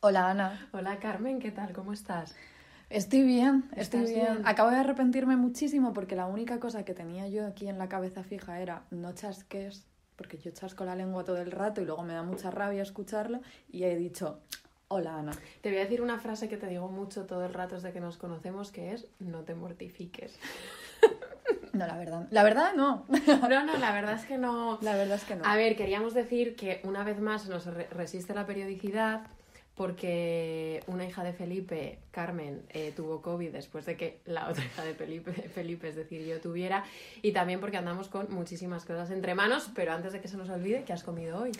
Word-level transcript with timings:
Hola 0.00 0.30
Ana. 0.30 0.68
Hola 0.72 0.98
Carmen, 0.98 1.40
¿qué 1.40 1.50
tal? 1.50 1.72
¿Cómo 1.72 1.92
estás? 1.92 2.34
Estoy 2.88 3.22
bien, 3.22 3.64
estoy 3.76 4.00
¿Estás 4.00 4.14
bien? 4.14 4.32
bien? 4.36 4.46
Acabo 4.46 4.70
de 4.70 4.78
arrepentirme 4.78 5.36
muchísimo 5.36 5.92
porque 5.92 6.16
la 6.16 6.26
única 6.26 6.58
cosa 6.58 6.84
que 6.84 6.94
tenía 6.94 7.28
yo 7.28 7.46
aquí 7.46 7.68
en 7.68 7.78
la 7.78 7.88
cabeza 7.88 8.24
fija 8.24 8.60
era 8.60 8.82
no 8.90 9.12
chasques, 9.12 9.84
porque 10.16 10.38
yo 10.38 10.50
chasco 10.52 10.84
la 10.84 10.96
lengua 10.96 11.24
todo 11.24 11.36
el 11.38 11.50
rato 11.52 11.80
y 11.80 11.84
luego 11.84 12.02
me 12.02 12.14
da 12.14 12.22
mucha 12.22 12.50
rabia 12.50 12.82
escucharlo 12.82 13.40
y 13.70 13.84
he 13.84 13.94
dicho, 13.96 14.40
hola 14.88 15.18
Ana. 15.18 15.32
Te 15.60 15.68
voy 15.68 15.78
a 15.78 15.82
decir 15.82 16.00
una 16.02 16.18
frase 16.18 16.48
que 16.48 16.56
te 16.56 16.66
digo 16.66 16.88
mucho 16.88 17.26
todo 17.26 17.44
el 17.44 17.52
rato 17.52 17.74
desde 17.74 17.92
que 17.92 18.00
nos 18.00 18.16
conocemos, 18.16 18.72
que 18.72 18.92
es 18.94 19.06
no 19.18 19.40
te 19.42 19.54
mortifiques. 19.54 20.38
No, 21.72 21.86
la 21.86 21.96
verdad, 21.96 22.26
la 22.32 22.42
verdad 22.42 22.72
no. 22.74 23.06
No, 23.48 23.64
no, 23.64 23.76
la 23.78 23.92
verdad 23.92 24.14
es 24.14 24.24
que 24.24 24.36
no. 24.38 24.78
La 24.82 24.96
verdad 24.96 25.16
es 25.18 25.24
que 25.24 25.36
no. 25.36 25.44
A 25.44 25.54
ver, 25.54 25.76
queríamos 25.76 26.14
decir 26.14 26.56
que 26.56 26.80
una 26.82 27.04
vez 27.04 27.20
más 27.20 27.48
nos 27.48 27.64
re- 27.66 27.86
resiste 27.92 28.34
la 28.34 28.44
periodicidad 28.44 29.20
porque 29.80 30.82
una 30.88 31.06
hija 31.06 31.24
de 31.24 31.32
Felipe, 31.32 32.00
Carmen, 32.10 32.60
eh, 32.68 32.92
tuvo 32.94 33.22
COVID 33.22 33.50
después 33.50 33.86
de 33.86 33.96
que 33.96 34.20
la 34.26 34.50
otra 34.50 34.62
hija 34.62 34.84
de 34.84 34.92
Felipe, 34.92 35.32
Felipe, 35.54 35.88
es 35.88 35.96
decir, 35.96 36.20
yo 36.26 36.38
tuviera, 36.38 36.84
y 37.22 37.32
también 37.32 37.60
porque 37.60 37.78
andamos 37.78 38.08
con 38.08 38.30
muchísimas 38.30 38.84
cosas 38.84 39.10
entre 39.10 39.34
manos, 39.34 39.70
pero 39.74 39.94
antes 39.94 40.12
de 40.12 40.20
que 40.20 40.28
se 40.28 40.36
nos 40.36 40.50
olvide, 40.50 40.84
¿qué 40.84 40.92
has 40.92 41.02
comido 41.02 41.40
hoy? 41.40 41.52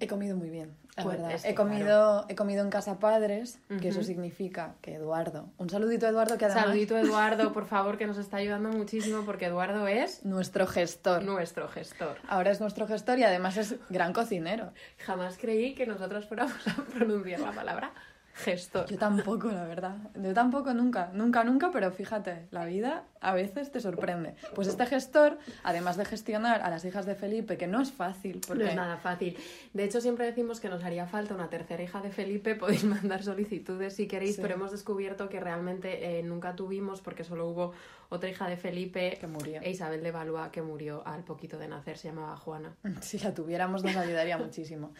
He 0.00 0.06
comido 0.06 0.36
muy 0.36 0.50
bien, 0.50 0.76
verdad. 1.04 1.32
es 1.32 1.42
que, 1.42 1.50
he, 1.50 1.54
comido, 1.54 2.24
he 2.28 2.34
comido 2.34 2.62
en 2.62 2.70
casa 2.70 2.98
padres, 2.98 3.58
que 3.80 3.88
eso 3.88 4.02
significa 4.02 4.74
que 4.80 4.94
Eduardo, 4.94 5.48
un 5.58 5.68
saludito 5.68 6.06
a 6.06 6.08
Eduardo 6.08 6.38
que 6.38 6.46
además 6.46 6.64
Saludito 6.64 6.96
Eduardo, 6.96 7.52
por 7.52 7.66
favor, 7.66 7.98
que 7.98 8.06
nos 8.06 8.18
está 8.18 8.38
ayudando 8.38 8.70
muchísimo 8.70 9.24
porque 9.24 9.46
Eduardo 9.46 9.86
es 9.88 10.24
nuestro 10.24 10.66
gestor. 10.66 11.22
nuestro 11.22 11.68
gestor. 11.68 12.16
Ahora 12.28 12.50
es 12.50 12.60
nuestro 12.60 12.86
gestor 12.86 13.18
y 13.18 13.24
además 13.24 13.56
es 13.56 13.76
gran 13.90 14.12
cocinero. 14.12 14.72
Jamás 14.98 15.36
creí 15.38 15.74
que 15.74 15.86
nosotros 15.86 16.26
fuéramos 16.26 16.66
a 16.68 16.84
pronunciar 16.94 17.40
la 17.40 17.52
palabra 17.52 17.92
gestor. 18.36 18.86
Yo 18.86 18.98
tampoco, 18.98 19.50
la 19.50 19.64
verdad. 19.64 19.96
Yo 20.14 20.34
tampoco, 20.34 20.74
nunca, 20.74 21.10
nunca, 21.14 21.42
nunca, 21.42 21.70
pero 21.72 21.90
fíjate, 21.90 22.46
la 22.50 22.64
vida 22.66 23.04
a 23.20 23.32
veces 23.32 23.72
te 23.72 23.80
sorprende. 23.80 24.34
Pues 24.54 24.68
este 24.68 24.84
gestor, 24.86 25.38
además 25.64 25.96
de 25.96 26.04
gestionar 26.04 26.60
a 26.60 26.68
las 26.70 26.84
hijas 26.84 27.06
de 27.06 27.14
Felipe, 27.14 27.56
que 27.56 27.66
no 27.66 27.80
es 27.80 27.90
fácil, 27.90 28.40
porque 28.46 28.64
No 28.64 28.70
es 28.70 28.76
nada 28.76 28.98
fácil. 28.98 29.36
De 29.72 29.84
hecho, 29.84 30.00
siempre 30.00 30.26
decimos 30.26 30.60
que 30.60 30.68
nos 30.68 30.84
haría 30.84 31.06
falta 31.06 31.34
una 31.34 31.48
tercera 31.48 31.82
hija 31.82 32.00
de 32.02 32.10
Felipe. 32.10 32.54
Podéis 32.54 32.84
mandar 32.84 33.22
solicitudes 33.22 33.94
si 33.96 34.06
queréis, 34.06 34.36
Sí. 34.36 34.42
pero 34.42 34.54
hemos 34.54 34.70
descubierto 34.70 35.28
que 35.28 35.40
realmente 35.40 36.18
eh, 36.18 36.22
nunca 36.22 36.54
tuvimos 36.54 37.00
porque 37.00 37.24
solo 37.24 37.48
hubo 37.48 37.72
otra 38.08 38.28
hija 38.30 38.48
de 38.48 38.56
Felipe 38.56 39.16
Que 39.20 39.26
murió. 39.26 39.60
e 39.62 39.70
Isabel 39.70 40.02
de 40.02 40.10
Valois 40.10 40.50
que 40.50 40.62
murió 40.62 41.06
al 41.06 41.24
poquito 41.24 41.58
de 41.58 41.68
nacer. 41.68 41.98
Se 41.98 42.08
llamaba 42.08 42.36
Juana. 42.36 42.76
si 43.00 43.18
la 43.18 43.32
tuviéramos 43.34 43.82
nos 43.84 43.96
ayudaría 43.96 44.38
muchísimo. 44.38 44.92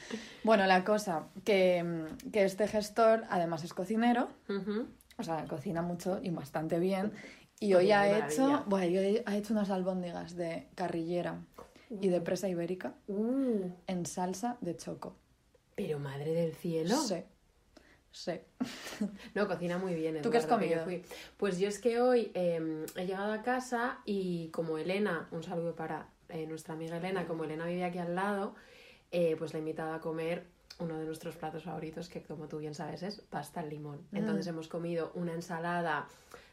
Bueno, 0.45 0.67
la 0.67 0.85
cosa, 0.85 1.29
que, 1.45 1.83
mm, 1.83 2.31
que 2.31 2.45
este 2.45 2.67
gestor 2.69 3.25
además 3.31 3.65
es 3.65 3.75
cocinero, 3.75 4.29
o 5.19 5.23
sea, 5.23 5.45
cocina 5.47 5.83
mucho 5.83 6.19
y 6.23 6.31
bastante 6.31 6.79
bien. 6.79 7.13
Y 7.59 7.73
hoy 7.75 7.91
ha 7.93 8.19
hecho, 8.27 8.65
bueno, 8.67 8.99
hoy 9.01 9.23
ha 9.25 9.37
hecho 9.37 9.55
unas 9.55 9.71
albóndigas 9.71 10.37
de 10.37 10.69
carrillera 10.75 11.41
y 11.89 12.09
de 12.09 12.21
presa 12.21 12.49
ibérica 12.49 12.95
Uh, 13.09 13.71
en 13.87 14.05
salsa 14.07 14.59
de 14.61 14.77
choco. 14.77 15.17
pero 15.75 15.99
madre 15.99 16.33
del 16.33 16.55
cielo. 16.55 16.97
Sí, 16.97 17.23
sí. 18.17 18.33
No, 19.35 19.47
cocina 19.47 19.77
muy 19.79 19.95
bien. 19.95 20.23
¿Tú 20.23 20.31
qué 20.31 20.39
has 20.39 20.45
Eduardo, 20.45 20.65
yo 20.67 20.79
comido? 20.83 20.85
fui. 20.85 21.03
Pues 21.37 21.59
yo 21.59 21.69
es 21.69 21.79
que 21.79 22.01
hoy 22.01 22.31
eh, 22.35 22.87
he 22.97 23.07
llegado 23.07 23.33
a 23.33 23.43
casa 23.43 24.01
y 24.05 24.49
como 24.49 24.79
Elena, 24.79 25.29
un 25.31 25.43
saludo 25.43 25.75
para 25.77 26.09
eh, 26.31 26.47
nuestra 26.47 26.75
amiga 26.75 26.97
Elena, 26.97 27.27
como 27.27 27.45
Elena 27.45 27.67
vive 27.67 27.85
aquí 27.85 27.99
al 27.99 28.15
lado, 28.15 28.55
eh, 29.13 29.37
pues 29.39 29.53
la 29.53 29.59
he 29.59 29.61
invitado 29.61 29.93
a 29.93 30.01
comer 30.01 30.47
uno 30.79 30.99
de 30.99 31.05
nuestros 31.07 31.37
platos 31.37 31.65
favoritos, 31.65 32.09
que 32.09 32.23
como 32.23 32.49
tú 32.49 32.59
bien 32.59 32.75
sabes 32.75 33.03
es 33.03 33.21
pasta 33.21 33.61
al 33.61 33.69
limón. 33.71 34.07
Mm. 34.11 34.17
Entonces 34.17 34.47
hemos 34.47 34.69
comido 34.69 35.13
una 35.15 35.33
ensalada 35.35 36.09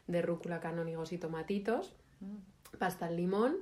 de 0.06 0.22
rúcula, 0.22 0.60
canónigos 0.60 1.12
y 1.12 1.18
tomatitos, 1.18 1.94
Mm. 2.20 2.76
pasta 2.78 3.06
al 3.06 3.16
limón 3.16 3.56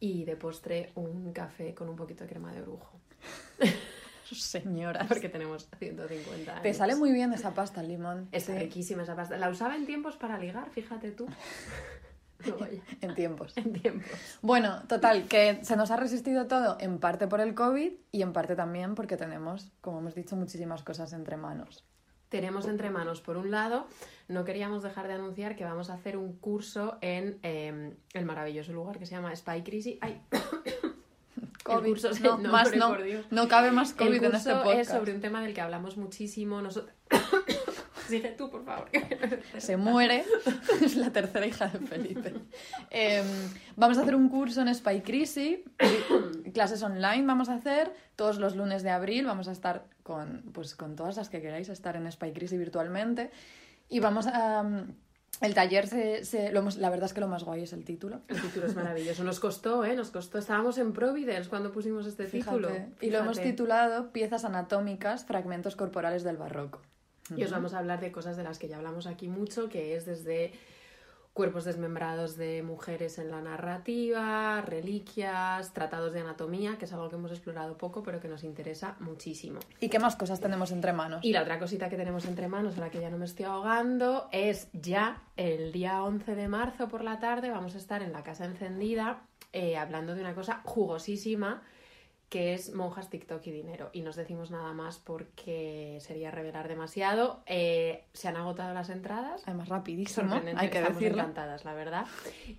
y 0.00 0.24
de 0.24 0.36
postre 0.36 0.90
un 0.96 1.32
café 1.32 1.74
con 1.74 1.88
un 1.88 1.96
poquito 1.96 2.24
de 2.24 2.30
crema 2.30 2.52
de 2.52 2.60
brujo. 2.62 3.00
Señora. 4.32 5.06
Porque 5.08 5.28
tenemos 5.28 5.68
150 5.78 6.50
años. 6.50 6.62
Te 6.62 6.74
sale 6.74 6.96
muy 6.96 7.12
bien 7.12 7.32
esa 7.32 7.52
pasta 7.52 7.82
limón. 7.82 8.28
Sí, 8.32 8.52
riquísima 8.52 9.02
esa 9.02 9.16
pasta. 9.16 9.36
La 9.36 9.48
usaba 9.48 9.76
en 9.76 9.86
tiempos 9.86 10.16
para 10.16 10.38
ligar, 10.38 10.70
fíjate 10.70 11.10
tú. 11.10 11.26
En 13.00 13.14
tiempos. 13.14 13.56
en 13.56 13.72
tiempos. 13.72 14.10
Bueno, 14.42 14.82
total, 14.86 15.26
que 15.28 15.64
se 15.64 15.76
nos 15.76 15.90
ha 15.90 15.96
resistido 15.96 16.46
todo 16.46 16.76
en 16.78 16.98
parte 16.98 17.26
por 17.26 17.40
el 17.40 17.54
COVID 17.54 17.92
y 18.12 18.20
en 18.22 18.32
parte 18.34 18.54
también 18.54 18.94
porque 18.94 19.16
tenemos, 19.16 19.72
como 19.80 20.00
hemos 20.00 20.14
dicho, 20.14 20.36
muchísimas 20.36 20.82
cosas 20.82 21.14
entre 21.14 21.38
manos. 21.38 21.84
Tenemos 22.28 22.66
entre 22.66 22.90
manos, 22.90 23.20
por 23.20 23.36
un 23.36 23.50
lado, 23.50 23.86
no 24.28 24.44
queríamos 24.44 24.82
dejar 24.82 25.06
de 25.06 25.14
anunciar 25.14 25.56
que 25.56 25.64
vamos 25.64 25.88
a 25.88 25.94
hacer 25.94 26.16
un 26.16 26.36
curso 26.36 26.98
en 27.00 27.38
eh, 27.42 27.94
el 28.12 28.24
maravilloso 28.24 28.72
lugar 28.72 28.98
que 28.98 29.06
se 29.06 29.12
llama 29.12 29.34
Spy 29.34 29.62
Crazy. 29.62 29.98
Ay, 30.02 30.20
COVID, 31.64 31.88
curso 31.88 32.10
no, 32.22 32.38
más 32.38 32.76
no, 32.76 32.88
por 32.90 33.02
Dios. 33.02 33.26
no 33.30 33.48
cabe 33.48 33.72
más 33.72 33.90
el 33.90 33.96
COVID 33.96 34.22
en 34.22 34.34
este 34.34 34.54
podcast. 34.54 34.78
es 34.78 34.88
sobre 34.88 35.14
un 35.14 35.20
tema 35.20 35.42
del 35.42 35.54
que 35.54 35.60
hablamos 35.60 35.96
muchísimo. 35.96 36.62
Nosotros... 36.62 36.94
Sigue 38.06 38.32
tú, 38.32 38.50
por 38.50 38.64
favor. 38.64 38.90
Se 39.58 39.78
muere, 39.78 40.24
es 40.82 40.94
la 40.96 41.10
tercera 41.10 41.46
hija 41.46 41.68
de 41.68 41.78
Felipe. 41.78 42.34
Em, 42.90 43.26
vamos 43.76 43.96
a 43.96 44.02
hacer 44.02 44.14
un 44.14 44.28
curso 44.28 44.60
en 44.60 44.72
Spy 44.74 45.00
Crisi, 45.00 45.64
clases 46.52 46.82
online 46.82 47.24
vamos 47.24 47.48
a 47.48 47.54
hacer 47.54 47.94
todos 48.14 48.38
los 48.38 48.56
lunes 48.56 48.82
de 48.82 48.90
abril, 48.90 49.24
vamos 49.24 49.48
a 49.48 49.52
estar 49.52 49.86
con, 50.02 50.42
pues, 50.52 50.74
con 50.74 50.96
todas 50.96 51.16
las 51.16 51.30
que 51.30 51.40
queráis 51.40 51.70
estar 51.70 51.96
en 51.96 52.10
Spy 52.12 52.32
Crisi 52.32 52.58
virtualmente 52.58 53.30
y 53.88 54.00
vamos 54.00 54.26
a... 54.26 54.60
um, 54.60 54.94
el 55.40 55.54
taller, 55.54 55.86
se, 55.86 56.24
se- 56.24 56.50
lo 56.52 56.60
hemos- 56.60 56.76
la 56.76 56.90
verdad 56.90 57.06
es 57.06 57.12
que 57.12 57.20
lo 57.20 57.28
más 57.28 57.44
guay 57.44 57.62
es 57.62 57.72
el 57.72 57.84
título. 57.84 58.20
El 58.28 58.40
título 58.40 58.66
es 58.66 58.74
maravilloso. 58.74 59.24
Nos 59.24 59.40
costó, 59.40 59.84
¿eh? 59.84 59.94
Nos 59.96 60.10
costó. 60.10 60.38
Estábamos 60.38 60.78
en 60.78 60.92
Providence 60.92 61.48
cuando 61.48 61.72
pusimos 61.72 62.06
este 62.06 62.26
título. 62.26 62.68
Fíjate. 62.68 63.06
Y 63.06 63.10
lo 63.10 63.18
hemos 63.18 63.36
Fíjate. 63.38 63.50
titulado 63.50 64.10
Piezas 64.12 64.44
anatómicas, 64.44 65.24
fragmentos 65.24 65.76
corporales 65.76 66.22
del 66.24 66.36
barroco. 66.36 66.80
Y 67.36 67.42
os 67.44 67.50
vamos 67.50 67.72
a 67.74 67.78
hablar 67.78 68.00
de 68.00 68.12
cosas 68.12 68.36
de 68.36 68.42
las 68.42 68.58
que 68.58 68.68
ya 68.68 68.76
hablamos 68.76 69.06
aquí 69.06 69.28
mucho, 69.28 69.68
que 69.70 69.96
es 69.96 70.04
desde 70.04 70.52
cuerpos 71.34 71.64
desmembrados 71.64 72.36
de 72.36 72.62
mujeres 72.62 73.18
en 73.18 73.30
la 73.30 73.40
narrativa, 73.40 74.60
reliquias, 74.62 75.72
tratados 75.72 76.12
de 76.12 76.20
anatomía, 76.20 76.78
que 76.78 76.84
es 76.84 76.92
algo 76.92 77.08
que 77.08 77.16
hemos 77.16 77.32
explorado 77.32 77.76
poco, 77.76 78.04
pero 78.04 78.20
que 78.20 78.28
nos 78.28 78.44
interesa 78.44 78.94
muchísimo. 79.00 79.58
¿Y 79.80 79.88
qué 79.88 79.98
más 79.98 80.14
cosas 80.14 80.40
tenemos 80.40 80.70
entre 80.70 80.92
manos? 80.92 81.24
Y 81.24 81.32
la 81.32 81.42
otra 81.42 81.58
cosita 81.58 81.90
que 81.90 81.96
tenemos 81.96 82.24
entre 82.26 82.46
manos, 82.46 82.78
a 82.78 82.80
la 82.80 82.90
que 82.90 83.00
ya 83.00 83.10
no 83.10 83.18
me 83.18 83.24
estoy 83.24 83.46
ahogando, 83.46 84.28
es 84.30 84.68
ya 84.72 85.24
el 85.36 85.72
día 85.72 86.04
11 86.04 86.36
de 86.36 86.46
marzo 86.46 86.88
por 86.88 87.02
la 87.02 87.18
tarde, 87.18 87.50
vamos 87.50 87.74
a 87.74 87.78
estar 87.78 88.00
en 88.00 88.12
la 88.12 88.22
Casa 88.22 88.44
Encendida 88.44 89.24
eh, 89.52 89.76
hablando 89.76 90.14
de 90.14 90.20
una 90.20 90.34
cosa 90.34 90.60
jugosísima 90.64 91.62
que 92.28 92.54
es 92.54 92.74
monjas, 92.74 93.10
TikTok 93.10 93.46
y 93.46 93.52
dinero. 93.52 93.90
Y 93.92 94.02
no 94.02 94.10
os 94.10 94.16
decimos 94.16 94.50
nada 94.50 94.72
más 94.72 94.98
porque 94.98 95.98
sería 96.00 96.30
revelar 96.30 96.68
demasiado. 96.68 97.42
Eh, 97.46 98.04
se 98.12 98.28
han 98.28 98.36
agotado 98.36 98.74
las 98.74 98.90
entradas. 98.90 99.42
Además, 99.46 99.68
rapidísimo, 99.68 100.34
hay 100.34 100.68
que 100.68 100.78
estamos 100.78 100.98
decirlo. 100.98 101.22
encantadas, 101.22 101.64
la 101.64 101.74
verdad. 101.74 102.06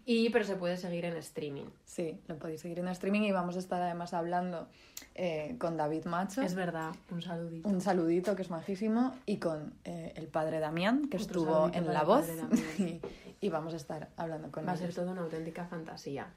Y 0.06 0.30
pero 0.30 0.46
se 0.46 0.56
puede 0.56 0.78
seguir 0.78 1.06
en 1.06 1.18
streaming. 1.18 1.66
Sí, 1.84 2.20
lo 2.28 2.38
podéis 2.38 2.62
seguir 2.62 2.80
en 2.80 2.88
streaming 2.90 3.22
y 3.22 3.32
vamos 3.32 3.56
a 3.56 3.60
estar 3.60 3.82
además 3.82 4.14
hablando 4.14 4.68
eh, 5.14 5.56
con 5.60 5.78
David 5.78 6.06
Macho. 6.06 6.42
Es 6.42 6.56
verdad, 6.56 6.92
un 7.12 7.22
saludito. 7.22 7.68
Un 7.68 7.82
saludito 7.82 8.36
que 8.36 8.44
es 8.44 8.50
majísimo 8.50 9.14
y 9.26 9.38
con 9.38 9.74
eh, 9.84 10.14
el 10.16 10.28
padre 10.28 10.60
Damián 10.60 11.10
que 11.10 11.18
Otro 11.18 11.42
estuvo 11.42 11.70
en 11.74 11.92
La 11.92 12.04
Voz 12.04 12.28
y, 12.80 13.02
y 13.42 13.50
vamos 13.50 13.74
a 13.74 13.78
estar 13.78 14.10
hablando 14.18 14.52
con 14.52 14.66
Va 14.66 14.72
a 14.72 14.78
ser 14.78 14.94
todo 14.94 15.12
una 15.12 15.22
auténtica 15.22 15.66
fantasía. 15.66 16.28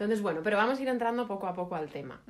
Entonces, 0.00 0.22
bueno, 0.22 0.40
pero 0.42 0.56
vamos 0.56 0.78
a 0.78 0.82
ir 0.82 0.88
entrando 0.88 1.26
poco 1.26 1.46
a 1.46 1.52
poco 1.52 1.74
al 1.74 1.90
tema. 1.90 2.22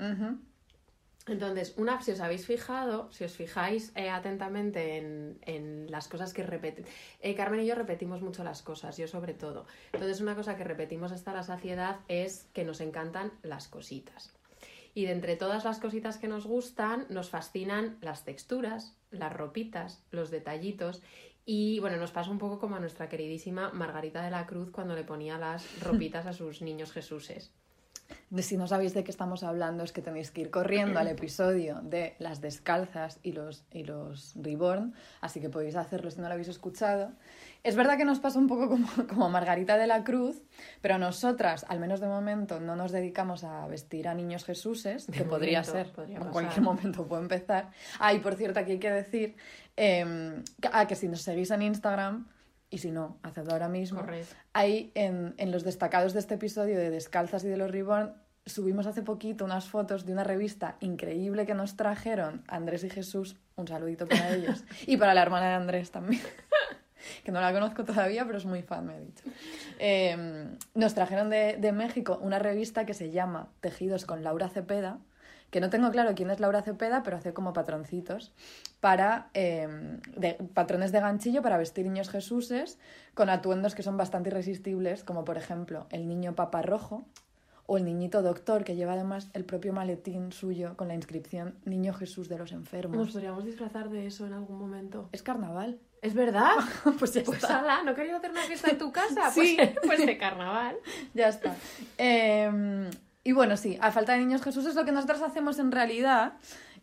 Entonces, 1.29 1.75
una, 1.77 2.03
si 2.03 2.11
os 2.11 2.19
habéis 2.19 2.45
fijado, 2.45 3.13
si 3.13 3.23
os 3.23 3.33
fijáis 3.33 3.93
eh, 3.95 4.11
atentamente 4.11 4.97
en, 4.97 5.39
en 5.43 5.89
las 5.89 6.09
cosas 6.09 6.35
que 6.35 6.43
repetimos, 6.43 6.91
Carmen 7.37 7.61
y 7.61 7.67
yo 7.67 7.77
repetimos 7.77 8.23
mucho 8.23 8.43
las 8.43 8.63
cosas, 8.63 8.97
yo 8.97 9.07
sobre 9.07 9.35
todo. 9.35 9.67
Entonces, 9.93 10.21
una 10.21 10.35
cosa 10.35 10.57
que 10.57 10.65
repetimos 10.65 11.13
hasta 11.13 11.33
la 11.33 11.45
saciedad 11.45 12.01
es 12.09 12.49
que 12.53 12.65
nos 12.65 12.81
encantan 12.81 13.31
las 13.45 13.69
cositas. 13.69 14.33
Y 14.93 15.05
de 15.05 15.13
entre 15.13 15.37
todas 15.37 15.65
las 15.65 15.79
cositas 15.79 16.19
que 16.19 16.27
nos 16.27 16.47
gustan, 16.47 17.07
nos 17.09 17.31
fascinan 17.31 17.99
las 18.01 18.25
texturas, 18.25 18.97
las 19.13 19.33
ropitas, 19.33 20.03
los 20.11 20.33
detallitos. 20.33 21.03
Y 21.47 21.79
bueno, 21.79 21.99
nos 21.99 22.11
pasa 22.11 22.33
un 22.33 22.39
poco 22.39 22.59
como 22.59 22.75
a 22.75 22.81
nuestra 22.81 23.09
queridísima 23.09 23.71
Margarita 23.71 24.23
de 24.25 24.33
la 24.33 24.47
Cruz 24.47 24.73
cuando 24.73 24.97
le 24.97 25.05
ponía 25.05 25.39
las 25.39 25.81
ropitas 25.85 26.27
a 26.27 26.33
sus 26.33 26.63
niños 26.63 26.91
Jesuses. 26.91 27.53
Si 28.39 28.57
no 28.57 28.67
sabéis 28.67 28.95
de 28.95 29.05
qué 29.05 29.11
estamos 29.11 29.43
hablando, 29.43 29.85
es 29.85 29.93
que 29.93 30.03
tenéis 30.03 30.31
que 30.31 30.43
ir 30.43 30.51
corriendo 30.51 30.99
al 30.99 31.09
episodio 31.17 31.81
de 31.83 32.15
las 32.19 32.41
descalzas 32.41 33.19
y 33.23 33.33
los, 33.33 33.65
y 33.73 33.85
los 33.85 34.35
reborn, 34.37 34.95
así 35.21 35.41
que 35.41 35.49
podéis 35.49 35.77
hacerlo 35.77 36.11
si 36.11 36.21
no 36.21 36.29
lo 36.29 36.35
habéis 36.35 36.49
escuchado. 36.49 37.13
Es 37.63 37.77
verdad 37.77 37.99
que 37.99 38.05
nos 38.05 38.21
pasa 38.21 38.39
un 38.39 38.47
poco 38.47 38.69
como, 38.69 38.89
como 39.09 39.29
Margarita 39.29 39.77
de 39.77 39.87
la 39.87 40.05
Cruz, 40.05 40.43
pero 40.81 40.99
nosotras, 40.99 41.67
al 41.69 41.79
menos 41.81 42.01
de 42.01 42.07
momento, 42.09 42.61
no 42.61 42.77
nos 42.77 42.93
dedicamos 42.93 43.45
a 43.45 43.67
vestir 43.67 44.09
a 44.09 44.15
niños 44.15 44.45
Jesuses, 44.45 45.07
De 45.07 45.19
que 45.19 45.25
podría 45.25 45.61
momento, 45.61 45.73
ser, 45.73 45.93
podría 45.93 46.17
en 46.17 46.21
pasar. 46.21 46.33
cualquier 46.33 46.63
momento 46.63 47.07
puede 47.07 47.23
empezar. 47.23 47.71
Ah, 47.99 48.15
y 48.15 48.21
por 48.21 48.35
cierto, 48.35 48.61
aquí 48.61 48.73
hay 48.73 48.79
que 48.79 48.91
decir 48.91 49.37
eh, 49.77 50.43
que, 50.61 50.69
ah, 50.73 50.87
que 50.87 50.95
si 50.97 51.09
nos 51.09 51.23
seguís 51.23 51.51
en 51.51 51.63
Instagram, 51.63 52.27
y 52.71 52.79
si 52.79 52.91
no, 52.91 53.19
hacedlo 53.23 53.53
ahora 53.53 53.69
mismo, 53.69 54.01
Correcto. 54.01 54.35
Ahí 54.53 54.93
en, 54.95 55.35
en 55.37 55.51
los 55.51 55.65
destacados 55.65 56.13
de 56.13 56.21
este 56.21 56.35
episodio 56.35 56.79
de 56.79 56.91
Descalzas 56.91 57.45
y 57.45 57.49
de 57.49 57.57
los 57.57 57.71
Reborn 57.71 58.15
subimos 58.47 58.87
hace 58.87 59.03
poquito 59.03 59.45
unas 59.45 59.69
fotos 59.69 60.07
de 60.07 60.13
una 60.13 60.25
revista 60.25 60.77
increíble 60.81 61.47
que 61.47 61.55
nos 61.55 61.77
trajeron 61.77 62.43
Andrés 62.49 62.85
y 62.85 62.91
Jesús. 62.91 63.37
Un 63.57 63.69
saludito 63.69 64.07
para 64.07 64.31
ellos. 64.35 64.65
y 64.87 64.97
para 64.97 65.15
la 65.15 65.23
hermana 65.23 65.49
de 65.49 65.55
Andrés 65.55 65.91
también. 65.91 66.23
que 67.25 67.33
no 67.33 67.41
la 67.41 67.53
conozco 67.53 67.85
todavía, 67.85 68.25
pero 68.25 68.39
es 68.39 68.47
muy 68.47 68.63
fan, 68.63 68.87
me 68.87 68.95
ha 68.95 69.01
dicho. 69.01 69.25
Eh, 69.79 70.49
nos 70.75 70.95
trajeron 70.95 71.31
de, 71.31 71.57
de 71.59 71.73
México 71.73 72.19
una 72.23 72.39
revista 72.39 72.87
que 72.87 72.95
se 72.95 73.11
llama 73.11 73.49
Tejidos 73.61 74.05
con 74.05 74.23
Laura 74.23 74.49
Cepeda, 74.49 74.99
que 75.51 75.61
no 75.61 75.69
tengo 75.71 75.91
claro 75.91 76.15
quién 76.15 76.31
es 76.31 76.41
Laura 76.41 76.63
Cepeda, 76.63 77.03
pero 77.03 77.17
hace 77.17 77.33
como 77.33 77.53
patroncitos 77.53 78.33
para 78.81 79.29
eh, 79.35 79.69
de- 80.17 80.35
patrones 80.55 80.93
de 80.93 81.01
ganchillo 81.01 81.43
para 81.43 81.59
vestir 81.59 81.85
niños 81.87 82.09
Jesuses 82.09 82.79
con 83.15 83.29
atuendos 83.31 83.75
que 83.75 83.83
son 83.83 83.97
bastante 83.97 84.31
irresistibles, 84.31 85.03
como 85.05 85.25
por 85.25 85.37
ejemplo 85.37 85.87
el 85.91 86.07
niño 86.09 86.35
papa 86.35 86.63
rojo 86.63 87.05
o 87.67 87.77
el 87.77 87.85
niñito 87.85 88.23
doctor 88.23 88.65
que 88.65 88.75
lleva 88.75 88.95
además 88.95 89.29
el 89.33 89.45
propio 89.45 89.73
maletín 89.73 90.33
suyo 90.33 90.77
con 90.77 90.89
la 90.89 90.95
inscripción 90.95 91.55
Niño 91.65 91.95
Jesús 91.95 92.29
de 92.29 92.37
los 92.39 92.51
enfermos. 92.53 92.97
Nos 92.97 93.13
podríamos 93.13 93.45
disfrazar 93.45 93.91
de 93.91 94.07
eso 94.07 94.27
en 94.27 94.33
algún 94.33 94.59
momento. 94.59 95.09
Es 95.13 95.23
carnaval. 95.23 95.79
¿Es 96.03 96.15
verdad? 96.15 96.51
pues 96.99 97.13
ya 97.13 97.23
Pues 97.23 97.43
está. 97.43 97.61
ala, 97.61 97.83
¿no 97.85 97.95
querías 97.95 98.17
hacer 98.19 98.31
una 98.33 98.41
fiesta 98.43 98.71
en 98.71 98.79
tu 98.79 98.91
casa? 98.91 99.31
Sí. 99.35 99.57
Pues, 99.57 99.75
pues 99.85 100.07
de 100.07 100.17
carnaval. 100.19 100.77
Ya 101.15 101.29
está. 101.29 101.55
Eh, 101.99 102.91
y 103.25 103.33
bueno, 103.33 103.57
sí, 103.57 103.79
a 103.81 103.91
falta 103.93 104.13
de 104.15 104.19
niños 104.21 104.43
Jesús 104.43 104.67
es 104.67 104.75
lo 104.75 104.85
que 104.85 104.93
nosotros 104.93 105.21
hacemos 105.23 105.59
en 105.59 105.73
realidad 105.73 106.35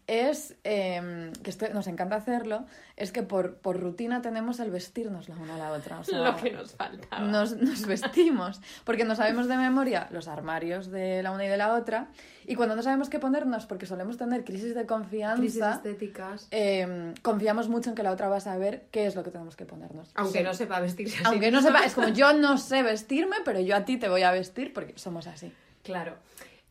es, 0.10 0.56
eh, 0.64 1.34
que 1.44 1.50
esto 1.50 1.68
nos 1.74 1.86
encanta 1.88 2.16
hacerlo, 2.16 2.66
es 2.96 3.12
que 3.12 3.24
por, 3.24 3.56
por 3.58 3.78
rutina 3.78 4.22
tenemos 4.22 4.62
el 4.62 4.72
vestirnos 4.72 5.28
la 5.28 5.36
una 5.36 5.56
a 5.56 5.58
la 5.58 5.72
otra. 5.74 6.00
O 6.00 6.04
sea, 6.06 6.20
Lo 6.20 6.38
que 6.38 6.52
nos 6.52 6.76
faltaba. 6.76 7.26
nos, 7.26 7.58
nos 7.58 7.86
vestimos, 7.86 8.62
porque 8.86 9.04
no 9.04 9.16
sabemos 9.18 9.50
de 9.50 9.58
memoria 9.58 10.08
los 10.12 10.30
armarios 10.30 10.90
de 10.92 11.22
la 11.24 11.32
una 11.34 11.44
y 11.44 11.50
de 11.50 11.58
la 11.58 11.74
otra, 11.74 12.08
y 12.46 12.56
cuando 12.56 12.78
no 12.78 12.84
sabemos 12.84 13.10
qué 13.10 13.20
ponernos, 13.20 13.66
porque 13.66 13.86
solemos 13.86 14.16
tener 14.16 14.46
crisis 14.46 14.74
de 14.76 14.86
confianza, 14.86 15.42
Crisis 15.42 15.62
estéticas. 15.62 16.48
eh, 16.52 17.14
confiamos 17.22 17.68
mucho 17.68 17.90
en 17.90 17.96
que 17.98 18.04
la 18.04 18.12
otra 18.12 18.30
va 18.30 18.38
a 18.38 18.40
saber 18.42 18.86
qué 18.92 19.08
es 19.08 19.16
lo 19.16 19.24
que 19.26 19.32
tenemos 19.32 19.58
que 19.58 19.66
ponernos. 19.66 20.12
Aunque 20.16 20.38
Sí. 20.40 20.44
no 20.46 20.54
sepa 20.54 20.80
vestirse 20.80 21.16
así. 21.18 21.26
Aunque 21.26 21.52
no 21.52 21.62
sepa, 21.62 21.80
es 21.84 21.94
como 21.96 22.08
yo 22.08 22.32
no 22.32 22.58
sé 22.58 22.82
vestirme, 22.82 23.36
pero 23.44 23.60
yo 23.60 23.76
a 23.76 23.84
ti 23.84 23.98
te 23.98 24.08
voy 24.08 24.22
a 24.24 24.32
vestir 24.32 24.72
porque 24.72 24.94
somos 24.98 25.28
así. 25.28 25.52
Claro. 25.88 26.16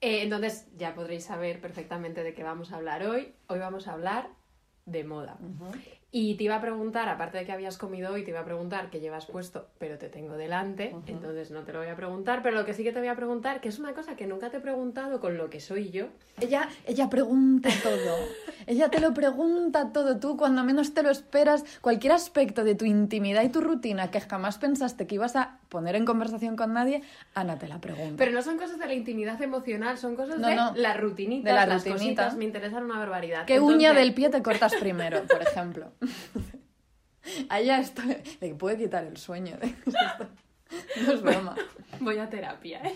Eh, 0.02 0.22
entonces 0.22 0.66
ya 0.76 0.94
podréis 0.94 1.24
saber 1.24 1.58
perfectamente 1.58 2.22
de 2.22 2.34
qué 2.34 2.42
vamos 2.42 2.70
a 2.70 2.76
hablar 2.76 3.02
hoy. 3.06 3.32
Hoy 3.46 3.58
vamos 3.58 3.88
a 3.88 3.94
hablar 3.94 4.28
de 4.84 5.04
moda. 5.04 5.38
Y 6.12 6.36
te 6.36 6.44
iba 6.44 6.56
a 6.56 6.60
preguntar, 6.60 7.08
aparte 7.08 7.38
de 7.38 7.44
que 7.44 7.52
habías 7.52 7.76
comido 7.76 8.12
hoy, 8.12 8.24
te 8.24 8.30
iba 8.30 8.40
a 8.40 8.44
preguntar 8.44 8.88
qué 8.90 9.00
llevas 9.00 9.26
puesto, 9.26 9.68
pero 9.78 9.98
te 9.98 10.08
tengo 10.08 10.36
delante, 10.36 10.94
entonces 11.06 11.50
no 11.50 11.64
te 11.64 11.72
lo 11.72 11.80
voy 11.80 11.88
a 11.88 11.96
preguntar. 11.96 12.42
Pero 12.42 12.56
lo 12.56 12.64
que 12.64 12.72
sí 12.72 12.84
que 12.84 12.92
te 12.92 13.00
voy 13.00 13.08
a 13.08 13.16
preguntar, 13.16 13.60
que 13.60 13.68
es 13.68 13.78
una 13.78 13.94
cosa 13.94 14.16
que 14.16 14.26
nunca 14.26 14.50
te 14.50 14.58
he 14.58 14.60
preguntado 14.60 15.18
con 15.20 15.36
lo 15.36 15.50
que 15.50 15.60
soy 15.60 15.90
yo, 15.90 16.06
Ella, 16.40 16.68
ella 16.86 17.10
pregunta 17.10 17.68
todo. 17.82 18.16
Ella 18.66 18.88
te 18.88 19.00
lo 19.00 19.14
pregunta 19.14 19.92
todo. 19.92 20.18
Tú, 20.18 20.36
cuando 20.36 20.64
menos 20.64 20.94
te 20.94 21.02
lo 21.02 21.10
esperas, 21.10 21.64
cualquier 21.80 22.12
aspecto 22.12 22.64
de 22.64 22.74
tu 22.74 22.84
intimidad 22.84 23.42
y 23.42 23.48
tu 23.48 23.60
rutina 23.60 24.10
que 24.10 24.20
jamás 24.20 24.58
pensaste 24.58 25.06
que 25.06 25.16
ibas 25.16 25.36
a 25.36 25.60
poner 25.68 25.96
en 25.96 26.04
conversación 26.04 26.56
con 26.56 26.72
nadie, 26.72 27.02
Ana 27.34 27.58
te 27.58 27.68
la 27.68 27.80
pregunta. 27.80 28.14
Pero 28.16 28.32
no 28.32 28.42
son 28.42 28.58
cosas 28.58 28.78
de 28.78 28.86
la 28.86 28.94
intimidad 28.94 29.40
emocional, 29.42 29.98
son 29.98 30.16
cosas 30.16 30.38
No, 30.38 30.48
de 30.48 30.54
no. 30.54 30.72
las 30.74 30.96
rutinitas, 30.98 31.44
De 31.44 31.52
las 31.52 31.68
las 31.68 31.78
rutinitas. 31.84 32.02
cositas, 32.02 32.36
me 32.36 32.44
interesan 32.44 32.84
una 32.84 32.98
barbaridad. 32.98 33.44
¿Qué 33.46 33.60
uña 33.60 33.92
del 33.92 34.14
pie 34.14 34.28
te 34.30 34.42
cortas 34.42 34.74
primero, 34.74 35.24
por 35.26 35.42
ejemplo? 35.42 35.92
Allá 37.48 37.80
estoy. 37.80 38.16
Le 38.40 38.54
puede 38.54 38.76
quitar 38.78 39.04
el 39.04 39.16
sueño. 39.16 39.56
de- 39.58 39.74
No 41.04 41.12
es 41.12 41.22
broma. 41.22 41.54
Voy 42.00 42.18
a 42.18 42.28
terapia, 42.28 42.80
¿eh? 42.84 42.94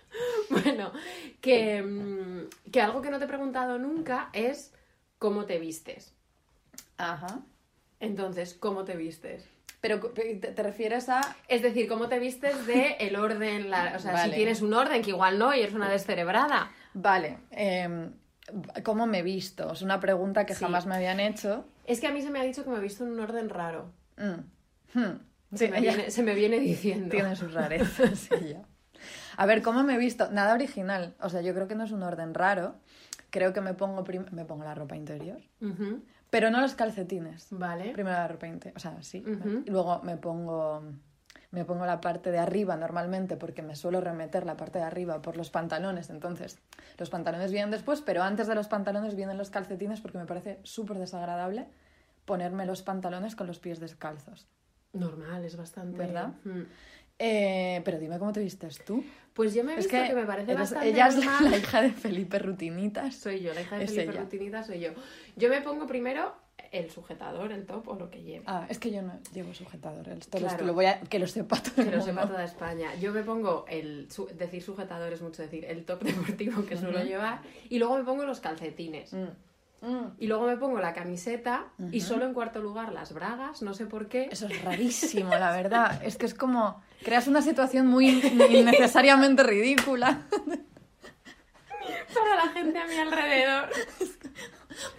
bueno, 0.50 0.92
que, 1.40 1.82
mm, 1.82 2.70
que 2.70 2.80
algo 2.80 3.00
que 3.00 3.10
no 3.10 3.18
te 3.18 3.24
he 3.26 3.28
preguntado 3.28 3.78
nunca 3.78 4.28
es 4.32 4.72
cómo 5.18 5.44
te 5.44 5.58
vistes. 5.58 6.14
Ajá. 6.98 7.40
Entonces, 8.00 8.54
¿cómo 8.54 8.84
te 8.84 8.96
vistes? 8.96 9.44
Pero 9.82 9.98
¿te, 10.00 10.54
refieres 10.62 11.08
a 11.10 11.20
Es 11.48 11.60
decir, 11.60 11.88
¿cómo 11.88 12.08
te 12.08 12.18
vistes 12.18 12.66
de 12.66 12.92
el 13.00 13.16
orden? 13.16 13.68
la- 13.68 13.92
o 13.96 13.98
sea, 13.98 14.12
Vale. 14.12 14.30
si 14.30 14.36
tienes 14.36 14.62
un 14.62 14.72
orden, 14.72 15.02
que 15.02 15.10
igual 15.10 15.38
no, 15.38 15.52
y 15.54 15.60
eres 15.60 15.74
una 15.74 15.90
descerebrada. 15.90 16.70
Vale, 16.94 17.38
eh, 17.50 18.10
¿cómo 18.84 19.06
me 19.06 19.18
he 19.18 19.22
visto? 19.22 19.72
Es 19.72 19.82
una 19.82 19.98
pregunta 20.00 20.46
que 20.46 20.54
Sí. 20.54 20.64
jamás 20.64 20.86
me 20.86 20.94
habían 20.94 21.18
hecho. 21.20 21.66
Es 21.84 22.00
que 22.00 22.06
a 22.06 22.12
mí 22.12 22.22
se 22.22 22.30
me 22.30 22.38
ha 22.38 22.44
dicho 22.44 22.62
que 22.64 22.70
me 22.70 22.76
he 22.78 22.80
visto 22.80 23.04
en 23.04 23.10
un 23.10 23.20
orden 23.20 23.48
raro. 23.50 23.90
Mm. 24.16 24.98
Hmm. 24.98 25.18
Se, 25.54 25.66
Sí, 25.66 25.70
me, 25.70 25.78
ella 25.80 25.94
viene, 25.94 26.10
se 26.10 26.22
me 26.22 26.34
viene 26.34 26.60
diciendo. 26.60 27.08
tiene 27.10 27.34
sus 27.34 27.52
rarezas. 27.52 28.30
ella. 28.40 28.62
A 29.36 29.46
ver, 29.46 29.62
¿cómo 29.62 29.82
me 29.82 29.94
he 29.96 29.98
visto? 29.98 30.30
Nada 30.30 30.54
original. 30.54 31.14
O 31.20 31.28
sea, 31.28 31.40
yo 31.40 31.52
creo 31.54 31.66
que 31.66 31.74
no 31.74 31.82
es 31.84 31.90
un 31.90 32.04
orden 32.04 32.34
raro. 32.34 32.76
Creo 33.30 33.52
que 33.52 33.60
me 33.60 33.74
pongo, 33.74 34.04
me 34.30 34.44
pongo 34.44 34.62
la 34.62 34.74
ropa 34.76 34.94
interior, 34.94 35.40
pero 36.32 36.50
no 36.50 36.62
los 36.62 36.74
calcetines. 36.74 37.48
Vale. 37.50 37.92
Primero 37.92 38.16
la 38.16 38.26
ropa 38.26 38.46
interior, 38.46 38.74
o 38.74 38.80
sea, 38.80 39.02
sí. 39.02 39.22
Luego 39.66 40.00
me 40.02 40.16
pongo, 40.16 40.82
me 41.50 41.66
pongo 41.66 41.84
la 41.84 42.00
parte 42.00 42.30
de 42.30 42.38
arriba 42.38 42.74
normalmente 42.74 43.36
porque 43.36 43.60
me 43.60 43.76
suelo 43.76 44.00
remeter 44.00 44.46
la 44.46 44.56
parte 44.56 44.78
de 44.78 44.84
arriba 44.86 45.20
por 45.20 45.36
los 45.36 45.50
pantalones. 45.50 46.08
Entonces, 46.08 46.58
los 46.96 47.10
pantalones 47.10 47.52
vienen 47.52 47.70
después, 47.70 48.00
pero 48.00 48.22
antes 48.22 48.46
de 48.46 48.54
los 48.54 48.66
pantalones 48.66 49.14
vienen 49.14 49.36
los 49.36 49.50
calcetines 49.50 50.00
porque 50.00 50.16
me 50.16 50.24
parece 50.24 50.58
súper 50.62 50.98
desagradable 50.98 51.66
ponerme 52.24 52.64
los 52.64 52.80
pantalones 52.80 53.36
con 53.36 53.46
los 53.46 53.58
pies 53.58 53.78
descalzos. 53.78 54.48
Normal, 54.94 55.44
es 55.44 55.56
bastante. 55.56 55.98
¿Verdad? 55.98 56.28
Mm. 56.44 56.62
Eh, 57.18 57.80
pero 57.84 57.98
dime 57.98 58.18
cómo 58.18 58.32
te 58.32 58.40
vistes 58.40 58.84
tú. 58.84 59.04
Pues 59.32 59.54
yo 59.54 59.64
me 59.64 59.72
he 59.72 59.78
Es 59.78 59.84
visto 59.86 59.96
que 59.98 60.08
que, 60.08 60.14
me 60.14 60.26
parece 60.26 60.50
eres- 60.52 60.60
bastante 60.60 60.88
ella 60.90 61.06
es 61.08 61.16
la 61.16 61.56
hija 61.56 61.82
de 61.82 61.90
Felipe 61.92 62.38
Rutinitas. 62.38 63.14
Soy 63.14 63.40
yo, 63.40 63.54
la 63.54 63.62
hija 63.62 63.78
de 63.78 63.84
Es 63.84 63.90
Felipe 63.94 64.12
ella. 64.12 64.20
Rutinita 64.22 64.62
soy 64.62 64.80
yo. 64.80 64.90
Yo 65.36 65.48
me 65.48 65.60
pongo 65.62 65.86
primero 65.86 66.34
el 66.70 66.90
sujetador, 66.90 67.52
el 67.52 67.64
top 67.64 67.88
o 67.88 67.94
lo 67.94 68.10
que 68.10 68.22
lleve. 68.22 68.44
Ah, 68.46 68.66
es 68.68 68.78
que 68.78 68.90
yo 68.90 69.00
no 69.02 69.12
llevo 69.32 69.54
sujetador. 69.54 70.08
Esto 70.08 70.38
lo- 70.38 70.48
Claro. 70.48 70.66
lo 70.66 70.74
voy 70.74 70.86
a- 70.86 71.00
que 71.00 71.18
lo 71.18 71.26
sepa 71.26 71.62
todo 71.62 71.74
Que 71.76 71.80
el 71.82 71.90
lo 71.92 71.96
mundo. 71.98 72.12
sepa 72.12 72.26
toda 72.26 72.44
España. 72.44 72.94
Yo 72.96 73.12
me 73.12 73.22
pongo 73.22 73.64
el. 73.68 74.10
su- 74.10 74.26
decir 74.26 74.62
sujetador 74.62 75.12
es 75.12 75.22
mucho 75.22 75.42
decir 75.42 75.64
el 75.64 75.84
top 75.84 76.02
deportivo 76.36 76.64
que 76.66 76.76
suelo 76.76 76.98
Ujú. 76.98 77.06
llevar. 77.08 77.40
Y 77.70 77.78
luego 77.78 77.96
me 77.96 78.04
pongo 78.04 78.24
los 78.24 78.40
calcetines. 78.40 79.12
Mm. 79.14 79.86
Mm. 79.86 80.14
Y 80.18 80.26
luego 80.28 80.46
me 80.46 80.56
pongo 80.58 80.78
la 80.78 80.92
camiseta. 80.92 81.68
Y 81.90 82.00
solo 82.02 82.26
en 82.26 82.34
cuarto 82.34 82.60
lugar 82.60 82.92
las 82.92 83.12
bragas. 83.14 83.62
No 83.62 83.72
sé 83.74 83.86
por 83.86 84.08
qué. 84.08 84.28
Eso 84.30 84.46
es 84.46 84.62
rarísimo, 84.62 85.30
la 85.30 85.52
verdad. 85.52 86.00
Es 86.04 86.16
que 86.18 86.26
es 86.26 86.34
como. 86.34 86.82
Creas 87.04 87.26
una 87.28 87.42
situación 87.42 87.86
muy 87.86 88.08
innecesariamente 88.50 89.42
ridícula. 89.42 90.22
Para 92.14 92.36
la 92.36 92.48
gente 92.52 92.78
a 92.78 92.86
mi 92.86 92.96
alrededor. 92.96 93.68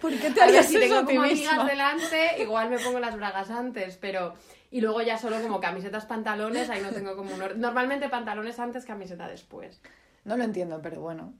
¿Por 0.00 0.12
qué 0.12 0.30
te 0.30 0.42
harías 0.42 0.66
si 0.66 0.78
tengo 0.78 1.04
como 1.04 1.22
amigas 1.22 1.66
delante, 1.66 2.42
igual 2.42 2.70
me 2.70 2.78
pongo 2.78 3.00
las 3.00 3.16
bragas 3.16 3.50
antes, 3.50 3.96
pero... 3.96 4.34
Y 4.70 4.80
luego 4.80 5.02
ya 5.02 5.16
solo 5.18 5.40
como 5.40 5.60
camisetas, 5.60 6.04
pantalones, 6.04 6.68
ahí 6.68 6.82
no 6.82 6.90
tengo 6.90 7.14
como 7.14 7.32
un. 7.32 7.60
Normalmente 7.60 8.08
pantalones 8.08 8.58
antes, 8.58 8.84
camiseta 8.84 9.28
después. 9.28 9.80
No 10.24 10.36
lo 10.36 10.42
entiendo, 10.42 10.80
pero 10.82 11.00
bueno. 11.00 11.32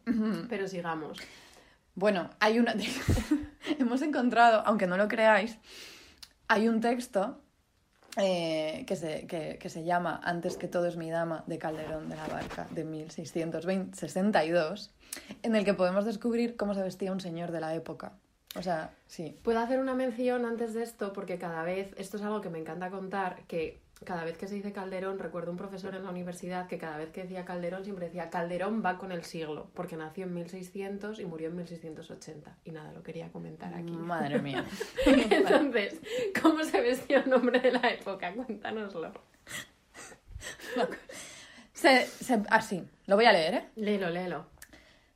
Pero 0.49 0.69
sigamos. 0.69 1.19
Bueno, 1.97 2.31
hay 2.39 2.61
una. 2.61 2.75
Hemos 3.81 4.03
encontrado, 4.03 4.63
aunque 4.65 4.87
no 4.87 4.97
lo 4.97 5.09
creáis, 5.09 5.59
hay 6.47 6.69
un 6.69 6.81
texto 6.81 7.41
eh, 8.17 8.85
que, 8.87 8.97
se, 8.97 9.27
que, 9.27 9.59
que 9.59 9.69
se 9.69 9.85
llama 9.85 10.21
Antes 10.23 10.57
que 10.57 10.69
todo 10.69 10.87
es 10.87 10.97
mi 10.97 11.11
dama 11.11 11.45
de 11.47 11.59
Calderón 11.59 12.09
de 12.09 12.17
la 12.17 12.27
Barca 12.29 12.67
de 12.71 12.85
1662, 12.85 14.93
en 15.43 15.57
el 15.57 15.65
que 15.65 15.75
podemos 15.75 16.05
descubrir 16.05 16.57
cómo 16.57 16.75
se 16.75 16.83
vestía 16.83 17.13
un 17.13 17.21
señor 17.21 17.51
de 17.51 17.61
la 17.61 17.75
época. 17.75 18.13
O 18.57 18.63
sea, 18.63 18.95
sí. 19.07 19.37
Puedo 19.43 19.59
hacer 19.59 19.81
una 19.81 19.95
mención 19.95 20.45
antes 20.45 20.75
de 20.75 20.85
esto 20.85 21.13
porque 21.13 21.39
cada 21.39 21.65
vez, 21.65 21.93
esto 21.97 22.17
es 22.17 22.23
algo 22.23 22.41
que 22.41 22.51
me 22.51 22.59
encanta 22.59 22.91
contar, 22.91 23.43
que 23.49 23.81
cada 24.05 24.25
vez 24.25 24.37
que 24.39 24.47
se 24.49 24.55
dice 24.55 24.73
Calderón, 24.73 25.19
recuerdo 25.19 25.51
un 25.51 25.57
profesor 25.57 25.95
en 25.95 26.05
la 26.05 26.11
universidad 26.11 26.67
que 26.67 26.79
cada 26.79 26.97
vez 26.97 27.11
que 27.11 27.23
decía 27.23 27.45
Calderón 27.45 27.85
siempre 27.85 28.07
decía 28.07 28.31
Calderón 28.31 28.83
va 28.85 28.99
con 28.99 29.11
el 29.13 29.25
siglo, 29.25 29.71
porque 29.75 29.97
nació 29.97 30.25
en 30.25 30.35
1600 30.35 31.19
y 31.21 31.25
murió 31.25 31.49
en 31.49 31.57
1680. 31.57 32.59
Y 32.65 32.71
nada, 32.73 32.93
lo 32.93 33.03
quería 33.03 33.31
comentar 33.33 33.75
aquí. 33.75 33.93
Madre 33.93 34.41
mía. 34.41 34.65
Entonces, 35.07 36.01
¿cómo 36.43 36.63
se 36.65 36.81
vestía 36.81 37.23
un 37.27 37.33
hombre 37.33 37.61
de 37.61 37.73
la 37.73 37.89
época? 37.91 38.33
Cuéntanoslo. 38.35 39.13
Se, 41.73 42.07
se- 42.07 42.43
así, 42.51 42.85
lo 43.07 43.17
voy 43.17 43.25
a 43.27 43.33
leer, 43.33 43.55
¿eh? 43.55 43.69
Léelo, 43.77 44.11
léelo. 44.11 44.47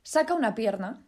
saca 0.03 0.33
una 0.33 0.55
pierna 0.55 1.01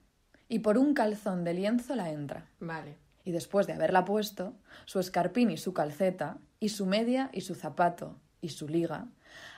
y 0.47 0.59
por 0.59 0.77
un 0.77 0.93
calzón 0.93 1.43
de 1.43 1.53
lienzo 1.53 1.95
la 1.95 2.09
entra. 2.11 2.45
Vale. 2.59 2.97
Y 3.23 3.31
después 3.31 3.67
de 3.67 3.73
haberla 3.73 4.03
puesto, 4.05 4.53
su 4.85 4.99
escarpín 4.99 5.51
y 5.51 5.57
su 5.57 5.73
calceta, 5.73 6.37
y 6.61 6.69
su 6.69 6.85
media 6.85 7.29
y 7.33 7.41
su 7.41 7.55
zapato 7.55 8.15
y 8.39 8.49
su 8.49 8.69
liga, 8.69 9.07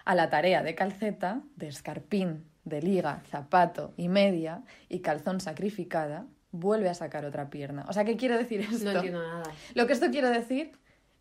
a 0.05 0.15
la 0.15 0.31
tarea 0.31 0.63
de 0.63 0.73
calceta, 0.73 1.41
de 1.55 1.67
escarpín, 1.67 2.45
de 2.65 2.81
liga, 2.81 3.21
zapato 3.29 3.93
y 3.97 4.07
media 4.07 4.63
y 4.89 5.01
calzón 5.01 5.39
sacrificada, 5.39 6.25
vuelve 6.51 6.89
a 6.89 6.93
sacar 6.93 7.25
otra 7.25 7.49
pierna. 7.49 7.85
O 7.87 7.93
sea, 7.93 8.05
¿qué 8.05 8.15
quiere 8.15 8.37
decir 8.37 8.61
esto? 8.61 8.85
No 8.85 8.91
entiendo 8.91 9.21
nada. 9.21 9.43
Lo 9.75 9.85
que 9.85 9.93
esto 9.93 10.09
quiere 10.09 10.29
decir 10.29 10.71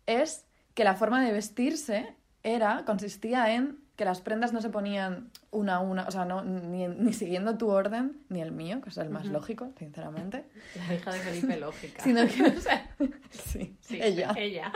es 0.07 0.45
que 0.73 0.83
la 0.83 0.95
forma 0.95 1.23
de 1.23 1.31
vestirse 1.31 2.15
era, 2.43 2.83
consistía 2.85 3.53
en 3.53 3.82
que 3.95 4.05
las 4.05 4.21
prendas 4.21 4.53
no 4.53 4.61
se 4.61 4.69
ponían 4.69 5.29
una 5.51 5.75
a 5.75 5.79
una, 5.79 6.07
o 6.07 6.11
sea, 6.11 6.25
no, 6.25 6.43
ni, 6.43 6.87
ni 6.87 7.13
siguiendo 7.13 7.57
tu 7.57 7.69
orden, 7.69 8.17
ni 8.29 8.41
el 8.41 8.51
mío, 8.51 8.81
que 8.81 8.89
es 8.89 8.97
el 8.97 9.09
más 9.09 9.27
lógico, 9.27 9.71
sinceramente, 9.77 10.45
La 10.87 10.95
hija 10.95 11.11
de 11.11 11.19
Felipe 11.19 11.57
lógica. 11.57 12.01
sino 12.03 12.21
que, 12.27 12.43
o 12.43 12.59
sea, 12.59 12.89
sí, 13.29 13.77
Sí, 13.81 13.99
ella, 14.01 14.33
Ella. 14.35 14.73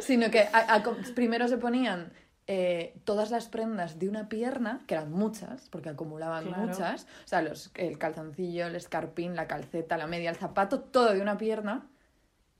sino 0.00 0.30
que 0.30 0.40
a- 0.52 0.74
a- 0.74 0.82
primero 1.14 1.48
se 1.48 1.56
ponían 1.56 2.12
eh, 2.46 2.98
todas 3.04 3.30
las 3.30 3.48
prendas 3.48 3.98
de 3.98 4.08
una 4.08 4.28
pierna, 4.28 4.80
que 4.86 4.94
eran 4.94 5.12
muchas, 5.12 5.68
porque 5.70 5.88
acumulaban 5.90 6.44
Claro. 6.46 6.66
muchas, 6.66 7.04
o 7.24 7.28
sea, 7.28 7.42
los, 7.42 7.70
el 7.74 7.98
calzoncillo, 7.98 8.66
el 8.66 8.74
escarpín, 8.76 9.34
la 9.36 9.46
calceta, 9.46 9.96
la 9.98 10.06
media, 10.06 10.30
el 10.30 10.36
zapato, 10.36 10.80
todo 10.80 11.12
de 11.14 11.20
una 11.22 11.36
pierna, 11.38 11.86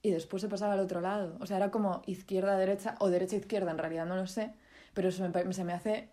y 0.01 0.11
después 0.11 0.41
se 0.43 0.49
pasaba 0.49 0.75
al 0.75 0.81
otro 0.81 1.01
lado. 1.01 1.37
O 1.41 1.47
sea, 1.47 1.57
era 1.57 1.71
como 1.71 2.03
izquierda-derecha, 2.07 2.95
o 3.01 3.09
derecha-izquierda, 3.11 3.71
en 3.73 3.79
realidad 3.79 4.07
no 4.07 4.17
lo 4.17 4.27
sé, 4.27 4.53
pero 5.03 5.45
me 5.47 5.53
se 5.53 5.65
me 5.65 5.73
hace... 5.73 6.09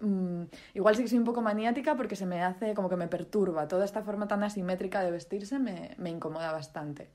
mm, 0.00 0.42
igual 0.74 0.96
sí 0.96 1.02
que 1.02 1.08
soy 1.08 1.18
un 1.18 1.24
poco 1.24 1.42
maniática 1.42 1.94
porque 1.94 2.16
se 2.16 2.26
me 2.26 2.42
hace 2.42 2.74
como 2.74 2.88
que 2.88 2.96
me 2.96 3.06
perturba. 3.06 3.68
Toda 3.68 3.84
esta 3.84 4.02
forma 4.02 4.26
tan 4.26 4.42
asimétrica 4.42 5.00
de 5.02 5.12
vestirse 5.12 5.58
me, 5.60 5.94
me 5.98 6.10
incomoda 6.10 6.50
bastante. 6.50 7.08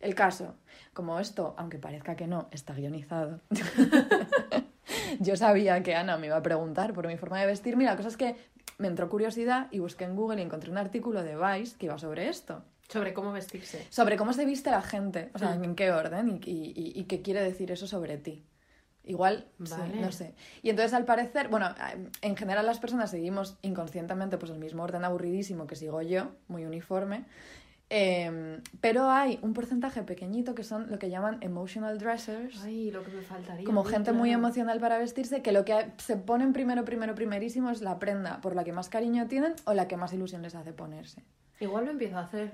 El 0.00 0.14
caso, 0.14 0.54
como 0.94 1.18
esto, 1.20 1.54
aunque 1.58 1.78
parezca 1.78 2.16
que 2.16 2.26
no, 2.26 2.48
está 2.50 2.72
guionizado. 2.74 3.40
Yo 5.20 5.36
sabía 5.36 5.82
que 5.82 5.94
Ana 5.94 6.16
me 6.16 6.26
iba 6.28 6.36
a 6.36 6.42
preguntar 6.42 6.92
por 6.92 7.06
mi 7.06 7.16
forma 7.16 7.40
de 7.40 7.46
vestirme 7.46 7.84
y 7.84 7.86
la 7.86 7.96
cosa 7.96 8.08
es 8.08 8.16
que 8.16 8.36
me 8.78 8.88
entró 8.88 9.08
curiosidad 9.08 9.68
y 9.70 9.78
busqué 9.78 10.04
en 10.04 10.16
Google 10.16 10.40
y 10.40 10.44
encontré 10.44 10.70
un 10.70 10.78
artículo 10.78 11.22
de 11.22 11.36
Vice 11.36 11.76
que 11.78 11.86
iba 11.86 11.98
sobre 11.98 12.28
esto 12.28 12.62
Sobre 12.88 13.14
cómo 13.14 13.32
vestirse. 13.32 13.86
sobre 13.90 14.16
cómo 14.16 14.32
se 14.32 14.44
viste 14.44 14.70
la 14.70 14.82
gente, 14.82 15.30
o 15.34 15.38
sea, 15.38 15.54
Mm. 15.56 15.64
en 15.64 15.74
qué 15.76 15.92
orden 15.92 16.28
y, 16.44 16.50
y- 16.50 16.72
y- 16.76 17.00
y 17.00 17.04
qué 17.04 17.22
quiere 17.22 17.42
decir 17.42 17.70
eso 17.70 17.86
sobre 17.86 18.18
ti. 18.18 18.44
Igual, 19.06 19.46
sí, 19.64 19.74
no 20.00 20.10
sé. 20.12 20.34
Y 20.62 20.70
entonces, 20.70 20.94
al 20.94 21.04
parecer, 21.04 21.48
bueno, 21.48 21.68
en 22.22 22.36
general 22.36 22.64
las 22.64 22.78
personas 22.78 23.10
seguimos 23.10 23.58
inconscientemente 23.62 24.38
pues 24.38 24.50
el 24.50 24.58
mismo 24.58 24.82
orden 24.82 25.04
aburridísimo 25.04 25.66
que 25.66 25.76
sigo 25.76 26.00
yo, 26.00 26.30
muy 26.48 26.64
uniforme, 26.64 27.26
eh, 27.90 28.60
pero 28.80 29.10
hay 29.10 29.38
un 29.42 29.52
porcentaje 29.52 30.02
pequeñito 30.02 30.54
que 30.54 30.64
son 30.64 30.90
lo 30.90 30.98
que 30.98 31.10
llaman 31.10 31.38
emotional 31.42 31.98
dressers, 31.98 32.62
Ay, 32.62 32.90
lo 32.90 33.04
que 33.04 33.10
me 33.10 33.22
faltaría. 33.22 33.64
como 33.64 33.84
gente 33.84 34.12
muy 34.12 34.32
emocional 34.32 34.80
para 34.80 34.98
vestirse, 34.98 35.42
que 35.42 35.52
lo 35.52 35.64
que 35.64 35.92
se 35.98 36.16
ponen 36.16 36.52
primero, 36.52 36.84
primero, 36.84 37.14
primerísimo 37.14 37.70
es 37.70 37.82
la 37.82 37.98
prenda 37.98 38.40
por 38.40 38.56
la 38.56 38.64
que 38.64 38.72
más 38.72 38.88
cariño 38.88 39.26
tienen 39.28 39.54
o 39.64 39.74
la 39.74 39.86
que 39.86 39.96
más 39.96 40.12
ilusión 40.12 40.42
les 40.42 40.54
hace 40.54 40.72
ponerse. 40.72 41.22
Igual 41.60 41.84
lo 41.86 41.90
empiezo 41.92 42.18
a 42.18 42.20
hacer. 42.22 42.52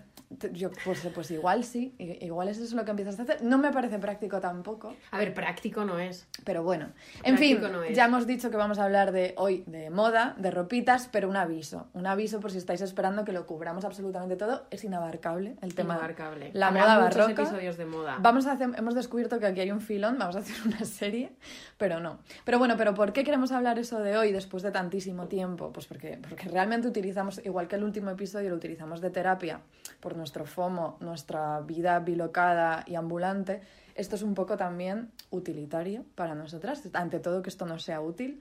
Yo, 0.53 0.71
pues, 0.85 1.01
pues 1.13 1.31
igual 1.33 1.65
sí, 1.65 1.93
igual 1.99 2.47
eso 2.49 2.63
es 2.63 2.73
lo 2.73 2.85
que 2.85 2.93
empiezas 2.93 3.19
a 3.19 3.25
hacer. 3.25 3.43
No 3.43 3.59
me 3.59 3.73
parece 3.73 3.99
práctico 3.99 4.39
tampoco, 4.41 4.95
A 5.11 5.19
ver, 5.19 5.35
práctico 5.35 5.85
no 5.85 5.99
es. 5.99 6.29
pero 6.45 6.63
bueno. 6.63 6.91
En 7.25 7.37
fin, 7.37 7.61
no 7.61 7.85
ya 7.91 8.05
hemos 8.05 8.29
dicho 8.29 8.49
que 8.51 8.57
vamos 8.57 8.79
a 8.79 8.85
hablar 8.85 9.11
de 9.11 9.35
hoy 9.39 9.65
de 9.67 9.91
moda, 9.91 10.37
de 10.39 10.53
ropitas, 10.53 11.09
pero 11.11 11.29
un 11.29 11.37
aviso. 11.37 11.89
Un 11.95 12.07
aviso 12.07 12.39
por 12.39 12.53
si 12.53 12.59
estáis 12.59 12.81
esperando 12.81 13.25
que 13.25 13.33
lo 13.33 13.45
cubramos 13.45 13.85
absolutamente 13.85 14.37
todo. 14.37 14.67
Es 14.71 14.85
inabarcable 14.85 15.57
el 15.63 15.75
tema. 15.75 15.95
Inabarcable. 15.95 16.51
La 16.53 16.69
Habrá 16.69 16.83
moda 16.83 16.99
barroca. 16.99 17.43
episodios 17.43 17.77
de 17.77 17.87
moda. 17.87 18.19
Vamos 18.21 18.47
a 18.47 18.53
hacer, 18.53 18.71
hemos 18.77 18.95
descubierto 18.95 19.41
que 19.41 19.47
aquí 19.47 19.61
hay 19.61 19.73
un 19.73 19.81
filón, 19.81 20.17
vamos 20.17 20.37
a 20.37 20.41
hacer 20.41 20.55
una 20.67 20.85
serie, 20.85 21.33
pero 21.77 21.99
no. 21.99 22.21
Pero 22.45 22.59
bueno, 22.61 22.77
pero 22.77 22.95
¿por 22.95 23.13
qué 23.13 23.25
queremos 23.25 23.51
hablar 23.51 23.81
eso 23.81 23.99
de 24.01 24.17
hoy 24.17 24.31
después 24.31 24.63
de 24.63 24.71
tantísimo 24.71 25.27
tiempo? 25.27 25.73
Pues 25.73 25.87
porque, 25.87 26.19
porque 26.29 26.49
realmente 26.49 26.87
utilizamos, 26.87 27.45
igual 27.45 27.67
que 27.67 27.75
el 27.75 27.83
último 27.83 28.11
episodio, 28.11 28.51
lo 28.51 28.57
utilizamos 28.57 28.90
de 29.01 29.11
terapia 29.11 29.61
por 30.01 30.17
nuestro 30.17 30.45
FOMO, 30.45 30.97
nuestra 30.99 31.61
vida 31.61 32.01
bilocada 32.01 32.83
y 32.89 32.97
ambulante. 32.97 33.61
Esto 33.95 34.17
es 34.17 34.23
un 34.23 34.35
poco 34.35 34.57
también 34.57 35.13
utilitario 35.31 36.05
para 36.17 36.35
nosotras, 36.35 36.83
ante 36.95 37.21
todo 37.21 37.43
que 37.43 37.51
esto 37.51 37.67
no 37.67 37.79
sea 37.79 38.01
útil. 38.01 38.41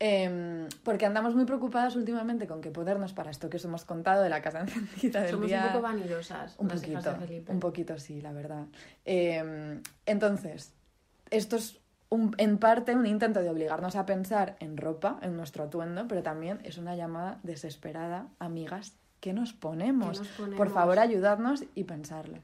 Em, 0.00 0.66
porque 0.82 1.06
andamos 1.06 1.34
muy 1.36 1.44
preocupadas 1.44 1.94
últimamente 1.94 2.46
con 2.48 2.60
que 2.60 2.70
ponernos 2.70 3.12
para 3.12 3.30
esto 3.30 3.48
que 3.48 3.58
os 3.58 3.64
hemos 3.64 3.84
contado 3.84 4.22
de 4.22 4.28
la 4.28 4.42
casa 4.42 4.60
encendida 4.66 5.20
del 5.22 5.30
Somos 5.30 5.46
día 5.46 5.60
un 5.66 5.68
poco 5.72 5.82
vanidosas. 5.82 6.56
un 6.58 6.68
las 6.68 6.82
hijas 6.86 7.04
poquito, 7.04 7.20
de 7.20 7.26
Felipe. 7.26 7.52
un 7.52 7.60
poquito 7.60 7.98
sí, 7.98 8.20
la 8.20 8.32
verdad. 8.32 8.64
Eh, 9.04 9.80
entonces, 10.06 10.72
esto 11.30 11.56
es 11.56 11.78
un- 12.10 12.34
en 12.38 12.58
parte 12.58 12.94
un 12.94 13.06
intento 13.06 13.40
de 13.40 13.48
obligarnos 13.50 13.94
a 13.96 14.04
pensar 14.04 14.56
en 14.58 14.76
ropa, 14.76 15.18
en 15.22 15.36
nuestro 15.36 15.64
atuendo, 15.64 16.06
pero 16.08 16.22
también 16.22 16.60
es 16.64 16.76
una 16.76 16.96
llamada 16.96 17.38
desesperada, 17.44 18.26
amigas, 18.40 18.94
¿qué 19.24 19.32
nos 19.32 19.54
ponemos? 19.54 20.18
¿Qué 20.18 20.18
nos 20.18 20.28
ponemos? 20.36 20.58
Por 20.58 20.68
favor, 20.70 20.98
ayudadnos 20.98 21.64
y 21.74 21.84
pensarlo. 21.84 22.36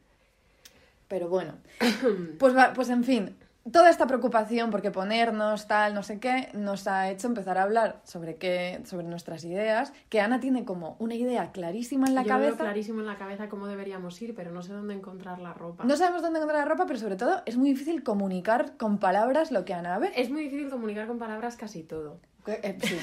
Pero 1.09 1.29
bueno, 1.29 1.53
pues, 2.39 2.57
va- 2.57 2.73
pues 2.73 2.89
en 2.89 3.05
fin, 3.05 3.37
toda 3.71 3.91
esta 3.91 4.07
preocupación 4.07 4.71
porque 4.71 4.91
ponernos 4.91 5.67
tal, 5.67 5.93
no 5.93 6.03
sé 6.03 6.19
qué, 6.21 6.49
nos 6.55 6.87
ha 6.87 7.11
hecho 7.11 7.27
empezar 7.27 7.59
a 7.59 7.65
hablar 7.65 8.01
sobre 8.05 8.37
qué, 8.37 8.81
sobre 8.87 9.05
nuestras 9.07 9.45
ideas, 9.45 9.93
que 10.09 10.23
Ana 10.23 10.41
tiene 10.41 10.65
como 10.65 10.97
una 11.01 11.15
idea 11.15 11.53
clarísima 11.53 12.07
en 12.09 12.15
la 12.15 12.23
Yo 12.23 12.29
veo 12.29 12.39
cabeza. 12.39 12.63
clarísimo 12.65 13.01
en 13.01 13.07
la 13.07 13.19
cabeza 13.19 13.51
cómo 13.51 13.67
deberíamos 13.67 14.23
ir, 14.23 14.35
pero 14.35 14.51
no 14.51 14.63
sé 14.63 14.73
dónde 14.73 14.95
encontrar 14.95 15.39
la 15.39 15.53
ropa. 15.53 15.85
No 15.85 15.99
sabemos 15.99 16.23
dónde 16.23 16.39
encontrar 16.39 16.61
la 16.67 16.73
ropa, 16.73 16.87
pero 16.87 16.99
sobre 16.99 17.17
todo 17.17 17.43
es 17.45 17.59
muy 17.59 17.69
difícil 17.69 18.03
comunicar 18.03 18.79
con 18.79 18.97
palabras 18.99 19.51
lo 19.53 19.67
que 19.67 19.75
Ana 19.75 19.99
ve. 19.99 20.13
Es 20.17 20.31
muy 20.31 20.45
difícil 20.45 20.71
comunicar 20.71 21.07
con 21.07 21.19
palabras 21.19 21.57
casi 21.57 21.83
todo. 21.83 22.21
Eh, 22.47 22.79
sí. 22.83 22.97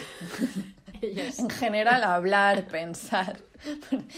Ellas. 1.02 1.40
En 1.40 1.50
general, 1.50 2.04
hablar, 2.04 2.68
pensar. 2.68 3.40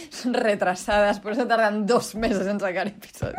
Son 0.09 0.33
retrasadas, 0.33 1.19
por 1.19 1.33
eso 1.33 1.47
tardan 1.47 1.85
dos 1.85 2.15
meses 2.15 2.45
en 2.47 2.59
sacar 2.59 2.87
episodios. 2.87 3.37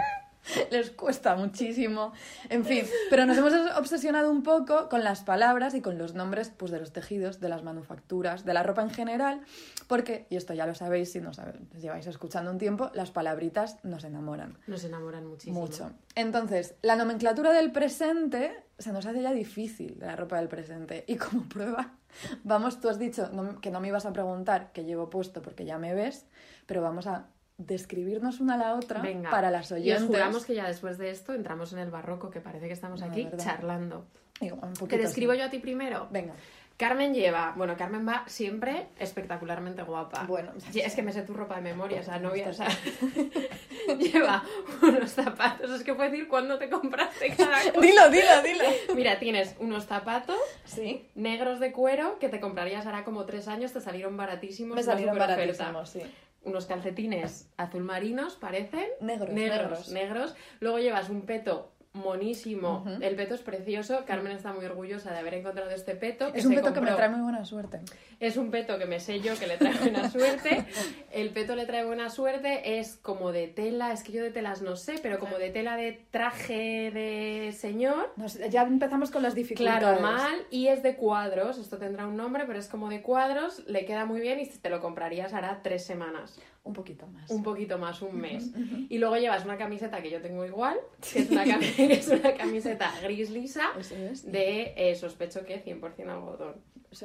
Les 0.70 0.90
cuesta 0.90 1.36
muchísimo. 1.36 2.12
En 2.48 2.64
fin, 2.64 2.84
pero 3.08 3.26
nos 3.26 3.36
hemos 3.36 3.52
obsesionado 3.76 4.30
un 4.30 4.42
poco 4.42 4.88
con 4.88 5.04
las 5.04 5.22
palabras 5.22 5.74
y 5.74 5.80
con 5.80 5.98
los 5.98 6.14
nombres 6.14 6.50
pues, 6.56 6.72
de 6.72 6.80
los 6.80 6.92
tejidos, 6.92 7.40
de 7.40 7.48
las 7.48 7.62
manufacturas, 7.62 8.44
de 8.44 8.54
la 8.54 8.62
ropa 8.62 8.82
en 8.82 8.90
general, 8.90 9.42
porque, 9.86 10.26
y 10.30 10.36
esto 10.36 10.54
ya 10.54 10.66
lo 10.66 10.74
sabéis 10.74 11.12
si 11.12 11.20
nos 11.20 11.40
lleváis 11.78 12.06
escuchando 12.06 12.50
un 12.50 12.58
tiempo, 12.58 12.90
las 12.94 13.10
palabritas 13.10 13.76
nos 13.84 14.04
enamoran. 14.04 14.58
Nos 14.66 14.84
enamoran 14.84 15.26
muchísimo. 15.26 15.60
Mucho. 15.60 15.92
Entonces, 16.14 16.74
la 16.82 16.96
nomenclatura 16.96 17.52
del 17.52 17.70
presente 17.70 18.64
se 18.80 18.92
nos 18.92 19.06
hace 19.06 19.22
ya 19.22 19.32
difícil, 19.32 19.96
la 20.00 20.16
ropa 20.16 20.38
del 20.38 20.48
presente. 20.48 21.04
Y 21.06 21.16
como 21.16 21.42
prueba, 21.48 21.92
vamos, 22.44 22.80
tú 22.80 22.88
has 22.88 22.98
dicho 22.98 23.28
no- 23.32 23.60
que 23.60 23.70
no 23.70 23.80
me 23.80 23.88
ibas 23.88 24.06
a 24.06 24.12
preguntar 24.12 24.70
qué 24.72 24.84
llevo 24.84 25.08
puesto 25.10 25.42
porque 25.42 25.64
ya 25.64 25.78
me 25.78 25.94
ves, 25.94 26.26
pero 26.66 26.82
vamos 26.82 27.06
a 27.06 27.26
describirnos 27.58 28.40
una 28.40 28.54
a 28.54 28.56
la 28.56 28.74
otra 28.74 29.02
Venga. 29.02 29.30
para 29.30 29.50
las 29.50 29.70
Y 29.70 29.74
os 29.74 29.80
oyentes. 29.80 30.06
juramos 30.06 30.44
que 30.46 30.54
ya 30.54 30.66
después 30.66 30.96
de 30.98 31.10
esto 31.10 31.34
entramos 31.34 31.72
en 31.74 31.78
el 31.80 31.90
barroco, 31.90 32.30
que 32.30 32.40
parece 32.40 32.66
que 32.66 32.72
estamos 32.72 33.02
aquí 33.02 33.28
charlando. 33.36 34.06
Digo, 34.40 34.56
un 34.56 34.72
poquito 34.72 34.86
¿Te 34.96 34.98
describo 34.98 35.32
así. 35.32 35.40
yo 35.40 35.46
a 35.46 35.50
ti 35.50 35.58
primero? 35.58 36.08
Venga. 36.10 36.32
Carmen 36.80 37.12
lleva, 37.12 37.52
bueno, 37.58 37.76
Carmen 37.76 38.08
va 38.08 38.24
siempre 38.26 38.86
espectacularmente 38.98 39.82
guapa. 39.82 40.24
Bueno, 40.26 40.52
es 40.74 40.94
que 40.94 41.02
me 41.02 41.12
sé 41.12 41.20
tu 41.22 41.34
ropa 41.34 41.56
de 41.56 41.60
memoria, 41.60 42.00
o 42.00 42.02
sea, 42.02 42.18
no 42.18 42.30
voy 42.30 42.40
a... 42.40 42.48
o 42.48 42.52
sea, 42.54 42.68
lleva 43.98 44.42
unos 44.82 45.10
zapatos, 45.10 45.70
es 45.70 45.82
que 45.84 45.94
puedo 45.94 46.10
decir 46.10 46.26
cuándo 46.26 46.58
te 46.58 46.70
compraste 46.70 47.34
cada 47.36 47.58
cosa. 47.72 47.80
Dilo, 47.80 48.08
dilo, 48.10 48.42
dilo. 48.42 48.64
Mira, 48.94 49.18
tienes 49.18 49.56
unos 49.58 49.84
zapatos 49.84 50.38
Sí. 50.64 51.06
negros 51.14 51.60
de 51.60 51.70
cuero 51.72 52.18
que 52.18 52.30
te 52.30 52.40
comprarías 52.40 52.86
ahora 52.86 53.04
como 53.04 53.26
tres 53.26 53.46
años, 53.46 53.74
te 53.74 53.82
salieron 53.82 54.16
baratísimos. 54.16 54.74
Me 54.74 54.82
salieron 54.82 55.18
baratísimos, 55.18 55.90
sí. 55.90 56.00
Unos 56.44 56.64
calcetines 56.64 57.50
azul 57.58 57.82
marinos, 57.82 58.36
parecen. 58.36 58.88
Negros, 59.02 59.28
negros, 59.28 59.60
negros. 59.60 59.88
negros. 59.90 60.34
Luego 60.60 60.78
llevas 60.78 61.10
un 61.10 61.26
peto 61.26 61.72
monísimo. 61.92 62.84
El 63.00 63.16
peto 63.16 63.34
es 63.34 63.40
precioso. 63.40 64.04
Carmen 64.06 64.32
está 64.32 64.52
muy 64.52 64.64
orgullosa 64.64 65.12
de 65.12 65.18
haber 65.18 65.34
encontrado 65.34 65.70
este 65.70 65.96
peto. 65.96 66.28
Es 66.34 66.44
un 66.44 66.54
peto 66.54 66.72
que 66.72 66.80
me 66.80 66.92
trae 66.92 67.08
muy 67.08 67.20
buena 67.20 67.44
suerte. 67.44 67.80
Es 68.20 68.36
un 68.36 68.50
peto 68.50 68.78
que 68.78 68.86
me 68.86 69.00
sé 69.00 69.20
yo 69.20 69.38
que 69.38 69.46
le 69.46 69.56
trae 69.56 69.74
buena 69.74 70.08
suerte. 70.10 70.64
El 71.10 71.30
peto 71.30 71.56
le 71.56 71.66
trae 71.66 71.84
buena 71.84 72.10
suerte. 72.10 72.78
Es 72.78 72.96
como 72.96 73.32
de 73.32 73.48
tela, 73.48 73.92
es 73.92 74.02
que 74.02 74.12
yo 74.12 74.22
de 74.22 74.30
telas 74.30 74.62
no 74.62 74.76
sé, 74.76 74.96
pero 75.02 75.18
como 75.18 75.36
de 75.38 75.50
tela 75.50 75.76
de 75.76 76.04
traje 76.10 76.90
de 76.92 77.52
señor. 77.52 78.12
Nos- 78.16 78.38
ya 78.50 78.62
empezamos 78.62 79.10
con 79.10 79.22
las 79.22 79.34
dificultades. 79.34 79.80
Claro, 79.80 80.00
mal. 80.00 80.34
Y 80.50 80.68
es 80.68 80.82
de 80.82 80.96
cuadros. 80.96 81.58
Esto 81.58 81.78
tendrá 81.78 82.06
un 82.06 82.16
nombre, 82.16 82.44
pero 82.46 82.58
es 82.58 82.68
como 82.68 82.88
de 82.88 83.02
cuadros. 83.02 83.64
Le 83.66 83.84
queda 83.84 84.04
muy 84.04 84.20
bien 84.20 84.38
y 84.40 84.46
te 84.46 84.70
lo 84.70 84.80
comprarías 84.80 85.32
hará 85.32 85.60
tres 85.62 85.84
semanas. 85.84 86.38
Un 86.62 86.74
poquito 86.74 87.06
más. 87.06 87.30
Un 87.30 87.42
poquito 87.42 87.78
más, 87.78 88.02
un 88.02 88.20
mes. 88.20 88.50
Y 88.90 88.98
luego 88.98 89.16
llevas 89.16 89.44
una 89.44 89.56
camiseta 89.56 90.02
que 90.02 90.10
yo 90.10 90.20
tengo 90.20 90.44
igual, 90.44 90.76
que 91.12 91.20
es 91.20 91.30
una, 91.30 91.44
cami- 91.46 91.74
que 91.76 91.92
es 91.94 92.08
una 92.08 92.34
camiseta 92.34 92.92
gris 93.02 93.30
lisa 93.30 93.70
es. 93.78 94.30
de, 94.30 94.74
eh, 94.76 94.94
sospecho 94.94 95.44
que 95.44 95.64
100% 95.64 96.08
algodón. 96.08 96.56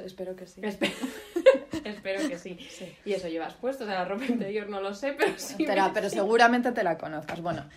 Espero 0.04 0.34
que 0.36 0.46
sí. 0.46 0.60
Espe- 0.60 0.92
Espero 1.84 2.28
que 2.28 2.38
sí. 2.38 2.58
Sí. 2.68 2.92
Y 3.04 3.12
eso 3.12 3.28
llevas 3.28 3.54
puesto, 3.54 3.84
o 3.84 3.86
sea, 3.86 3.96
la 4.00 4.04
ropa 4.04 4.26
interior 4.26 4.68
no 4.68 4.80
lo 4.80 4.92
sé, 4.94 5.12
pero 5.12 5.32
sí. 5.38 5.64
Te 5.64 5.74
la- 5.76 5.92
pero 5.92 6.10
seguramente 6.10 6.72
te 6.72 6.82
la 6.82 6.98
conozcas. 6.98 7.40
Bueno, 7.40 7.68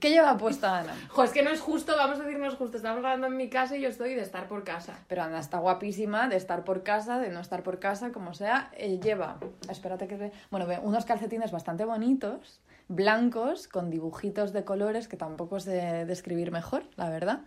¿qué 0.00 0.10
lleva 0.10 0.36
puesta 0.36 0.78
Ana? 0.78 0.94
Jo, 1.08 1.24
es 1.24 1.30
que 1.30 1.42
no 1.42 1.50
es 1.50 1.60
justo, 1.60 1.94
vamos 1.96 2.18
a 2.20 2.24
decir 2.24 2.38
no 2.38 2.46
es 2.46 2.54
justo. 2.54 2.76
Estamos 2.76 2.98
hablando 3.04 3.26
en 3.26 3.36
mi 3.36 3.48
casa 3.48 3.76
y 3.76 3.82
yo 3.82 3.88
estoy 3.88 4.14
de 4.14 4.22
estar 4.22 4.48
por 4.48 4.64
casa. 4.64 4.98
Pero 5.08 5.22
Ana 5.22 5.40
está 5.40 5.58
guapísima 5.58 6.28
de 6.28 6.36
estar 6.36 6.64
por 6.64 6.82
casa, 6.82 7.18
de 7.18 7.30
no 7.30 7.40
estar 7.40 7.62
por 7.62 7.78
casa, 7.78 8.12
como 8.12 8.34
sea. 8.34 8.70
Eh, 8.76 8.98
lleva, 9.02 9.38
espérate 9.68 10.06
que 10.06 10.16
ve, 10.16 10.32
bueno, 10.50 10.66
ve 10.66 10.78
unos 10.82 11.04
calcetines 11.04 11.50
bastante 11.50 11.84
bonitos, 11.84 12.60
blancos, 12.88 13.68
con 13.68 13.90
dibujitos 13.90 14.52
de 14.52 14.64
colores 14.64 15.08
que 15.08 15.16
tampoco 15.16 15.60
sé 15.60 16.04
describir 16.06 16.50
mejor, 16.50 16.84
la 16.96 17.08
verdad. 17.08 17.40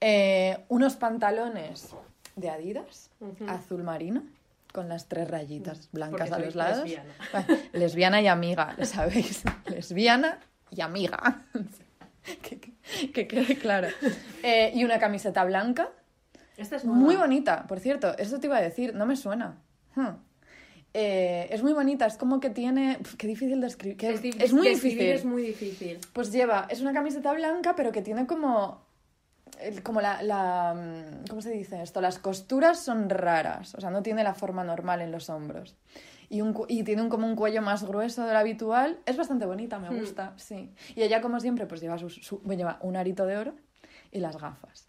Eh, 0.00 0.58
unos 0.68 0.96
pantalones 0.96 1.94
de 2.36 2.50
Adidas, 2.50 3.10
azul 3.48 3.82
marino, 3.82 4.22
con 4.72 4.90
las 4.90 5.06
tres 5.08 5.28
rayitas 5.30 5.88
blancas 5.92 6.28
Porque 6.28 6.42
a 6.42 6.44
los 6.44 6.54
lados. 6.54 6.82
lesbiana. 6.84 7.14
Lesbiana 7.72 8.20
y 8.20 8.26
amiga, 8.26 8.74
¿lo 8.76 8.84
sabéis? 8.84 9.42
Lesbiana 9.66 10.38
y 10.76 10.80
amiga. 10.82 11.44
que, 12.42 12.58
que- 12.60 13.12
que 13.12 13.26
quede 13.26 13.56
claro. 13.58 13.88
Eh, 14.42 14.72
y 14.74 14.84
una 14.84 14.98
camiseta 14.98 15.44
blanca, 15.44 15.90
Esta 16.56 16.76
es 16.76 16.84
muy 16.84 17.16
bonita, 17.16 17.66
por 17.66 17.80
cierto, 17.80 18.16
eso 18.18 18.38
te 18.38 18.46
iba 18.46 18.56
a 18.58 18.62
decir, 18.62 18.94
no 18.94 19.06
me 19.06 19.16
suena. 19.16 19.58
Hmm. 19.94 20.10
Eh, 20.94 21.48
es 21.50 21.62
muy 21.62 21.72
bonita, 21.74 22.06
es 22.06 22.16
como 22.16 22.40
que 22.40 22.48
tiene... 22.48 22.96
Pf, 22.98 23.16
qué 23.16 23.26
difícil 23.26 23.60
de 23.60 23.66
escribir. 23.66 23.96
que 23.98 24.10
Es, 24.10 24.24
es 24.24 24.52
muy 24.54 24.68
describir 24.68 24.74
difícil. 24.98 25.10
Es 25.10 25.24
muy 25.24 25.42
difícil. 25.42 25.98
Pues 26.12 26.32
lleva, 26.32 26.66
es 26.70 26.80
una 26.80 26.92
camiseta 26.94 27.32
blanca, 27.34 27.74
pero 27.76 27.92
que 27.92 28.00
tiene 28.02 28.26
como. 28.26 28.80
el- 29.60 29.82
Como 29.82 30.00
la, 30.00 30.22
la. 30.22 30.72
mm, 30.74 31.28
¿Cómo 31.28 31.42
se 31.42 31.50
dice 31.50 31.82
esto? 31.82 32.00
Las 32.00 32.18
costuras 32.18 32.80
son 32.80 33.10
raras, 33.10 33.74
o 33.74 33.80
sea, 33.80 33.90
no 33.90 34.02
tiene 34.02 34.24
la 34.24 34.32
forma 34.34 34.64
normal 34.64 35.02
en 35.02 35.12
los 35.12 35.28
hombros. 35.28 35.76
Y, 36.28 36.40
un, 36.40 36.54
y 36.68 36.82
tiene 36.82 37.02
un, 37.02 37.08
como 37.08 37.26
un 37.26 37.36
cuello 37.36 37.62
más 37.62 37.84
grueso 37.84 38.26
de 38.26 38.32
lo 38.32 38.38
habitual. 38.38 38.98
Es 39.06 39.16
bastante 39.16 39.46
bonita, 39.46 39.78
me 39.78 39.90
Hmm. 39.90 39.98
gusta, 39.98 40.32
sí. 40.36 40.72
Y 40.94 41.02
ella, 41.02 41.20
como 41.20 41.40
siempre, 41.40 41.66
pues 41.66 41.80
lleva, 41.80 41.98
su, 41.98 42.08
su- 42.10 42.42
lleva 42.42 42.78
un 42.82 42.96
arito 42.96 43.26
de 43.26 43.36
oro 43.36 43.54
y 44.10 44.18
las 44.20 44.36
gafas. 44.36 44.88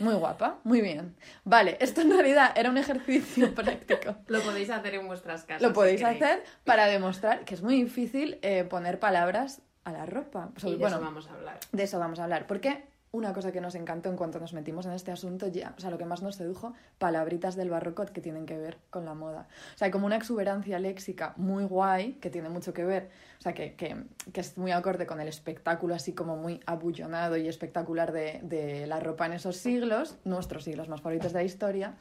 Muy 0.00 0.14
guapa, 0.22 0.58
muy 0.64 0.80
bien. 0.80 1.14
Vale, 1.44 1.76
esto 1.80 2.00
en 2.00 2.10
realidad 2.10 2.52
era 2.56 2.70
un 2.70 2.78
ejercicio 2.78 3.54
práctico. 3.54 4.16
Lo 4.26 4.40
podéis 4.42 4.70
hacer 4.70 4.94
en 4.94 5.06
vuestras 5.06 5.44
casas. 5.44 5.62
Lo 5.62 5.72
podéis 5.72 6.02
hacer 6.02 6.42
para 6.64 6.86
demostrar 6.86 7.44
que 7.44 7.54
es 7.54 7.62
muy 7.62 7.74
difícil 7.82 8.38
eh, 8.42 8.64
poner 8.64 8.98
palabras 8.98 9.60
a 9.84 9.92
la 9.92 10.04
ropa. 10.06 10.50
Y 10.62 10.70
de 10.72 10.76
bueno, 10.76 10.96
eso 10.96 11.04
vamos 11.04 11.28
a 11.28 11.34
hablar. 11.34 11.58
de 11.72 11.82
eso 11.82 11.98
vamos 11.98 12.18
a 12.18 12.24
hablar. 12.24 12.46
Porque 12.46 12.84
una 13.16 13.32
cosa 13.32 13.52
que 13.52 13.60
nos 13.60 13.74
encantó 13.74 14.10
en 14.10 14.16
cuanto 14.16 14.38
nos 14.38 14.52
metimos 14.52 14.86
en 14.86 14.92
este 14.92 15.10
asunto, 15.10 15.48
ya, 15.48 15.74
o 15.76 15.80
sea, 15.80 15.90
lo 15.90 15.98
que 15.98 16.04
más 16.04 16.22
nos 16.22 16.36
sedujo, 16.36 16.74
palabritas 16.98 17.56
del 17.56 17.70
barroco 17.70 18.04
que 18.06 18.20
tienen 18.20 18.46
que 18.46 18.56
ver 18.58 18.78
con 18.90 19.04
la 19.04 19.14
moda. 19.14 19.48
O 19.74 19.78
sea, 19.78 19.86
hay 19.86 19.90
como 19.90 20.06
una 20.06 20.16
exuberancia 20.16 20.78
léxica 20.78 21.34
muy 21.36 21.64
guay, 21.64 22.14
que 22.14 22.30
tiene 22.30 22.48
mucho 22.48 22.72
que 22.72 22.84
ver, 22.84 23.10
o 23.38 23.42
sea, 23.42 23.54
que, 23.54 23.74
que, 23.74 23.96
que 24.32 24.40
es 24.40 24.56
muy 24.58 24.72
acorde 24.72 25.06
con 25.06 25.20
el 25.20 25.28
espectáculo 25.28 25.94
así 25.94 26.12
como 26.12 26.36
muy 26.36 26.60
abullonado 26.66 27.36
y 27.36 27.48
espectacular 27.48 28.12
de, 28.12 28.40
de 28.42 28.86
la 28.86 29.00
ropa 29.00 29.26
en 29.26 29.32
esos 29.32 29.56
siglos, 29.56 30.18
nuestros 30.24 30.64
siglos 30.64 30.88
más 30.88 31.00
favoritos 31.00 31.32
de 31.32 31.38
la 31.38 31.44
historia. 31.44 31.94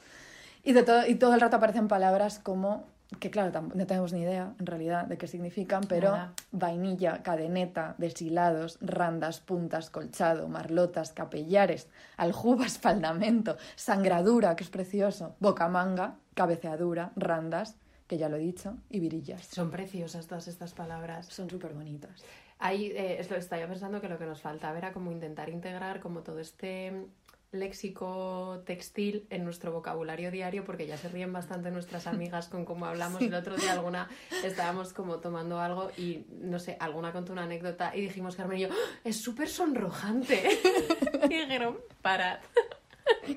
Y, 0.65 0.73
de 0.73 0.81
todo, 0.81 1.05
y 1.07 1.15
todo 1.15 1.35
el 1.35 1.41
rato 1.41 1.57
aparecen 1.57 1.87
palabras 1.87 2.39
como, 2.39 2.87
que 3.19 3.29
claro, 3.29 3.69
no 3.73 3.87
tenemos 3.87 4.13
ni 4.13 4.21
idea 4.21 4.53
en 4.59 4.65
realidad 4.65 5.05
de 5.05 5.17
qué 5.17 5.27
significan, 5.27 5.83
pero 5.87 6.11
Nada. 6.11 6.33
vainilla, 6.51 7.21
cadeneta, 7.23 7.95
deshilados, 7.97 8.77
randas, 8.81 9.39
puntas, 9.39 9.89
colchado, 9.89 10.47
marlotas, 10.47 11.13
capellares, 11.13 11.87
aljubas, 12.17 12.77
faldamento, 12.79 13.57
sangradura, 13.75 14.55
que 14.55 14.63
es 14.63 14.69
precioso, 14.69 15.35
bocamanga, 15.39 16.15
cabeceadura, 16.33 17.11
randas, 17.15 17.75
que 18.07 18.17
ya 18.17 18.29
lo 18.29 18.37
he 18.37 18.39
dicho, 18.39 18.77
y 18.89 18.99
virillas. 18.99 19.45
Son 19.47 19.71
preciosas 19.71 20.27
todas 20.27 20.47
estas 20.47 20.73
palabras. 20.73 21.27
Son 21.27 21.49
súper 21.49 21.73
bonitas. 21.73 22.23
Ahí 22.59 22.91
eh, 22.95 23.19
estaba 23.19 23.67
pensando 23.67 23.99
que 23.99 24.07
lo 24.07 24.17
que 24.17 24.25
nos 24.25 24.41
faltaba 24.41 24.77
era 24.77 24.93
como 24.93 25.11
intentar 25.11 25.49
integrar 25.49 25.99
como 25.99 26.21
todo 26.21 26.39
este 26.39 27.07
léxico 27.55 28.61
textil 28.65 29.25
en 29.29 29.43
nuestro 29.43 29.71
vocabulario 29.71 30.31
diario 30.31 30.63
porque 30.63 30.87
ya 30.87 30.97
se 30.97 31.09
ríen 31.09 31.33
bastante 31.33 31.71
nuestras 31.71 32.07
amigas 32.07 32.47
con 32.47 32.65
cómo 32.65 32.85
hablamos. 32.85 33.21
El 33.21 33.33
otro 33.33 33.55
día 33.55 33.73
alguna 33.73 34.09
estábamos 34.43 34.93
como 34.93 35.17
tomando 35.17 35.59
algo 35.59 35.91
y 35.97 36.25
no 36.41 36.59
sé, 36.59 36.77
alguna 36.79 37.11
contó 37.11 37.31
una 37.33 37.43
anécdota 37.43 37.95
y 37.95 38.01
dijimos 38.01 38.35
Carmen 38.35 38.57
y 38.57 38.61
yo, 38.63 38.69
"¡Ah! 38.71 38.99
es 39.03 39.17
súper 39.17 39.49
sonrojante. 39.49 40.41
y 41.29 41.35
dijeron, 41.35 41.77
parad. 42.01 42.39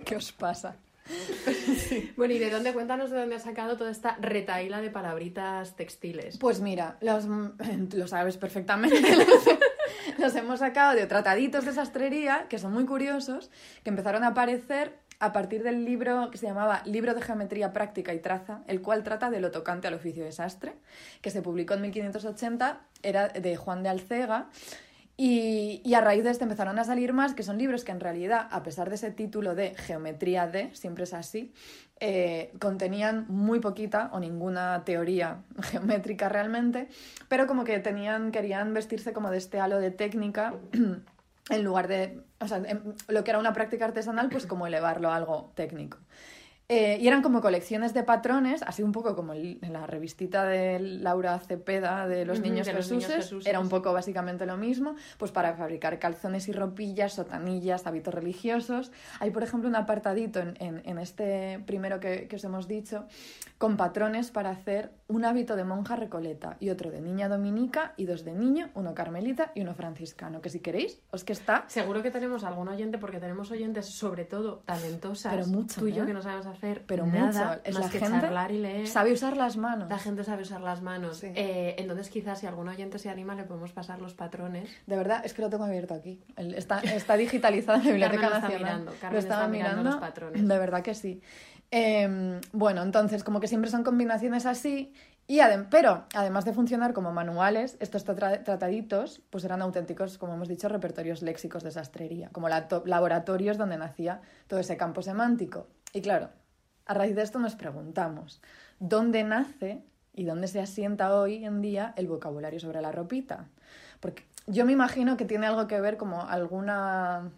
¿Qué 0.04 0.16
os 0.16 0.33
pasa? 0.33 0.76
Bueno, 2.16 2.35
¿y 2.35 2.38
de 2.38 2.50
dónde? 2.50 2.72
Cuéntanos 2.74 3.11
de 3.11 3.18
dónde 3.18 3.37
has 3.37 3.42
sacado 3.44 3.76
toda 3.76 3.90
esta 3.90 4.16
retaíla 4.20 4.81
de 4.81 4.90
palabritas 4.90 5.74
textiles. 5.74 6.37
Pues 6.38 6.61
mira, 6.61 6.98
los, 7.00 7.24
lo 7.94 8.07
sabes 8.07 8.37
perfectamente. 8.37 9.00
Los, 9.00 9.26
los 10.28 10.35
hemos 10.35 10.59
sacado 10.59 10.94
de 10.94 11.07
trataditos 11.07 11.64
de 11.64 11.72
sastrería, 11.72 12.46
que 12.48 12.59
son 12.59 12.72
muy 12.72 12.85
curiosos, 12.85 13.50
que 13.85 13.90
empezaron 13.90 14.24
a 14.24 14.28
aparecer 14.28 14.98
a 15.20 15.33
partir 15.33 15.62
del 15.62 15.85
libro 15.85 16.31
que 16.31 16.38
se 16.38 16.46
llamaba 16.46 16.83
Libro 16.85 17.14
de 17.14 17.22
Geometría 17.22 17.72
Práctica 17.72 18.14
y 18.14 18.20
Traza, 18.20 18.62
el 18.66 18.83
cual 18.83 19.02
trata 19.02 19.31
de 19.31 19.40
lo 19.40 19.50
tocante 19.50 19.88
al 19.88 19.94
oficio 19.94 20.24
de 20.24 20.33
sastre, 20.33 20.74
que 21.22 21.31
se 21.31 21.42
publicó 21.42 21.74
en 21.74 21.83
1580, 21.83 22.81
era 23.02 23.28
de 23.28 23.57
Juan 23.57 23.83
de 23.83 23.88
Alcega. 23.88 24.48
Y, 25.16 25.83
y 25.85 25.94
a 25.94 26.00
raíz 26.00 26.22
de 26.22 26.31
este 26.31 26.44
empezaron 26.44 26.78
a 26.78 26.85
salir 26.85 27.12
más, 27.12 27.35
que 27.35 27.42
son 27.42 27.59
libros 27.59 27.83
que 27.83 27.90
en 27.90 27.98
realidad, 27.98 28.46
a 28.52 28.62
pesar 28.62 28.88
de 28.88 28.94
ese 28.94 29.11
título 29.11 29.57
de 29.57 29.74
Geometría 29.74 30.46
de, 30.46 30.72
siempre 30.76 31.04
es 31.04 31.14
así, 31.14 31.52
eh, 32.00 32.52
contenían 32.61 33.26
muy 33.28 33.61
poquita 33.61 34.11
o 34.12 34.20
ninguna 34.20 34.84
teoría 34.84 35.38
geométrica 35.62 36.28
realmente, 36.28 36.88
pero 37.28 37.46
como 37.46 37.64
que 37.64 37.78
tenían, 37.78 38.30
querían 38.30 38.72
vestirse 38.74 39.12
como 39.12 39.30
de 39.30 39.38
este 39.38 39.61
halo 39.61 39.78
de 39.78 39.90
técnica 39.90 40.54
en 41.50 41.64
lugar 41.64 41.88
de, 41.88 42.20
o 42.40 42.48
sea, 42.48 42.62
lo 43.08 43.24
que 43.24 43.30
era 43.30 43.38
una 43.38 43.52
práctica 43.52 43.84
artesanal, 43.84 44.28
pues 44.28 44.46
como 44.46 44.66
elevarlo 44.66 45.11
a 45.11 45.16
algo 45.16 45.50
técnico. 45.54 45.98
Eh, 46.70 46.98
y 47.00 47.09
eran 47.09 47.22
como 47.22 47.40
colecciones 47.40 47.94
de 47.94 48.02
patrones, 48.02 48.62
así 48.62 48.83
un 48.83 48.92
poco 48.92 49.16
como 49.16 49.33
el- 49.33 49.59
la 49.62 49.87
revistita 49.87 50.44
de 50.44 50.78
Laura 50.78 51.38
Cepeda 51.38 52.07
de 52.07 52.26
los 52.26 52.40
niños 52.40 52.66
de 52.66 52.74
los 52.74 52.90
Jesuses, 52.90 53.33
niños 53.33 53.46
era 53.46 53.59
un 53.59 53.70
poco 53.70 53.94
básicamente 53.94 54.44
lo 54.44 54.59
mismo, 54.59 54.94
pues 55.16 55.33
para 55.33 55.54
fabricar 55.54 55.98
calzones 55.98 56.46
y 56.46 56.52
ropillas, 56.52 57.14
sotanillas, 57.14 57.87
hábitos 57.87 58.12
religiosos. 58.12 58.92
Hay, 59.18 59.31
por 59.31 59.44
ejemplo, 59.44 59.66
un 59.66 59.76
apartadito 59.76 60.40
en, 60.40 60.57
en- 60.61 60.83
en 60.85 60.98
este 60.98 61.59
primero 61.66 62.00
que, 62.00 62.28
que 62.28 62.37
os 62.37 62.44
hemos 62.44 62.68
dicho, 62.68 63.07
con 63.57 63.78
patrones 63.78 64.31
para 64.31 64.50
hacer 64.50 64.90
un 65.09 65.24
hábito 65.24 65.57
de 65.57 65.64
monja 65.64 65.96
recoleta 65.96 66.59
y 66.61 66.68
otro 66.68 66.90
de 66.90 67.00
niña 67.00 67.28
dominica 67.31 67.94
y 67.96 68.04
dos 68.04 68.26
de 68.26 68.35
niño, 68.35 68.68
uno 68.74 68.94
carmelita 68.94 69.52
y 69.54 69.62
uno 69.62 69.74
franciscano, 69.74 70.42
que 70.42 70.50
si 70.50 70.61
queréis, 70.61 71.00
os 71.12 71.24
que 71.24 71.33
está 71.33 71.64
Seguro 71.68 72.02
que 72.02 72.11
tenemos 72.11 72.44
algún 72.44 72.68
oyente, 72.68 72.98
porque 72.98 73.20
tenemos 73.20 73.50
oyentes, 73.50 73.87
sobre 73.87 74.26
todo 74.26 74.59
talentosas. 74.66 75.33
Pero 75.35 75.46
mucho, 75.46 75.81
Tú 75.81 75.88
y 75.88 75.92
yo 75.94 76.02
¿eh? 76.02 76.07
que 76.07 76.12
no 76.12 76.20
sabemos 76.20 76.46
hacer 76.59 76.85
Pero 76.87 77.07
nada 77.07 77.27
mucho. 77.27 77.61
Es 77.64 77.75
más 77.75 77.85
la 77.87 77.90
que 77.90 77.99
gente 78.01 78.21
charlar 78.21 78.51
y 78.53 78.59
leer. 78.59 78.87
sabe 78.87 79.12
usar 79.12 79.37
las 79.37 79.57
manos. 79.57 79.88
La 79.88 79.99
gente 79.99 80.25
sabe 80.25 80.42
usar 80.42 80.61
las 80.61 80.83
manos. 80.83 81.18
Sí. 81.18 81.29
Eh, 81.35 81.77
entonces, 81.79 82.11
quizás 82.11 82.38
si 82.40 82.47
algún 82.47 82.68
oyente 82.68 82.99
se 82.99 83.09
anima, 83.09 83.35
le 83.35 83.44
podemos 83.44 83.73
pasar 83.73 84.01
los 84.03 84.14
patrones. 84.14 84.68
De 84.87 84.97
verdad, 84.97 85.23
es 85.25 85.33
que 85.35 85.42
lo 85.42 85.49
tengo 85.51 85.64
abierto 85.64 85.94
aquí. 85.94 86.21
Está, 86.37 86.81
está 86.81 87.16
digitalizado 87.16 87.79
en 87.79 87.85
la 87.87 87.90
Biblioteca 88.09 88.21
Carmen 88.31 88.31
lo 88.31 88.37
está 88.37 88.49
Nacional. 88.51 88.81
mirando, 88.81 88.92
Carmen 89.01 89.12
lo 89.14 89.18
estaba 89.21 89.40
está 89.42 89.53
mirando 89.53 89.77
mirando. 89.83 89.90
los 89.90 90.01
patrones. 90.09 90.49
De 90.49 90.59
verdad 90.59 90.83
que 90.83 90.94
sí. 90.94 91.23
Eh, 91.71 92.40
bueno, 92.53 92.83
entonces, 92.83 93.25
como 93.25 93.40
que 93.40 93.47
siempre 93.47 93.71
son 93.71 93.85
combinaciones 93.85 94.47
así. 94.47 94.92
Y 95.31 95.40
adem- 95.40 95.66
pero, 95.71 96.07
además 96.14 96.47
de 96.47 96.55
funcionar 96.55 96.94
como 96.94 97.12
manuales, 97.12 97.77
estos 97.81 98.07
tra- 98.07 98.42
trataditos 98.42 99.21
pues 99.29 99.44
eran 99.44 99.61
auténticos, 99.61 100.16
como 100.16 100.33
hemos 100.33 100.49
dicho, 100.49 100.71
repertorios 100.71 101.21
léxicos 101.21 101.62
de 101.62 101.71
sastrería, 101.71 102.31
como 102.33 102.49
la- 102.49 102.66
laboratorios 102.87 103.59
donde 103.59 103.77
nacía 103.77 104.23
todo 104.47 104.59
ese 104.59 104.79
campo 104.79 105.03
semántico. 105.03 105.66
Y 105.92 106.01
claro, 106.01 106.31
a 106.88 106.94
raíz 106.94 107.14
de 107.14 107.22
esto 107.22 107.38
nos 107.38 107.55
preguntamos, 107.55 108.40
¿dónde 108.81 109.22
nace 109.22 109.85
y 110.14 110.24
dónde 110.24 110.48
se 110.48 110.61
asienta 110.61 111.14
hoy 111.14 111.44
en 111.44 111.61
día 111.62 111.94
el 111.96 112.09
vocabulario 112.09 112.59
sobre 112.59 112.83
la 112.83 112.90
ropita? 112.90 113.46
Porque 114.01 114.24
yo 114.46 114.64
me 114.64 114.72
imagino 114.72 115.16
que 115.16 115.24
tiene 115.24 115.46
algo 115.46 115.66
que 115.68 115.81
ver 115.81 115.96
como 115.96 116.22
alguna 116.22 117.31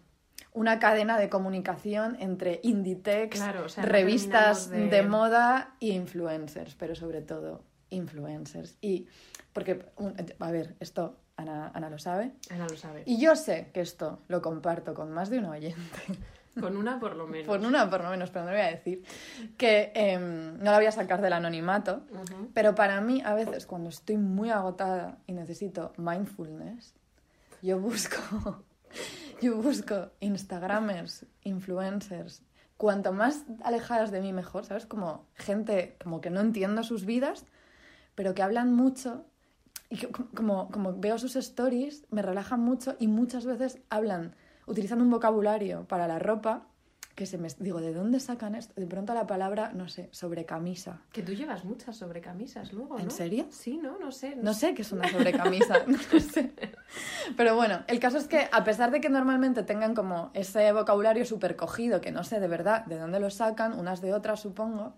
una 0.53 0.79
cadena 0.79 1.17
de 1.17 1.29
comunicación 1.29 2.17
entre 2.19 2.59
Inditex, 2.63 3.37
Claro, 3.37 3.65
o 3.65 3.69
sea, 3.69 3.83
no 3.83 3.89
revistas 3.89 4.69
de... 4.69 4.87
de- 4.87 5.03
moda 5.03 5.75
y 5.79 5.91
influencers, 5.91 6.75
pero 6.75 6.93
sobre 6.95 7.21
todo 7.21 7.63
influencers. 7.89 8.77
Y 8.81 9.07
porque, 9.53 9.85
a 10.39 10.51
ver, 10.51 10.75
esto 10.81 11.15
Ana, 11.37 11.71
Ana 11.73 11.89
lo 11.89 11.97
sabe. 11.99 12.33
Ana 12.49 12.67
lo 12.67 12.75
sabe. 12.75 13.03
Y 13.05 13.17
yo 13.19 13.35
sé 13.35 13.69
que 13.73 13.81
esto 13.81 14.19
lo 14.27 14.41
comparto 14.41 14.93
con 14.93 15.11
más 15.11 15.29
de 15.29 15.39
un 15.39 15.45
oyente. 15.45 15.99
Con 16.59 16.75
una 16.75 16.99
por 16.99 17.15
lo 17.15 17.27
menos. 17.27 17.47
Por 17.47 17.59
una, 17.59 17.89
por 17.89 18.03
lo 18.03 18.09
menos, 18.09 18.29
pero 18.29 18.45
no 18.45 18.51
lo 18.51 18.57
voy 18.57 18.65
a 18.65 18.71
decir. 18.71 19.03
Que 19.57 19.91
em, 19.95 20.57
no 20.57 20.71
la 20.71 20.77
voy 20.77 20.85
a 20.85 20.91
sacar 20.91 21.21
del 21.21 21.33
anonimato. 21.33 22.03
Ujú. 22.11 22.51
Pero 22.53 22.75
para 22.75 22.99
mí, 23.01 23.21
a 23.23 23.33
veces, 23.33 23.65
cuando 23.65 23.89
estoy 23.89 24.17
muy 24.17 24.49
agotada 24.49 25.19
y 25.27 25.33
necesito 25.33 25.93
mindfulness, 25.97 26.93
yo 27.61 27.79
busco, 27.79 28.17
yo 29.41 29.55
busco 29.55 30.11
Instagramers, 30.19 31.25
influencers, 31.43 32.43
cuanto 32.77 33.13
más 33.13 33.45
alejadas 33.63 34.11
de 34.11 34.21
mí 34.21 34.33
mejor, 34.33 34.65
¿sabes? 34.65 34.85
Como 34.85 35.27
gente 35.35 35.97
como 36.03 36.19
que 36.19 36.31
no 36.31 36.41
entiendo 36.41 36.83
sus 36.83 37.05
vidas, 37.05 37.45
pero 38.15 38.33
que 38.33 38.41
hablan 38.41 38.73
mucho 38.73 39.25
y 39.89 39.97
que, 39.97 40.07
como, 40.07 40.69
como 40.71 40.97
veo 40.97 41.17
sus 41.17 41.35
stories, 41.35 42.05
me 42.09 42.21
relajan 42.21 42.59
mucho 42.59 42.95
y 42.99 43.07
muchas 43.07 43.45
veces 43.45 43.79
hablan 43.89 44.35
utilizando 44.67 45.03
un 45.03 45.09
vocabulario 45.11 45.85
para 45.87 46.07
la 46.07 46.19
ropa 46.19 46.63
que 47.15 47.25
se 47.25 47.37
me... 47.37 47.49
Digo, 47.59 47.81
¿de 47.81 47.93
dónde 47.93 48.19
sacan 48.21 48.55
esto? 48.55 48.73
De 48.79 48.87
pronto 48.87 49.13
la 49.13 49.27
palabra, 49.27 49.71
no 49.73 49.89
sé, 49.89 50.07
sobrecamisa. 50.11 51.01
Que 51.11 51.21
tú 51.21 51.33
llevas 51.33 51.65
muchas 51.65 51.97
sobrecamisas 51.97 52.71
luego, 52.71 52.95
¿no? 52.97 53.03
¿En 53.03 53.11
serio? 53.11 53.45
Sí, 53.49 53.77
¿no? 53.77 53.99
No 53.99 54.11
sé. 54.13 54.35
No 54.37 54.53
sé 54.53 54.73
qué 54.73 54.81
es 54.83 54.91
una 54.93 55.07
sobrecamisa, 55.09 55.83
no 55.87 55.97
sé. 56.19 56.53
Pero 57.35 57.55
bueno, 57.55 57.83
el 57.87 57.99
caso 57.99 58.17
es 58.17 58.27
que 58.27 58.47
a 58.51 58.63
pesar 58.63 58.91
de 58.91 59.01
que 59.01 59.09
normalmente 59.09 59.63
tengan 59.63 59.93
como 59.93 60.31
ese 60.33 60.71
vocabulario 60.71 61.25
súper 61.25 61.57
cogido, 61.57 61.99
que 61.99 62.11
no 62.11 62.23
sé 62.23 62.39
de 62.39 62.47
verdad 62.47 62.85
de 62.85 62.97
dónde 62.97 63.19
lo 63.19 63.29
sacan, 63.29 63.77
unas 63.77 63.99
de 64.01 64.13
otras 64.13 64.39
supongo, 64.39 64.93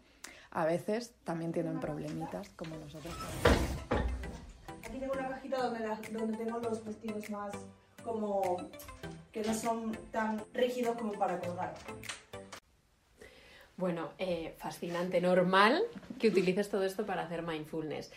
a 0.52 0.66
veces 0.66 1.16
también 1.24 1.52
tienen 1.52 1.80
problemitas 1.80 2.48
como 2.56 2.76
nosotros. 2.78 3.14
Aquí 4.86 5.00
tengo 5.00 5.14
una 5.14 5.30
cajita 5.30 5.64
donde, 5.64 5.80
la- 5.80 6.00
donde 6.12 6.38
tengo 6.38 6.60
los 6.60 6.86
vestidos 6.86 7.28
más 7.32 7.54
como 8.04 8.58
que 9.34 9.42
no 9.42 9.54
son 9.54 9.92
tan 10.12 10.42
rígidos 10.54 10.96
como 10.96 11.14
para 11.14 11.40
colgar. 11.40 11.74
Bueno, 13.76 14.12
eh, 14.20 14.54
fascinante, 14.60 15.20
normal 15.20 15.82
que 16.20 16.28
utilices 16.28 16.70
todo 16.70 16.84
esto 16.84 17.06
para 17.06 17.24
hacer 17.24 17.42
mindfulness. 17.42 18.12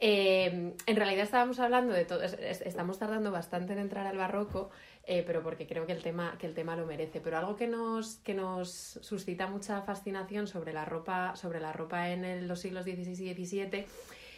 Eh, 0.00 0.72
en 0.86 0.96
realidad 0.96 1.24
estábamos 1.24 1.60
hablando 1.60 1.92
de 1.92 2.04
todo, 2.06 2.22
es- 2.22 2.32
es- 2.40 2.62
estamos 2.62 2.98
tardando 2.98 3.30
bastante 3.30 3.74
en 3.74 3.78
entrar 3.78 4.06
al 4.06 4.16
barroco, 4.16 4.70
eh, 5.04 5.22
pero 5.24 5.42
porque 5.42 5.66
creo 5.66 5.86
que 5.86 5.92
el 5.92 6.02
tema, 6.02 6.36
que 6.40 6.46
el 6.46 6.54
tema 6.54 6.74
lo 6.74 6.86
merece. 6.86 7.20
Pero 7.20 7.36
algo 7.38 7.54
que 7.54 7.68
nos, 7.68 8.16
que 8.16 8.34
nos 8.34 8.70
suscita 8.72 9.46
mucha 9.46 9.82
fascinación 9.82 10.46
sobre 10.48 10.72
la 10.72 10.84
ropa, 10.86 11.36
sobre 11.36 11.60
la 11.60 11.72
ropa 11.72 12.08
en 12.08 12.48
los 12.48 12.60
siglos 12.60 12.84
XVI 12.84 13.30
y 13.30 13.34
XVII 13.46 13.86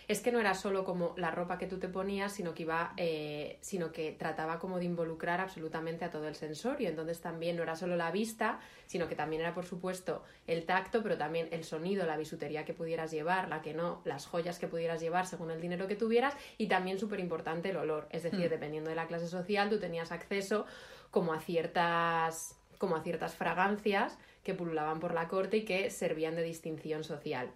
es 0.07 0.21
que 0.21 0.33
no 0.33 0.41
era 0.41 0.55
solo 0.55 0.85
como 0.85 1.15
la 1.17 1.31
ropa 1.31 1.59
que 1.59 1.67
tú 1.67 1.79
te 1.79 1.89
ponías, 1.89 2.33
sino 2.33 2.55
que 2.55 2.63
iba, 2.63 2.93
eh, 2.97 3.59
sino 3.61 3.93
que 3.93 4.13
trataba 4.13 4.59
como 4.59 4.79
de 4.79 4.85
involucrar 4.85 5.41
absolutamente 5.41 6.05
a 6.05 6.11
todo 6.11 6.29
el 6.29 6.35
sensorio. 6.35 6.89
Entonces 6.89 7.21
también 7.21 7.57
no 7.57 7.63
era 7.63 7.77
solo 7.77 7.97
la 7.97 8.11
vista, 8.11 8.61
sino 8.87 9.09
que 9.09 9.15
también 9.15 9.43
era, 9.43 9.55
por 9.55 9.65
supuesto, 9.65 10.23
el 10.47 10.67
tacto, 10.67 11.03
pero 11.03 11.17
también 11.17 11.49
el 11.53 11.65
sonido, 11.65 12.07
la 12.07 12.17
bisutería 12.17 12.65
que 12.65 12.75
pudieras 12.75 13.11
llevar, 13.11 13.49
la 13.49 13.63
que 13.63 13.73
no, 13.75 14.03
las 14.05 14.27
joyas 14.27 14.59
que 14.59 14.69
pudieras 14.69 15.01
llevar 15.01 15.27
según 15.27 15.51
el 15.51 15.61
dinero 15.61 15.89
que 15.89 15.97
tuvieras, 15.97 16.37
y 16.59 16.67
también 16.67 16.99
súper 16.99 17.21
importante 17.21 17.71
el 17.71 17.77
olor. 17.77 18.09
Es 18.11 18.23
decir, 18.23 18.51
dependiendo 18.51 18.91
de 18.91 18.97
la 18.97 19.07
clase 19.07 19.29
social, 19.29 19.71
tú 19.71 19.79
tenías 19.79 20.13
acceso 20.13 20.67
como 21.11 21.33
a 21.33 21.41
ciertas 21.41 22.59
como 22.79 22.97
a 22.97 23.03
ciertas 23.03 23.35
fragancias 23.35 24.19
que 24.43 24.53
pululaban 24.53 25.01
por 25.01 25.15
la 25.15 25.29
corte 25.29 25.59
y 25.59 25.65
que 25.65 25.91
servían 25.91 26.37
de 26.37 26.43
distinción 26.43 27.03
social. 27.03 27.51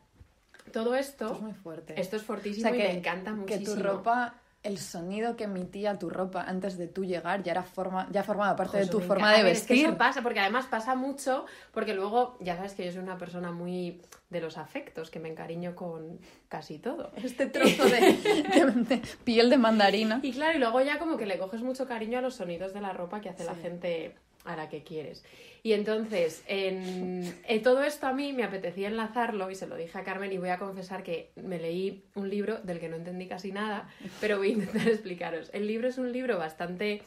Todo 0.69 0.95
esto, 0.95 1.25
Esto 1.27 1.35
es 1.37 1.41
muy 1.43 1.53
fuerte. 1.55 2.01
esto 2.01 2.17
es 2.17 2.23
O 2.23 2.27
fortísimo 2.27 2.69
sea, 2.69 2.77
y 2.77 2.81
que, 2.81 2.89
me 2.89 2.99
encanta 2.99 3.31
que 3.31 3.37
muchísimo. 3.37 3.75
tu 3.77 3.83
ropa, 3.83 4.35
el 4.65 4.79
sonido 4.79 5.37
que 5.37 5.45
emitía 5.45 5.99
tu 5.99 6.11
ropa 6.11 6.43
antes 6.43 6.77
de 6.77 6.89
tú 6.89 7.05
llegar 7.05 7.43
ya 7.45 7.53
era 7.53 7.63
forma, 7.63 8.09
ya 8.11 8.25
formaba 8.25 8.57
parte 8.57 8.79
de 8.79 8.87
tu 8.87 9.01
forma 9.01 9.33
de 9.33 9.45
ver, 9.45 9.53
es 9.53 9.63
que 9.63 9.75
vestir. 9.75 9.89
eso 9.89 9.97
pasa, 9.99 10.21
porque 10.23 10.41
además 10.41 10.67
pasa 10.67 10.95
mucho, 10.97 11.47
porque 11.73 11.95
luego, 11.95 12.37
ya 12.41 12.57
sabes 12.57 12.75
que 12.75 12.85
yo 12.85 12.91
soy 12.93 13.01
una 13.03 13.17
persona 13.19 13.53
muy 13.53 14.03
de 14.31 14.41
los 14.41 14.59
afectos, 14.59 15.11
que 15.11 15.21
me 15.21 15.29
encariño 15.31 15.75
con 15.77 16.19
casi 16.49 16.79
todo. 16.79 17.13
Este 17.17 17.47
trozo 17.47 17.85
de, 17.85 18.01
de- 18.01 18.73
de 18.97 19.03
piel 19.25 19.49
de 19.49 19.57
mandarina. 19.59 20.21
Y 20.25 20.33
claro, 20.33 20.57
y 20.57 20.61
luego 20.61 20.81
ya 20.83 20.99
como 20.99 21.17
que 21.17 21.25
le 21.27 21.39
coges 21.39 21.63
mucho 21.63 21.87
cariño 21.87 22.19
a 22.19 22.21
los 22.23 22.35
sonidos 22.35 22.75
de 22.75 22.81
la 22.81 22.93
ropa 22.93 23.21
que 23.21 23.29
hace 23.31 23.45
la 23.45 23.55
gente 23.55 24.17
a 24.49 24.57
la 24.57 24.69
que 24.69 24.83
quieres. 24.83 25.25
Y 25.63 25.73
entonces, 25.73 26.43
en, 26.47 27.41
en 27.45 27.63
todo 27.63 27.83
esto 27.83 28.07
a 28.07 28.13
mí 28.13 28.33
me 28.33 28.45
apetecía 28.45 28.89
enlazarlo 28.89 29.51
y 29.51 29.55
se 29.55 29.67
lo 29.67 29.77
dije 29.77 29.99
a 29.99 30.05
Carmen 30.05 30.33
y 30.33 30.39
voy 30.39 30.49
a 30.49 30.59
confesar 30.59 31.03
que 31.03 31.31
me 31.37 31.59
leí 31.59 32.05
un 32.15 32.31
libro 32.31 32.59
del 32.59 32.81
que 32.81 32.89
no 32.89 32.97
entendí 32.97 33.27
casi 33.27 33.53
nada, 33.53 33.89
pero 34.21 34.39
voy 34.39 34.51
a 34.51 34.53
intentar 34.53 34.89
explicaros. 34.89 35.51
El 35.53 35.67
libro 35.67 35.89
es 35.89 35.99
un 35.99 36.13
libro 36.13 36.39
bastante 36.39 37.03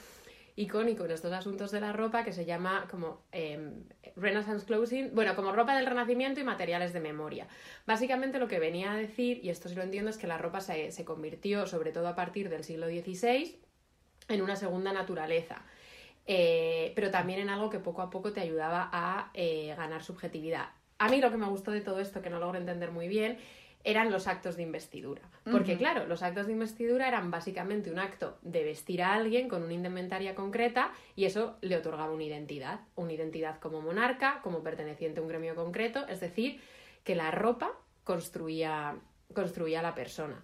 icónico 0.55 1.05
en 1.05 1.11
estos 1.11 1.31
asuntos 1.31 1.71
de 1.71 1.79
la 1.79 1.93
ropa 1.93 2.23
que 2.23 2.33
se 2.33 2.45
llama 2.45 2.87
como 2.91 3.23
eh, 3.31 3.71
Renaissance 4.15 4.65
Clothing, 4.65 5.11
bueno, 5.13 5.35
como 5.35 5.53
ropa 5.53 5.75
del 5.75 5.85
Renacimiento 5.85 6.39
y 6.39 6.43
materiales 6.43 6.93
de 6.93 6.99
memoria. 6.99 7.47
Básicamente 7.85 8.37
lo 8.37 8.47
que 8.47 8.59
venía 8.59 8.91
a 8.91 8.95
decir, 8.95 9.39
y 9.43 9.49
esto 9.49 9.69
sí 9.69 9.75
lo 9.75 9.83
entiendo, 9.83 10.09
es 10.09 10.17
que 10.17 10.27
la 10.27 10.37
ropa 10.37 10.61
se, 10.61 10.91
se 10.91 11.05
convirtió, 11.05 11.67
sobre 11.67 11.91
todo 11.91 12.07
a 12.07 12.15
partir 12.15 12.49
del 12.49 12.63
siglo 12.63 12.87
XVI, 12.87 13.57
en 14.27 14.41
una 14.41 14.55
segunda 14.55 14.93
naturaleza. 14.93 15.65
Eh, 16.33 16.93
pero 16.95 17.11
también 17.11 17.39
en 17.39 17.49
algo 17.49 17.69
que 17.69 17.79
poco 17.79 18.01
a 18.01 18.09
poco 18.09 18.31
te 18.31 18.39
ayudaba 18.39 18.89
a 18.93 19.31
eh, 19.33 19.73
ganar 19.75 20.01
subjetividad. 20.01 20.69
A 20.97 21.09
mí 21.09 21.19
lo 21.19 21.29
que 21.29 21.35
me 21.35 21.45
gustó 21.45 21.71
de 21.71 21.81
todo 21.81 21.99
esto, 21.99 22.21
que 22.21 22.29
no 22.29 22.39
logro 22.39 22.57
entender 22.57 22.89
muy 22.89 23.09
bien, 23.09 23.37
eran 23.83 24.09
los 24.11 24.27
actos 24.27 24.55
de 24.55 24.63
investidura. 24.63 25.23
Porque 25.51 25.75
claro, 25.75 26.07
los 26.07 26.23
actos 26.23 26.47
de 26.47 26.53
investidura 26.53 27.09
eran 27.09 27.31
básicamente 27.31 27.91
un 27.91 27.99
acto 27.99 28.37
de 28.43 28.63
vestir 28.63 29.03
a 29.03 29.13
alguien 29.13 29.49
con 29.49 29.61
una 29.61 29.73
indumentaria 29.73 30.33
concreta 30.33 30.93
y 31.17 31.25
eso 31.25 31.57
le 31.59 31.75
otorgaba 31.75 32.13
una 32.13 32.23
identidad. 32.23 32.79
Una 32.95 33.11
identidad 33.11 33.59
como 33.59 33.81
monarca, 33.81 34.39
como 34.41 34.63
perteneciente 34.63 35.19
a 35.19 35.23
un 35.23 35.27
gremio 35.27 35.53
concreto, 35.53 36.07
es 36.07 36.21
decir, 36.21 36.61
que 37.03 37.13
la 37.13 37.31
ropa 37.31 37.73
construía, 38.05 38.95
construía 39.33 39.81
a 39.81 39.83
la 39.83 39.95
persona. 39.95 40.41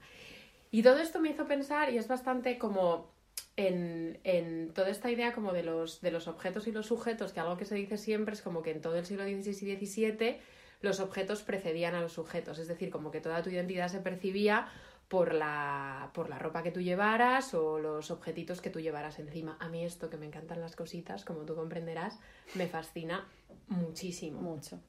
Y 0.69 0.83
todo 0.83 0.99
esto 0.99 1.21
me 1.21 1.29
hizo 1.29 1.47
pensar, 1.47 1.93
y 1.93 1.97
es 1.97 2.09
bastante 2.09 2.57
como 2.57 3.15
en, 3.57 4.19
en 4.23 4.71
toda 4.73 4.89
esta 4.89 5.11
idea 5.11 5.33
como 5.33 5.51
de 5.51 5.63
los, 5.63 5.99
de 5.99 6.11
los 6.11 6.27
objetos 6.27 6.67
y 6.67 6.71
los 6.71 6.85
sujetos, 6.85 7.33
que 7.33 7.39
algo 7.39 7.57
que 7.57 7.65
se 7.65 7.75
dice 7.75 7.97
siempre 7.97 8.33
es 8.33 8.41
como 8.41 8.61
que 8.61 8.71
en 8.71 8.81
todo 8.81 8.95
el 8.95 9.05
siglo 9.05 9.23
XVI 9.23 9.71
y 9.71 9.85
XVII 9.85 10.37
los 10.81 10.99
objetos 10.99 11.41
precedían 11.41 11.95
a 11.95 12.01
los 12.01 12.13
sujetos, 12.13 12.59
es 12.59 12.67
decir, 12.67 12.91
como 12.91 13.09
que 13.09 13.19
toda 13.19 13.41
tu 13.41 13.49
identidad 13.49 13.89
se 13.89 13.99
percibía 13.99 14.67
por 15.07 15.33
la, 15.33 16.11
por 16.13 16.29
la 16.29 16.37
ropa 16.37 16.61
que 16.61 16.71
tú 16.71 16.81
llevaras 16.81 17.53
o 17.55 17.79
los 17.79 18.11
objetitos 18.11 18.61
que 18.61 18.69
tú 18.69 18.79
llevaras 18.79 19.17
encima. 19.19 19.57
A 19.59 19.69
mí 19.69 19.83
esto, 19.83 20.09
que 20.09 20.17
me 20.17 20.27
encantan 20.27 20.61
las 20.61 20.75
cositas, 20.75 21.25
como 21.25 21.45
tú 21.45 21.55
comprenderás, 21.55 22.19
me 22.55 22.67
fascina 22.67 23.27
muchísimo. 23.69 24.39
Mucho. 24.39 24.79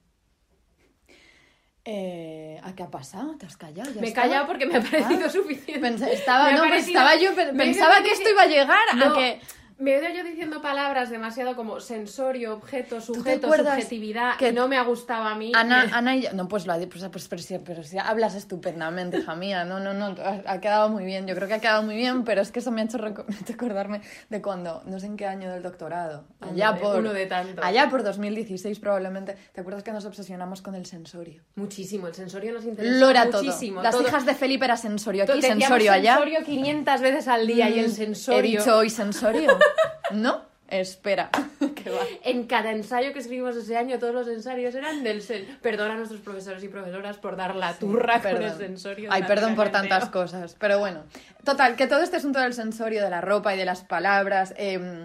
Eh, 1.90 2.61
¿A 2.62 2.74
qué 2.74 2.83
ha 2.83 2.90
pasado? 2.90 3.35
¿Te 3.38 3.46
has 3.46 3.57
callado? 3.57 3.90
¿Ya 3.90 4.01
Me 4.03 4.09
he 4.09 4.11
estaba? 4.11 4.27
callado 4.27 4.46
porque 4.46 4.66
me 4.66 4.77
ha 4.77 4.83
parecido 4.83 5.24
Ah. 5.24 5.31
suficiente. 5.31 5.81
Pensa- 5.81 6.11
estaba, 6.11 6.44
Me 6.44 6.51
ha 6.51 6.57
no, 6.57 6.62
parecido- 6.64 6.98
estaba 7.01 7.16
yo, 7.16 7.35
pensaba 7.57 8.03
que 8.03 8.11
esto 8.11 8.29
iba 8.29 8.42
a 8.42 8.46
llegar 8.46 8.79
a 8.92 8.94
No, 8.94 9.14
que... 9.14 9.40
Me 9.79 9.93
he 9.95 9.99
oído 9.99 10.12
yo 10.12 10.25
diciendo 10.25 10.61
palabras 10.61 11.09
demasiado 11.09 11.55
como 11.55 11.79
sensorio, 11.79 12.55
objeto, 12.55 13.01
sujeto, 13.01 13.47
subjetividad, 13.55 14.37
que 14.37 14.53
no 14.53 14.67
me 14.67 14.77
ha 14.77 14.83
gustado 14.83 15.23
a 15.23 15.37
mí. 15.37 15.53
Ana, 15.55 15.85
Me- 15.87 15.93
Ana 15.95 16.17
y 16.17 16.23
yo... 16.23 16.33
No, 16.33 16.49
pues 16.49 16.67
lo 16.67 16.73
ha 16.73 16.79
dicho, 16.79 16.91
pues, 16.91 17.09
pues, 17.11 17.29
pero, 17.29 17.43
sí, 17.43 17.59
pero 17.64 17.85
sí, 17.85 17.97
hablas 17.97 18.35
estupendamente, 18.35 19.19
hija 19.19 19.37
mía. 19.37 19.64
No, 19.64 19.79
no, 19.79 19.95
no, 19.95 20.17
ha, 20.21 20.43
ha 20.47 20.61
quedado 20.61 20.88
muy 20.88 21.05
bien. 21.05 21.29
Yo 21.29 21.37
creo 21.37 21.47
que 21.47 21.55
ha 21.55 21.61
quedado 21.61 21.85
muy 21.85 21.95
bien, 21.95 22.25
pero 22.25 22.41
es 22.41 22.51
que 22.51 22.59
eso 22.59 22.73
me 22.73 22.81
ha 22.81 22.85
hecho, 22.87 22.99
reco- 22.99 23.25
me 23.29 23.37
ha 23.37 23.41
hecho 23.41 23.53
acordarme 23.53 24.01
de 24.29 24.43
cuando, 24.43 24.83
no 24.87 24.99
sé 24.99 25.07
en 25.07 25.17
qué 25.17 25.27
año 25.27 25.49
del 25.53 25.62
doctorado, 25.62 26.25
allá 26.41 26.75
por... 26.75 26.97
uno 26.99 27.12
de 27.12 27.27
tantos. 27.27 27.64
Allá 27.64 27.88
por 27.88 28.03
2016 28.03 28.81
probablemente. 28.81 29.37
¿Te 29.53 29.61
acuerdas 29.61 29.85
que 29.85 29.93
nos 29.93 30.05
obsesionamos 30.05 30.61
con 30.61 30.75
el 30.75 30.87
sensorio? 30.87 31.45
Muchísimo, 31.55 32.09
el 32.09 32.14
sensorio 32.14 32.53
nos 32.53 32.64
interesa 32.64 32.97
Lo 32.99 33.11
era 33.11 33.31
todo. 33.31 33.45
muchísimo. 33.45 33.81
Las 33.81 33.95
todo. 33.95 34.03
hijas 34.09 34.27
de 34.27 34.35
Felipe 34.35 34.64
era 34.64 34.77
sensorio 34.77 35.23
aquí, 35.23 35.41
sensorio 35.41 35.93
allá. 35.93 36.14
sensorio 36.14 36.45
500 36.45 37.01
veces 37.01 37.29
al 37.29 37.47
día 37.47 37.71
y 37.71 37.79
el 37.79 37.87
Mm, 37.88 37.93
sensorio... 37.93 38.38
He 38.41 38.59
dicho 38.59 38.77
hoy 38.77 38.91
sensorio. 38.91 39.57
¿No? 40.12 40.46
Espera. 40.68 41.31
que 41.74 41.90
va. 41.90 42.00
En 42.24 42.46
cada 42.46 42.72
ensayo 42.72 43.12
que 43.14 43.20
escribimos 43.20 43.57
ese 43.57 43.76
año, 43.76 43.98
todos 43.98 44.14
los 44.14 44.28
ensayos 44.28 44.74
eran 44.74 45.02
del 45.02 45.22
sen... 45.22 45.59
Perdona 45.62 45.94
a 45.94 45.96
nuestros 45.96 46.20
profesores 46.20 46.62
y 46.62 46.68
profesoras 46.68 47.16
por 47.16 47.37
dar 47.37 47.57
la 47.57 47.72
turra 47.74 48.20
con 48.20 48.33
el 48.33 48.37
Perdón. 48.38 48.59
sensorio. 48.59 49.09
Ay, 49.11 49.22
perdón 49.22 49.54
por 49.54 49.70
tantas 49.70 50.11
cosas. 50.11 50.57
Pero 50.59 50.78
bueno. 50.78 51.04
Total, 51.44 51.74
que 51.76 51.87
todo 51.87 52.02
este 52.02 52.18
asunto 52.18 52.38
del 52.40 52.52
sensorio, 52.52 53.02
de 53.02 53.09
la 53.11 53.22
ropa 53.22 53.54
y 53.54 53.59
de 53.59 53.64
las 53.64 53.83
palabras, 53.83 54.52
eh, 54.59 55.04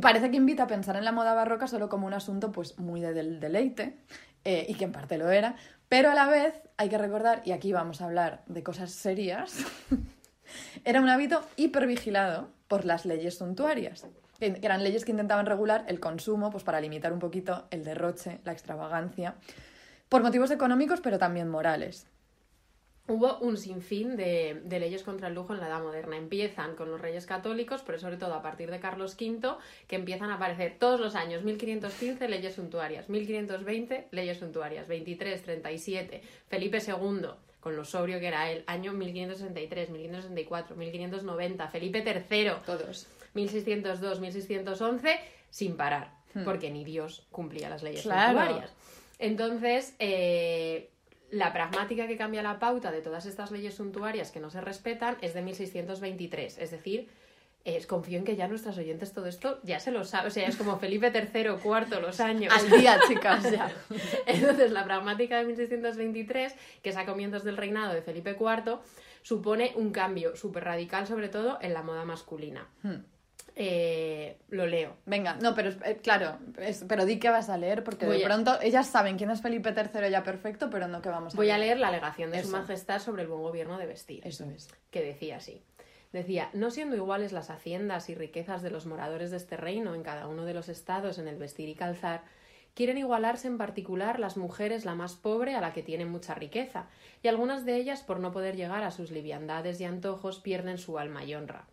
parece 0.00 0.32
que 0.32 0.36
invita 0.36 0.64
a 0.64 0.66
pensar 0.66 0.96
en 0.96 1.04
la 1.04 1.12
moda 1.12 1.32
barroca 1.34 1.68
solo 1.68 1.88
como 1.88 2.08
un 2.08 2.14
asunto 2.14 2.50
pues 2.50 2.76
muy 2.80 3.00
de- 3.00 3.14
del 3.14 3.38
deleite, 3.38 3.96
eh, 4.44 4.66
y 4.68 4.74
que 4.74 4.84
en 4.84 4.90
parte 4.92 5.16
lo 5.16 5.30
era, 5.30 5.54
pero 5.88 6.10
a 6.10 6.14
la 6.14 6.26
vez 6.26 6.54
hay 6.76 6.88
que 6.88 6.98
recordar, 6.98 7.40
y 7.44 7.52
aquí 7.52 7.72
vamos 7.72 8.00
a 8.00 8.06
hablar 8.06 8.42
de 8.46 8.64
cosas 8.64 8.90
serias, 8.90 9.58
era 10.84 11.00
un 11.00 11.08
hábito 11.08 11.44
hipervigilado 11.56 12.48
por 12.68 12.84
las 12.84 13.04
leyes 13.04 13.38
suntuarias, 13.38 14.06
que 14.38 14.58
eran 14.62 14.84
leyes 14.84 15.04
que 15.04 15.10
intentaban 15.10 15.46
regular 15.46 15.84
el 15.88 16.00
consumo 16.00 16.50
pues 16.50 16.64
para 16.64 16.80
limitar 16.80 17.12
un 17.12 17.18
poquito 17.18 17.66
el 17.70 17.84
derroche, 17.84 18.40
la 18.44 18.52
extravagancia, 18.52 19.36
por 20.08 20.22
motivos 20.22 20.50
económicos 20.50 21.00
pero 21.00 21.18
también 21.18 21.48
morales. 21.48 22.06
Hubo 23.06 23.36
un 23.40 23.58
sinfín 23.58 24.16
de, 24.16 24.62
de 24.64 24.80
leyes 24.80 25.02
contra 25.02 25.28
el 25.28 25.34
lujo 25.34 25.52
en 25.52 25.60
la 25.60 25.66
Edad 25.66 25.82
Moderna. 25.82 26.16
Empiezan 26.16 26.74
con 26.74 26.90
los 26.90 26.98
reyes 26.98 27.26
católicos, 27.26 27.82
pero 27.84 27.98
sobre 27.98 28.16
todo 28.16 28.32
a 28.32 28.40
partir 28.40 28.70
de 28.70 28.80
Carlos 28.80 29.14
V, 29.20 29.56
que 29.86 29.96
empiezan 29.96 30.30
a 30.30 30.36
aparecer 30.36 30.78
todos 30.78 31.00
los 31.00 31.14
años. 31.14 31.42
1515, 31.42 32.28
leyes 32.28 32.54
suntuarias. 32.54 33.10
1520, 33.10 34.08
leyes 34.10 34.38
suntuarias. 34.38 34.88
23, 34.88 35.42
37, 35.42 36.22
Felipe 36.48 36.78
II, 36.78 37.28
con 37.64 37.76
lo 37.76 37.84
sobrio 37.86 38.20
que 38.20 38.26
era 38.28 38.50
él. 38.52 38.62
Año 38.66 38.92
1563, 38.92 39.88
1564, 39.88 40.76
1590, 40.76 41.68
Felipe 41.68 42.04
III, 42.30 42.50
Todos. 42.66 43.06
1602, 43.32 44.20
1611, 44.20 45.18
sin 45.48 45.74
parar, 45.78 46.12
porque 46.44 46.70
ni 46.70 46.84
Dios 46.84 47.26
cumplía 47.32 47.70
las 47.70 47.82
leyes 47.82 48.02
Claro. 48.02 48.38
suntuarias. 48.38 48.70
Entonces, 49.18 49.96
eh, 49.98 50.90
la 51.30 51.54
pragmática 51.54 52.06
que 52.06 52.18
cambia 52.18 52.42
la 52.42 52.58
pauta 52.58 52.92
de 52.92 53.00
todas 53.00 53.24
estas 53.24 53.50
leyes 53.50 53.74
suntuarias 53.74 54.30
que 54.30 54.40
no 54.40 54.50
se 54.50 54.60
respetan 54.60 55.16
es 55.22 55.32
de 55.32 55.40
1623, 55.40 56.58
es 56.58 56.70
decir, 56.70 57.08
es, 57.64 57.86
confío 57.86 58.18
en 58.18 58.24
que 58.24 58.36
ya 58.36 58.46
nuestras 58.46 58.76
oyentes 58.76 59.12
todo 59.12 59.26
esto 59.26 59.58
ya 59.62 59.80
se 59.80 59.90
lo 59.90 60.04
saben, 60.04 60.26
o 60.26 60.30
sea, 60.30 60.46
es 60.46 60.56
como 60.56 60.78
Felipe 60.78 61.10
III, 61.10 61.56
cuarto, 61.62 61.98
los 62.00 62.20
años. 62.20 62.52
Al 62.54 62.68
día, 62.80 62.98
chicas, 63.08 63.50
ya. 63.50 63.72
Entonces, 64.26 64.70
la 64.70 64.84
pragmática 64.84 65.38
de 65.38 65.44
1623, 65.46 66.54
que 66.82 66.90
es 66.90 66.96
a 66.96 67.06
comienzos 67.06 67.42
del 67.44 67.56
reinado 67.56 67.94
de 67.94 68.02
Felipe 68.02 68.36
IV, 68.38 68.78
supone 69.22 69.72
un 69.76 69.90
cambio 69.92 70.36
súper 70.36 70.64
radical, 70.64 71.06
sobre 71.06 71.28
todo 71.30 71.58
en 71.62 71.72
la 71.72 71.82
moda 71.82 72.04
masculina. 72.04 72.66
Hmm. 72.82 72.96
Eh, 73.56 74.36
lo 74.48 74.66
leo. 74.66 74.96
Venga, 75.06 75.36
no, 75.40 75.54
pero 75.54 75.70
eh, 75.84 76.00
claro, 76.02 76.38
es- 76.58 76.84
pero 76.88 77.04
di 77.06 77.18
que 77.20 77.30
vas 77.30 77.48
a 77.48 77.56
leer, 77.56 77.84
porque 77.84 78.04
Voy 78.04 78.18
de 78.18 78.24
a- 78.24 78.26
pronto 78.26 78.60
ellas 78.60 78.88
saben 78.88 79.16
quién 79.16 79.30
es 79.30 79.40
Felipe 79.42 79.70
III 79.76 80.10
ya 80.10 80.24
perfecto, 80.24 80.68
pero 80.70 80.88
no 80.88 81.00
que 81.00 81.08
vamos 81.08 81.34
a 81.34 81.36
Voy 81.36 81.50
a 81.50 81.58
leer 81.58 81.78
la 81.78 81.88
alegación 81.88 82.32
de 82.32 82.38
Eso. 82.40 82.48
su 82.48 82.52
majestad 82.56 82.98
sobre 83.00 83.22
el 83.22 83.28
buen 83.28 83.42
gobierno 83.42 83.78
de 83.78 83.86
vestir. 83.86 84.26
Eso 84.26 84.44
es. 84.50 84.68
que 84.90 85.02
decía 85.02 85.36
así. 85.36 85.62
Decía, 86.14 86.48
no 86.52 86.70
siendo 86.70 86.94
iguales 86.94 87.32
las 87.32 87.50
haciendas 87.50 88.08
y 88.08 88.14
riquezas 88.14 88.62
de 88.62 88.70
los 88.70 88.86
moradores 88.86 89.32
de 89.32 89.36
este 89.36 89.56
reino 89.56 89.96
en 89.96 90.04
cada 90.04 90.28
uno 90.28 90.44
de 90.44 90.54
los 90.54 90.68
estados 90.68 91.18
en 91.18 91.26
el 91.26 91.38
vestir 91.38 91.68
y 91.68 91.74
calzar, 91.74 92.22
quieren 92.72 92.98
igualarse 92.98 93.48
en 93.48 93.58
particular 93.58 94.20
las 94.20 94.36
mujeres 94.36 94.84
la 94.84 94.94
más 94.94 95.16
pobre 95.16 95.56
a 95.56 95.60
la 95.60 95.72
que 95.72 95.82
tiene 95.82 96.04
mucha 96.04 96.32
riqueza, 96.34 96.86
y 97.20 97.26
algunas 97.26 97.64
de 97.64 97.78
ellas, 97.78 98.04
por 98.04 98.20
no 98.20 98.30
poder 98.30 98.54
llegar 98.54 98.84
a 98.84 98.92
sus 98.92 99.10
liviandades 99.10 99.80
y 99.80 99.86
antojos, 99.86 100.38
pierden 100.38 100.78
su 100.78 101.00
alma 101.00 101.24
y 101.24 101.34
honra. 101.34 101.64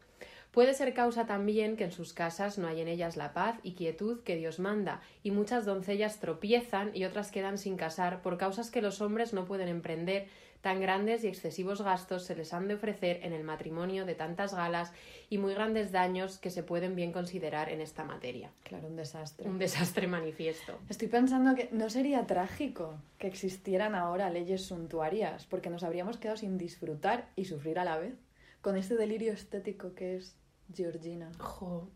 Puede 0.49 0.73
ser 0.73 0.95
causa 0.95 1.27
también 1.27 1.77
que 1.77 1.83
en 1.83 1.91
sus 1.91 2.11
casas 2.11 2.57
no 2.57 2.67
hay 2.67 2.81
en 2.81 2.87
ellas 2.87 3.17
la 3.17 3.33
paz 3.33 3.59
y 3.61 3.73
quietud 3.73 4.21
que 4.23 4.37
Dios 4.37 4.57
manda, 4.57 5.01
y 5.21 5.29
muchas 5.29 5.65
doncellas 5.65 6.19
tropiezan 6.19 6.89
y 6.95 7.05
otras 7.05 7.29
quedan 7.29 7.59
sin 7.59 7.77
casar 7.77 8.23
por 8.23 8.39
causas 8.39 8.71
que 8.71 8.81
los 8.81 9.01
hombres 9.01 9.33
no 9.33 9.45
pueden 9.45 9.67
emprender, 9.67 10.27
tan 10.61 10.79
grandes 10.79 11.23
y 11.23 11.27
excesivos 11.27 11.81
gastos 11.81 12.23
se 12.23 12.35
les 12.35 12.53
han 12.53 12.67
de 12.67 12.75
ofrecer 12.75 13.19
en 13.23 13.33
el 13.33 13.43
matrimonio 13.43 14.05
de 14.05 14.15
tantas 14.15 14.53
galas 14.53 14.93
y 15.29 15.37
muy 15.39 15.53
grandes 15.53 15.91
daños 15.91 16.37
que 16.37 16.51
se 16.51 16.63
pueden 16.63 16.95
bien 16.95 17.11
considerar 17.11 17.69
en 17.69 17.81
esta 17.81 18.03
materia. 18.03 18.51
Claro, 18.63 18.87
un 18.87 18.95
desastre. 18.95 19.49
Un 19.49 19.57
desastre 19.57 20.07
manifiesto. 20.07 20.79
Estoy 20.87 21.07
pensando 21.07 21.55
que 21.55 21.69
no 21.71 21.89
sería 21.89 22.25
trágico 22.27 22.95
que 23.17 23.27
existieran 23.27 23.95
ahora 23.95 24.29
leyes 24.29 24.63
suntuarias, 24.65 25.45
porque 25.47 25.69
nos 25.69 25.83
habríamos 25.83 26.17
quedado 26.17 26.37
sin 26.37 26.57
disfrutar 26.57 27.29
y 27.35 27.45
sufrir 27.45 27.79
a 27.79 27.83
la 27.85 27.97
vez, 27.97 28.15
con 28.61 28.77
este 28.77 28.95
delirio 28.95 29.33
estético 29.33 29.95
que 29.95 30.17
es 30.17 30.35
Georgina, 30.73 31.31
Jo, 31.39 31.89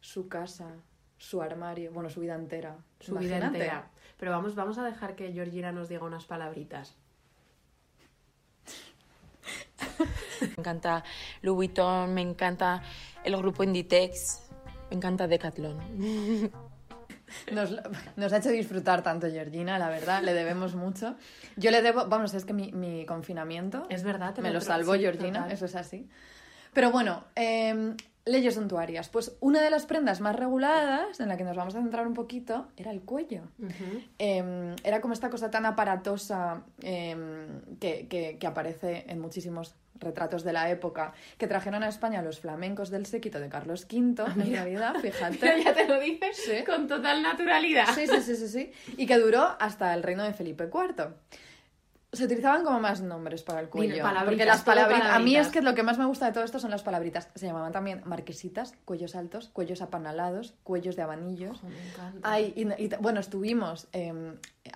su 0.00 0.28
casa, 0.28 0.76
su 1.18 1.42
armario, 1.42 1.92
bueno, 1.92 2.08
su 2.08 2.20
vida 2.20 2.34
entera. 2.34 2.78
su 3.00 3.16
vida 3.16 3.38
entera. 3.38 3.90
Pero 4.16 4.30
vamos, 4.30 4.54
vamos 4.54 4.78
a 4.78 4.84
dejar 4.84 5.16
que 5.16 5.32
Georgina 5.32 5.72
nos 5.72 5.88
diga 5.88 6.04
unas 6.04 6.24
palabritas. 6.24 6.96
Me 10.42 10.54
encanta 10.58 11.04
Louis 11.42 11.56
Vuitton, 11.56 12.12
me 12.12 12.20
encanta 12.22 12.82
el 13.24 13.36
grupo 13.36 13.64
Inditex, 13.64 14.50
me 14.90 14.96
encanta 14.96 15.26
Decathlon. 15.26 16.50
Nos, 17.50 17.74
nos 18.16 18.30
ha 18.34 18.36
hecho 18.36 18.50
disfrutar 18.50 19.02
tanto 19.02 19.26
Georgina, 19.26 19.78
la 19.78 19.88
verdad, 19.88 20.22
le 20.22 20.34
debemos 20.34 20.74
mucho. 20.74 21.16
Yo 21.56 21.70
le 21.70 21.80
debo, 21.80 22.06
vamos, 22.06 22.34
es 22.34 22.44
que 22.44 22.52
mi, 22.52 22.72
mi 22.72 23.06
confinamiento 23.06 23.86
Es 23.88 24.02
verdad, 24.02 24.34
te 24.34 24.42
me 24.42 24.50
lo 24.50 24.60
salvó 24.60 24.92
Georgina, 24.94 25.38
total. 25.40 25.52
eso 25.52 25.64
es 25.64 25.74
así. 25.74 26.10
Pero 26.74 26.90
bueno, 26.90 27.24
eh, 27.34 27.94
leyes 28.24 28.54
suntuarias. 28.54 29.08
Pues 29.08 29.36
una 29.40 29.60
de 29.62 29.70
las 29.70 29.86
prendas 29.86 30.20
más 30.20 30.36
reguladas, 30.36 31.18
en 31.20 31.28
la 31.28 31.36
que 31.36 31.44
nos 31.44 31.56
vamos 31.56 31.74
a 31.74 31.80
centrar 31.80 32.06
un 32.06 32.14
poquito, 32.14 32.68
era 32.76 32.90
el 32.90 33.00
cuello. 33.02 33.42
Eh, 34.18 34.74
era 34.84 35.00
como 35.00 35.14
esta 35.14 35.30
cosa 35.30 35.50
tan 35.50 35.66
aparatosa 35.66 36.62
eh, 36.82 37.16
que, 37.80 38.06
que- 38.08 38.38
que 38.38 38.46
aparece 38.46 39.04
en 39.08 39.18
muchísimos 39.20 39.74
retratos 39.98 40.42
de 40.42 40.52
la 40.52 40.68
época 40.68 41.12
que 41.38 41.46
trajeron 41.46 41.84
a 41.84 41.88
España 41.88 42.22
los 42.22 42.40
flamencos 42.40 42.90
del 42.90 43.06
séquito 43.06 43.38
de 43.38 43.48
Carlos 43.48 43.86
V, 43.90 44.24
en 44.36 44.46
realidad, 44.52 44.94
fíjate. 45.00 45.62
ya 45.62 45.72
te 45.74 45.86
lo 45.86 46.00
dices 46.00 46.36
Sí. 46.44 46.64
con 46.64 46.88
total 46.88 47.22
naturalidad. 47.22 47.86
Sí, 47.94 48.06
sí, 48.08 48.20
sí, 48.20 48.34
sí, 48.36 48.48
sí. 48.48 48.72
Y 48.96 49.06
que 49.06 49.16
duró 49.18 49.56
hasta 49.60 49.94
el 49.94 50.02
reino 50.02 50.24
de 50.24 50.32
Felipe 50.32 50.64
IV. 50.72 51.08
Se 52.14 52.24
utilizaban 52.26 52.62
como 52.62 52.78
más 52.78 53.00
nombres 53.00 53.42
para 53.42 53.60
el 53.60 53.70
cuello. 53.70 54.04
porque 54.26 54.44
las 54.44 54.62
palabritas. 54.62 55.10
A 55.12 55.18
mí 55.18 55.34
es 55.34 55.48
que 55.48 55.62
lo 55.62 55.74
que 55.74 55.82
más 55.82 55.96
me 55.96 56.04
gusta 56.04 56.26
de 56.26 56.32
todo 56.32 56.44
esto 56.44 56.58
son 56.58 56.70
las 56.70 56.82
palabritas. 56.82 57.30
Se 57.34 57.46
llamaban 57.46 57.72
también 57.72 58.02
marquesitas, 58.04 58.74
cuellos 58.84 59.16
altos, 59.16 59.48
cuellos 59.48 59.80
apanalados, 59.80 60.54
cuellos 60.62 60.94
de 60.94 61.02
abanillos. 61.02 61.58
Jo, 61.60 61.68
me 61.68 61.88
encanta. 61.88 62.20
Ay, 62.30 62.52
y, 62.54 62.84
y- 62.84 62.90
bueno, 63.00 63.18
estuvimos 63.20 63.88
eh, 63.94 64.12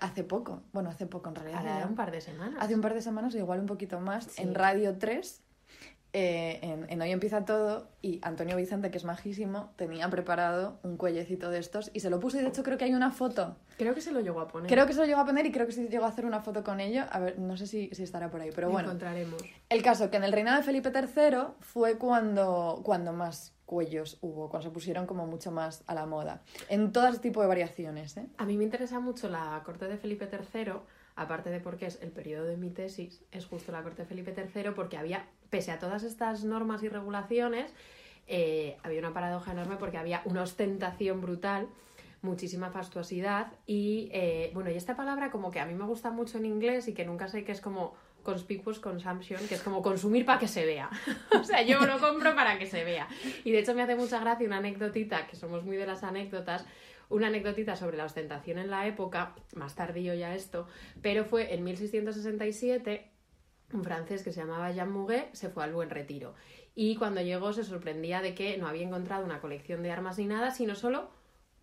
hace 0.00 0.24
poco, 0.24 0.62
bueno, 0.72 0.88
hace 0.88 1.06
poco 1.06 1.28
en 1.28 1.34
realidad. 1.34 1.58
Ahora 1.60 1.80
ya. 1.80 1.86
un 1.86 1.94
par 1.94 2.10
de 2.10 2.22
semanas. 2.22 2.56
Hace 2.58 2.74
un 2.74 2.80
par 2.80 2.94
de 2.94 3.02
semanas, 3.02 3.34
igual 3.34 3.60
un 3.60 3.66
poquito 3.66 4.00
más, 4.00 4.24
Sí. 4.24 4.40
en 4.42 4.54
Radio 4.54 4.96
3, 4.96 5.42
eh, 6.18 6.60
en, 6.62 6.86
en 6.88 7.02
Hoy 7.02 7.10
Empieza 7.10 7.44
Todo, 7.44 7.88
y 8.00 8.20
Antonio 8.22 8.56
Vicente, 8.56 8.90
que 8.90 8.96
es 8.96 9.04
majísimo, 9.04 9.74
tenía 9.76 10.08
preparado 10.08 10.78
un 10.82 10.96
cuellecito 10.96 11.50
de 11.50 11.58
estos 11.58 11.90
y 11.92 12.00
se 12.00 12.08
lo 12.08 12.20
puso. 12.20 12.38
Y 12.38 12.40
de 12.40 12.48
hecho, 12.48 12.62
creo 12.62 12.78
que 12.78 12.84
hay 12.84 12.94
una 12.94 13.10
foto. 13.10 13.56
Creo 13.76 13.94
que 13.94 14.00
se 14.00 14.12
lo 14.12 14.20
llegó 14.20 14.40
a 14.40 14.48
poner. 14.48 14.70
Creo 14.70 14.86
que 14.86 14.94
se 14.94 15.00
lo 15.00 15.04
llegó 15.04 15.20
a 15.20 15.26
poner 15.26 15.44
y 15.44 15.52
creo 15.52 15.66
que 15.66 15.72
sí 15.72 15.88
llegó 15.88 16.06
a 16.06 16.08
hacer 16.08 16.24
una 16.24 16.40
foto 16.40 16.64
con 16.64 16.80
ello. 16.80 17.04
A 17.10 17.18
ver, 17.18 17.38
no 17.38 17.58
sé 17.58 17.66
si, 17.66 17.90
si 17.92 18.02
estará 18.02 18.30
por 18.30 18.40
ahí, 18.40 18.50
pero 18.54 18.68
Lo 18.68 18.72
bueno. 18.72 18.88
encontraremos. 18.88 19.42
El 19.68 19.82
caso 19.82 20.10
que 20.10 20.16
en 20.16 20.24
el 20.24 20.32
reinado 20.32 20.56
de 20.56 20.62
Felipe 20.62 20.90
III 20.90 21.38
fue 21.60 21.98
cuando, 21.98 22.80
cuando 22.82 23.12
más 23.12 23.52
cuellos 23.66 24.16
hubo, 24.22 24.48
cuando 24.48 24.68
se 24.68 24.72
pusieron 24.72 25.04
como 25.06 25.26
mucho 25.26 25.50
más 25.50 25.84
a 25.86 25.94
la 25.94 26.06
moda. 26.06 26.40
En 26.70 26.92
todo 26.92 27.12
tipo 27.20 27.42
de 27.42 27.48
variaciones, 27.48 28.16
¿eh? 28.16 28.26
A 28.38 28.46
mí 28.46 28.56
me 28.56 28.64
interesa 28.64 29.00
mucho 29.00 29.28
la 29.28 29.60
corte 29.66 29.86
de 29.86 29.98
Felipe 29.98 30.30
III, 30.32 30.72
aparte 31.16 31.50
de 31.50 31.60
porque 31.60 31.86
es 31.86 32.00
el 32.00 32.10
periodo 32.10 32.44
de 32.46 32.56
mi 32.56 32.70
tesis, 32.70 33.24
es 33.32 33.44
justo 33.46 33.72
la 33.72 33.82
corte 33.82 34.02
de 34.02 34.08
Felipe 34.08 34.32
III, 34.36 34.70
porque 34.70 34.96
había, 34.96 35.26
pese 35.50 35.72
a 35.72 35.78
todas 35.78 36.02
estas 36.02 36.44
normas 36.44 36.82
y 36.82 36.88
regulaciones, 36.88 37.72
eh, 38.26 38.76
había 38.82 38.98
una 38.98 39.12
paradoja 39.12 39.52
enorme 39.52 39.76
porque 39.76 39.98
había 39.98 40.22
una 40.24 40.42
ostentación 40.42 41.20
brutal, 41.20 41.68
muchísima 42.22 42.70
fastuosidad 42.70 43.52
y, 43.66 44.08
eh, 44.12 44.50
bueno, 44.54 44.70
y 44.70 44.74
esta 44.74 44.96
palabra 44.96 45.30
como 45.30 45.50
que 45.50 45.60
a 45.60 45.66
mí 45.66 45.74
me 45.74 45.84
gusta 45.84 46.10
mucho 46.10 46.38
en 46.38 46.46
inglés 46.46 46.88
y 46.88 46.94
que 46.94 47.04
nunca 47.04 47.28
sé 47.28 47.44
que 47.44 47.52
es 47.52 47.60
como 47.60 47.94
conspicuous 48.22 48.80
consumption, 48.80 49.46
que 49.46 49.54
es 49.54 49.62
como 49.62 49.82
consumir 49.82 50.26
para 50.26 50.40
que 50.40 50.48
se 50.48 50.66
vea. 50.66 50.90
o 51.40 51.44
sea, 51.44 51.62
yo 51.62 51.78
lo 51.86 52.00
compro 52.00 52.34
para 52.34 52.58
que 52.58 52.66
se 52.66 52.82
vea. 52.82 53.06
Y 53.44 53.52
de 53.52 53.60
hecho 53.60 53.74
me 53.74 53.82
hace 53.82 53.94
mucha 53.94 54.18
gracia 54.18 54.46
una 54.46 54.56
anecdotita, 54.56 55.28
que 55.28 55.36
somos 55.36 55.64
muy 55.64 55.76
de 55.76 55.86
las 55.86 56.02
anécdotas, 56.02 56.66
una 57.08 57.28
anecdotita 57.28 57.76
sobre 57.76 57.96
la 57.96 58.04
ostentación 58.04 58.58
en 58.58 58.70
la 58.70 58.88
época, 58.88 59.36
más 59.54 59.76
tardío 59.76 60.12
ya 60.14 60.34
esto, 60.34 60.66
pero 61.02 61.24
fue 61.24 61.54
en 61.54 61.62
1667 61.62 63.08
un 63.72 63.84
francés 63.84 64.22
que 64.22 64.32
se 64.32 64.40
llamaba 64.40 64.70
Jean 64.72 64.90
Muguet 64.90 65.32
se 65.34 65.48
fue 65.48 65.64
al 65.64 65.72
buen 65.72 65.90
retiro. 65.90 66.34
Y 66.74 66.96
cuando 66.96 67.20
llegó 67.22 67.52
se 67.52 67.64
sorprendía 67.64 68.20
de 68.20 68.34
que 68.34 68.58
no 68.58 68.68
había 68.68 68.86
encontrado 68.86 69.24
una 69.24 69.40
colección 69.40 69.82
de 69.82 69.90
armas 69.90 70.18
ni 70.18 70.26
nada, 70.26 70.50
sino 70.50 70.74
solo 70.74 71.08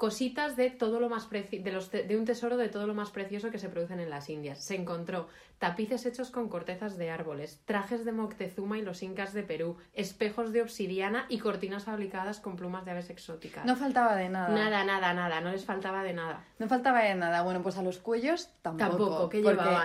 cositas 0.03 0.57
de 0.57 0.69
todo 0.69 0.99
lo 0.99 1.07
más 1.07 1.29
preci- 1.29 1.63
de, 1.63 1.71
los 1.71 1.89
de 1.89 2.17
un 2.17 2.25
tesoro 2.25 2.57
de 2.57 2.67
todo 2.67 2.87
lo 2.87 2.93
más 2.93 3.09
precioso 3.09 3.51
que 3.51 3.57
se 3.57 3.69
producen 3.69 4.01
en 4.01 4.09
las 4.09 4.29
Indias. 4.29 4.61
Se 4.61 4.75
encontró 4.75 5.29
tapices 5.59 6.05
hechos 6.05 6.29
con 6.29 6.49
cortezas 6.49 6.97
de 6.97 7.09
árboles, 7.09 7.61
trajes 7.63 8.03
de 8.03 8.11
Moctezuma 8.11 8.77
y 8.77 8.81
los 8.81 9.01
incas 9.01 9.31
de 9.31 9.43
Perú, 9.43 9.77
espejos 9.93 10.51
de 10.51 10.61
obsidiana 10.61 11.25
y 11.29 11.39
cortinas 11.39 11.85
fabricadas 11.85 12.41
con 12.41 12.57
plumas 12.57 12.83
de 12.83 12.91
aves 12.91 13.09
exóticas. 13.09 13.63
No 13.63 13.77
faltaba 13.77 14.17
de 14.17 14.27
nada. 14.27 14.49
Nada, 14.53 14.83
nada, 14.83 15.13
nada, 15.13 15.39
no 15.39 15.51
les 15.53 15.63
faltaba 15.63 16.03
de 16.03 16.11
nada. 16.11 16.43
No 16.59 16.67
faltaba 16.67 17.01
de 17.03 17.15
nada. 17.15 17.41
Bueno, 17.43 17.61
pues 17.63 17.77
a 17.77 17.81
los 17.81 17.99
cuellos 17.99 18.49
tampoco. 18.61 18.89
Tampoco. 18.97 19.29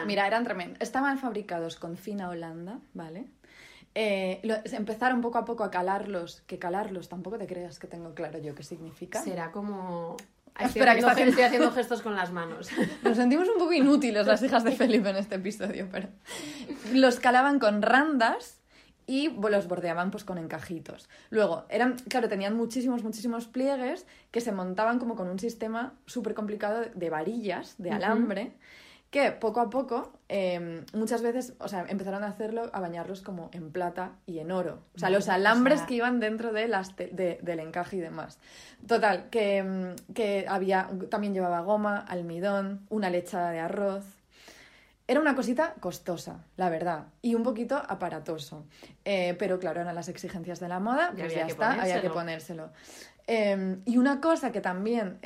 Mira, 0.05 0.27
eran 0.27 0.43
tremendos. 0.43 0.79
Estaban 0.81 1.19
fabricados 1.19 1.77
con 1.77 1.97
fina 1.97 2.29
Holanda, 2.29 2.81
¿vale? 2.93 3.27
Eh, 4.01 4.39
lo- 4.45 4.55
empezaron 4.77 5.21
poco 5.21 5.39
a 5.39 5.45
poco 5.45 5.65
a 5.65 5.73
calarlos, 5.73 6.43
que 6.47 6.57
calarlos 6.61 7.09
tampoco 7.09 7.37
te 7.37 7.49
creas 7.49 7.81
que 7.81 7.89
tengo 7.89 8.15
claro 8.15 8.39
yo 8.39 8.55
qué 8.55 8.63
significa. 8.63 9.21
Será 9.21 9.51
como... 9.51 10.17
Espera, 10.57 10.67
Estoy 10.67 10.75
que 10.85 10.89
haciendo, 10.93 11.09
haciendo- 11.11 11.31
estoy 11.31 11.45
haciendo 11.45 11.71
gestos 11.73 12.03
con 12.03 12.15
las 12.15 12.31
manos. 12.33 12.69
Nos 13.03 13.17
sentimos 13.17 13.49
un 13.49 13.59
poco 13.59 13.73
inútiles 13.73 14.25
las 14.25 14.41
hijas 14.43 14.63
de 14.63 14.71
Felipe 14.73 15.11
en 15.11 15.17
este 15.17 15.35
episodio, 15.35 15.89
pero 15.91 16.09
los 16.93 17.19
calaban 17.19 17.59
con 17.59 17.83
randas 17.83 18.61
y 19.07 19.31
los 19.31 19.67
bordeaban 19.67 20.11
pues 20.13 20.23
con 20.23 20.39
encajitos. 20.39 21.09
Luego, 21.31 21.65
eran, 21.69 21.97
claro, 22.09 22.29
tenían 22.29 22.57
muchísimos, 22.57 23.03
muchísimos 23.03 23.47
pliegues 23.49 24.07
que 24.31 24.41
se 24.41 24.53
montaban 24.53 24.99
como 25.01 25.17
con 25.17 25.29
un 25.29 25.39
sistema 25.41 25.95
súper 26.07 26.35
complicado 26.35 26.83
de 26.95 27.11
varillas, 27.11 27.75
de 27.79 27.91
alambre, 27.91 28.53
que 29.11 29.33
poco 29.33 29.61
a 29.61 29.71
poco, 29.71 30.13
eh, 30.29 30.85
muchas 30.93 31.23
veces, 31.23 31.55
o 31.61 31.69
sea, 31.69 31.87
empezaron 31.89 32.23
a 32.25 32.29
hacerlo, 32.29 32.69
a 32.75 32.81
bañarlos 32.81 33.23
como 33.23 33.49
en 33.53 33.71
plata 33.73 34.13
y 34.27 34.39
en 34.39 34.51
oro. 34.53 34.81
O 34.95 34.99
sea, 34.99 35.09
los 35.09 35.29
o 35.29 35.33
alambres 35.33 35.79
sea- 35.79 35.87
que 35.87 35.95
iban 35.95 36.21
dentro 36.21 36.53
de 36.53 36.69
las 36.69 36.95
de- 36.95 37.39
del 37.43 37.61
encaje 37.61 37.97
y 37.97 38.01
demás. 38.01 38.39
Total, 38.87 39.31
que, 39.31 39.63
mm, 39.63 40.13
que 40.13 40.45
había, 40.47 40.91
también 41.11 41.33
llevaba 41.33 41.61
goma, 41.61 41.99
almidón, 42.01 42.87
una 42.91 43.09
lechada 43.09 43.51
de 43.51 43.61
arroz. 43.61 44.05
Era 45.07 45.21
una 45.21 45.35
cosita 45.35 45.73
costosa, 45.81 46.45
la 46.59 46.69
verdad, 46.69 47.07
y 47.23 47.35
un 47.35 47.43
poquito 47.43 47.77
aparatoso. 47.79 48.67
Eh, 49.07 49.35
pero 49.39 49.59
claro, 49.59 49.81
eran 49.81 49.95
las 49.95 50.11
exigencias 50.11 50.61
de 50.61 50.69
la 50.69 50.81
moda, 50.81 51.13
pues 51.23 51.33
ya 51.35 51.47
está, 51.47 51.73
había 51.81 51.95
que 52.03 52.09
ponérselo. 52.15 52.71
Eh, 53.31 53.77
y 53.85 53.99
una 53.99 54.23
cosa 54.23 54.53
que 54.53 54.63
también 54.63 55.19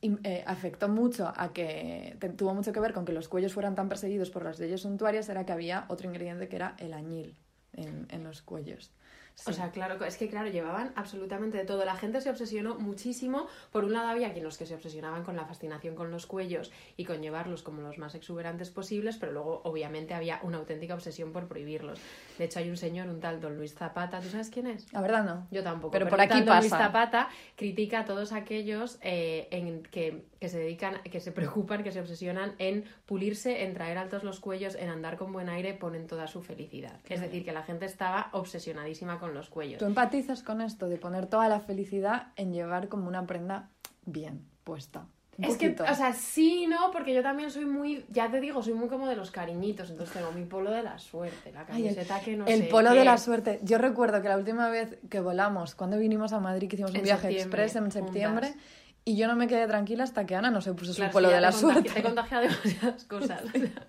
im- 0.00 0.18
eh, 0.24 0.42
afectó 0.46 0.88
mucho 0.88 1.30
a 1.36 1.52
que 1.52 2.16
tuvo 2.38 2.54
mucho 2.54 2.72
que 2.72 2.80
ver 2.80 2.94
con 2.94 3.04
que 3.04 3.12
los 3.12 3.28
cuellos 3.28 3.52
fueran 3.52 3.74
tan 3.74 3.90
perseguidos 3.90 4.30
por 4.30 4.44
las 4.44 4.58
leyes 4.58 4.80
suntuarias 4.80 5.28
era 5.28 5.44
que 5.44 5.52
había 5.52 5.84
otro 5.88 6.08
ingrediente 6.08 6.48
que 6.48 6.56
era 6.56 6.74
el 6.78 6.94
añil 6.94 7.36
en 7.74 8.24
los 8.24 8.40
cuellos. 8.40 8.92
Sí. 9.34 9.50
O 9.50 9.52
sea, 9.52 9.70
claro, 9.70 10.02
es 10.04 10.16
que 10.16 10.28
claro, 10.28 10.48
llevaban 10.48 10.92
absolutamente 10.94 11.58
de 11.58 11.64
todo. 11.64 11.84
La 11.84 11.96
gente 11.96 12.20
se 12.20 12.30
obsesionó 12.30 12.76
muchísimo. 12.76 13.48
Por 13.72 13.84
un 13.84 13.92
lado 13.92 14.08
había 14.08 14.32
quien 14.32 14.44
los 14.44 14.56
que 14.56 14.64
se 14.64 14.74
obsesionaban 14.74 15.24
con 15.24 15.34
la 15.34 15.44
fascinación 15.44 15.94
con 15.94 16.10
los 16.10 16.26
cuellos 16.26 16.70
y 16.96 17.04
con 17.04 17.20
llevarlos 17.20 17.62
como 17.62 17.82
los 17.82 17.98
más 17.98 18.14
exuberantes 18.14 18.70
posibles, 18.70 19.16
pero 19.16 19.32
luego 19.32 19.60
obviamente 19.64 20.14
había 20.14 20.40
una 20.42 20.58
auténtica 20.58 20.94
obsesión 20.94 21.32
por 21.32 21.48
prohibirlos. 21.48 21.98
De 22.38 22.44
hecho 22.44 22.60
hay 22.60 22.70
un 22.70 22.76
señor, 22.76 23.08
un 23.08 23.20
tal 23.20 23.40
Don 23.40 23.56
Luis 23.56 23.74
Zapata, 23.74 24.20
¿tú 24.20 24.28
sabes 24.28 24.50
quién 24.50 24.68
es? 24.68 24.92
la 24.92 25.00
verdad 25.00 25.24
no. 25.24 25.46
Yo 25.50 25.62
tampoco. 25.62 25.90
Pero 25.92 26.08
por 26.08 26.18
un 26.18 26.20
aquí 26.20 26.38
tal 26.38 26.44
Don 26.44 26.58
Luis 26.58 26.70
pasa. 26.70 26.84
Zapata 26.84 27.28
critica 27.56 28.00
a 28.00 28.04
todos 28.04 28.32
aquellos 28.32 28.98
eh, 29.02 29.48
en 29.50 29.82
que, 29.82 30.26
que 30.38 30.48
se 30.48 30.58
dedican, 30.58 31.02
que 31.02 31.20
se 31.20 31.32
preocupan, 31.38 31.82
que 31.82 31.90
se 31.90 32.00
obsesionan 32.00 32.54
en 32.58 32.84
pulirse, 33.06 33.64
en 33.64 33.74
traer 33.74 33.98
altos 33.98 34.22
los 34.22 34.38
cuellos, 34.38 34.76
en 34.76 34.88
andar 34.88 35.16
con 35.16 35.32
buen 35.32 35.48
aire, 35.48 35.74
ponen 35.74 36.06
toda 36.06 36.28
su 36.28 36.40
felicidad. 36.40 37.00
Es 37.08 37.20
decir, 37.20 37.44
que 37.44 37.52
la 37.52 37.62
gente 37.62 37.86
estaba 37.86 38.30
obsesionadísima 38.32 39.18
con 39.18 39.23
los 39.32 39.48
cuellos. 39.48 39.78
¿Tú 39.78 39.86
empatizas 39.86 40.42
con 40.42 40.60
esto 40.60 40.88
de 40.88 40.96
poner 40.98 41.26
toda 41.26 41.48
la 41.48 41.60
felicidad 41.60 42.28
en 42.36 42.52
llevar 42.52 42.88
como 42.88 43.08
una 43.08 43.26
prenda 43.26 43.70
bien 44.04 44.44
puesta? 44.64 45.06
Un 45.36 45.44
Es 45.46 45.56
que, 45.56 45.70
o 45.80 45.94
sea, 45.96 46.12
sí, 46.12 46.66
no, 46.68 46.92
porque 46.92 47.12
yo 47.12 47.20
también 47.20 47.50
soy 47.50 47.64
muy, 47.64 48.04
ya 48.08 48.30
te 48.30 48.40
digo, 48.40 48.62
soy 48.62 48.74
muy 48.74 48.88
como 48.88 49.08
de 49.08 49.16
los 49.16 49.32
cariñitos. 49.32 49.90
Entonces 49.90 50.14
tengo 50.14 50.30
mi 50.30 50.44
polo 50.44 50.70
de 50.70 50.82
la 50.84 50.98
suerte, 50.98 51.50
la 51.52 51.64
Ay, 51.68 51.88
el- 51.88 51.94
camiseta 51.96 52.20
que 52.20 52.36
no 52.36 52.46
el 52.46 52.58
sé 52.62 52.68
polo 52.68 52.90
qué. 52.92 52.98
de 52.98 53.04
la 53.04 53.18
suerte. 53.18 53.58
Yo 53.64 53.78
recuerdo 53.78 54.22
que 54.22 54.28
la 54.28 54.36
última 54.36 54.68
vez 54.68 54.96
que 55.10 55.18
volamos, 55.20 55.74
cuando 55.74 55.98
vinimos 55.98 56.32
a 56.32 56.38
Madrid, 56.38 56.68
que 56.68 56.76
hicimos 56.76 56.92
un 56.92 56.98
En 56.98 57.02
viaje 57.02 57.30
express 57.30 57.74
en 57.74 57.90
septiembre, 57.90 58.48
juntas. 58.52 58.64
Y 59.06 59.16
yo 59.16 59.28
no 59.28 59.36
me 59.36 59.46
quedé 59.46 59.66
tranquila 59.66 60.04
hasta 60.04 60.24
que 60.24 60.34
Ana 60.34 60.50
no 60.50 60.62
se 60.62 60.72
puso 60.72 60.94
Claro, 60.94 61.10
su 61.10 61.12
polo 61.12 61.28
de 61.28 61.40
la 61.40 61.52
suerte. 61.52 61.90
Te 61.90 62.00
he 62.00 62.02
contagiado 62.02 62.44
demasiadas 62.44 63.04
cosas. 63.08 63.42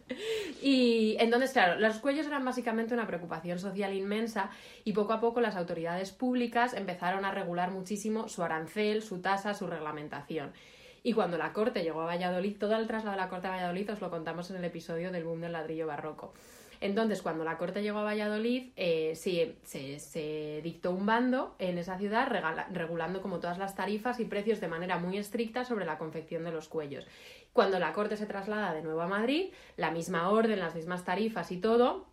y 0.62 1.15
entonces, 1.19 1.51
claro, 1.51 1.80
los 1.80 1.99
cuellos 1.99 2.28
eran 2.28 2.43
básicamente 2.43 2.93
una 2.93 3.08
preocupación 3.08 3.58
social 3.58 3.93
inmensa 3.93 4.49
y 4.84 4.91
poco 4.91 5.13
a 5.13 5.21
poco 5.21 5.39
las 5.39 5.56
autoridades 5.56 6.12
públicas 6.12 6.73
empezaron 6.73 7.23
a 7.23 7.32
regular 7.32 7.71
muchísimo 7.71 8.28
su 8.28 8.43
arancel, 8.43 9.01
su 9.01 9.21
tasa, 9.21 9.54
su 9.54 9.67
reglamentación. 9.67 10.51
Y 11.01 11.13
cuando 11.13 11.38
la 11.38 11.54
corte 11.54 11.84
llegó 11.84 12.01
a 12.01 12.06
Valladolid, 12.06 12.58
todo 12.58 12.75
el 12.75 12.88
traslado 12.88 13.15
de 13.15 13.21
la 13.21 13.30
corte 13.30 13.47
a 13.47 13.51
Valladolid 13.51 13.91
os 13.91 14.01
lo 14.01 14.10
contamos 14.10 14.49
en 14.49 14.58
el 14.58 14.65
episodio 14.65 15.12
del 15.12 15.23
boom 15.23 15.39
del 15.39 15.54
ladrillo 15.54 15.88
barroco. 15.88 16.34
Entonces, 16.81 17.21
cuando 17.21 17.43
la 17.43 17.57
corte 17.57 17.81
llegó 17.81 17.99
a 17.99 18.03
Valladolid, 18.03 18.71
eh, 18.75 19.13
sí, 19.15 19.55
se, 19.63 20.61
dictó 20.63 20.91
un 20.91 21.05
bando 21.05 21.55
en 21.59 21.77
esa 21.77 21.97
ciudad 21.97 22.29
regulando 22.71 23.21
como 23.21 23.39
todas 23.39 23.57
las 23.57 23.75
tarifas 23.75 24.19
y 24.19 24.25
precios 24.25 24.59
de 24.59 24.67
manera 24.67 24.97
muy 24.97 25.17
estricta 25.17 25.65
sobre 25.65 25.85
la 25.85 25.97
confección 25.97 26.43
de 26.43 26.51
los 26.51 26.67
cuellos. 26.67 27.07
Cuando 27.53 27.79
la 27.79 27.93
corte 27.93 28.17
se 28.17 28.25
traslada 28.25 28.73
de 28.73 28.81
nuevo 28.81 29.01
a 29.01 29.07
Madrid, 29.07 29.51
la 29.77 29.91
misma 29.91 30.29
orden, 30.29 30.59
las 30.59 30.75
mismas 30.75 31.05
tarifas 31.05 31.51
y 31.51 31.57
todo, 31.57 32.05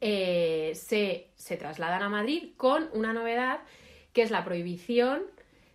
eh, 0.00 0.72
se, 0.74 1.28
se 1.36 1.56
trasladan 1.56 2.02
a 2.02 2.08
Madrid 2.08 2.50
con 2.56 2.88
una 2.92 3.12
novedad 3.12 3.60
que 4.12 4.22
es 4.22 4.30
la 4.30 4.44
prohibición 4.44 5.22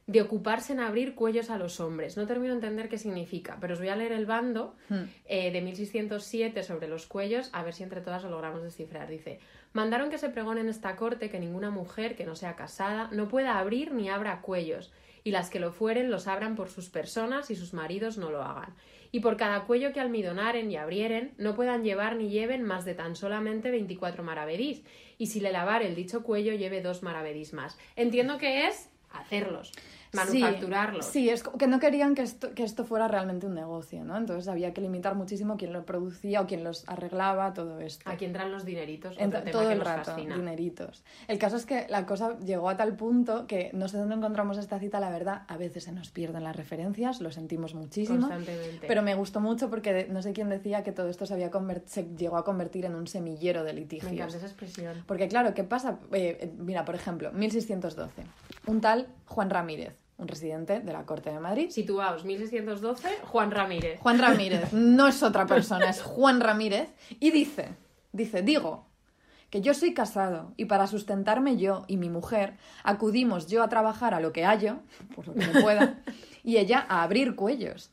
de 0.06 0.22
ocuparse 0.22 0.74
en 0.74 0.82
abrir 0.82 1.16
cuellos 1.16 1.50
a 1.50 1.58
los 1.58 1.80
hombres. 1.80 2.18
No 2.18 2.28
termino 2.28 2.54
de 2.54 2.60
entender 2.60 2.89
qué 2.89 2.98
significa, 2.98 3.58
pero 3.62 3.74
os 3.74 3.80
voy 3.80 3.89
a 3.89 3.96
leer 3.96 4.12
el 4.12 4.26
bando 4.26 4.76
Hmm. 4.89 5.04
eh, 5.26 5.52
de 5.52 5.62
1607 5.62 6.63
sobre 6.63 6.88
los 6.88 7.08
cuellos, 7.08 7.50
a 7.54 7.63
ver 7.63 7.74
si 7.74 7.84
entre 7.84 8.02
todas 8.02 8.24
lo 8.24 8.30
logramos 8.30 8.62
descifrar. 8.63 9.08
Dice, 9.08 9.39
mandaron 9.72 10.10
que 10.10 10.18
se 10.18 10.30
pregone 10.30 10.62
en 10.62 10.70
esta 10.70 10.96
corte 10.96 11.30
que 11.30 11.39
ninguna 11.39 11.70
mujer 11.70 12.16
que 12.16 12.26
no 12.26 12.36
sea 12.36 12.56
casada 12.56 13.10
no 13.12 13.28
pueda 13.30 13.58
abrir 13.60 13.94
ni 13.94 14.10
abra 14.10 14.42
cuellos, 14.42 14.92
y 15.24 15.32
las 15.32 15.50
que 15.50 15.62
lo 15.62 15.72
fueren 15.72 16.12
los 16.12 16.28
abran 16.28 16.56
por 16.56 16.70
sus 16.70 16.89
personas 16.89 17.50
y 17.50 17.56
sus 17.56 17.74
maridos 17.74 18.18
no 18.18 18.30
lo 18.30 18.44
hagan. 18.44 18.76
Y 19.13 19.22
por 19.22 19.38
cada 19.38 19.63
cuello 19.63 19.94
que 19.94 20.02
almidonaren 20.02 20.70
y 20.70 20.76
abrieren, 20.76 21.34
no 21.38 21.54
puedan 21.54 21.84
llevar 21.84 22.18
ni 22.18 22.30
lleven 22.30 22.63
más 22.63 22.84
de 22.84 22.94
tan 22.94 23.16
solamente 23.16 23.72
24 23.72 24.22
maravedís, 24.24 24.84
y 25.18 25.28
si 25.28 25.39
le 25.39 25.52
lavar 25.54 25.82
el 25.82 25.96
dicho 25.96 26.24
cuello 26.24 26.54
lleve 26.54 26.82
dos 26.82 27.04
maravedís 27.04 27.54
más. 27.54 27.78
Entiendo 27.96 28.38
que 28.38 28.68
es 28.68 28.89
hacerlos, 29.13 29.71
manufacturarlos. 30.13 31.06
Sí, 31.06 31.12
sí, 31.23 31.30
es 31.30 31.43
que 31.43 31.67
no 31.67 31.80
querían 31.80 32.15
que 32.15 32.21
esto, 32.21 32.54
que 32.54 32.63
esto 32.63 32.86
fuera 32.86 33.08
realmente 33.08 33.45
un 33.47 33.54
negocio, 33.56 34.04
¿no? 34.04 34.17
Entonces 34.17 34.47
había 34.47 34.73
que 34.73 34.82
limitar 34.82 35.15
muchísimo 35.15 35.58
quién 35.58 35.73
lo 35.73 35.86
producía 35.86 36.41
o 36.41 36.47
quién 36.47 36.63
los 36.63 36.88
arreglaba, 36.88 37.54
todo 37.54 37.80
esto. 37.80 38.10
Aquí 38.10 38.26
entran 38.26 38.52
los 38.52 38.65
dineritos, 38.65 39.17
Entra- 39.17 39.39
otro 39.39 39.52
tema 39.52 39.52
todo 39.52 39.67
que 39.67 39.73
el 39.73 39.80
nos 39.80 39.88
rato, 39.88 40.12
fascina. 40.12 40.36
dineritos. 40.36 41.04
El 41.28 41.38
caso 41.39 41.56
es 41.58 41.65
que 41.65 41.86
la 41.89 42.06
cosa 42.06 42.38
llegó 42.39 42.69
a 42.69 42.78
tal 42.78 42.95
punto 42.95 43.47
que 43.47 43.71
no 43.73 43.88
sé 43.88 43.97
dónde 43.97 44.15
encontramos 44.15 44.58
esta 44.58 44.80
cita, 44.80 44.99
la 44.99 45.10
verdad, 45.10 45.43
a 45.47 45.58
veces 45.58 45.84
se 45.86 45.91
nos 45.91 46.10
pierden 46.12 46.43
las 46.43 46.56
referencias, 46.56 47.21
lo 47.21 47.32
sentimos 47.32 47.73
muchísimo. 47.76 48.19
Constantemente. 48.19 48.88
Pero 48.88 49.02
me 49.02 49.15
gustó 49.15 49.39
mucho 49.39 49.69
porque 49.69 50.08
no 50.10 50.21
sé 50.21 50.34
quién 50.34 50.49
decía 50.49 50.84
que 50.84 50.91
todo 50.91 51.10
esto 51.10 51.26
se, 51.26 51.34
había 51.34 51.52
se 51.86 52.04
llegó 52.15 52.38
a 52.38 52.43
convertir 52.45 52.86
en 52.86 52.95
un 52.95 53.08
semillero 53.08 53.63
de 53.63 53.73
Me 53.73 53.80
litigios. 53.82 54.12
encanta 54.12 54.38
esa 54.38 54.45
expresión. 54.45 55.04
Porque 55.08 55.28
claro, 55.28 55.54
¿qué 55.54 55.63
pasa? 55.63 55.99
Eh, 56.12 56.38
eh, 56.41 56.52
mira, 56.58 56.86
por 56.86 56.95
ejemplo, 56.95 57.32
1612. 57.32 58.23
Un 58.67 58.82
tal 58.82 59.08
Juan 59.28 59.49
Ramírez, 59.49 59.93
un 60.23 60.27
residente 60.27 60.79
de 60.79 60.93
la 60.93 61.05
Corte 61.05 61.31
de 61.31 61.39
Madrid. 61.39 61.69
Situaos, 61.69 62.25
1612, 62.25 63.07
Juan 63.23 63.51
Ramírez. 63.51 63.99
Juan 63.99 64.19
Ramírez, 64.19 64.73
no 64.73 65.07
es 65.07 65.21
otra 65.21 65.45
persona, 65.45 65.89
es 65.89 66.01
Juan 66.01 66.39
Ramírez. 66.39 66.89
Y 67.19 67.31
dice, 67.31 67.75
dice, 68.12 68.41
digo, 68.41 68.88
que 69.49 69.62
yo 69.62 69.73
soy 69.75 69.93
casado 69.93 70.53
y 70.57 70.65
para 70.65 70.88
sustentarme 70.88 71.57
yo 71.57 71.86
y 71.88 71.97
mi 71.97 72.09
mujer 72.09 72.57
acudimos 72.83 73.47
yo 73.47 73.62
a 73.62 73.69
trabajar 73.69 74.15
a 74.15 74.19
lo 74.19 74.31
que 74.33 74.45
hallo, 74.45 74.77
por 75.15 75.27
lo 75.27 75.36
que 75.36 75.45
me 75.45 75.62
pueda, 75.62 76.01
y 76.43 76.57
ella 76.57 76.86
a 76.89 77.03
abrir 77.03 77.36
cuellos. 77.36 77.91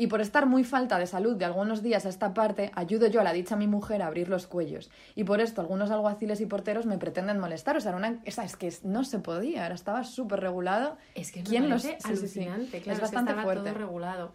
Y 0.00 0.06
por 0.06 0.20
estar 0.20 0.46
muy 0.46 0.62
falta 0.62 0.96
de 0.98 1.08
salud 1.08 1.34
de 1.36 1.44
algunos 1.44 1.82
días 1.82 2.06
a 2.06 2.08
esta 2.08 2.32
parte, 2.32 2.70
ayudo 2.76 3.08
yo 3.08 3.20
a 3.20 3.24
la 3.24 3.32
dicha 3.32 3.56
mi 3.56 3.66
mujer 3.66 4.00
a 4.00 4.06
abrir 4.06 4.28
los 4.28 4.46
cuellos. 4.46 4.90
Y 5.16 5.24
por 5.24 5.40
esto 5.40 5.60
algunos 5.60 5.90
alguaciles 5.90 6.40
y 6.40 6.46
porteros 6.46 6.86
me 6.86 6.98
pretenden 6.98 7.40
molestar. 7.40 7.76
O 7.76 7.80
sea, 7.80 7.90
era 7.90 7.98
una, 7.98 8.20
esa- 8.24 8.44
es 8.44 8.56
que 8.56 8.72
no 8.84 9.02
se 9.02 9.18
podía, 9.18 9.66
era, 9.66 9.74
estaba 9.74 10.04
súper 10.04 10.38
regulado. 10.38 10.96
Es 11.16 11.32
que 11.32 11.42
¿Quién 11.42 11.68
los- 11.68 11.82
parece 11.82 12.00
sí, 12.00 12.08
sí, 12.16 12.28
sí. 12.28 12.40
alucinante, 12.48 12.76
Es 12.78 12.82
claro, 12.84 12.96
es, 12.96 13.02
bastante 13.02 13.32
estaba 13.32 13.42
fuerte. 13.42 13.70
todo 13.70 13.78
regulado. 13.78 14.32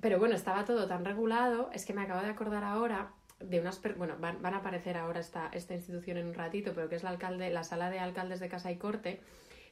Pero 0.00 0.18
bueno, 0.18 0.34
estaba 0.34 0.64
todo 0.64 0.86
tan 0.88 1.04
regulado, 1.04 1.70
es 1.72 1.84
que 1.84 1.94
me 1.94 2.02
acabo 2.02 2.20
de 2.22 2.30
acordar 2.30 2.64
ahora 2.64 3.10
de 3.38 3.60
unas 3.60 3.78
per- 3.78 3.94
bueno, 3.94 4.16
van, 4.18 4.42
van 4.42 4.54
a 4.54 4.58
aparecer 4.58 4.96
ahora 4.96 5.20
esta, 5.20 5.48
esta 5.52 5.74
institución 5.74 6.16
en 6.18 6.26
un 6.26 6.34
ratito, 6.34 6.72
pero 6.74 6.88
que 6.88 6.96
es 6.96 7.04
la 7.04 7.10
alcalde, 7.10 7.50
la 7.50 7.62
sala 7.62 7.90
de 7.90 8.00
alcaldes 8.00 8.40
de 8.40 8.48
Casa 8.48 8.72
y 8.72 8.76
Corte, 8.76 9.20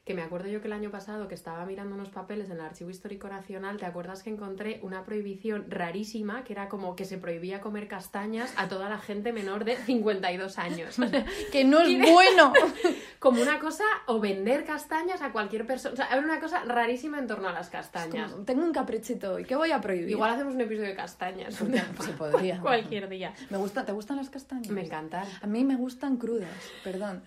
que 0.07 0.15
me 0.15 0.23
acuerdo 0.23 0.49
yo 0.49 0.61
que 0.61 0.69
el 0.69 0.73
año 0.73 0.93
pasado 0.93 1.27
que 1.27 1.35
estaba 1.35 1.67
mirando 1.67 1.97
unos 1.97 2.11
papeles 2.11 2.49
en 2.49 2.59
el 2.59 2.61
Archivo 2.61 2.91
Histórico 2.91 3.29
Nacional, 3.29 3.77
¿te 3.77 3.87
acuerdas 3.87 4.23
que 4.23 4.31
encontré 4.31 4.79
una 4.85 5.03
prohibición 5.05 5.69
rarísima 5.69 6.45
que 6.45 6.53
era 6.53 6.69
como 6.69 6.95
que 6.95 7.05
se 7.05 7.19
prohibía 7.19 7.61
comer 7.61 7.89
castañas 7.89 8.55
a 8.57 8.69
toda 8.69 8.89
la 8.89 8.99
gente 8.99 9.33
menor 9.33 9.65
de 9.65 9.77
52 9.77 10.59
años? 10.59 10.97
¡Que 11.53 11.65
no 11.65 11.81
es 11.81 11.99
bueno! 11.99 12.53
como 13.19 13.43
una 13.43 13.59
cosa 13.59 13.83
o 14.07 14.21
vender 14.21 14.65
castañas 14.65 15.23
a 15.23 15.33
cualquier 15.33 15.67
persona. 15.67 15.95
O 15.95 15.97
sea, 15.97 16.07
era 16.07 16.21
una 16.21 16.39
cosa 16.39 16.63
rarísima 16.63 17.19
en 17.19 17.27
torno 17.27 17.49
a 17.49 17.53
las 17.53 17.69
castañas. 17.69 18.31
como, 18.31 18.45
tengo 18.45 18.63
un 18.63 18.73
caprichito 18.73 19.41
y 19.41 19.45
¿qué 19.45 19.57
voy 19.57 19.73
a 19.73 19.81
prohibir? 19.81 20.11
Igual 20.11 20.31
hacemos 20.31 20.55
un 20.55 20.61
episodio 20.61 20.89
de 20.89 20.95
castañas. 20.95 21.53
se 21.53 22.13
podría. 22.13 22.61
Cualquier 22.61 23.09
día. 23.09 23.35
Me 23.51 23.59
gusta, 23.59 23.85
¿Te 23.85 23.91
gustan 23.91 24.19
las 24.19 24.31
castañas? 24.31 24.69
Me 24.69 24.85
encantan. 24.85 25.27
A 25.43 25.49
mí 25.49 25.65
me 25.65 25.75
gustan 25.75 26.17
crudas, 26.17 26.49
perdón. 26.85 27.25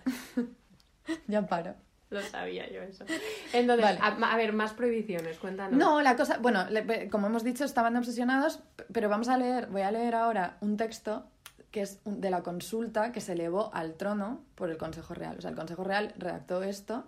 ya 1.26 1.46
paro. 1.46 1.74
Lo 2.14 2.20
sabía 2.22 2.68
yo 2.70 2.82
eso. 2.82 3.04
Entonces, 3.52 3.84
Vale. 3.84 3.98
a, 4.00 4.32
a 4.32 4.36
ver, 4.36 4.52
más 4.52 4.72
prohibiciones, 4.72 5.38
cuéntanos. 5.38 5.78
No, 5.78 6.02
la 6.02 6.16
cosa, 6.16 6.38
bueno, 6.38 6.68
le- 6.70 7.08
como 7.08 7.28
hemos 7.28 7.44
dicho, 7.44 7.64
estaban 7.64 7.96
obsesionados, 7.96 8.60
pero 8.92 9.08
vamos 9.08 9.28
a 9.28 9.36
leer, 9.36 9.66
voy 9.68 9.82
a 9.82 9.90
leer 9.90 10.14
ahora 10.14 10.56
un 10.60 10.76
texto 10.76 11.26
que 11.70 11.82
es 11.82 12.00
de 12.04 12.30
la 12.30 12.42
consulta 12.42 13.12
que 13.12 13.20
se 13.20 13.34
elevó 13.34 13.70
al 13.72 13.94
trono 13.94 14.42
por 14.56 14.70
el 14.70 14.76
Consejo 14.76 15.14
Real. 15.14 15.36
O 15.38 15.40
sea, 15.40 15.50
el 15.50 15.56
Consejo 15.56 15.84
Real 15.84 16.12
redactó 16.18 16.64
esto, 16.64 17.04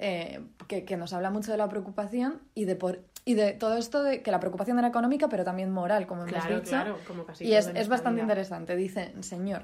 eh, 0.00 0.40
que, 0.66 0.84
que 0.84 0.96
nos 0.96 1.12
habla 1.12 1.30
mucho 1.30 1.52
de 1.52 1.58
la 1.58 1.68
preocupación 1.68 2.40
y 2.56 2.64
de, 2.64 2.74
por, 2.74 3.04
y 3.24 3.34
de 3.34 3.52
todo 3.52 3.76
esto 3.76 4.02
de 4.02 4.20
que 4.22 4.32
la 4.32 4.40
preocupación 4.40 4.80
era 4.80 4.88
económica, 4.88 5.28
pero 5.28 5.44
también 5.44 5.70
moral, 5.70 6.08
como 6.08 6.22
hemos 6.22 6.32
Claro, 6.34 6.56
dicho. 6.56 6.70
claro, 6.70 6.98
como 7.06 7.24
casi 7.24 7.44
Y 7.44 7.54
es, 7.54 7.68
es 7.68 7.86
bastante 7.88 8.16
vida. 8.16 8.22
interesante. 8.24 8.74
Dice, 8.74 9.14
señor, 9.22 9.62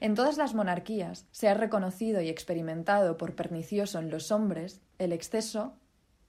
en 0.00 0.14
todas 0.14 0.36
las 0.36 0.54
monarquías 0.54 1.26
se 1.30 1.48
ha 1.48 1.54
reconocido 1.54 2.20
y 2.20 2.28
experimentado 2.28 3.16
por 3.16 3.34
pernicioso 3.34 3.98
en 3.98 4.10
los 4.10 4.30
hombres 4.30 4.80
el 4.98 5.12
exceso, 5.12 5.74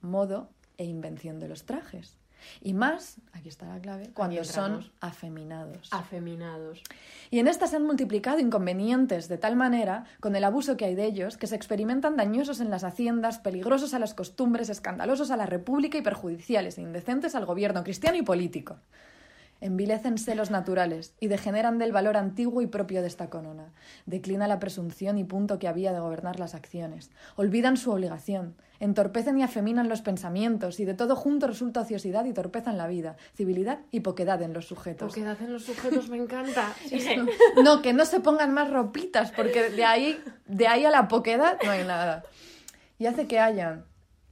modo 0.01 0.49
e 0.77 0.85
invención 0.85 1.39
de 1.39 1.47
los 1.47 1.65
trajes. 1.65 2.17
Y 2.61 2.73
más, 2.73 3.17
aquí 3.33 3.49
está 3.49 3.67
la 3.67 3.79
clave, 3.79 4.11
cuando 4.13 4.43
son 4.43 4.91
afeminados. 4.99 5.89
Afeminados. 5.91 6.83
Y 7.31 7.39
en 7.39 7.47
estas 7.47 7.71
se 7.71 7.77
han 7.77 7.85
multiplicado 7.85 8.39
inconvenientes 8.39 9.27
de 9.27 9.37
tal 9.37 9.55
manera, 9.55 10.05
con 10.19 10.35
el 10.35 10.43
abuso 10.43 10.77
que 10.77 10.85
hay 10.85 10.95
de 10.95 11.05
ellos, 11.05 11.37
que 11.37 11.47
se 11.47 11.55
experimentan 11.55 12.17
dañosos 12.17 12.59
en 12.59 12.69
las 12.69 12.83
haciendas, 12.83 13.39
peligrosos 13.39 13.93
a 13.93 13.99
las 13.99 14.13
costumbres, 14.13 14.69
escandalosos 14.69 15.31
a 15.31 15.37
la 15.37 15.45
república 15.45 15.97
y 15.97 16.01
perjudiciales 16.01 16.77
e 16.77 16.81
indecentes 16.81 17.35
al 17.35 17.45
gobierno 17.45 17.83
cristiano 17.83 18.17
y 18.17 18.21
político. 18.21 18.77
Envilécense 19.61 20.35
los 20.35 20.51
naturales 20.51 21.13
y 21.19 21.27
degeneran 21.27 21.77
del 21.77 21.91
valor 21.91 22.17
antiguo 22.17 22.61
y 22.61 22.67
propio 22.67 23.01
de 23.01 23.07
esta 23.07 23.29
corona. 23.29 23.71
Declina 24.05 24.47
la 24.47 24.59
presunción 24.59 25.17
y 25.17 25.23
punto 25.23 25.59
que 25.59 25.67
había 25.67 25.93
de 25.93 25.99
gobernar 25.99 26.39
las 26.39 26.55
acciones. 26.55 27.09
Olvidan 27.35 27.77
su 27.77 27.91
obligación. 27.91 28.55
Entorpecen 28.79 29.39
y 29.39 29.43
afeminan 29.43 29.87
los 29.87 30.01
pensamientos 30.01 30.79
y 30.79 30.85
de 30.85 30.93
todo 30.93 31.15
junto 31.15 31.47
resulta 31.47 31.81
ociosidad 31.81 32.25
y 32.25 32.33
torpeza 32.33 32.71
en 32.71 32.77
la 32.77 32.87
vida, 32.87 33.15
civilidad 33.33 33.79
y 33.91 34.01
poquedad 34.01 34.41
en 34.41 34.53
los 34.53 34.67
sujetos. 34.67 35.07
Poquedad 35.07 35.41
en 35.41 35.53
los 35.53 35.63
sujetos 35.63 36.09
me 36.09 36.17
encanta. 36.17 36.73
Sigue. 36.85 37.23
No, 37.63 37.81
que 37.81 37.93
no 37.93 38.05
se 38.05 38.19
pongan 38.19 38.53
más 38.53 38.69
ropitas, 38.69 39.31
porque 39.31 39.69
de 39.69 39.85
ahí, 39.85 40.21
de 40.47 40.67
ahí 40.67 40.83
a 40.83 40.91
la 40.91 41.07
poquedad 41.07 41.57
no 41.63 41.71
hay 41.71 41.85
nada. 41.85 42.23
Y 42.99 43.05
hace 43.05 43.27
que 43.27 43.39
hayan 43.39 43.85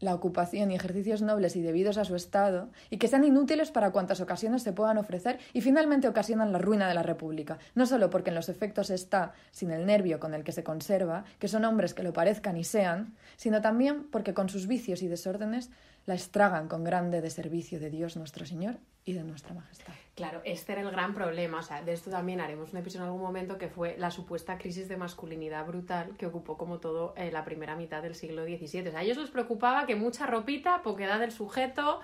la 0.03 0.13
ocupación 0.13 0.71
y 0.71 0.75
ejercicios 0.75 1.21
nobles 1.21 1.55
y 1.55 1.61
debidos 1.61 1.97
a 1.97 2.05
su 2.05 2.15
estado, 2.15 2.69
y 2.89 2.97
que 2.97 3.07
sean 3.07 3.23
inútiles 3.23 3.71
para 3.71 3.91
cuantas 3.91 4.21
ocasiones 4.21 4.63
se 4.63 4.73
puedan 4.73 4.97
ofrecer, 4.97 5.39
y 5.53 5.61
finalmente 5.61 6.07
ocasionan 6.07 6.51
la 6.51 6.59
ruina 6.59 6.87
de 6.87 6.93
la 6.93 7.03
República, 7.03 7.57
no 7.75 7.85
solo 7.85 8.09
porque 8.09 8.29
en 8.29 8.35
los 8.35 8.49
efectos 8.49 8.89
está, 8.89 9.33
sin 9.51 9.71
el 9.71 9.85
nervio 9.85 10.19
con 10.19 10.33
el 10.33 10.43
que 10.43 10.51
se 10.51 10.63
conserva, 10.63 11.25
que 11.39 11.47
son 11.47 11.65
hombres 11.65 11.93
que 11.93 12.03
lo 12.03 12.13
parezcan 12.13 12.57
y 12.57 12.63
sean, 12.63 13.15
sino 13.37 13.61
también 13.61 14.03
porque 14.11 14.33
con 14.33 14.49
sus 14.49 14.67
vicios 14.67 15.01
y 15.01 15.07
desórdenes 15.07 15.69
la 16.05 16.15
estragan 16.15 16.67
con 16.67 16.83
grande 16.83 17.21
deservicio 17.21 17.79
de 17.79 17.89
Dios 17.89 18.17
nuestro 18.17 18.45
Señor 18.45 18.77
y 19.05 19.13
de 19.13 19.23
nuestra 19.23 19.53
Majestad. 19.53 20.02
Claro, 20.15 20.41
este 20.45 20.73
era 20.73 20.81
el 20.81 20.91
gran 20.91 21.15
problema. 21.15 21.59
O 21.59 21.63
sea, 21.63 21.81
de 21.81 21.91
esto 21.91 22.11
también 22.11 22.39
haremos 22.39 22.71
un 22.71 22.77
episodio 22.77 23.05
en 23.05 23.07
algún 23.07 23.23
momento 23.23 23.57
que 23.57 23.67
fue 23.67 23.95
la 23.97 24.11
supuesta 24.11 24.59
crisis 24.59 24.87
de 24.87 24.95
masculinidad 24.95 25.65
brutal 25.65 26.15
que 26.17 26.27
ocupó 26.27 26.55
como 26.55 26.79
todo 26.79 27.13
eh, 27.17 27.31
la 27.31 27.43
primera 27.43 27.75
mitad 27.75 28.03
del 28.03 28.13
siglo 28.13 28.43
XVII. 28.43 28.87
O 28.87 28.91
sea, 28.91 28.99
a 28.99 29.03
ellos 29.03 29.17
les 29.17 29.31
preocupaba 29.31 29.87
que 29.87 29.95
mucha 29.95 30.27
ropita, 30.27 30.83
poquedad 30.83 31.19
del 31.19 31.31
sujeto, 31.31 31.99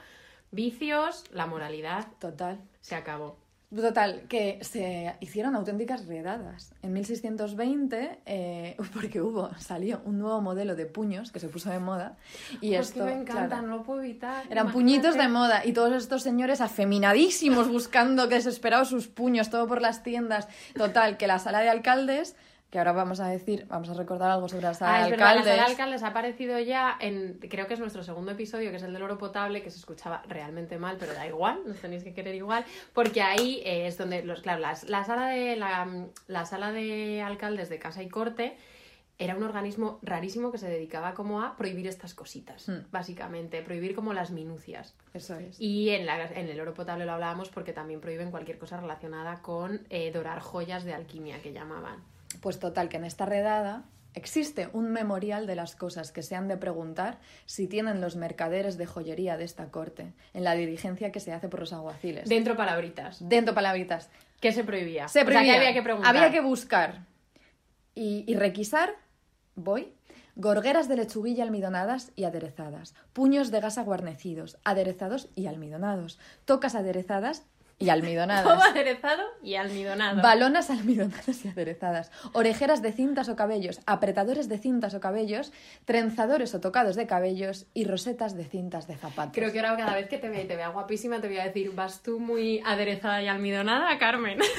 vicios, 0.49 1.25
la 1.31 1.45
moralidad. 1.45 2.07
Total. 2.19 2.59
Se 2.81 2.95
acabó. 2.95 3.37
Total, 3.75 4.23
que 4.27 4.57
se 4.61 5.13
hicieron 5.19 5.55
auténticas 5.55 6.07
redadas. 6.07 6.73
En 6.81 6.91
1620, 6.91 8.19
eh, 8.25 8.75
porque 8.93 9.21
hubo, 9.21 9.51
salió 9.59 10.01
un 10.05 10.17
nuevo 10.17 10.41
modelo 10.41 10.75
de 10.75 10.87
puños 10.87 11.31
que 11.31 11.39
se 11.39 11.49
puso 11.49 11.69
de 11.69 11.77
moda. 11.77 12.17
Y 12.61 12.69
Pues 12.75 12.87
esto, 12.87 13.05
que 13.05 13.11
me 13.11 13.21
encanta, 13.21 13.47
claro, 13.47 13.67
no 13.67 13.77
lo 13.77 13.83
puedo 13.83 14.01
evitar. 14.01 14.45
eran 14.49 14.65
Imagínate. 14.65 14.73
puñitos 14.73 15.15
de 15.17 15.27
moda 15.27 15.65
y 15.65 15.73
todos 15.73 15.93
estos 15.93 16.23
señores 16.23 16.61
afeminadísimos 16.61 17.67
buscando 17.67 18.25
desesperados 18.25 18.89
sus 18.89 19.07
puños, 19.07 19.51
todo 19.51 19.67
por 19.67 19.81
las 19.81 20.01
tiendas. 20.01 20.47
Total, 20.75 21.17
que 21.17 21.27
la 21.27 21.37
sala 21.37 21.59
de 21.59 21.69
alcaldes, 21.69 22.35
que 22.69 22.77
ahora 22.77 22.91
vamos 22.91 23.19
a 23.19 23.27
decir, 23.27 23.65
vamos 23.67 23.89
a 23.89 23.93
recordar 23.95 24.29
algo 24.29 24.47
sobre 24.47 24.63
la 24.63 24.73
sala 24.75 24.93
Ah, 24.95 24.97
de 24.99 25.03
es 25.05 25.09
verdad, 25.11 25.25
la 25.25 25.29
alcaldes. 25.31 25.53
sala 25.55 25.65
de 25.65 25.71
alcaldes 25.71 26.03
ha 26.03 26.07
aparecido 26.07 26.59
ya 26.59 26.97
en, 26.99 27.39
creo 27.49 27.65
que 27.67 27.73
es 27.73 27.79
nuestro 27.79 28.03
segundo 28.03 28.31
episodio, 28.31 28.69
que 28.69 28.75
es 28.77 28.83
el 28.83 28.93
del 28.93 29.01
oro 29.01 29.17
potable, 29.17 29.63
que 29.63 29.71
se 29.71 29.79
escuchaba 29.79 30.21
realmente 30.27 30.77
mal, 30.77 30.97
pero 30.99 31.13
da 31.13 31.25
igual, 31.25 31.61
nos 31.65 31.79
tenéis 31.79 32.03
que 32.03 32.13
querer 32.13 32.35
igual, 32.35 32.65
porque 32.93 33.21
ahí 33.23 33.61
eh, 33.65 33.87
es 33.87 33.97
donde, 33.97 34.23
los, 34.23 34.41
claro, 34.41 34.59
las- 34.59 34.87
la, 34.87 35.03
sala 35.03 35.29
de, 35.29 35.55
la, 35.55 36.05
la 36.27 36.45
sala 36.45 36.71
de 36.71 37.21
alcaldes 37.23 37.69
de 37.69 37.79
Casa 37.79 38.03
y 38.03 38.07
Corte 38.09 38.55
era 39.17 39.35
un 39.35 39.43
organismo 39.43 39.99
rarísimo 40.01 40.49
que 40.51 40.57
se 40.59 40.69
dedicaba 40.69 41.13
como 41.13 41.41
a 41.41 41.57
prohibir 41.57 41.87
estas 41.87 42.13
cositas, 42.13 42.69
Hmm. 42.69 42.85
básicamente, 42.91 43.61
prohibir 43.63 43.95
como 43.95 44.13
las 44.13 44.29
minucias. 44.31 44.95
Eso 45.15 45.35
es. 45.37 45.59
Y 45.59 45.89
en, 45.89 46.05
la- 46.05 46.23
en 46.23 46.47
el 46.47 46.61
oro 46.61 46.75
potable 46.75 47.05
lo 47.05 47.13
hablábamos 47.13 47.49
porque 47.49 47.73
también 47.73 47.99
prohíben 47.99 48.29
cualquier 48.31 48.59
cosa 48.59 48.77
relacionada 48.79 49.41
con 49.41 49.81
eh, 49.89 50.11
dorar 50.11 50.39
joyas 50.39 50.83
de 50.83 50.93
alquimia, 50.93 51.41
que 51.41 51.51
llamaban. 51.51 52.01
Pues 52.41 52.59
total, 52.59 52.89
que 52.89 52.97
en 52.97 53.05
esta 53.05 53.25
redada 53.25 53.83
existe 54.13 54.69
un 54.73 54.91
memorial 54.91 55.45
de 55.45 55.55
las 55.55 55.75
cosas 55.75 56.11
que 56.11 56.23
se 56.23 56.35
han 56.35 56.47
de 56.47 56.57
preguntar 56.57 57.19
si 57.45 57.67
tienen 57.67 58.01
los 58.01 58.15
mercaderes 58.15 58.77
de 58.77 58.85
joyería 58.85 59.37
de 59.37 59.43
esta 59.43 59.69
corte, 59.71 60.13
en 60.33 60.43
la 60.43 60.55
dirigencia 60.55 61.11
que 61.11 61.19
se 61.19 61.33
hace 61.33 61.47
por 61.47 61.59
los 61.59 61.73
alguaciles. 61.73 62.27
Dentro 62.27 62.57
palabritas. 62.57 63.27
Dentro 63.27 63.53
palabritas. 63.53 64.09
¿Qué 64.39 64.51
se 64.51 64.63
prohibía? 64.63 65.07
Se 65.07 65.21
O 65.21 65.25
sea, 65.25 65.25
que 65.25 65.31
prohibía. 65.31 65.55
había 65.55 65.73
que 65.73 65.81
preguntar. 65.81 66.15
Había 66.15 66.31
que 66.31 66.41
buscar 66.41 67.05
y, 67.93 68.23
y 68.27 68.35
requisar, 68.35 68.95
voy, 69.55 69.93
gorgueras 70.35 70.87
de 70.87 70.95
lechuguilla 70.95 71.43
almidonadas 71.43 72.11
y 72.15 72.23
aderezadas, 72.23 72.95
puños 73.13 73.51
de 73.51 73.59
gasa 73.59 73.83
guarnecidos, 73.83 74.57
aderezados 74.63 75.29
y 75.35 75.47
almidonados, 75.47 76.17
tocas 76.45 76.75
aderezadas 76.75 77.45
y 77.79 77.85
Todo 77.85 77.93
almidonadas. 77.93 78.65
aderezado 78.69 79.23
y 79.41 79.55
almidonado. 79.55 80.21
Balonas 80.21 80.69
almidonadas 80.69 81.45
y 81.45 81.47
aderezadas, 81.47 82.11
orejeras 82.33 82.81
de 82.81 82.91
cintas 82.91 83.29
o 83.29 83.35
cabellos, 83.37 83.79
apretadores 83.85 84.49
de 84.49 84.57
cintas 84.57 84.93
o 84.93 84.99
cabellos, 84.99 85.53
trenzadores 85.85 86.53
o 86.53 86.59
tocados 86.59 86.95
de 86.97 87.07
cabellos 87.07 87.67
y 87.73 87.85
rosetas 87.85 88.35
de 88.35 88.43
cintas 88.45 88.85
de 88.87 88.97
zapatos. 88.97 89.31
Creo 89.33 89.51
que 89.53 89.59
ahora 89.61 89.77
cada 89.77 89.95
vez 89.95 90.09
que 90.09 90.17
te 90.17 90.27
vea 90.29 90.41
y 90.41 90.47
te 90.47 90.55
vea 90.57 90.67
guapísima 90.69 91.21
te 91.21 91.27
voy 91.27 91.39
a 91.39 91.45
decir, 91.45 91.71
vas 91.73 92.03
tú 92.03 92.19
muy 92.19 92.61
aderezada 92.65 93.21
y 93.23 93.27
almidonada, 93.27 93.97
Carmen. 93.97 94.39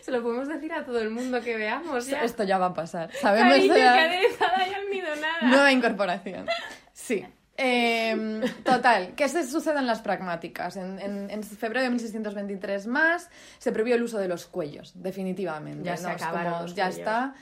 Se 0.00 0.10
lo 0.12 0.22
podemos 0.22 0.48
decir 0.48 0.72
a 0.72 0.84
todo 0.84 1.00
el 1.00 1.10
mundo 1.10 1.40
que 1.40 1.56
veamos. 1.56 2.06
ya. 2.06 2.22
Esto 2.22 2.44
ya 2.44 2.58
va 2.58 2.66
a 2.66 2.74
pasar. 2.74 3.12
Sabemos 3.12 3.52
Cariño, 3.54 3.76
ya- 3.76 3.92
que 3.94 3.98
aderezada 4.00 4.68
y 4.68 4.74
almidonada. 4.74 5.42
Nueva 5.42 5.72
incorporación. 5.72 6.46
Sí. 6.92 7.26
Eh, 7.58 8.42
total, 8.64 9.14
¿qué 9.16 9.28
se 9.28 9.46
sucede 9.46 9.78
en 9.78 9.86
las 9.86 10.00
pragmáticas? 10.02 10.76
En, 10.76 10.98
en- 10.98 11.30
en 11.30 11.42
febrero 11.42 11.82
de 11.84 11.90
1623 11.90 12.86
más 12.86 13.30
se 13.58 13.72
prohibió 13.72 13.94
el 13.94 14.02
uso 14.02 14.18
de 14.18 14.28
los 14.28 14.46
cuellos, 14.46 14.92
definitivamente. 14.94 15.82
Ya 15.84 15.96
se 15.96 16.06
acabaron 16.08 16.52
como, 16.52 16.62
los 16.64 16.74
ya 16.74 16.84
cuellos. 16.84 16.98
está. 16.98 17.34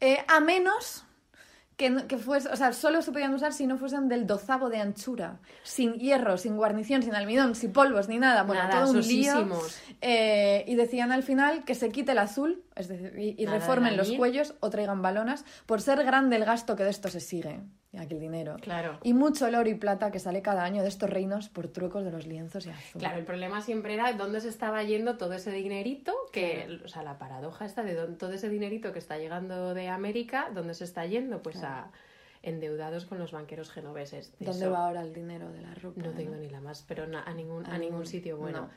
Eh, 0.00 0.18
a 0.28 0.40
menos 0.40 1.04
que, 1.76 2.06
que 2.06 2.16
fuese, 2.16 2.48
o 2.48 2.56
sea, 2.56 2.72
solo 2.72 3.02
se 3.02 3.12
podían 3.12 3.34
usar 3.34 3.52
si 3.52 3.66
no 3.66 3.76
fuesen 3.76 4.08
del 4.08 4.26
dozavo 4.26 4.70
de 4.70 4.78
anchura, 4.80 5.38
sin 5.62 5.94
hierro, 5.94 6.38
sin 6.38 6.56
guarnición, 6.56 7.02
sin 7.02 7.14
almidón, 7.14 7.54
sin 7.54 7.72
polvos 7.72 8.08
ni 8.08 8.18
nada. 8.18 8.44
Bueno, 8.44 8.62
Nada, 8.62 8.80
todo 8.84 8.92
un 8.92 9.00
lío. 9.06 9.48
Eh, 10.00 10.64
y 10.68 10.74
decían 10.76 11.12
al 11.12 11.22
final 11.22 11.64
que 11.64 11.74
se 11.74 11.90
quite 11.90 12.12
el 12.12 12.18
azul, 12.18 12.62
es 12.76 12.88
decir, 12.88 13.18
y, 13.18 13.34
y 13.42 13.46
reformen 13.46 13.96
los 13.96 14.12
cuellos 14.12 14.54
o 14.60 14.70
traigan 14.70 15.02
balonas, 15.02 15.44
por 15.66 15.80
ser 15.80 16.04
grande 16.04 16.36
el 16.36 16.44
gasto 16.44 16.76
que 16.76 16.84
de 16.84 16.90
esto 16.90 17.08
se 17.08 17.20
sigue, 17.20 17.60
y 17.92 17.96
aquí 17.98 18.14
el 18.14 18.20
dinero. 18.20 18.56
Claro. 18.60 18.98
Y 19.02 19.14
mucho 19.14 19.46
el 19.46 19.54
oro 19.54 19.68
y 19.68 19.74
plata 19.74 20.10
que 20.12 20.18
sale 20.18 20.42
cada 20.42 20.62
año 20.62 20.82
de 20.82 20.88
estos 20.88 21.08
reinos 21.10 21.48
por 21.48 21.68
trucos 21.68 22.04
de 22.04 22.10
los 22.10 22.26
lienzos 22.26 22.66
y 22.66 22.70
azul. 22.70 23.00
Claro, 23.00 23.18
el 23.18 23.24
problema 23.24 23.60
siempre 23.62 23.94
era 23.94 24.12
dónde 24.12 24.40
se 24.40 24.48
estaba 24.50 24.82
yendo 24.84 25.16
todo 25.16 25.32
ese 25.32 25.50
dinerito, 25.52 26.14
que, 26.32 26.80
o 26.84 26.88
sea, 26.88 27.02
la 27.02 27.18
paradoja 27.18 27.64
está 27.64 27.82
de 27.82 27.94
dónde- 27.94 28.18
todo 28.18 28.32
ese 28.32 28.48
dinerito 28.50 28.92
que 28.92 28.98
está 28.98 29.16
llegando 29.18 29.72
de 29.74 29.88
América, 29.88 30.50
¿dónde 30.54 30.74
se 30.74 30.84
está 30.84 31.06
yendo? 31.06 31.42
Pues 31.42 31.62
a 31.64 31.90
endeudados 32.42 33.06
con 33.06 33.18
los 33.18 33.32
banqueros 33.32 33.70
genoveses. 33.70 34.32
De 34.38 34.46
¿Dónde 34.46 34.66
eso 34.66 34.70
va 34.70 34.86
ahora 34.86 35.00
el 35.02 35.12
dinero 35.12 35.50
de 35.50 35.62
la 35.62 35.74
ropa? 35.74 36.00
No 36.02 36.10
tengo 36.10 36.36
ni 36.36 36.48
la 36.48 36.60
más, 36.60 36.84
pero 36.86 37.06
na- 37.06 37.22
a 37.24 37.32
ningún, 37.34 37.64
a 37.66 37.70
A 37.70 37.72
ningún 37.78 37.80
ningún- 38.00 38.06
sitio 38.06 38.36
bueno. 38.36 38.60
no. 38.60 38.70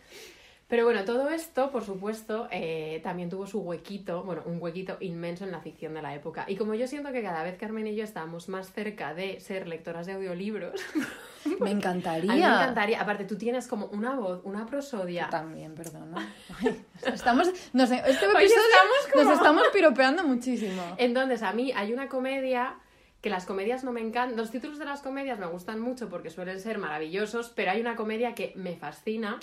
Pero 0.69 0.85
bueno, 0.85 1.03
todo 1.03 1.29
esto, 1.29 1.71
por 1.71 1.83
supuesto, 1.83 2.47
eh, 2.51 2.99
también 3.03 3.27
tuvo 3.29 3.47
su 3.47 3.59
huequito, 3.59 4.21
bueno, 4.23 4.43
un 4.45 4.61
huequito 4.61 4.97
inmenso 4.99 5.43
en 5.43 5.51
la 5.51 5.59
ficción 5.61 5.95
de 5.95 6.03
la 6.03 6.13
época. 6.13 6.45
Y 6.47 6.57
como 6.57 6.75
yo 6.75 6.85
siento 6.87 7.11
que 7.11 7.23
cada 7.23 7.41
vez 7.43 7.57
Carmen 7.57 7.87
y 7.87 7.95
yo 7.95 8.03
estábamos 8.03 8.49
más 8.49 8.71
cerca 8.71 9.15
de 9.15 9.39
ser 9.39 9.67
lectoras 9.67 10.05
de 10.05 10.13
audiolibros, 10.13 10.79
Me 11.59 11.71
encantaría. 11.71 12.31
a 12.31 12.35
mí 12.35 12.41
me 12.41 12.45
encantaría. 12.47 13.01
Aparte, 13.01 13.23
tú 13.25 13.35
tienes 13.37 13.67
como 13.67 13.87
una 13.87 14.13
voz, 14.15 14.41
una 14.43 14.65
prosodia. 14.67 15.27
También, 15.31 15.73
perdona. 15.73 16.31
Ay, 16.61 16.85
estamos, 17.13 17.49
no 17.73 17.87
sé, 17.87 17.95
este 18.05 18.25
episodio 18.25 18.43
estamos 18.45 19.07
como- 19.13 19.23
nos 19.23 19.33
estamos 19.37 19.63
piropeando 19.73 20.23
muchísimo. 20.25 20.83
Entonces, 20.97 21.41
a 21.41 21.51
mí 21.53 21.71
hay 21.75 21.93
una 21.93 22.09
comedia 22.09 22.75
que 23.21 23.29
las 23.31 23.45
comedias 23.45 23.83
no 23.83 23.91
me 23.91 24.01
encantan. 24.01 24.37
Los 24.37 24.51
títulos 24.51 24.77
de 24.77 24.85
las 24.85 25.01
comedias 25.01 25.39
me 25.39 25.47
gustan 25.47 25.79
mucho 25.79 26.09
porque 26.09 26.29
suelen 26.29 26.59
ser 26.59 26.77
maravillosos, 26.77 27.49
pero 27.55 27.71
hay 27.71 27.81
una 27.81 27.95
comedia 27.95 28.35
que 28.35 28.53
me 28.55 28.75
fascina, 28.75 29.39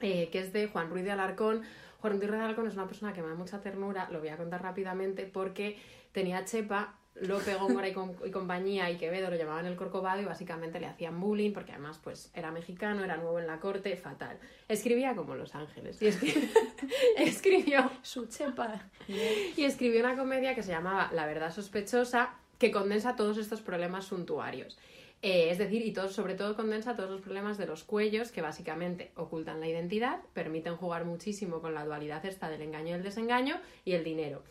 eh, 0.00 0.28
que 0.30 0.38
es 0.40 0.52
de 0.52 0.66
Juan 0.68 0.90
Ruiz 0.90 1.04
de 1.04 1.10
Alarcón. 1.12 1.62
Juan 2.00 2.12
Ruiz 2.18 2.30
de 2.30 2.36
Alarcón 2.36 2.68
es 2.68 2.74
una 2.74 2.86
persona 2.86 3.12
que 3.12 3.22
me 3.22 3.28
da 3.28 3.34
mucha 3.34 3.60
ternura, 3.60 4.08
lo 4.10 4.20
voy 4.20 4.28
a 4.28 4.36
contar 4.36 4.62
rápidamente, 4.62 5.26
porque 5.26 5.78
tenía 6.12 6.44
Chepa, 6.44 6.94
Lope 7.20 7.54
Góngora 7.56 7.88
y, 7.88 7.92
com- 7.92 8.14
y 8.24 8.30
compañía 8.30 8.88
y 8.92 8.96
Quevedo 8.96 9.28
lo 9.28 9.34
llamaban 9.36 9.66
el 9.66 9.74
Corcovado 9.74 10.22
y 10.22 10.24
básicamente 10.24 10.78
le 10.78 10.86
hacían 10.86 11.18
bullying 11.18 11.52
porque 11.52 11.72
además 11.72 11.98
pues 12.02 12.30
era 12.32 12.52
mexicano, 12.52 13.02
era 13.02 13.16
nuevo 13.16 13.40
en 13.40 13.48
la 13.48 13.58
corte, 13.58 13.96
fatal. 13.96 14.38
Escribía 14.68 15.16
como 15.16 15.34
Los 15.34 15.56
Ángeles 15.56 16.00
y 16.00 16.06
escri- 16.06 16.48
escribió 17.16 17.90
Su 18.02 18.26
chepa. 18.26 18.80
y 19.08 19.64
escribió 19.64 19.98
una 20.00 20.16
comedia 20.16 20.54
que 20.54 20.62
se 20.62 20.70
llamaba 20.70 21.10
La 21.12 21.26
verdad 21.26 21.52
sospechosa, 21.52 22.34
que 22.58 22.70
condensa 22.70 23.16
todos 23.16 23.36
estos 23.38 23.60
problemas 23.62 24.04
suntuarios. 24.06 24.78
Eh, 25.20 25.50
es 25.50 25.58
decir, 25.58 25.82
y 25.84 25.92
todo, 25.92 26.08
sobre 26.08 26.34
todo 26.34 26.54
condensa 26.54 26.94
todos 26.94 27.10
los 27.10 27.20
problemas 27.20 27.58
de 27.58 27.66
los 27.66 27.82
cuellos, 27.82 28.30
que 28.30 28.40
básicamente 28.40 29.10
ocultan 29.16 29.58
la 29.58 29.66
identidad, 29.66 30.20
permiten 30.32 30.76
jugar 30.76 31.04
muchísimo 31.04 31.60
con 31.60 31.74
la 31.74 31.84
dualidad 31.84 32.24
esta 32.24 32.48
del 32.48 32.62
engaño 32.62 32.90
y 32.90 32.92
el 32.92 33.02
desengaño, 33.02 33.56
y 33.84 33.92
el 33.94 34.04
dinero. 34.04 34.44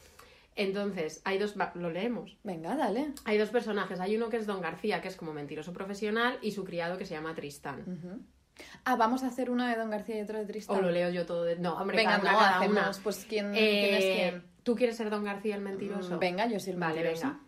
Entonces, 0.56 1.22
hay 1.24 1.38
dos, 1.38 1.56
lo 1.76 1.90
leemos. 1.92 2.36
Venga, 2.44 2.76
dale. 2.76 3.14
Hay 3.26 3.38
dos 3.38 3.50
personajes. 3.50 4.00
Hay 4.00 4.18
uno 4.18 4.28
que 4.30 4.38
es 4.38 4.48
Don 4.48 4.60
García, 4.60 5.02
que 5.02 5.08
es 5.08 5.16
como 5.16 5.32
mentiroso 5.32 5.72
profesional, 5.72 6.40
y 6.42 6.52
su 6.52 6.64
criado 6.64 6.98
que 6.98 7.06
se 7.06 7.14
llama 7.14 7.36
Tristán. 7.36 8.26
Ah, 8.84 8.96
vamos 8.96 9.22
a 9.24 9.28
hacer 9.28 9.52
una 9.52 9.70
de 9.70 9.78
Don 9.78 9.92
García 9.92 10.18
y 10.18 10.22
otra 10.22 10.40
de 10.40 10.46
Tristán. 10.48 10.78
O 10.78 10.82
lo 10.82 10.90
leo 10.90 11.12
yo 11.12 11.28
todo 11.28 11.44
de... 11.44 11.58
No, 11.58 11.78
hombre, 11.78 11.98
Venga, 11.98 12.20
cada 12.20 12.22
una, 12.24 12.32
no, 12.32 12.38
cada 12.40 12.58
hacemos, 12.58 12.78
una. 12.98 13.04
pues 13.04 13.26
¿quién, 13.30 13.54
Eh, 13.56 13.80
quién 13.82 13.96
es 13.96 14.04
quién? 14.16 14.44
¿Tú 14.64 14.76
quieres 14.76 14.98
ser 14.98 15.12
Don 15.12 15.24
García 15.24 15.56
el 15.56 15.62
mentiroso? 15.62 16.18
Venga, 16.18 16.48
yo 16.48 16.60
soy 16.60 16.74
el 16.74 16.80
Vale, 16.80 16.96
mentiroso. 16.96 17.28
venga. 17.28 17.40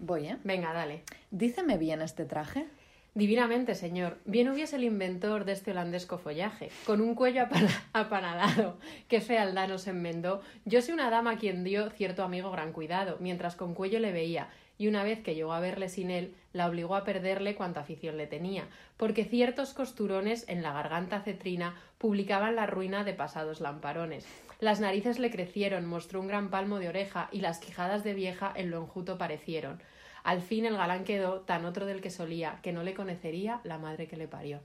Voy, 0.00 0.26
¿eh? 0.26 0.36
Venga, 0.44 0.72
dale. 0.72 1.02
Díceme 1.30 1.78
bien 1.78 2.02
este 2.02 2.24
traje. 2.24 2.66
Divinamente, 3.14 3.74
señor. 3.74 4.18
Bien 4.24 4.48
hubiese 4.48 4.76
el 4.76 4.84
inventor 4.84 5.44
de 5.44 5.52
este 5.52 5.72
holandesco 5.72 6.18
follaje, 6.18 6.70
con 6.86 7.00
un 7.00 7.16
cuello 7.16 7.42
apana- 7.42 7.82
apanalado, 7.92 8.78
que 9.08 9.20
fealdad 9.20 9.68
nos 9.68 9.88
enmendó. 9.88 10.42
Yo 10.64 10.80
soy 10.80 10.94
una 10.94 11.10
dama 11.10 11.32
a 11.32 11.36
quien 11.36 11.64
dio 11.64 11.90
cierto 11.90 12.22
amigo 12.22 12.52
gran 12.52 12.72
cuidado, 12.72 13.16
mientras 13.18 13.56
con 13.56 13.74
cuello 13.74 13.98
le 13.98 14.12
veía, 14.12 14.48
y 14.78 14.86
una 14.86 15.02
vez 15.02 15.20
que 15.24 15.34
llegó 15.34 15.52
a 15.52 15.60
verle 15.60 15.88
sin 15.88 16.10
él, 16.10 16.34
la 16.52 16.68
obligó 16.68 16.94
a 16.94 17.02
perderle 17.04 17.56
cuanta 17.56 17.80
afición 17.80 18.16
le 18.16 18.28
tenía, 18.28 18.68
porque 18.96 19.24
ciertos 19.24 19.74
costurones 19.74 20.44
en 20.48 20.62
la 20.62 20.72
garganta 20.72 21.20
cetrina 21.20 21.74
publicaban 21.98 22.54
la 22.54 22.66
ruina 22.66 23.02
de 23.02 23.12
pasados 23.12 23.60
lamparones. 23.60 24.24
Las 24.60 24.78
narices 24.78 25.18
le 25.18 25.30
crecieron, 25.30 25.86
mostró 25.86 26.20
un 26.20 26.28
gran 26.28 26.50
palmo 26.50 26.78
de 26.78 26.88
oreja, 26.88 27.28
y 27.32 27.40
las 27.40 27.58
quijadas 27.58 28.04
de 28.04 28.12
vieja 28.12 28.52
en 28.54 28.70
lo 28.70 28.82
enjuto 28.82 29.16
parecieron. 29.16 29.80
Al 30.22 30.42
fin 30.42 30.66
el 30.66 30.76
galán 30.76 31.04
quedó 31.04 31.40
tan 31.40 31.64
otro 31.64 31.86
del 31.86 32.02
que 32.02 32.10
solía, 32.10 32.58
que 32.62 32.72
no 32.72 32.82
le 32.82 32.92
conocería 32.92 33.60
la 33.64 33.78
madre 33.78 34.06
que 34.06 34.18
le 34.18 34.28
parió. 34.28 34.60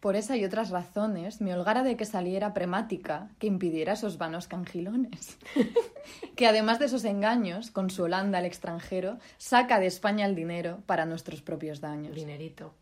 Por 0.00 0.16
esa 0.16 0.36
y 0.36 0.44
otras 0.44 0.70
razones, 0.70 1.40
me 1.40 1.54
holgara 1.54 1.82
de 1.82 1.96
que 1.96 2.04
saliera 2.04 2.52
premática 2.52 3.30
que 3.38 3.46
impidiera 3.46 3.92
esos 3.94 4.18
vanos 4.18 4.48
cangilones. 4.48 5.38
que 6.36 6.46
además 6.46 6.78
de 6.78 6.86
esos 6.86 7.04
engaños, 7.04 7.70
con 7.70 7.88
su 7.88 8.02
Holanda 8.02 8.38
al 8.38 8.44
extranjero, 8.44 9.18
saca 9.38 9.78
de 9.78 9.86
España 9.86 10.26
el 10.26 10.34
dinero 10.34 10.82
para 10.86 11.06
nuestros 11.06 11.40
propios 11.40 11.80
daños. 11.80 12.16
Dinerito. 12.16 12.74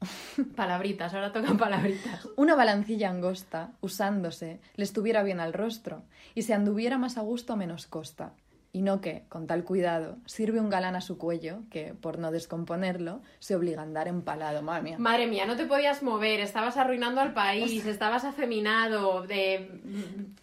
Palabritas, 0.56 1.14
ahora 1.14 1.32
tocan 1.32 1.56
palabritas. 1.58 2.28
Una 2.36 2.54
balancilla 2.54 3.10
angosta, 3.10 3.72
usándose, 3.80 4.60
le 4.74 4.84
estuviera 4.84 5.22
bien 5.22 5.40
al 5.40 5.52
rostro, 5.52 6.02
y 6.34 6.42
se 6.42 6.54
anduviera 6.54 6.98
más 6.98 7.18
a 7.18 7.22
gusto 7.22 7.52
a 7.52 7.56
menos 7.56 7.86
costa. 7.86 8.32
Y 8.76 8.82
no 8.82 9.00
que, 9.00 9.24
con 9.30 9.46
tal 9.46 9.64
cuidado, 9.64 10.18
sirve 10.26 10.60
un 10.60 10.68
galán 10.68 10.96
a 10.96 11.00
su 11.00 11.16
cuello, 11.16 11.60
que, 11.70 11.94
por 11.94 12.18
no 12.18 12.30
descomponerlo, 12.30 13.22
se 13.38 13.54
obliga 13.56 13.80
a 13.80 13.84
andar 13.84 14.06
empalado. 14.06 14.60
Madre 14.60 14.82
mía. 14.82 14.96
Madre 14.98 15.26
mía, 15.26 15.46
no 15.46 15.56
te 15.56 15.64
podías 15.64 16.02
mover, 16.02 16.40
estabas 16.40 16.76
arruinando 16.76 17.22
al 17.22 17.32
país, 17.32 17.86
estabas 17.86 18.26
afeminado, 18.26 19.22
de... 19.26 19.80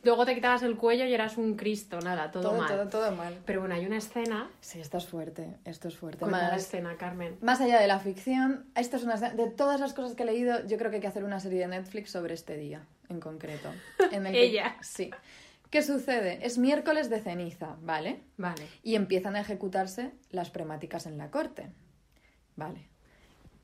luego 0.02 0.26
te 0.26 0.34
quitabas 0.34 0.64
el 0.64 0.78
cuello 0.78 1.06
y 1.06 1.14
eras 1.14 1.38
un 1.38 1.56
Cristo, 1.56 2.00
nada, 2.00 2.32
todo, 2.32 2.42
todo, 2.50 2.58
mal. 2.58 2.68
todo, 2.68 2.88
todo 2.90 3.12
mal. 3.16 3.38
Pero 3.46 3.60
bueno, 3.60 3.76
hay 3.76 3.86
una 3.86 3.98
escena. 3.98 4.50
Sí, 4.62 4.80
esto 4.80 4.98
es 4.98 5.06
fuerte, 5.06 5.58
esto 5.66 5.88
es 5.88 5.96
fuerte. 5.96 6.18
Cuenta 6.18 6.40
la 6.40 6.50
Más, 6.54 6.62
escena, 6.64 6.96
Carmen. 6.98 7.38
más 7.42 7.62
allá 7.62 7.80
de 7.80 7.88
la 7.88 8.00
ficción, 8.00 8.66
esto 8.76 8.98
es 8.98 9.04
una 9.04 9.18
de 9.18 9.52
todas 9.52 9.80
las 9.80 9.94
cosas 9.94 10.16
que 10.16 10.24
he 10.24 10.26
leído, 10.26 10.66
yo 10.66 10.78
creo 10.80 10.90
que 10.90 10.96
hay 10.96 11.02
que 11.02 11.08
hacer 11.08 11.24
una 11.24 11.40
serie 11.40 11.60
de 11.60 11.68
Netflix 11.68 12.10
sobre 12.10 12.34
este 12.34 12.58
día, 12.58 12.82
en 13.10 13.20
concreto. 13.20 13.70
En 14.12 14.26
el 14.26 14.34
que- 14.34 14.44
Ella. 14.44 14.76
Sí. 14.82 15.12
¿Qué 15.74 15.82
sucede? 15.82 16.38
Es 16.46 16.60
miércoles 16.60 17.10
de 17.10 17.20
ceniza, 17.20 17.78
¿vale? 17.82 18.22
Vale. 18.38 18.68
y 18.84 18.94
empiezan 18.94 19.36
a 19.36 19.40
ejecutarse 19.42 20.12
las 20.30 20.52
premáticas 20.52 21.08
en 21.08 21.18
la 21.18 21.32
corte. 21.32 21.72
Vale. 22.56 22.90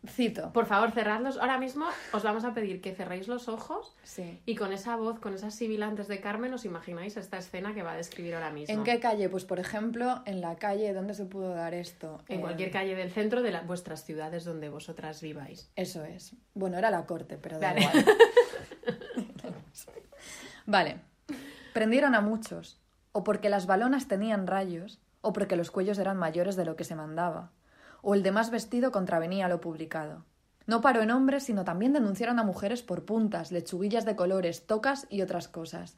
Cito. 0.08 0.52
Por 0.52 0.66
favor, 0.66 0.90
cerradlos. 0.90 1.38
Ahora 1.38 1.60
mismo 1.60 1.86
os 2.12 2.24
vamos 2.24 2.46
a 2.46 2.56
pedir 2.56 2.82
que 2.82 2.96
cerréis 2.96 3.28
los 3.28 3.48
ojos 3.48 3.96
Sí. 4.02 4.42
y 4.48 4.56
con 4.56 4.74
esa 4.74 4.96
voz, 4.96 5.20
con 5.20 5.36
esas 5.36 5.54
sibilantes 5.54 6.08
de 6.08 6.20
Carmen, 6.20 6.52
os 6.52 6.66
imagináis 6.66 7.16
esta 7.16 7.38
escena 7.38 7.76
que 7.76 7.84
va 7.84 7.92
a 7.92 7.98
describir 7.98 8.34
ahora 8.34 8.50
mismo. 8.50 8.74
¿En 8.74 8.84
qué 8.84 9.00
calle? 9.00 9.30
Pues 9.30 9.46
por 9.46 9.60
ejemplo, 9.60 10.24
en 10.26 10.42
la 10.42 10.56
calle, 10.56 10.92
¿dónde 10.94 11.14
se 11.14 11.26
pudo 11.26 11.54
dar 11.54 11.76
esto? 11.76 12.24
En 12.28 12.40
Eh, 12.40 12.42
cualquier 12.42 12.72
calle 12.72 12.96
del 12.96 13.12
centro 13.12 13.44
de 13.44 13.52
la- 13.52 13.62
vuestras 13.62 14.04
ciudades 14.04 14.46
donde 14.46 14.70
vosotras 14.70 15.22
viváis. 15.22 15.70
Eso 15.76 16.04
es. 16.04 16.34
Bueno, 16.56 16.80
era 16.80 16.90
la 16.90 17.06
corte, 17.06 17.38
pero 17.38 17.60
da 17.60 17.74
Vale. 17.74 17.82
igual. 17.82 18.06
vale. 20.66 21.09
Prendieron 21.80 22.14
a 22.14 22.20
muchos, 22.20 22.78
o 23.14 23.24
porque 23.24 23.48
las 23.48 23.66
balonas 23.66 24.10
tenían 24.10 24.48
rayos, 24.48 25.00
o 25.22 25.32
porque 25.32 25.56
los 25.56 25.72
cuellos 25.72 25.98
eran 25.98 26.18
mayores 26.18 26.58
de 26.58 26.66
lo 26.66 26.76
que 26.76 26.84
se 26.84 26.94
mandaba, 26.94 27.52
o 28.02 28.16
el 28.16 28.22
de 28.22 28.34
más 28.34 28.50
vestido 28.50 28.92
contravenía 28.92 29.48
lo 29.48 29.62
publicado. 29.62 30.26
No 30.66 30.82
paró 30.82 31.02
en 31.02 31.12
hombres, 31.12 31.44
sino 31.44 31.64
también 31.64 31.94
denunciaron 31.94 32.38
a 32.38 32.44
mujeres 32.44 32.82
por 32.84 33.06
puntas, 33.06 33.54
lechuguillas 33.54 34.04
de 34.04 34.18
colores, 34.18 34.68
tocas 34.68 35.08
y 35.10 35.22
otras 35.22 35.48
cosas. 35.48 35.96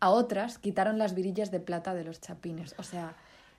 A 0.00 0.08
otras 0.08 0.56
quitaron 0.56 0.96
las 0.96 1.14
virillas 1.14 1.50
de 1.50 1.60
plata 1.60 1.92
de 1.92 2.04
los 2.04 2.22
chapines. 2.22 2.74
O 2.78 2.82
sea, 2.82 3.12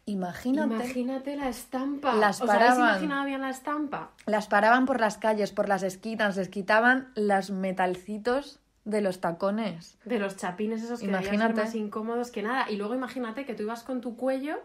imagínate. 0.07 0.73
Imagínate 0.73 1.35
la 1.35 1.49
estampa. 1.49 2.15
Las 2.15 2.41
¿Os 2.41 2.49
habéis 2.49 2.71
paraban. 2.71 2.89
imaginado 2.89 3.25
bien 3.25 3.41
la 3.41 3.51
estampa? 3.51 4.09
Las 4.25 4.47
paraban 4.47 4.87
por 4.87 4.99
las 4.99 5.19
calles, 5.19 5.51
por 5.51 5.69
las 5.69 5.83
esquinas, 5.83 6.35
les 6.35 6.49
quitaban 6.49 7.11
los 7.13 7.51
metalcitos 7.51 8.59
de 8.89 9.01
los 9.01 9.19
tacones. 9.21 9.97
De 10.05 10.19
los 10.19 10.35
chapines 10.37 10.83
esos 10.83 10.99
que 10.99 11.05
Imagínate. 11.05 11.53
más 11.61 11.75
incómodos 11.75 12.31
que 12.31 12.41
nada. 12.43 12.69
Y 12.69 12.75
luego 12.75 12.95
imagínate 12.95 13.45
que 13.45 13.53
tú 13.53 13.63
ibas 13.63 13.83
con 13.83 14.01
tu 14.01 14.15
cuello 14.15 14.57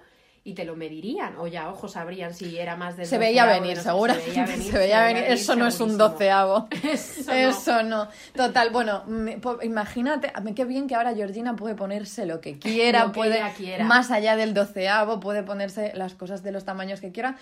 y 0.46 0.52
te 0.52 0.64
lo 0.66 0.76
medirían. 0.76 1.36
O 1.38 1.46
ya, 1.46 1.70
ojos 1.70 1.92
sabrían 1.92 2.34
si 2.34 2.58
era 2.58 2.76
más 2.76 2.96
de 2.98 3.06
Se 3.06 3.16
veía 3.16 3.46
venir, 3.46 3.78
seguro. 3.78 4.12
Se 4.14 4.30
veía 4.78 5.04
venir. 5.06 5.24
Eso 5.28 5.56
no 5.56 5.66
es 5.66 5.80
un 5.80 5.96
doceavo. 5.96 6.68
Eso 6.82 7.22
no. 7.26 7.32
Eso 7.32 7.82
no. 7.82 8.08
Total, 8.34 8.68
bueno, 8.70 9.04
me- 9.06 9.38
po- 9.38 9.60
imagínate, 9.62 10.30
a 10.34 10.40
mí 10.40 10.54
qué 10.54 10.64
bien 10.66 10.86
que 10.86 10.94
ahora 10.96 11.14
Georgina 11.14 11.56
puede 11.56 11.74
ponerse 11.74 12.26
lo 12.26 12.40
que 12.42 12.58
quiera, 12.58 13.04
Lo 13.04 13.12
que 13.12 13.14
puede, 13.16 13.42
quiera. 13.56 13.84
más 13.86 14.10
allá 14.10 14.36
del 14.36 14.52
doceavo, 14.52 15.18
puede 15.20 15.42
ponerse 15.42 15.92
las 15.94 16.14
cosas 16.14 16.42
de 16.42 16.52
los 16.52 16.64
tamaños 16.64 17.00
que 17.00 17.10
quiera. 17.10 17.36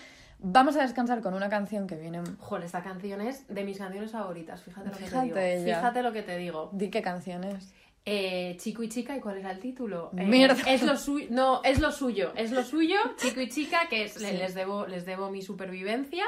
Vamos 0.45 0.75
a 0.75 0.81
descansar 0.81 1.21
con 1.21 1.33
una 1.33 1.47
canción 1.49 1.87
que 1.87 1.95
viene. 1.95 2.21
Joder, 2.39 2.65
esta 2.65 2.83
canción 2.83 3.21
es 3.21 3.47
de 3.47 3.63
mis 3.63 3.77
canciones 3.77 4.11
favoritas. 4.11 4.61
Fíjate 4.61 4.89
lo 4.89 4.97
que 4.97 5.05
te 5.05 5.55
digo. 5.55 5.65
Fíjate 5.65 6.03
lo 6.03 6.11
que 6.11 6.21
te 6.23 6.37
digo. 6.37 6.69
Di 6.73 6.89
qué 6.89 7.01
canción 7.01 7.45
es. 7.45 7.73
Eh, 8.05 8.57
chico 8.59 8.83
y 8.83 8.89
chica, 8.89 9.15
¿y 9.15 9.21
cuál 9.21 9.37
era 9.37 9.51
el 9.51 9.59
título? 9.61 10.11
Eh, 10.17 10.25
Mierda. 10.25 10.61
Es 10.69 10.83
lo 10.83 10.97
suyo. 10.97 11.27
No, 11.29 11.61
es 11.63 11.79
lo 11.79 11.93
suyo. 11.93 12.33
Es 12.35 12.51
lo 12.51 12.61
suyo, 12.63 12.97
chico 13.15 13.39
y 13.39 13.47
chica, 13.47 13.87
que 13.89 14.03
es, 14.03 14.15
Sí. 14.15 14.25
les, 14.25 14.53
debo, 14.53 14.85
les 14.85 15.05
debo 15.05 15.29
mi 15.31 15.41
supervivencia. 15.41 16.25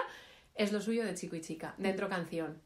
Es 0.55 0.71
lo 0.71 0.79
suyo 0.79 1.03
de 1.03 1.13
chico 1.15 1.35
y 1.35 1.41
chica. 1.41 1.75
Dentro 1.77 2.07
canción. 2.07 2.61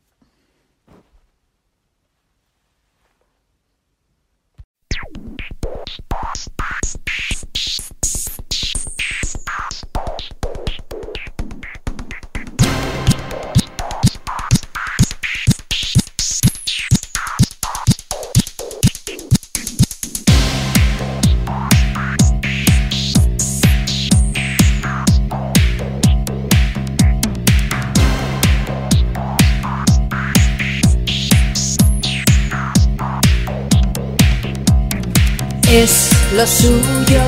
Es 35.71 36.09
lo 36.33 36.45
suyo. 36.47 37.23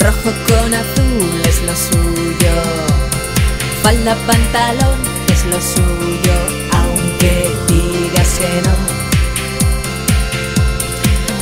Rojo 0.00 0.32
con 0.46 0.74
azul 0.74 1.42
es 1.48 1.62
lo 1.62 1.74
suyo. 1.74 2.54
Falda, 3.82 4.16
pantalón 4.26 5.00
es 5.32 5.44
lo 5.46 5.60
suyo, 5.60 6.34
aunque 6.72 7.50
digas 7.68 8.38
que 8.38 8.62
no. 8.62 8.76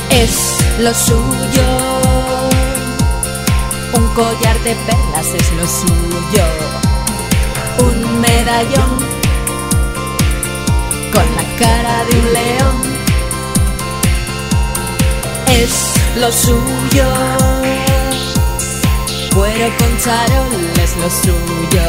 Es 0.09 0.57
lo 0.79 0.93
suyo. 0.93 1.67
Un 3.93 4.07
collar 4.15 4.59
de 4.63 4.75
perlas 4.75 5.27
es 5.27 5.51
lo 5.53 5.67
suyo. 5.67 6.45
Un 7.79 8.21
medallón 8.21 8.99
con 11.13 11.25
la 11.35 11.43
cara 11.59 12.03
de 12.05 12.19
un 12.19 12.33
león 12.33 12.90
es 15.51 15.93
lo 16.15 16.31
suyo. 16.31 17.07
Cuero 19.33 19.67
con 19.77 19.97
charol 19.97 20.53
es 20.81 20.95
lo 20.97 21.09
suyo. 21.09 21.87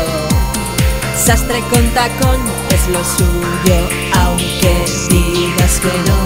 Sastre 1.16 1.62
con 1.70 1.88
tacón 1.90 2.40
es 2.70 2.88
lo 2.88 3.04
suyo, 3.04 3.88
aunque 4.14 4.84
digas 5.10 5.80
que 5.80 5.92
no. 6.08 6.20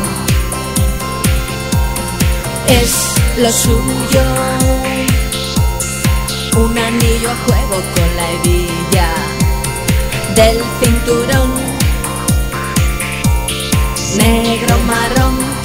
Es 2.68 2.92
lo 3.38 3.50
suyo. 3.50 4.24
Un 6.56 6.78
anillo 6.78 7.30
a 7.30 7.36
juego 7.44 7.82
con 7.94 8.16
la 8.16 8.30
hebilla 8.32 9.08
del 10.34 10.62
cinturón. 10.80 11.54
Negro 14.16 14.78
marrón. 14.86 15.55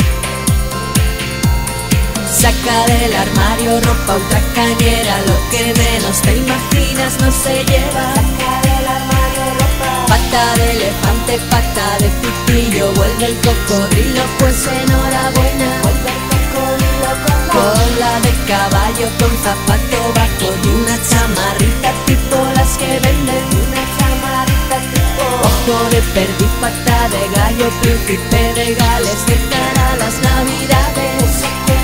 Saca 2.41 2.85
del 2.87 3.15
armario 3.15 3.79
ropa 3.81 4.17
cañera 4.55 5.21
lo 5.27 5.37
que 5.51 5.61
menos 5.77 6.19
te 6.23 6.37
imaginas 6.37 7.13
no 7.21 7.31
se 7.31 7.63
lleva. 7.65 8.15
Saca 8.15 8.53
del 8.65 8.87
armario 8.97 9.45
ropa. 9.59 10.05
Pata 10.07 10.55
de 10.55 10.71
elefante, 10.71 11.39
pata 11.51 11.97
de 11.99 12.09
pitillo, 12.09 12.91
vuelve 12.93 13.25
el 13.27 13.35
cocodrilo, 13.45 14.23
pues 14.39 14.65
enhorabuena. 14.65 15.69
Vuelve 15.83 16.09
el 16.09 16.23
cocodrilo 16.33 17.11
con 17.27 17.47
la... 17.47 17.53
Cola 17.53 18.11
de 18.25 18.33
caballo 18.49 19.07
con 19.19 19.37
zapato 19.43 20.01
bajo 20.15 20.49
y 20.63 20.67
una 20.67 20.97
chamarrita 21.09 21.93
tipo 22.07 22.37
las 22.55 22.75
que 22.79 22.99
venden. 23.05 23.45
Una 23.53 23.83
chamarrita 23.97 24.77
tipo. 24.89 25.23
Ojo 25.45 25.89
de 25.91 26.01
perdiz, 26.15 26.53
pata 26.59 27.07
de 27.13 27.21
gallo, 27.37 27.69
príncipe 27.83 28.53
de 28.55 28.73
Gales, 28.73 29.21
que 29.27 29.35
cara 29.53 29.95
las 29.99 30.15
navidades. 30.25 31.80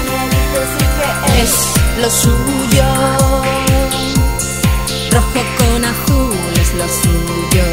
Es 0.58 1.54
lo 2.02 2.10
suyo. 2.10 2.84
Rojo 5.12 5.42
con 5.58 5.86
azul 5.86 6.36
es 6.60 6.74
lo 6.74 6.88
suyo. 6.88 7.66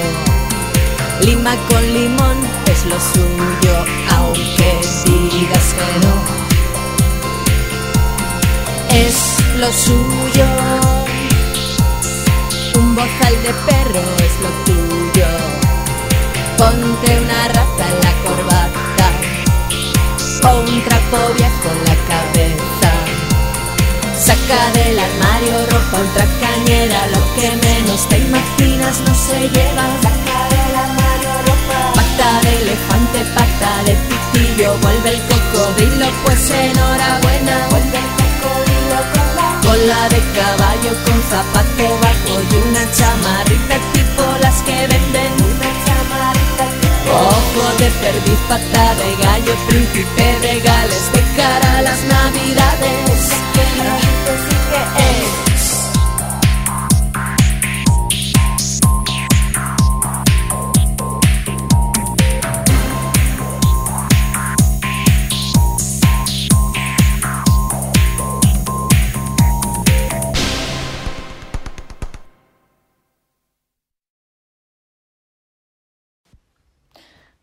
Lima 1.22 1.56
con 1.68 1.82
limón 1.94 2.38
es 2.66 2.84
lo 2.84 2.98
suyo, 3.00 3.74
aunque 4.10 4.80
digas 5.06 5.74
que 5.78 6.06
no. 6.06 6.14
Es 8.90 9.16
lo 9.58 9.72
suyo. 9.72 10.46
Un 12.76 12.94
bozal 12.94 13.42
de 13.42 13.52
perro 13.66 14.04
es 14.26 14.34
lo 14.44 14.50
tuyo. 14.66 15.26
Ponte 16.58 17.20
una 17.20 17.48
rata 17.48 17.84
en 17.92 18.00
la 18.02 18.12
corbata 18.24 18.83
trapo 20.44 21.32
viejo 21.34 21.68
en 21.72 21.84
la 21.88 21.96
cabeza. 22.08 22.90
Saca 24.14 24.70
del 24.74 24.98
armario 24.98 25.66
ropa 25.70 26.00
ultra 26.00 26.26
cañera, 26.40 27.06
lo 27.08 27.22
que 27.34 27.50
menos 27.66 28.08
te 28.08 28.18
imaginas 28.18 29.00
no 29.00 29.14
se 29.14 29.48
lleva. 29.48 29.86
Saca 30.02 30.38
del 30.52 30.76
armario 30.76 31.32
ropa. 31.46 31.92
Pata 31.94 32.40
de 32.42 32.62
elefante, 32.62 33.20
pata 33.34 33.82
de 33.86 33.94
pitillo, 34.08 34.76
vuelve 34.82 35.14
el 35.14 35.22
cocodrilo, 35.22 36.06
pues 36.24 36.50
enhorabuena. 36.50 37.66
Vuelve 37.70 37.98
el 37.98 38.10
cocodrilo 38.20 38.98
con 39.14 39.28
la 39.36 39.60
cola 39.62 40.08
de 40.10 40.20
caballo, 40.38 40.92
con 41.04 41.22
zapato 41.30 41.86
bajo 42.02 42.34
y 42.50 42.68
una 42.68 42.92
chamarrita 42.92 43.76
tipo 43.92 44.24
las 44.40 44.62
que 44.62 44.86
venden. 44.88 45.32
Una. 45.42 45.83
Ojo 47.10 47.76
de 47.78 47.90
perdiz, 47.90 48.38
pata 48.48 48.94
de 48.94 49.16
gallo, 49.22 49.54
príncipe 49.68 50.38
de 50.40 50.60
Gales, 50.60 51.12
de 51.12 51.22
cara 51.36 51.78
a 51.78 51.82
las 51.82 52.02
navidades. 52.04 53.30
Es 54.96 55.53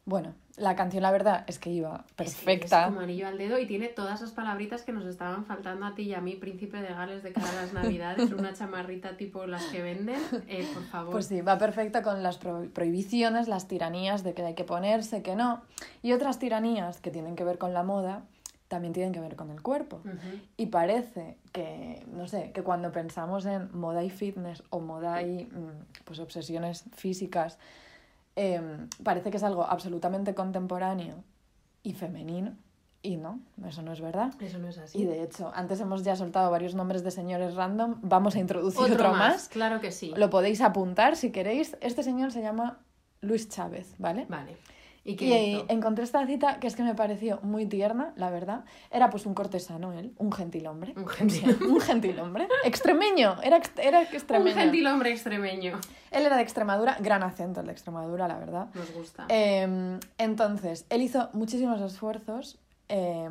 Bueno, 0.03 0.33
la 0.57 0.75
canción 0.75 1.03
la 1.03 1.11
verdad 1.11 1.43
es 1.47 1.59
que 1.59 1.69
iba 1.69 2.05
Es 2.09 2.15
que 2.15 2.23
Es 2.23 2.35
perfecta. 2.35 2.85
como 2.85 3.01
anillo 3.01 3.27
al 3.27 3.37
dedo 3.37 3.59
y 3.59 3.67
tiene 3.67 3.87
todas 3.87 4.19
esas 4.19 4.31
palabritas 4.33 4.81
que 4.81 4.91
nos 4.91 5.05
estaban 5.05 5.45
faltando 5.45 5.85
a 5.85 5.93
ti 5.93 6.03
y 6.03 6.13
a 6.15 6.21
mí, 6.21 6.35
príncipe 6.35 6.81
de 6.81 6.87
Gales 6.89 7.21
de 7.23 7.31
cara 7.33 7.49
a 7.49 7.53
las 7.61 7.73
navidades, 7.73 8.31
una 8.31 8.51
chamarrita 8.53 9.15
tipo 9.15 9.45
las 9.45 9.63
que 9.65 9.81
venden. 9.83 10.19
Eh, 10.47 10.67
por 10.73 10.83
favor. 10.85 11.11
Pues 11.11 11.27
sí, 11.27 11.41
va 11.41 11.57
perfecta 11.59 12.01
con 12.01 12.23
las 12.23 12.37
pro- 12.39 12.67
prohibiciones, 12.73 13.47
las 13.47 13.67
tiranías 13.67 14.23
de 14.23 14.33
que 14.33 14.41
hay 14.43 14.55
que 14.55 14.63
ponerse, 14.63 15.21
que 15.21 15.35
no. 15.35 15.61
Y 16.01 16.13
otras 16.13 16.39
tiranías 16.39 16.99
que 16.99 17.11
tienen 17.11 17.35
que 17.35 17.43
ver 17.43 17.59
con 17.59 17.73
la 17.73 17.83
moda, 17.83 18.23
también 18.67 18.93
tienen 18.93 19.11
que 19.13 19.19
ver 19.19 19.35
con 19.35 19.51
el 19.51 19.61
cuerpo. 19.61 20.01
Y 20.57 20.67
parece 20.67 21.37
que, 21.51 22.03
no 22.11 22.27
sé, 22.27 22.51
que 22.53 22.63
cuando 22.63 22.91
pensamos 22.91 23.45
en 23.45 23.69
moda 23.77 24.03
y 24.03 24.09
fitness 24.09 24.63
o 24.71 24.79
moda 24.79 25.21
y 25.21 25.45
mm, 25.45 26.03
pues 26.05 26.19
obsesiones 26.19 26.85
físicas, 26.95 27.59
em, 28.35 28.87
parece 29.03 29.31
que 29.31 29.37
es 29.37 29.43
algo 29.43 29.63
absolutamente 29.63 30.33
contemporáneo 30.33 31.23
y 31.83 31.93
femenino. 31.93 32.55
Y 33.03 33.17
no, 33.17 33.39
eso 33.67 33.81
no 33.81 33.91
es 33.93 33.99
verdad. 33.99 34.31
Eso 34.39 34.59
no 34.59 34.67
es 34.67 34.77
así. 34.77 34.99
Y 34.99 35.05
de 35.05 35.23
hecho, 35.23 35.51
antes 35.55 35.79
hemos 35.79 36.03
ya 36.03 36.15
soltado 36.15 36.51
varios 36.51 36.75
nombres 36.75 37.03
de 37.03 37.09
señores 37.09 37.55
random, 37.55 37.95
vamos 38.03 38.35
a 38.35 38.39
introducir 38.39 38.79
otro, 38.81 38.93
Otro 38.93 39.09
más. 39.11 39.33
más, 39.33 39.49
claro 39.49 39.81
que 39.81 39.91
sí. 39.91 40.13
Lo 40.15 40.29
podéis 40.29 40.61
apuntar 40.61 41.15
si 41.15 41.31
queréis. 41.31 41.75
Este 41.81 42.03
señor 42.03 42.31
se 42.31 42.43
llama 42.43 42.77
Luis 43.21 43.49
Chávez, 43.49 43.95
¿vale? 43.97 44.27
Vale. 44.29 44.55
¿Y 45.03 45.15
qué 45.15 45.25
Y 45.25 45.33
ahí 45.33 45.55
hizo? 45.55 45.65
encontré 45.69 46.03
esta 46.03 46.25
cita 46.27 46.59
que 46.59 46.67
es 46.67 46.75
que 46.75 46.83
me 46.83 46.93
pareció 46.93 47.39
muy 47.41 47.65
tierna, 47.65 48.13
la 48.17 48.29
verdad. 48.29 48.65
Era 48.91 49.09
pues 49.09 49.25
un 49.25 49.33
cortesano 49.33 49.93
él, 49.93 50.13
un 50.17 50.31
gentilhombre. 50.31 50.93
Un 50.95 51.05
O 51.05 51.09
sea, 51.09 51.25
gentil- 51.25 51.61
un 51.67 51.81
gentilhombre. 51.81 52.47
Extremeño, 52.63 53.41
era, 53.41 53.59
era 53.81 53.99
Un 54.01 54.05
extremeño. 54.13 54.55
gentilhombre 54.55 55.11
extremeño. 55.11 55.79
Él 56.11 56.25
era 56.25 56.35
de 56.35 56.43
Extremadura, 56.43 56.97
gran 56.99 57.23
acento 57.23 57.61
el 57.61 57.65
de 57.65 57.71
Extremadura, 57.71 58.27
la 58.27 58.37
verdad. 58.37 58.67
Nos 58.75 58.93
gusta. 58.93 59.25
Eh, 59.29 59.97
entonces, 60.19 60.85
él 60.89 61.01
hizo 61.01 61.29
muchísimos 61.33 61.81
esfuerzos. 61.81 62.59
eh, 62.89 63.27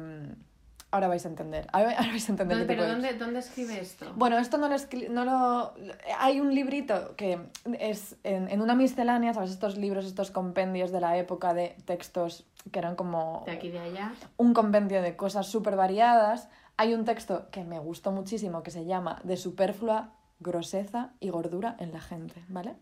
ahora 0.91 1.09
vais 1.09 1.25
a 1.25 1.29
entender. 1.29 1.67
Ahora 1.73 1.95
vais 1.97 2.29
a 2.29 2.33
entender 2.33 2.59
¿Dónde- 2.59 2.67
qué 2.75 2.81
tipo 2.81 2.87
¿Pero 2.87 3.01
de- 3.01 3.09
dónde, 3.09 3.25
dónde 3.25 3.39
escribe 3.41 3.81
esto? 3.81 4.13
Bueno, 4.17 4.39
esto 4.39 4.59
no 4.59 4.69
lo, 4.69 4.77
no 5.11 5.25
lo... 5.25 5.75
Hay 6.19 6.41
un 6.41 6.55
librito 6.55 7.15
que 7.17 7.39
es 7.79 8.17
en, 8.25 8.49
en 8.49 8.61
una 8.61 8.75
miscelánea, 8.75 9.33
¿sabes? 9.35 9.51
Estos 9.51 9.77
libros, 9.79 10.05
estos 10.05 10.31
compendios 10.31 10.91
de 10.93 11.01
la 11.01 11.17
época 11.17 11.55
de 11.55 11.77
textos 11.85 12.47
que 12.73 12.79
eran 12.79 12.97
como 12.97 13.43
De 13.47 13.53
aquí 13.53 13.69
y 13.69 13.71
de 13.71 13.79
allá. 13.81 14.13
un 14.37 14.53
compendio 14.55 15.01
de 15.03 15.17
cosas 15.17 15.47
súper 15.47 15.77
variadas. 15.77 16.49
Hay 16.77 16.95
un 16.95 17.05
texto 17.05 17.49
que 17.51 17.63
me 17.65 17.79
gustó 17.79 18.11
muchísimo 18.13 18.63
que 18.63 18.71
se 18.71 18.85
llama 18.85 19.21
De 19.25 19.37
superflua 19.37 20.13
groseza 20.39 21.11
y 21.21 21.29
gordura 21.31 21.77
en 21.79 21.93
la 21.93 22.01
gente, 22.01 22.43
¿vale? 22.49 22.75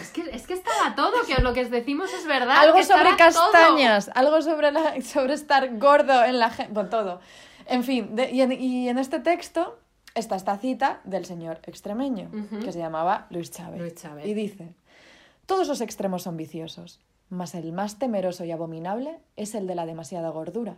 Es 0.00 0.10
que, 0.10 0.22
es 0.32 0.46
que 0.46 0.54
estaba 0.54 0.94
todo, 0.94 1.12
que 1.26 1.40
lo 1.42 1.52
que 1.52 1.62
os 1.62 1.70
decimos 1.70 2.12
es 2.12 2.26
verdad. 2.26 2.56
algo 2.58 2.76
que 2.76 2.84
sobre 2.84 3.10
estaba 3.10 3.30
todo. 3.30 3.52
castañas, 3.52 4.10
algo 4.14 4.40
sobre, 4.42 4.70
la, 4.72 5.00
sobre 5.02 5.34
estar 5.34 5.76
gordo 5.78 6.24
en 6.24 6.38
la 6.38 6.50
gente, 6.50 6.72
bueno, 6.72 6.88
todo. 6.88 7.20
En 7.66 7.84
fin, 7.84 8.14
de- 8.16 8.30
y, 8.30 8.40
en, 8.42 8.52
y 8.52 8.88
en 8.88 8.98
este 8.98 9.20
texto 9.20 9.78
está 10.14 10.36
esta 10.36 10.56
cita 10.58 11.00
del 11.04 11.24
señor 11.26 11.60
extremeño, 11.64 12.30
que 12.64 12.72
se 12.72 12.78
llamaba 12.78 13.26
Luis 13.30 13.50
Chávez. 13.50 13.80
Luis 13.80 13.94
Chávez. 13.94 14.26
Y 14.26 14.34
dice, 14.34 14.74
todos 15.46 15.68
los 15.68 15.80
extremos 15.80 16.22
son 16.22 16.36
viciosos, 16.36 17.00
mas 17.30 17.54
el 17.54 17.72
más 17.72 17.98
temeroso 17.98 18.44
y 18.44 18.50
abominable 18.52 19.18
es 19.36 19.54
el 19.54 19.66
de 19.66 19.74
la 19.74 19.86
demasiada 19.86 20.30
gordura. 20.30 20.74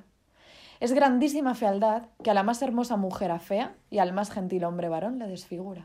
Es 0.80 0.92
grandísima 0.92 1.54
fealdad 1.54 2.04
que 2.24 2.30
a 2.30 2.34
la 2.34 2.42
más 2.42 2.60
hermosa 2.62 2.96
mujer 2.96 3.30
afea 3.30 3.74
y 3.90 3.98
al 3.98 4.12
más 4.12 4.30
gentil 4.30 4.64
hombre 4.64 4.88
varón 4.88 5.18
le 5.18 5.26
desfigura. 5.26 5.84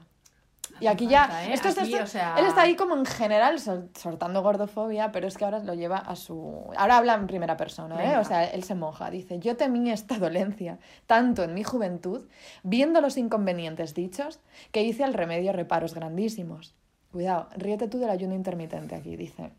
Y 0.79 0.87
aquí 0.87 1.07
ya, 1.07 1.45
¿eh? 1.45 1.53
esto 1.53 1.69
es 1.69 1.77
Aquí, 1.77 1.93
esto- 1.93 2.03
o 2.03 2.07
sea- 2.07 2.35
él 2.37 2.45
está 2.45 2.61
ahí 2.63 2.75
como 2.75 2.95
en 2.95 3.05
general 3.05 3.59
sol- 3.59 3.89
soltando 3.97 4.41
gordofobia, 4.43 5.11
pero 5.11 5.27
es 5.27 5.37
que 5.37 5.45
ahora 5.45 5.59
lo 5.59 5.73
lleva 5.73 5.97
a 5.97 6.15
su... 6.15 6.69
Ahora 6.77 6.97
habla 6.97 7.13
en 7.15 7.27
primera 7.27 7.55
persona, 7.57 7.95
¿eh? 7.95 8.07
Venga. 8.07 8.19
O 8.19 8.23
sea, 8.25 8.43
él 8.45 8.63
se 8.63 8.75
moja, 8.75 9.09
dice, 9.09 9.39
yo 9.39 9.55
temí 9.55 9.89
esta 9.91 10.17
dolencia, 10.19 10.79
tanto 11.07 11.43
en 11.43 11.53
mi 11.53 11.63
juventud, 11.63 12.27
viendo 12.63 12.99
los 13.01 13.17
inconvenientes 13.17 13.93
dichos, 13.93 14.39
que 14.71 14.83
hice 14.83 15.03
al 15.03 15.13
remedio 15.13 15.53
reparos 15.53 15.93
grandísimos. 15.93 16.75
Cuidado, 17.11 17.47
ríete 17.55 17.87
tú 17.87 17.97
del 17.99 18.09
ayuno 18.09 18.35
intermitente 18.35 18.95
aquí, 18.95 19.15
dice. 19.15 19.51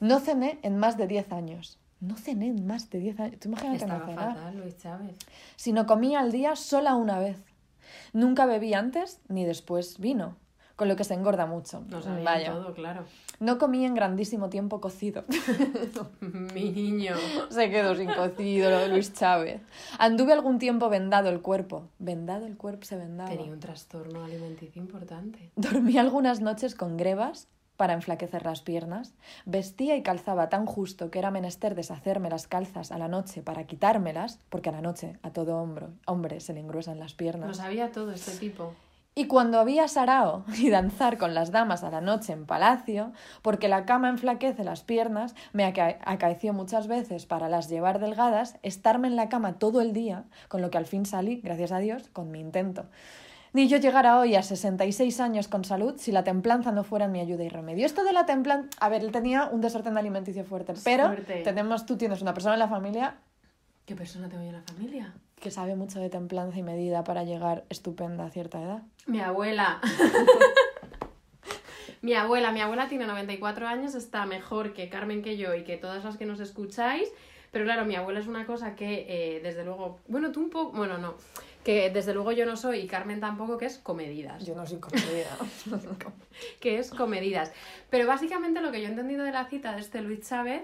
No 0.00 0.20
cené 0.20 0.58
en 0.62 0.76
más 0.76 0.96
de 0.98 1.06
10 1.06 1.32
años. 1.32 1.78
No 2.00 2.16
cené 2.16 2.48
en 2.48 2.66
más 2.66 2.90
de 2.90 2.98
10 3.00 3.18
años. 3.20 3.40
Tú 3.40 3.48
imagínate 3.48 3.86
no 3.86 3.94
Estaba 3.94 4.06
cenar 4.06 4.34
fatal, 4.36 4.56
Luis 4.58 4.76
Chávez. 4.78 5.16
sino 5.56 5.86
comía 5.86 6.20
al 6.20 6.30
día 6.30 6.54
sola 6.54 6.94
una 6.94 7.18
vez. 7.18 7.38
Nunca 8.12 8.44
bebí 8.46 8.74
antes 8.74 9.20
ni 9.28 9.44
después 9.44 9.98
vino, 9.98 10.36
con 10.78 10.86
lo 10.86 10.94
que 10.94 11.02
se 11.02 11.12
engorda 11.12 11.44
mucho. 11.44 11.82
Lo 11.90 12.00
sabían 12.00 12.24
Vaya. 12.24 12.52
todo, 12.52 12.72
claro. 12.72 13.04
No 13.40 13.58
comí 13.58 13.84
en 13.84 13.96
grandísimo 13.96 14.48
tiempo 14.48 14.80
cocido. 14.80 15.24
Mi 16.54 16.70
niño. 16.70 17.16
se 17.50 17.68
quedó 17.68 17.96
sin 17.96 18.08
cocido 18.12 18.70
lo 18.70 18.78
de 18.78 18.88
Luis 18.88 19.12
Chávez. 19.12 19.60
Anduve 19.98 20.32
algún 20.32 20.60
tiempo 20.60 20.88
vendado 20.88 21.30
el 21.30 21.42
cuerpo. 21.42 21.88
Vendado 21.98 22.46
el 22.46 22.56
cuerpo 22.56 22.84
se 22.84 22.94
vendaba. 22.94 23.28
Tenía 23.28 23.50
un 23.50 23.58
trastorno 23.58 24.22
alimenticio 24.22 24.80
importante. 24.80 25.50
Dormí 25.56 25.98
algunas 25.98 26.40
noches 26.40 26.76
con 26.76 26.96
grebas 26.96 27.48
para 27.76 27.94
enflaquecer 27.94 28.44
las 28.44 28.62
piernas. 28.62 29.14
Vestía 29.46 29.96
y 29.96 30.04
calzaba 30.04 30.48
tan 30.48 30.64
justo 30.64 31.10
que 31.10 31.18
era 31.18 31.32
menester 31.32 31.74
deshacerme 31.74 32.30
las 32.30 32.46
calzas 32.46 32.92
a 32.92 32.98
la 32.98 33.08
noche 33.08 33.42
para 33.42 33.64
quitármelas, 33.66 34.38
porque 34.48 34.68
a 34.68 34.72
la 34.72 34.80
noche 34.80 35.18
a 35.24 35.32
todo 35.32 35.56
hombro, 35.60 35.90
hombre 36.06 36.38
se 36.38 36.54
le 36.54 36.60
engruesan 36.60 37.00
las 37.00 37.14
piernas. 37.14 37.48
Lo 37.48 37.54
sabía 37.54 37.90
todo 37.90 38.12
este 38.12 38.30
tipo. 38.30 38.74
Y 39.18 39.26
cuando 39.26 39.58
había 39.58 39.88
sarao 39.88 40.44
y 40.56 40.70
danzar 40.70 41.18
con 41.18 41.34
las 41.34 41.50
damas 41.50 41.82
a 41.82 41.90
la 41.90 42.00
noche 42.00 42.32
en 42.32 42.46
palacio, 42.46 43.12
porque 43.42 43.66
la 43.68 43.84
cama 43.84 44.08
enflaquece 44.10 44.62
las 44.62 44.84
piernas, 44.84 45.34
me 45.52 45.64
aca- 45.64 45.98
acaeció 46.04 46.52
muchas 46.52 46.86
veces 46.86 47.26
para 47.26 47.48
las 47.48 47.68
llevar 47.68 47.98
delgadas, 47.98 48.58
estarme 48.62 49.08
en 49.08 49.16
la 49.16 49.28
cama 49.28 49.54
todo 49.58 49.80
el 49.80 49.92
día, 49.92 50.22
con 50.46 50.62
lo 50.62 50.70
que 50.70 50.78
al 50.78 50.86
fin 50.86 51.04
salí, 51.04 51.40
gracias 51.42 51.72
a 51.72 51.78
Dios, 51.78 52.08
con 52.12 52.30
mi 52.30 52.38
intento. 52.38 52.86
Ni 53.54 53.66
yo 53.66 53.78
llegara 53.78 54.20
hoy 54.20 54.36
a 54.36 54.42
66 54.44 55.18
años 55.18 55.48
con 55.48 55.64
salud 55.64 55.94
si 55.98 56.12
la 56.12 56.22
templanza 56.22 56.70
no 56.70 56.84
fuera 56.84 57.08
mi 57.08 57.18
ayuda 57.18 57.42
y 57.42 57.48
remedio. 57.48 57.86
Esto 57.86 58.04
de 58.04 58.12
la 58.12 58.24
templanza... 58.24 58.68
A 58.78 58.88
ver, 58.88 59.02
él 59.02 59.10
tenía 59.10 59.46
un 59.46 59.60
desorden 59.60 59.98
alimenticio 59.98 60.44
fuerte, 60.44 60.74
pero 60.84 61.08
tenemos, 61.42 61.86
tú 61.86 61.96
tienes 61.96 62.22
una 62.22 62.34
persona 62.34 62.54
en 62.54 62.60
la 62.60 62.68
familia 62.68 63.16
¿Qué 63.84 63.96
persona 63.96 64.28
tengo 64.28 64.42
yo 64.44 64.50
en 64.50 64.54
la 64.56 64.62
familia? 64.62 65.14
Que 65.40 65.50
sabe 65.50 65.74
mucho 65.74 66.00
de 66.00 66.10
templanza 66.10 66.58
y 66.58 66.62
medida 66.62 67.04
para 67.04 67.24
llegar 67.24 67.64
estupenda 67.68 68.26
a 68.26 68.30
cierta 68.30 68.62
edad. 68.62 68.82
Mi 69.06 69.20
abuela. 69.20 69.80
Mi 72.00 72.14
abuela, 72.14 72.52
mi 72.52 72.60
abuela 72.60 72.88
tiene 72.88 73.06
94 73.06 73.66
años, 73.66 73.96
está 73.96 74.24
mejor 74.24 74.72
que 74.72 74.88
Carmen 74.88 75.20
que 75.20 75.36
yo 75.36 75.54
y 75.54 75.64
que 75.64 75.76
todas 75.76 76.04
las 76.04 76.16
que 76.16 76.26
nos 76.26 76.38
escucháis. 76.38 77.08
Pero 77.50 77.64
claro, 77.64 77.86
mi 77.86 77.96
abuela 77.96 78.20
es 78.20 78.26
una 78.26 78.46
cosa 78.46 78.76
que, 78.76 79.06
eh, 79.08 79.40
desde 79.42 79.64
luego, 79.64 79.98
bueno, 80.06 80.30
tú 80.30 80.40
un 80.40 80.50
poco, 80.50 80.76
bueno, 80.76 80.98
no, 80.98 81.14
que 81.64 81.90
desde 81.90 82.14
luego 82.14 82.32
yo 82.32 82.46
no 82.46 82.56
soy 82.56 82.80
y 82.80 82.86
Carmen 82.86 83.20
tampoco, 83.20 83.58
que 83.58 83.66
es 83.66 83.78
comedidas. 83.78 84.44
Yo 84.44 84.54
no 84.54 84.66
soy 84.66 84.78
comedida. 84.78 85.36
que 86.60 86.78
es 86.78 86.90
comedidas. 86.90 87.52
Pero 87.90 88.06
básicamente 88.06 88.60
lo 88.60 88.70
que 88.70 88.80
yo 88.80 88.86
he 88.86 88.90
entendido 88.90 89.24
de 89.24 89.32
la 89.32 89.46
cita 89.46 89.74
de 89.74 89.80
este 89.80 90.02
Luis 90.02 90.28
Chávez, 90.28 90.62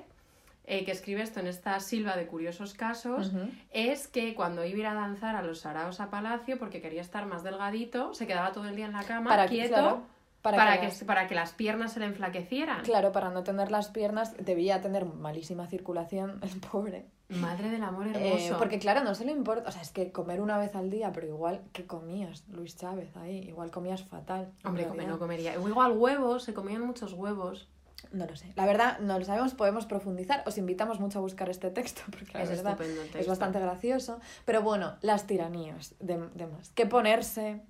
eh, 0.67 0.85
que 0.85 0.93
escribe 0.93 1.23
esto 1.23 1.41
en 1.41 1.47
esta 1.47 1.79
silva 1.81 2.17
de 2.17 2.27
curiosos 2.27 2.73
casos, 2.75 3.31
es 3.71 4.09
que 4.09 4.35
cuando 4.35 4.65
iba 4.65 4.77
a 4.77 4.81
ir 4.81 4.87
a 4.87 4.95
danzar 4.95 5.37
a 5.37 5.43
los 5.43 5.61
saraos 5.61 6.01
a 6.01 6.11
Palacio, 6.11 6.59
porque 6.59 6.81
quería 6.81 7.03
estar 7.03 7.27
más 7.27 7.43
delgadito, 7.43 8.15
se 8.15 8.27
quedaba 8.27 8.53
todo 8.53 8.67
el 8.67 8.77
día 8.77 8.87
en 8.87 8.93
la 8.93 9.05
cama, 9.05 9.29
Para- 9.31 9.47
quieto, 9.47 9.75
claro, 9.75 10.03
para, 10.43 10.57
para 10.57 10.81
que, 10.81 10.89
que- 10.89 11.05
para 11.05 11.27
que 11.27 11.35
las 11.35 11.53
piernas 11.53 11.93
se 11.93 12.01
le 12.01 12.07
enflaquecieran. 12.07 12.83
Claro, 12.83 13.13
para 13.13 13.31
no 13.31 13.43
tener 13.45 13.71
las 13.71 13.89
piernas 13.89 14.35
debía 14.39 14.81
tener 14.81 15.05
malísima 15.07 15.67
circulación 15.67 16.39
el 16.43 16.61
pobre. 16.61 17.07
Madre 17.29 17.71
del 17.71 17.83
amor 17.83 18.07
Eh, 18.09 18.11
hermoso. 18.15 18.59
porque 18.59 18.79
claro, 18.79 19.03
no 19.03 19.15
se 19.15 19.25
le 19.25 19.33
importa, 19.33 19.69
o 19.71 19.73
sea, 19.73 19.81
es 19.81 19.91
que 19.91 20.13
comer 20.13 20.43
una 20.43 20.59
vez 20.59 20.75
al 20.77 20.91
día, 20.91 21.11
pero 21.13 21.27
igual 21.27 21.63
que 21.73 21.87
comías, 21.87 22.45
Luis 22.49 22.77
Chávez, 22.77 23.17
ahí, 23.17 23.39
igual 23.49 23.71
comías 23.71 24.05
fatal. 24.05 24.53
Hombre, 24.63 24.87
come- 24.87 25.07
no 25.07 25.19
comería. 25.19 25.55
Igual 25.55 25.93
huevos, 25.93 26.45
se 26.45 26.53
comían 26.53 26.83
muchos 26.83 27.15
huevos. 27.15 27.67
No 28.13 28.27
lo 28.27 28.37
sé. 28.37 28.53
La 28.57 28.67
verdad, 28.67 28.99
no 29.01 29.19
lo 29.19 29.25
sabemos, 29.25 29.55
podemos 29.55 29.87
profundizar. 29.87 30.43
Os 30.47 30.59
invitamos 30.59 31.01
mucho 31.01 31.19
a 31.19 31.23
buscar 31.23 31.49
este 31.49 31.71
texto, 31.71 32.03
porque 32.11 32.33
la 32.35 32.43
Es 32.43 32.51
verdad 32.51 32.79
es 33.15 33.27
bastante 33.29 33.61
gracioso. 33.61 34.21
Pero 34.45 34.63
bueno, 34.63 34.95
las 35.03 35.27
tiranías 35.27 35.95
de, 36.01 36.19
de 36.35 36.47
más. 36.47 36.71
¿Qué 36.75 36.87
ponerse? 36.87 37.61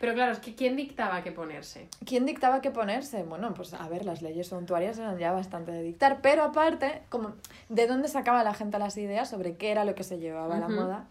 Pero 0.00 0.12
claro, 0.14 0.32
es 0.32 0.40
que 0.40 0.56
¿quién 0.56 0.74
dictaba 0.74 1.22
qué 1.22 1.30
ponerse? 1.30 1.88
¿Quién 2.04 2.26
dictaba 2.26 2.60
qué 2.60 2.72
ponerse? 2.72 3.22
Bueno, 3.22 3.54
pues 3.54 3.74
a 3.74 3.88
ver, 3.88 4.04
las 4.04 4.22
leyes 4.22 4.48
suntuarias 4.48 4.98
eran 4.98 5.18
ya 5.18 5.30
bastante 5.30 5.70
de 5.70 5.82
dictar, 5.84 6.18
pero 6.20 6.42
aparte, 6.42 7.02
como 7.10 7.34
¿de 7.68 7.86
dónde 7.86 8.08
sacaba 8.08 8.42
la 8.42 8.54
gente 8.54 8.76
las 8.80 8.96
ideas 8.96 9.30
sobre 9.30 9.56
qué 9.56 9.70
era 9.70 9.84
lo 9.84 9.94
que 9.94 10.02
se 10.02 10.18
llevaba 10.18 10.56
a 10.56 10.58
la 10.60 10.68
moda? 10.68 11.06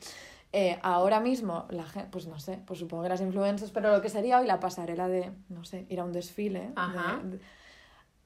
Eh, 0.52 0.80
ahora 0.82 1.20
mismo, 1.22 1.66
la 1.70 1.84
gente, 1.86 2.10
pues 2.12 2.28
no 2.28 2.40
sé, 2.40 2.60
pues 2.66 2.80
supongo 2.80 3.04
que 3.04 3.10
las 3.10 3.22
influencers, 3.22 3.72
pero 3.72 3.92
lo 3.92 4.02
que 4.02 4.10
sería 4.10 4.40
hoy 4.40 4.48
la 4.48 4.60
pasarela 4.60 5.08
de, 5.08 5.32
no 5.50 5.64
sé, 5.64 5.86
ir 5.90 6.02
a 6.02 6.04
un 6.04 6.12
desfile. 6.12 6.72
Ajá. 6.76 7.20
de- 7.24 7.38
de- 7.38 7.40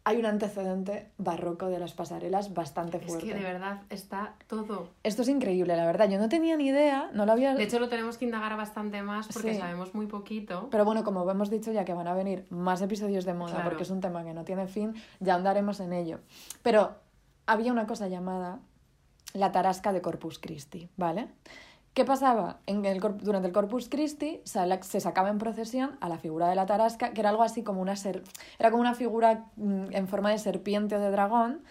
hay 0.03 0.17
un 0.17 0.25
antecedente 0.25 1.09
barroco 1.17 1.67
de 1.67 1.77
las 1.77 1.93
pasarelas 1.93 2.53
bastante 2.55 2.97
Es 2.97 3.05
fuerte. 3.05 3.27
que 3.27 3.33
de 3.35 3.43
verdad 3.43 3.81
está 3.89 4.33
todo. 4.47 4.89
Esto 5.03 5.21
es 5.21 5.29
increíble, 5.29 5.75
la 5.77 5.85
verdad. 5.85 6.09
Yo 6.09 6.17
no 6.17 6.27
tenía 6.27 6.57
ni 6.57 6.67
idea, 6.67 7.11
no 7.13 7.25
lo 7.27 7.33
había... 7.33 7.53
De 7.53 7.63
hecho, 7.63 7.79
lo 7.79 7.87
tenemos 7.87 8.17
que 8.17 8.25
indagar 8.25 8.57
bastante 8.57 9.03
más 9.03 9.27
porque 9.31 9.53
Sí. 9.53 9.59
sabemos 9.59 9.93
muy 9.93 10.07
poquito. 10.07 10.69
Pero 10.71 10.85
bueno, 10.85 11.03
como 11.03 11.29
hemos 11.29 11.49
dicho 11.51 11.71
ya 11.71 11.85
que 11.85 11.93
van 11.93 12.07
a 12.07 12.15
venir 12.15 12.45
más 12.49 12.81
episodios 12.81 13.25
de 13.25 13.33
moda, 13.35 13.53
Claro. 13.53 13.69
porque 13.69 13.83
es 13.83 13.89
un 13.91 14.01
tema 14.01 14.23
que 14.23 14.33
no 14.33 14.43
tiene 14.43 14.67
fin, 14.67 14.95
ya 15.19 15.35
andaremos 15.35 15.79
en 15.79 15.93
ello. 15.93 16.19
Pero 16.63 16.95
había 17.45 17.71
una 17.71 17.85
cosa 17.85 18.07
llamada 18.07 18.59
la 19.33 19.51
tarasca 19.51 19.93
de 19.93 20.01
Corpus 20.01 20.39
Christi, 20.39 20.89
¿vale? 20.97 21.27
¿Qué 21.93 22.05
pasaba? 22.05 22.59
En 22.67 22.85
el, 22.85 22.99
durante 22.99 23.47
el 23.47 23.53
Corpus 23.53 23.89
Christi 23.89 24.41
se 24.45 24.99
sacaba 25.01 25.29
en 25.29 25.37
procesión 25.37 25.97
a 25.99 26.07
la 26.07 26.17
figura 26.17 26.47
de 26.47 26.55
la 26.55 26.65
tarasca, 26.65 27.11
que 27.11 27.19
era 27.19 27.29
algo 27.29 27.43
así 27.43 27.63
como 27.63 27.81
una 27.81 27.97
ser... 27.97 28.23
era 28.59 28.71
como 28.71 28.81
una 28.81 28.93
figura 28.93 29.45
mm, 29.57 29.87
en 29.91 30.07
forma 30.07 30.31
de 30.31 30.37
serpiente 30.37 30.95
o 30.95 30.99
de 30.99 31.11
dragón 31.11 31.63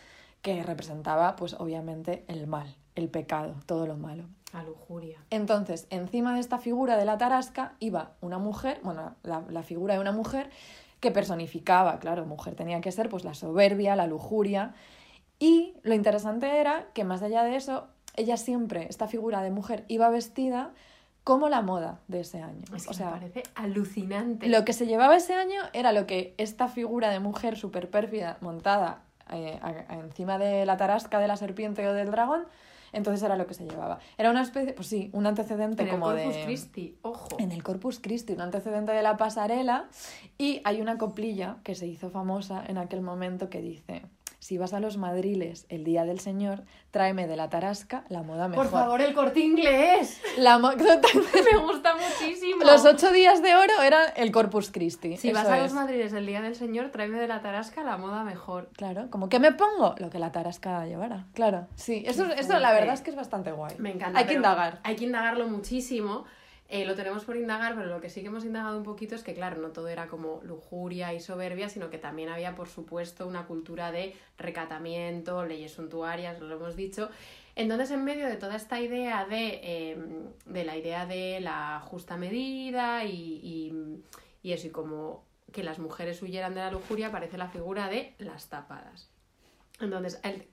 que 0.43 0.63
representaba, 0.63 1.37
pues 1.37 1.55
obviamente, 1.55 2.25
el 2.29 2.47
mal, 2.47 2.77
el 2.97 3.09
pecado, 3.09 3.55
todo 3.65 3.87
lo 3.87 3.97
malo. 3.97 4.25
La 4.53 4.63
lujuria. 4.63 5.25
Entonces, 5.31 5.87
encima 5.91 6.35
de 6.35 6.41
esta 6.41 6.59
figura 6.59 6.97
de 6.97 7.05
la 7.07 7.17
tarasca 7.17 7.75
iba 7.79 8.13
una 8.21 8.39
mujer, 8.39 8.81
bueno, 8.83 9.15
la, 9.23 9.43
la 9.49 9.63
figura 9.63 9.95
de 9.95 10.01
una 10.01 10.13
mujer 10.13 10.51
que 11.01 11.11
personificaba, 11.11 11.99
claro, 11.99 12.27
mujer 12.27 12.55
tenía 12.55 12.81
que 12.83 12.93
ser 12.93 13.09
pues 13.09 13.25
la 13.25 13.33
soberbia, 13.33 13.97
la 13.97 14.07
lujuria. 14.07 14.75
Y 15.39 15.75
lo 15.83 15.95
interesante 15.95 16.61
era 16.61 16.89
que 16.93 17.05
más 17.05 17.23
allá 17.23 17.43
de 17.43 17.57
eso, 17.57 17.89
ella 18.21 18.37
siempre, 18.37 18.87
esta 18.89 19.07
figura 19.09 19.43
de 19.43 19.51
mujer, 19.51 19.85
iba 19.89 20.09
vestida 20.11 20.71
como 21.25 21.49
la 21.49 21.61
moda 21.63 22.01
de 22.09 22.21
ese 22.21 22.41
año. 22.41 22.65
Es 22.75 22.85
que 22.85 22.91
o 22.91 22.95
sea, 22.95 23.07
me 23.07 23.13
parece 23.21 23.43
alucinante. 23.55 24.49
lo 24.49 24.65
que 24.65 24.73
se 24.73 24.87
llevaba 24.87 25.17
ese 25.17 25.35
año 25.35 25.61
era 25.73 25.93
lo 25.93 26.07
que 26.07 26.35
esta 26.39 26.69
figura 26.69 27.11
de 27.11 27.21
mujer 27.21 27.57
súper 27.59 27.91
pérfida 27.91 28.39
montada 28.41 29.03
eh, 29.33 29.59
a- 29.63 29.69
a- 29.93 29.99
encima 30.01 30.39
de 30.39 30.65
la 30.67 30.77
tarasca 30.77 31.19
de 31.19 31.29
la 31.29 31.37
serpiente 31.37 31.87
o 31.87 31.93
del 31.93 32.11
dragón, 32.11 32.45
entonces 32.93 33.23
era 33.23 33.37
lo 33.37 33.47
que 33.47 33.55
se 33.55 33.65
llevaba. 33.65 34.01
Era 34.19 34.31
una 34.31 34.43
especie, 34.43 34.73
pues 34.73 34.89
sí, 34.89 35.11
un 35.13 35.25
antecedente 35.27 35.83
en 35.83 35.89
el 35.89 35.95
como 35.95 36.07
Corpus 36.07 36.35
de... 36.35 36.43
Christi, 36.45 36.99
ojo. 37.03 37.29
En 37.39 37.53
el 37.53 37.63
Corpus 37.63 38.01
Christi, 38.01 38.33
un 38.33 38.41
antecedente 38.41 38.91
de 38.91 39.03
la 39.03 39.17
pasarela, 39.17 39.89
y 40.39 40.61
hay 40.65 40.81
una 40.81 40.99
coplilla 40.99 41.59
que 41.63 41.77
se 41.77 41.87
hizo 41.87 42.11
famosa 42.11 42.65
en 42.67 42.79
aquel 42.79 43.03
momento 43.03 43.49
que 43.51 43.61
dice, 43.61 44.03
si 44.41 44.57
vas 44.57 44.73
a 44.73 44.81
los 44.81 44.97
madriles 44.97 45.67
el 45.69 45.85
día 45.85 46.05
del 46.05 46.19
Señor, 46.19 46.65
tráeme 46.91 47.27
de 47.27 47.37
la 47.37 47.51
tarasca 47.51 48.05
la 48.09 48.23
moda 48.23 48.49
mejor. 48.49 48.65
Por 48.65 48.73
favor, 48.73 49.01
el 49.03 49.15
corte 49.15 49.41
inglés. 49.41 50.21
La 50.39 50.59
totalmente. 50.59 51.43
Me 51.53 51.59
gusta 51.59 51.95
muchísimo. 51.95 52.65
Los 52.65 52.85
ocho 52.87 53.13
días 53.13 53.43
de 53.43 53.55
oro 53.55 53.83
eran 53.83 54.09
el 54.17 54.33
Corpus 54.33 54.71
Christi. 54.71 55.19
Si 55.19 55.31
vas 55.31 55.47
a 55.47 55.59
los 55.59 55.67
es. 55.67 55.73
Madrides 55.75 56.15
el 56.15 56.27
día 56.27 56.41
del 56.41 56.57
Señor, 56.57 56.91
tráeme 56.91 57.21
de 57.21 57.29
la 57.29 57.43
tarasca 57.43 57.85
la 57.85 57.99
moda 57.99 58.25
mejor. 58.25 58.71
Claro, 58.73 59.11
como 59.11 59.29
que 59.29 59.39
me 59.39 59.53
pongo 59.53 59.95
lo 59.99 60.09
que 60.09 60.19
la 60.19 60.33
tarasca 60.33 60.87
llevara. 60.87 61.27
Claro, 61.35 61.69
sí, 61.75 62.03
eso, 62.07 62.25
eso 62.33 62.59
la 62.59 62.73
verdad 62.73 62.95
es 62.95 63.03
que 63.03 63.11
es 63.11 63.17
bastante 63.17 63.53
guay. 63.53 63.75
Me 63.79 63.93
encanta. 63.93 64.19
Hay 64.19 64.25
que 64.25 64.35
indagar. 64.35 64.81
Hay 64.85 64.97
que 64.97 65.05
indagarlo 65.05 65.47
muchísimo. 65.49 66.25
Eh, 66.73 66.85
lo 66.87 66.95
tenemos 66.95 67.25
por 67.25 67.37
indagar, 67.37 67.75
pero 67.75 67.89
lo 67.89 68.01
que 68.01 68.09
sí 68.09 68.21
que 68.21 68.29
hemos 68.29 68.45
indagado 68.45 68.79
un 68.79 68.85
poquito 68.85 69.17
es 69.17 69.25
que, 69.25 69.35
claro, 69.35 69.61
no 69.61 69.71
todo 69.71 69.89
era 69.89 70.07
como 70.07 70.41
lujuria 70.45 71.13
y 71.13 71.19
soberbia, 71.19 71.69
sino 71.69 71.91
que 71.91 71.99
también 71.99 72.29
había, 72.29 72.55
por 72.55 72.69
supuesto, 72.69 73.27
una 73.27 73.47
cultura 73.47 73.91
de 73.91 74.15
recatamiento, 74.39 75.45
leyes 75.45 75.73
suntuarias, 75.73 76.39
lo 76.41 76.55
hemos 76.55 76.77
dicho. 76.77 77.11
Entonces, 77.57 77.91
en 77.91 78.05
medio 78.05 78.27
de 78.29 78.37
toda 78.37 78.55
esta 78.55 78.81
idea 78.81 79.25
de, 79.27 79.61
eh, 79.65 79.99
de 80.47 80.65
la 80.65 80.77
idea 80.77 81.07
de 81.07 81.41
la 81.41 81.81
justa 81.85 82.17
medida 82.17 83.05
y, 83.05 83.75
y 84.41 84.53
eso, 84.53 84.69
y 84.69 84.71
como 84.71 85.25
que 85.53 85.65
las 85.65 85.81
mujeres 85.81 86.23
huyeran 86.23 86.55
de 86.55 86.61
la 86.61 86.71
lujuria, 86.71 87.09
aparece 87.09 87.37
la 87.37 87.49
figura 87.49 87.89
de 87.89 88.15
las 88.19 88.49
tapadas. 88.49 89.11
Entonces, 89.81 90.21
el- 90.23 90.47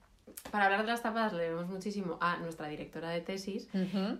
para 0.51 0.65
hablar 0.65 0.82
de 0.82 0.88
las 0.88 1.01
tapadas 1.01 1.34
le 1.34 1.43
debemos 1.43 1.67
muchísimo 1.67 2.17
a 2.21 2.38
nuestra 2.38 2.67
directora 2.67 3.09
de 3.09 3.21
tesis, 3.21 3.67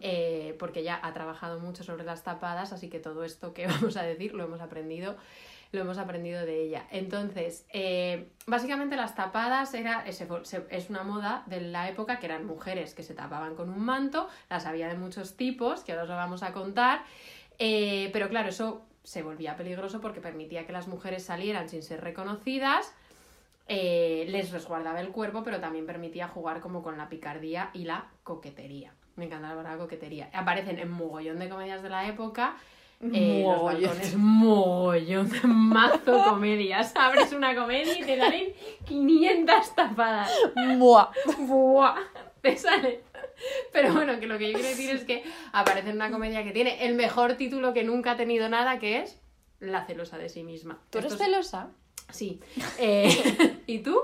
eh, 0.02 0.56
porque 0.60 0.80
ella 0.82 1.00
ha 1.04 1.14
trabajado 1.14 1.60
mucho 1.60 1.84
sobre 1.84 2.04
las 2.04 2.24
tapadas, 2.24 2.74
así 2.74 2.90
que 2.90 3.00
todo 3.00 3.24
esto 3.24 3.54
que 3.54 3.68
vamos 3.68 3.98
a 3.98 4.04
decir 4.04 4.34
lo 4.34 4.44
hemos 4.46 4.62
aprendido, 4.62 5.16
lo 5.74 5.82
hemos 5.82 5.98
aprendido 5.98 6.46
de 6.46 6.64
ella. 6.64 6.88
Entonces, 6.92 7.66
eh, 7.74 8.30
básicamente 8.46 8.96
las 8.96 9.16
tapadas 9.16 9.74
era, 9.74 10.06
se- 10.12 10.66
es 10.70 10.90
una 10.90 11.04
moda 11.04 11.44
de 11.48 11.60
la 11.62 11.90
época 11.90 12.20
que 12.20 12.26
eran 12.26 12.46
mujeres 12.46 12.94
que 12.94 13.04
se 13.04 13.14
tapaban 13.14 13.56
con 13.56 13.70
un 13.70 13.82
manto, 13.84 14.30
las 14.50 14.66
había 14.66 14.88
de 14.88 14.96
muchos 14.96 15.36
tipos, 15.36 15.82
que 15.84 15.92
ahora 15.92 16.04
os 16.04 16.10
lo 16.10 16.16
vamos 16.16 16.42
a 16.44 16.54
contar, 16.54 17.04
eh, 17.60 18.10
pero 18.14 18.30
claro, 18.30 18.50
eso 18.50 18.86
se 19.04 19.24
volvía 19.24 19.56
peligroso 19.56 20.00
porque 20.02 20.22
permitía 20.22 20.66
que 20.66 20.72
las 20.74 20.88
mujeres 20.88 21.24
salieran 21.24 21.68
sin 21.70 21.82
ser 21.84 22.02
reconocidas, 22.02 22.94
eh, 23.68 24.26
les 24.30 24.52
resguardaba 24.52 25.00
el 25.02 25.10
cuerpo, 25.10 25.44
pero 25.44 25.60
también 25.60 25.86
permitía 25.86 26.28
jugar 26.28 26.62
como 26.62 26.82
con 26.84 26.98
la 26.98 27.10
picardía 27.10 27.70
y 27.74 27.86
la 27.86 28.08
coquetería. 28.24 28.94
Me 29.16 29.26
encanta 29.26 29.50
la 29.50 29.56
palabra 29.56 29.78
coquetería. 29.80 30.30
Aparecen 30.34 30.80
en 30.80 30.92
mogollón 30.92 31.40
de 31.40 31.50
comedias 31.50 31.82
de 31.82 31.90
la 31.90 32.08
época. 32.08 32.56
Eh, 33.02 33.44
los 33.46 33.58
Mogollón. 33.58 33.82
balcones, 33.90 34.16
mogollón 34.16 35.30
de 35.30 35.40
mazo 35.44 36.24
comedias. 36.30 36.94
Abres 36.96 37.32
una 37.34 37.56
comedia 37.56 37.98
y 38.00 38.04
te 38.04 38.18
salen 38.18 38.54
500 38.86 39.76
tapadas. 39.76 40.32
Buah. 40.78 41.10
¡Buah! 41.40 41.96
Te 42.42 42.56
sale. 42.58 43.02
Pero 43.72 43.94
bueno, 43.94 44.20
que 44.20 44.26
lo 44.28 44.38
que 44.38 44.48
yo 44.48 44.54
quiero 44.54 44.70
decir 44.70 44.90
es 44.92 45.04
que 45.04 45.24
aparece 45.52 45.90
en 45.90 45.96
una 45.98 46.10
comedia 46.10 46.44
que 46.44 46.52
tiene 46.52 46.86
el 46.86 46.96
mejor 46.96 47.34
título 47.36 47.74
que 47.74 47.84
nunca 47.84 48.12
ha 48.12 48.18
tenido 48.18 48.50
nada, 48.50 48.80
que 48.80 49.00
es 49.02 49.22
La 49.60 49.86
celosa 49.86 50.18
de 50.18 50.30
sí 50.30 50.44
misma. 50.44 50.80
¿Tú 50.90 50.98
eres 51.00 51.18
celosa? 51.18 51.70
Sí. 52.10 52.42
Eh, 52.78 53.62
¿Y 53.68 53.80
tú? 53.80 54.02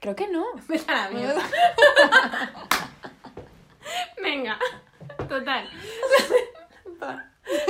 Creo 0.00 0.14
que 0.14 0.28
no. 0.28 0.44
Vete 0.68 0.92
a 0.92 0.94
la 0.94 1.10
mierda. 1.10 1.42
Venga, 4.22 4.58
total. 5.28 5.68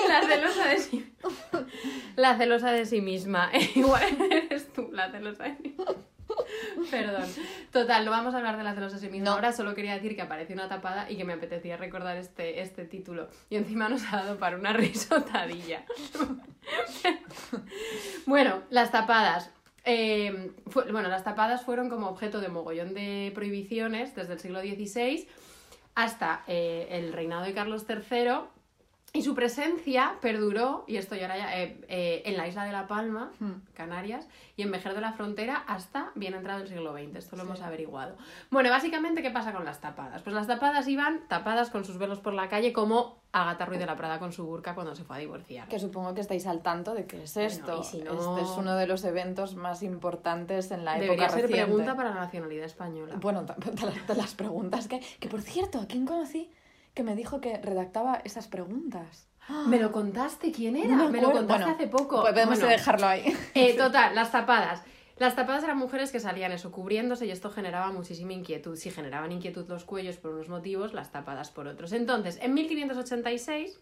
La 0.09 0.23
celosa 0.23 0.69
de 0.69 0.79
sí 0.79 1.15
La 2.17 2.37
celosa 2.37 2.73
de 2.73 2.87
sí 2.87 3.01
misma. 3.01 3.51
Igual 3.75 4.17
eres 4.31 4.73
tú, 4.73 4.91
la 4.93 5.11
celosa 5.11 5.45
de 5.45 5.57
sí. 5.57 5.77
Perdón. 6.91 7.25
Total, 7.73 8.05
no 8.05 8.11
vamos 8.11 8.35
a 8.35 8.39
hablar 8.39 8.57
de 8.57 8.65
la 8.65 8.75
celosa 8.75 8.97
de 8.97 9.01
sí 9.01 9.09
misma. 9.09 9.27
No. 9.27 9.33
Ahora 9.33 9.53
solo 9.53 9.75
quería 9.75 9.95
decir 9.95 10.15
que 10.15 10.23
aparece 10.23 10.55
una 10.55 10.69
tapada 10.69 11.11
y 11.11 11.17
que 11.17 11.25
me 11.25 11.35
apetecía 11.35 11.77
recordar 11.77 12.17
este, 12.17 12.61
este 12.61 12.85
título. 12.85 13.29
Y 13.51 13.57
encima 13.57 13.89
nos 13.89 14.05
ha 14.13 14.19
dado 14.19 14.39
para 14.39 14.57
una 14.57 14.73
risotadilla. 14.73 15.85
bueno, 18.27 18.63
las 18.71 18.91
tapadas. 18.91 19.51
Fue- 20.67 20.91
bueno, 20.91 21.09
las 21.09 21.25
tapadas 21.25 21.63
fueron 21.65 21.89
como 21.91 22.09
objeto 22.09 22.41
de 22.41 22.49
mogollón 22.49 22.95
de 22.95 23.31
prohibiciones 23.35 24.15
desde 24.15 24.33
el 24.35 24.41
siglo 24.41 24.61
XVI 24.61 25.29
hasta 25.95 26.43
eh, 26.49 26.89
el 26.91 27.13
reinado 27.13 27.45
de 27.45 27.53
Carlos 27.55 27.85
III, 27.89 28.47
Y 29.17 29.23
su 29.23 29.37
presencia 29.37 30.17
perduró, 30.21 30.83
y 30.89 30.97
esto 30.97 31.15
ya 31.15 31.27
era 31.27 31.39
ya, 31.39 31.57
eh, 31.63 31.79
eh, 31.89 32.23
en 32.27 32.37
la 32.37 32.49
isla 32.49 32.65
de 32.65 32.73
La 32.73 32.89
Palma, 32.89 33.31
Hmm. 33.39 33.63
Canarias, 33.73 34.27
y 34.57 34.63
en 34.63 34.73
Vejer 34.73 34.93
de 34.93 35.01
la 35.01 35.13
Frontera 35.13 35.63
hasta 35.69 36.11
bien 36.17 36.35
entrado 36.35 36.63
el 36.63 36.69
siglo 36.69 36.93
XX. 36.93 37.15
Esto 37.19 37.37
lo 37.37 37.43
Sí. 37.45 37.49
hemos 37.49 37.63
averiguado. 37.63 38.17
Bueno, 38.51 38.71
básicamente, 38.71 39.23
¿qué 39.23 39.31
pasa 39.31 39.53
con 39.53 39.65
las 39.65 39.81
tapadas? 39.81 40.21
Pues 40.23 40.35
las 40.35 40.49
tapadas 40.49 40.89
iban 40.89 41.21
tapadas 41.29 41.71
con 41.71 41.85
sus 41.85 41.97
velos 41.97 42.19
por 42.19 42.35
la 42.35 42.49
calle, 42.49 42.73
como 42.73 43.19
Agatha 43.31 43.67
Ruiz 43.67 43.79
de 43.79 43.87
la 43.87 43.97
Prada 43.97 44.19
con 44.19 44.33
su 44.33 44.47
burka 44.47 44.75
cuando 44.75 44.97
se 44.97 45.05
fue 45.05 45.15
a 45.15 45.19
divorciar. 45.21 45.69
Que 45.69 45.79
supongo 45.79 46.13
que 46.13 46.21
estáis 46.21 46.49
al 46.49 46.63
tanto 46.63 46.93
de 46.95 47.07
qué 47.07 47.23
es 47.23 47.35
Bueno, 47.35 47.47
esto. 47.49 47.81
y 47.83 47.85
si 47.85 48.03
no- 48.03 48.15
Este 48.39 48.43
es 48.43 48.59
uno 48.59 48.75
de 48.75 48.89
los 48.89 49.05
eventos 49.05 49.55
más 49.55 49.85
importantes 49.85 50.73
en 50.73 50.85
la 50.85 50.95
Debería 50.95 51.15
época 51.15 51.29
ser 51.29 51.43
reciente. 51.43 51.65
pregunta 51.67 51.95
para 51.95 52.09
la 52.11 52.17
nacionalidad 52.17 52.65
española. 52.67 53.15
Bueno, 53.21 53.45
de 54.09 54.15
las 54.17 54.35
preguntas 54.35 54.89
que... 54.89 54.99
Que 55.21 55.29
por 55.29 55.41
cierto, 55.41 55.79
¿a 55.81 55.87
quién 55.87 56.05
conocí 56.05 56.51
que 56.95 57.03
me 57.03 57.17
dijo 57.17 57.41
que 57.41 57.59
redactaba 57.59 58.21
esas 58.25 58.47
preguntas? 58.47 59.27
¿Me 59.67 59.79
lo 59.79 59.93
contaste? 59.93 60.53
¿Quién 60.53 60.77
era? 60.77 60.97
No 60.97 61.11
me, 61.11 61.21
lo 61.21 61.33
contaste 61.33 61.65
Bueno, 61.65 61.77
hace 61.77 61.87
poco. 61.89 62.21
Pues 62.23 62.33
podemos 62.33 62.59
Bueno, 62.59 62.73
dejarlo 62.73 63.07
ahí. 63.07 63.37
Eh, 63.55 63.75
total, 63.75 64.15
las 64.15 64.33
tapadas. 64.33 64.83
Las 65.17 65.37
tapadas 65.37 65.63
eran 65.63 65.79
mujeres 65.79 66.11
que 66.11 66.19
salían 66.19 66.51
eso 66.51 66.73
cubriéndose 66.73 67.27
y 67.27 67.31
esto 67.31 67.51
generaba 67.51 67.93
muchísima 67.93 68.33
inquietud. 68.33 68.77
Si 68.77 68.91
generaban 68.91 69.31
inquietud 69.31 69.69
los 69.69 69.85
cuellos 69.85 70.17
por 70.17 70.33
unos 70.33 70.49
motivos, 70.49 70.93
las 70.93 71.13
tapadas 71.13 71.51
por 71.51 71.69
otros. 71.69 71.93
Entonces, 71.93 72.39
en 72.43 72.53
1586, 72.53 73.79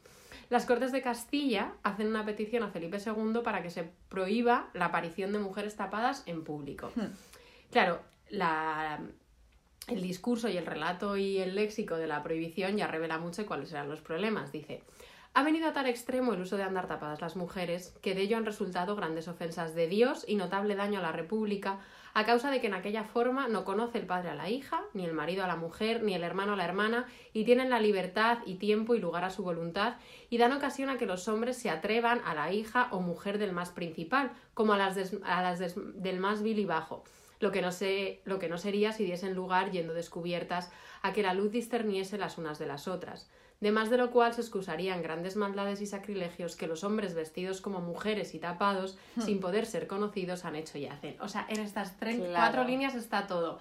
las 0.50 0.66
Cortes 0.66 0.92
de 0.92 1.00
Castilla 1.00 1.72
hacen 1.82 2.08
una 2.08 2.26
petición 2.26 2.62
a 2.62 2.68
Felipe 2.68 2.98
II 2.98 3.40
para 3.42 3.62
que 3.62 3.70
se 3.70 3.90
prohíba 4.10 4.68
la 4.74 4.86
aparición 4.86 5.32
de 5.32 5.38
mujeres 5.38 5.74
tapadas 5.74 6.22
en 6.26 6.44
público. 6.44 6.92
Claro, 7.70 8.00
la, 8.28 9.00
el 9.92 10.02
discurso 10.02 10.48
y 10.48 10.56
el 10.56 10.66
relato 10.66 11.16
y 11.16 11.38
el 11.38 11.54
léxico 11.54 11.96
de 11.96 12.06
la 12.06 12.22
prohibición 12.22 12.76
ya 12.76 12.86
revela 12.86 13.18
mucho 13.18 13.46
cuáles 13.46 13.72
eran 13.72 13.88
los 13.88 14.00
problemas. 14.00 14.52
Dice, 14.52 14.82
ha 15.34 15.42
venido 15.42 15.68
a 15.68 15.72
tal 15.72 15.86
extremo 15.86 16.34
el 16.34 16.42
uso 16.42 16.56
de 16.56 16.62
andar 16.62 16.86
tapadas 16.86 17.20
las 17.20 17.36
mujeres 17.36 17.94
que 18.02 18.14
de 18.14 18.22
ello 18.22 18.36
han 18.36 18.44
resultado 18.44 18.96
grandes 18.96 19.28
ofensas 19.28 19.74
de 19.74 19.86
Dios 19.86 20.24
y 20.28 20.36
notable 20.36 20.74
daño 20.74 20.98
a 20.98 21.02
la 21.02 21.12
República 21.12 21.80
a 22.14 22.26
causa 22.26 22.50
de 22.50 22.60
que 22.60 22.66
en 22.66 22.74
aquella 22.74 23.04
forma 23.04 23.48
no 23.48 23.64
conoce 23.64 23.98
el 23.98 24.06
padre 24.06 24.28
a 24.28 24.34
la 24.34 24.50
hija, 24.50 24.82
ni 24.92 25.06
el 25.06 25.14
marido 25.14 25.44
a 25.44 25.46
la 25.46 25.56
mujer, 25.56 26.02
ni 26.02 26.14
el 26.14 26.24
hermano 26.24 26.52
a 26.52 26.56
la 26.56 26.66
hermana, 26.66 27.06
y 27.32 27.44
tienen 27.44 27.70
la 27.70 27.80
libertad 27.80 28.40
y 28.44 28.56
tiempo 28.56 28.94
y 28.94 29.00
lugar 29.00 29.24
a 29.24 29.30
su 29.30 29.42
voluntad, 29.42 29.94
y 30.28 30.36
dan 30.36 30.52
ocasión 30.52 30.90
a 30.90 30.98
que 30.98 31.06
los 31.06 31.26
hombres 31.28 31.56
se 31.56 31.70
atrevan 31.70 32.20
a 32.26 32.34
la 32.34 32.52
hija 32.52 32.88
o 32.90 33.00
mujer 33.00 33.38
del 33.38 33.52
más 33.52 33.70
principal, 33.70 34.32
como 34.52 34.74
a 34.74 34.76
las, 34.76 34.98
a 35.24 35.42
las 35.42 35.74
del 35.74 36.20
más 36.20 36.42
vil 36.42 36.58
y 36.58 36.66
bajo, 36.66 37.04
lo 37.42 37.50
que, 37.50 37.60
no 37.60 37.72
se, 37.72 38.22
lo 38.24 38.38
que 38.38 38.48
no 38.48 38.56
sería 38.56 38.92
si 38.92 39.04
diesen 39.04 39.34
lugar 39.34 39.72
yendo 39.72 39.94
descubiertas 39.94 40.70
a 41.02 41.12
que 41.12 41.24
la 41.24 41.34
luz 41.34 41.50
discerniese 41.50 42.16
las 42.16 42.38
unas 42.38 42.60
de 42.60 42.66
las 42.66 42.86
otras. 42.86 43.28
De 43.60 43.72
más 43.72 43.90
de 43.90 43.96
lo 43.96 44.12
cual 44.12 44.32
se 44.32 44.40
excusarían 44.40 45.02
grandes 45.02 45.34
maldades 45.34 45.80
y 45.80 45.86
sacrilegios 45.86 46.54
que 46.54 46.68
los 46.68 46.84
hombres 46.84 47.14
vestidos 47.14 47.60
como 47.60 47.80
mujeres 47.80 48.34
y 48.34 48.38
tapados, 48.38 48.96
sin 49.18 49.40
poder 49.40 49.66
ser 49.66 49.88
conocidos, 49.88 50.44
han 50.44 50.54
hecho 50.54 50.78
y 50.78 50.86
hacen. 50.86 51.20
O 51.20 51.28
sea, 51.28 51.44
en 51.48 51.58
estas 51.60 51.96
tres, 51.96 52.16
Claro. 52.16 52.32
cuatro 52.34 52.64
líneas 52.64 52.94
está 52.94 53.26
todo. 53.26 53.58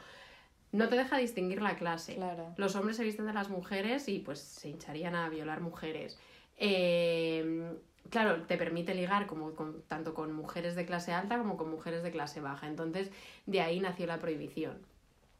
No 0.71 0.87
te 0.87 0.95
deja 0.95 1.17
distinguir 1.17 1.61
la 1.63 1.75
clase. 1.75 2.15
Claro. 2.15 2.53
Los 2.57 2.75
hombres 2.75 2.97
se 2.97 3.03
visten 3.03 3.25
de 3.25 3.33
las 3.33 3.49
mujeres 3.49 4.07
y 4.07 4.19
pues 4.19 4.39
se 4.39 4.69
hincharían 4.69 5.15
a 5.15 5.27
violar 5.27 5.59
mujeres. 5.61 6.19
Eh, 6.57 7.73
claro, 8.09 8.43
te 8.43 8.57
permite 8.57 8.93
ligar 8.95 9.27
como 9.27 9.53
con- 9.53 9.81
tanto 9.83 10.13
con 10.13 10.33
mujeres 10.33 10.75
de 10.75 10.85
clase 10.85 11.13
alta 11.13 11.37
como 11.37 11.57
con 11.57 11.69
mujeres 11.69 12.03
de 12.03 12.11
clase 12.11 12.41
baja. 12.41 12.67
Entonces, 12.67 13.11
de 13.45 13.61
ahí 13.61 13.79
nació 13.79 14.05
la 14.07 14.19
prohibición. 14.19 14.77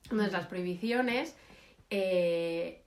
Entonces, 0.06 0.32
las 0.34 0.48
prohibiciones, 0.48 1.36
eh, 1.90 2.82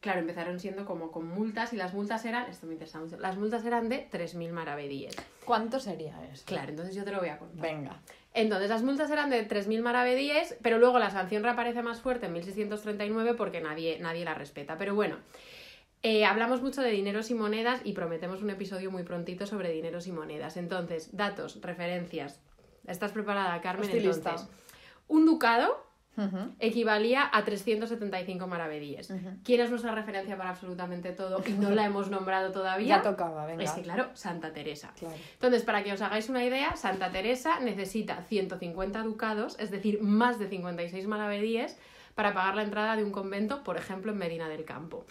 claro, 0.00 0.20
empezaron 0.20 0.60
siendo 0.60 0.84
como 0.84 1.10
con 1.10 1.26
multas 1.26 1.72
y 1.72 1.76
las 1.76 1.94
multas 1.94 2.24
eran, 2.24 2.48
esto 2.50 2.66
me 2.66 2.74
interesa 2.74 3.00
mucho, 3.00 3.18
las 3.18 3.36
multas 3.36 3.64
eran 3.64 3.88
de 3.88 4.06
3.000 4.10 4.52
maravedíes. 4.52 5.16
¿Cuánto 5.44 5.80
sería 5.80 6.14
eso? 6.32 6.44
Claro, 6.46 6.70
entonces 6.70 6.94
yo 6.94 7.04
te 7.04 7.12
lo 7.12 7.18
voy 7.20 7.28
a 7.28 7.38
contar. 7.38 7.60
Venga. 7.62 8.00
Entonces, 8.34 8.68
las 8.68 8.82
multas 8.82 9.10
eran 9.10 9.30
de 9.30 9.42
3.000 9.44 9.80
maravedíes, 9.82 10.56
pero 10.62 10.78
luego 10.78 10.98
la 10.98 11.10
sanción 11.10 11.42
reaparece 11.42 11.82
más 11.82 12.00
fuerte 12.00 12.26
en 12.26 12.32
1639 12.34 13.34
porque 13.34 13.60
nadie, 13.60 13.98
nadie 14.00 14.24
la 14.24 14.34
respeta. 14.34 14.76
Pero 14.76 14.94
bueno, 14.94 15.16
eh, 16.02 16.24
hablamos 16.24 16.62
mucho 16.62 16.82
de 16.82 16.90
dineros 16.90 17.30
y 17.30 17.34
monedas 17.34 17.80
y 17.84 17.92
prometemos 17.92 18.42
un 18.42 18.50
episodio 18.50 18.90
muy 18.90 19.02
prontito 19.02 19.46
sobre 19.46 19.70
dineros 19.72 20.06
y 20.06 20.12
monedas. 20.12 20.56
Entonces, 20.56 21.16
datos, 21.16 21.60
referencias. 21.62 22.40
¿Estás 22.86 23.12
preparada, 23.12 23.60
Carmen? 23.60 23.84
Estoy 23.84 24.00
lista. 24.00 24.30
Entonces, 24.30 24.54
un 25.08 25.26
ducado 25.26 25.86
equivalía 26.60 27.28
a 27.30 27.44
375 27.44 28.46
maravedíes. 28.46 29.10
Ujú. 29.10 29.36
¿Quién 29.44 29.60
es 29.60 29.70
nuestra 29.70 29.94
referencia 29.94 30.36
para 30.36 30.50
absolutamente 30.50 31.12
todo? 31.12 31.42
Y 31.46 31.52
no 31.52 31.70
la 31.74 31.84
hemos 31.84 32.08
nombrado 32.08 32.52
todavía. 32.52 32.96
Ya 32.96 33.02
tocaba, 33.02 33.44
venga. 33.44 33.64
Es 33.64 33.72
que, 33.72 33.82
claro, 33.82 34.08
Santa 34.14 34.52
Teresa. 34.52 34.92
Claro. 34.98 35.14
Entonces, 35.34 35.62
para 35.62 35.82
que 35.84 35.92
os 35.92 36.00
hagáis 36.00 36.28
una 36.28 36.42
idea, 36.42 36.74
Santa 36.76 37.10
Teresa 37.10 37.60
necesita 37.60 38.22
150 38.22 39.02
ducados, 39.02 39.58
es 39.58 39.70
decir, 39.70 40.00
más 40.00 40.38
de 40.38 40.48
56 40.48 41.06
maravedíes, 41.06 41.76
para 42.14 42.32
pagar 42.32 42.56
la 42.56 42.62
entrada 42.62 42.96
de 42.96 43.04
un 43.04 43.10
convento, 43.10 43.62
por 43.62 43.76
ejemplo, 43.76 44.12
en 44.12 44.18
Medina 44.18 44.48
del 44.48 44.64
Campo. 44.64 45.04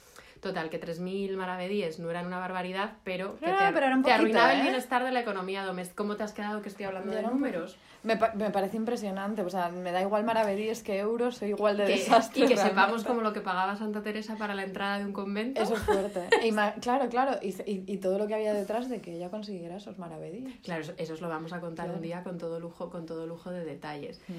Total, 0.45 0.69
que 0.69 0.79
3.000 0.79 1.35
maravedíes 1.37 1.97
no 1.97 2.11
eran 2.11 2.27
una 2.27 2.37
barbaridad, 2.37 2.91
pero 3.03 3.35
que 3.39 3.47
Ah, 3.47 3.65
te, 3.69 3.73
pero 3.73 3.87
era 3.87 3.95
un 3.95 4.03
te 4.03 4.11
poquito, 4.11 4.13
arruinaba 4.21 4.53
¿eh? 4.53 4.57
el 4.57 4.61
bienestar 4.61 5.03
de 5.03 5.11
la 5.11 5.21
economía 5.21 5.63
doméstica. 5.65 5.95
¿Cómo 5.97 6.15
te 6.17 6.21
has 6.23 6.33
quedado 6.33 6.61
que 6.61 6.69
estoy 6.69 6.85
hablando 6.85 7.11
de 7.11 7.23
números? 7.23 7.77
Me, 8.03 8.15
pa- 8.15 8.31
me 8.35 8.51
parece 8.51 8.77
impresionante. 8.77 9.41
O 9.41 9.49
sea, 9.49 9.69
me 9.69 9.91
da 9.91 10.01
igual 10.03 10.23
maravedíes 10.23 10.83
que 10.83 10.99
euros, 10.99 11.37
soy 11.37 11.49
igual 11.49 11.77
de 11.77 11.85
Que- 11.85 11.93
desastre. 11.93 12.45
y 12.45 12.47
que 12.47 12.53
realmente. 12.53 12.79
sepamos 12.79 13.03
como 13.05 13.21
lo 13.21 13.33
que 13.33 13.41
pagaba 13.41 13.75
Santa 13.75 14.03
Teresa 14.03 14.35
para 14.35 14.53
la 14.53 14.61
entrada 14.63 14.99
de 14.99 15.05
un 15.05 15.13
convento. 15.13 15.63
Eso 15.63 15.73
es 15.73 15.81
fuerte. 15.81 16.29
Ima- 16.43 16.75
claro, 16.79 17.09
claro. 17.09 17.39
Y, 17.41 17.49
y- 17.65 17.83
y 17.87 17.97
todo 17.97 18.19
lo 18.19 18.27
que 18.27 18.35
había 18.35 18.53
detrás 18.53 18.87
de 18.87 19.01
que 19.01 19.15
ella 19.15 19.31
consiguiera 19.31 19.77
esos 19.77 19.97
maravedíes. 19.97 20.59
Claro, 20.63 20.81
eso, 20.83 20.93
eso 20.97 21.13
os 21.13 21.21
lo 21.21 21.27
vamos 21.29 21.53
a 21.53 21.59
contar 21.59 21.85
Claro. 21.87 21.97
un 21.97 22.03
día 22.03 22.21
con 22.21 22.37
todo 22.37 22.59
lujo, 22.59 22.91
con 22.91 23.07
todo 23.07 23.25
lujo 23.25 23.49
de 23.49 23.65
detalles. 23.65 24.21
Mm. 24.27 24.33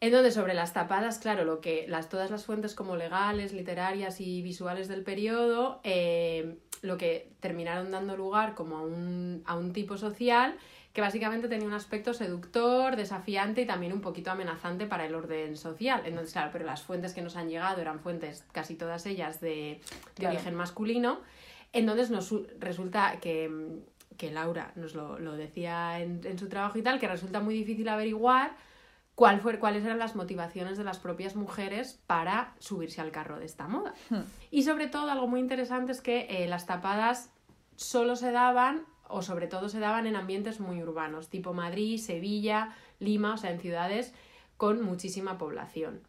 Entonces, 0.00 0.34
sobre 0.34 0.54
las 0.54 0.72
tapadas, 0.74 1.18
claro, 1.18 1.44
lo 1.44 1.60
que 1.60 1.86
las, 1.88 2.08
todas 2.08 2.30
las 2.30 2.44
fuentes 2.44 2.74
como 2.74 2.96
legales, 2.96 3.52
literarias 3.52 4.20
y 4.20 4.42
visuales 4.42 4.86
del 4.88 5.02
periodo, 5.02 5.80
eh, 5.82 6.58
lo 6.82 6.98
que 6.98 7.30
terminaron 7.40 7.90
dando 7.90 8.16
lugar 8.16 8.54
como 8.54 8.76
a 8.78 8.82
un, 8.82 9.42
a 9.46 9.56
un 9.56 9.72
tipo 9.72 9.96
social 9.96 10.56
que 10.92 11.00
básicamente 11.00 11.48
tenía 11.48 11.66
un 11.66 11.72
aspecto 11.72 12.12
seductor, 12.14 12.94
desafiante 12.96 13.62
y 13.62 13.66
también 13.66 13.92
un 13.92 14.00
poquito 14.00 14.30
amenazante 14.30 14.86
para 14.86 15.06
el 15.06 15.14
orden 15.14 15.56
social. 15.56 16.02
Entonces, 16.04 16.32
claro, 16.32 16.50
pero 16.52 16.64
las 16.66 16.82
fuentes 16.82 17.14
que 17.14 17.22
nos 17.22 17.34
han 17.36 17.48
llegado 17.48 17.80
eran 17.80 17.98
fuentes, 17.98 18.44
casi 18.52 18.76
todas 18.76 19.04
ellas, 19.06 19.40
de, 19.40 19.48
de 19.80 19.80
Claro. 20.14 20.34
origen 20.36 20.54
masculino. 20.54 21.20
Entonces 21.72 22.10
nos 22.10 22.26
su- 22.26 22.46
resulta 22.60 23.18
que, 23.20 23.50
que 24.16 24.30
Laura 24.30 24.70
nos 24.76 24.94
lo, 24.94 25.18
lo 25.18 25.32
decía 25.32 25.98
en, 26.00 26.20
en 26.24 26.38
su 26.38 26.48
trabajo 26.48 26.78
y 26.78 26.82
tal, 26.82 27.00
que 27.00 27.08
resulta 27.08 27.40
muy 27.40 27.54
difícil 27.54 27.88
averiguar 27.88 28.54
cuál 29.14 29.40
fue, 29.40 29.58
cuáles 29.58 29.84
eran 29.84 29.98
las 29.98 30.16
motivaciones 30.16 30.76
de 30.76 30.84
las 30.84 30.98
propias 30.98 31.36
mujeres 31.36 32.00
para 32.06 32.54
subirse 32.58 33.00
al 33.00 33.12
carro 33.12 33.38
de 33.38 33.46
esta 33.46 33.68
moda. 33.68 33.94
Y 34.50 34.62
sobre 34.62 34.88
todo, 34.88 35.10
algo 35.10 35.26
muy 35.26 35.40
interesante 35.40 35.92
es 35.92 36.00
que 36.00 36.26
eh, 36.28 36.48
las 36.48 36.66
tapadas 36.66 37.30
solo 37.76 38.16
se 38.16 38.32
daban, 38.32 38.86
o 39.08 39.22
sobre 39.22 39.46
todo 39.46 39.68
se 39.68 39.80
daban 39.80 40.06
en 40.06 40.16
ambientes 40.16 40.60
muy 40.60 40.82
urbanos, 40.82 41.28
tipo 41.28 41.52
Madrid, 41.52 41.98
Sevilla, 41.98 42.74
Lima, 42.98 43.34
o 43.34 43.36
sea, 43.36 43.50
en 43.50 43.60
ciudades 43.60 44.12
con 44.56 44.82
muchísima 44.82 45.38
población. 45.38 46.00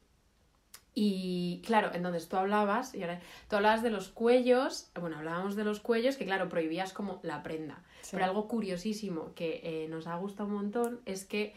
Y 0.97 1.61
claro, 1.65 1.91
entonces 1.93 2.29
tú 2.29 2.37
hablabas, 2.37 2.95
y 2.95 3.01
ahora, 3.01 3.19
tú 3.49 3.57
hablabas 3.57 3.83
de 3.83 3.89
los 3.89 4.07
cuellos, 4.07 4.89
bueno, 4.99 5.17
hablábamos 5.17 5.57
de 5.57 5.65
los 5.65 5.81
cuellos, 5.81 6.15
que 6.15 6.25
claro, 6.25 6.47
prohibías 6.47 6.93
como 6.93 7.19
la 7.21 7.43
prenda. 7.43 7.83
Sí. 8.01 8.11
Pero 8.13 8.23
algo 8.23 8.47
curiosísimo 8.47 9.33
que 9.35 9.59
eh, 9.63 9.87
nos 9.89 10.07
ha 10.07 10.15
gustado 10.15 10.47
un 10.47 10.55
montón 10.55 11.01
es 11.05 11.25
que 11.25 11.53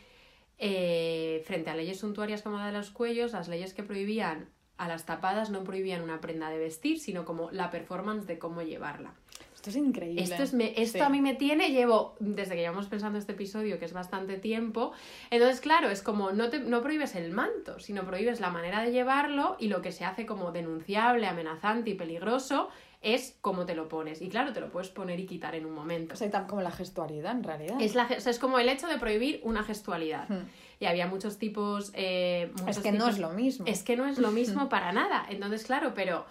eh, 0.59 1.43
frente 1.47 1.71
a 1.71 1.77
leyes 1.77 2.01
suntuarias 2.01 2.43
como 2.43 2.59
la 2.59 2.67
de 2.67 2.73
los 2.73 2.91
cuellos, 2.91 3.33
las 3.33 3.49
leyes 3.49 3.75
que 3.75 3.83
prohibían 3.83 4.49
a 4.77 4.87
las 4.87 5.07
tapadas 5.07 5.51
no 5.51 5.65
prohibían 5.65 6.03
una 6.03 6.21
prenda 6.21 6.51
de 6.51 6.59
vestir, 6.59 7.01
sino 7.01 7.25
como 7.25 7.51
la 7.51 7.71
performance 7.71 8.27
de 8.27 8.39
cómo 8.39 8.63
llevarla. 8.63 9.13
Esto 9.57 9.71
es 9.71 9.77
increíble. 9.77 10.23
Esto, 10.23 10.41
es 10.45 10.55
me- 10.55 10.73
esto 10.81 10.99
Sí. 10.99 11.05
a 11.05 11.09
mí 11.09 11.21
me 11.21 11.35
tiene, 11.35 11.73
llevo, 11.73 12.15
desde 12.21 12.55
que 12.55 12.61
llevamos 12.61 12.87
pensando 12.87 13.19
este 13.19 13.33
episodio, 13.33 13.81
que 13.81 13.87
es 13.87 13.93
bastante 13.93 14.39
tiempo, 14.39 14.93
entonces 15.31 15.61
claro, 15.61 15.91
es 15.91 16.01
como 16.01 16.31
no, 16.31 16.49
te, 16.49 16.61
no 16.61 16.81
prohíbes 16.81 17.17
el 17.17 17.33
manto, 17.33 17.81
sino 17.81 18.05
prohíbes 18.07 18.39
la 18.39 18.51
manera 18.51 18.83
de 18.85 18.93
llevarlo 18.93 19.57
y 19.59 19.67
lo 19.67 19.83
que 19.83 19.91
se 19.91 20.05
hace 20.05 20.27
como 20.27 20.53
denunciable, 20.53 21.27
amenazante 21.27 21.91
y 21.91 21.95
peligroso 21.95 22.69
es 23.01 23.37
cómo 23.41 23.65
te 23.65 23.75
lo 23.75 23.89
pones. 23.89 24.21
Y 24.23 24.29
claro, 24.29 24.53
te 24.53 24.61
lo 24.61 24.71
puedes 24.71 24.89
poner 24.89 25.21
y 25.21 25.27
quitar 25.27 25.55
en 25.55 25.67
un 25.67 25.73
momento. 25.73 26.15
O 26.15 26.17
sea, 26.17 26.31
tam- 26.31 26.47
como 26.47 26.63
la 26.63 26.71
gestualidad, 26.73 27.33
en 27.33 27.45
realidad. 27.45 27.77
Es, 27.81 27.95
la, 27.95 28.05
o 28.05 28.21
sea, 28.21 28.31
es 28.31 28.39
como 28.39 28.59
el 28.59 28.69
hecho 28.69 28.87
de 28.89 28.99
prohibir 28.99 29.41
una 29.45 29.63
gestualidad. 29.63 30.29
Hmm. 30.29 30.47
Y 30.81 30.87
había 30.87 31.07
muchos 31.07 31.39
tipos... 31.39 31.91
eh, 31.95 32.51
muchos 32.59 32.77
Es 32.77 32.83
que 32.83 32.93
no 32.93 33.09
es 33.09 33.19
lo 33.19 33.31
mismo. 33.31 33.67
Es 33.67 33.83
que 33.83 33.97
no 33.97 34.07
es 34.07 34.19
lo 34.19 34.31
mismo 34.31 34.69
para 34.69 34.93
nada. 34.93 35.27
Entonces, 35.29 35.65
claro, 35.65 35.93
pero 35.95 36.27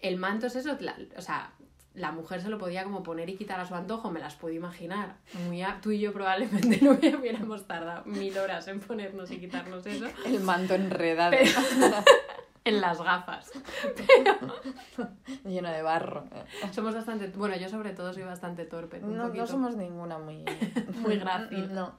el 0.00 0.16
manto 0.16 0.46
es 0.46 0.56
eso, 0.56 0.76
la- 0.80 0.96
o 1.16 1.22
sea, 1.22 1.52
la 1.94 2.10
mujer 2.10 2.40
se 2.42 2.48
lo 2.48 2.58
podía 2.58 2.82
como 2.84 3.02
poner 3.02 3.30
y 3.30 3.36
quitar 3.36 3.60
a 3.60 3.66
su 3.66 3.74
antojo, 3.74 4.10
me 4.10 4.18
las 4.20 4.34
puedo 4.34 4.52
imaginar. 4.54 5.16
Muy 5.46 5.62
a- 5.62 5.78
tú 5.80 5.90
y 5.92 6.00
yo 6.00 6.12
probablemente 6.12 6.78
no 6.82 6.90
hubiéramos 6.92 7.66
tardado 7.66 8.04
mil 8.04 8.36
horas 8.36 8.66
en 8.68 8.80
ponernos 8.80 9.30
y 9.30 9.38
quitarnos 9.38 9.86
eso. 9.86 10.06
El 10.26 10.40
manto 10.40 10.74
enredado. 10.74 11.36
en 12.64 12.80
las 12.80 13.00
gafas. 13.00 13.52
Lleno 15.44 15.70
de 15.70 15.82
barro. 15.82 16.24
Somos 16.72 16.94
bastante, 16.94 17.28
bueno, 17.28 17.56
yo 17.56 17.68
sobre 17.68 17.92
todo 17.92 18.12
soy 18.12 18.22
bastante 18.22 18.64
torpe. 18.64 19.00
un 19.00 19.16
No, 19.16 19.28
no 19.28 19.46
somos 19.46 19.76
ninguna 19.76 20.18
muy... 20.18 20.44
Muy 21.00 21.16
grácil. 21.18 21.72
No. 21.74 21.98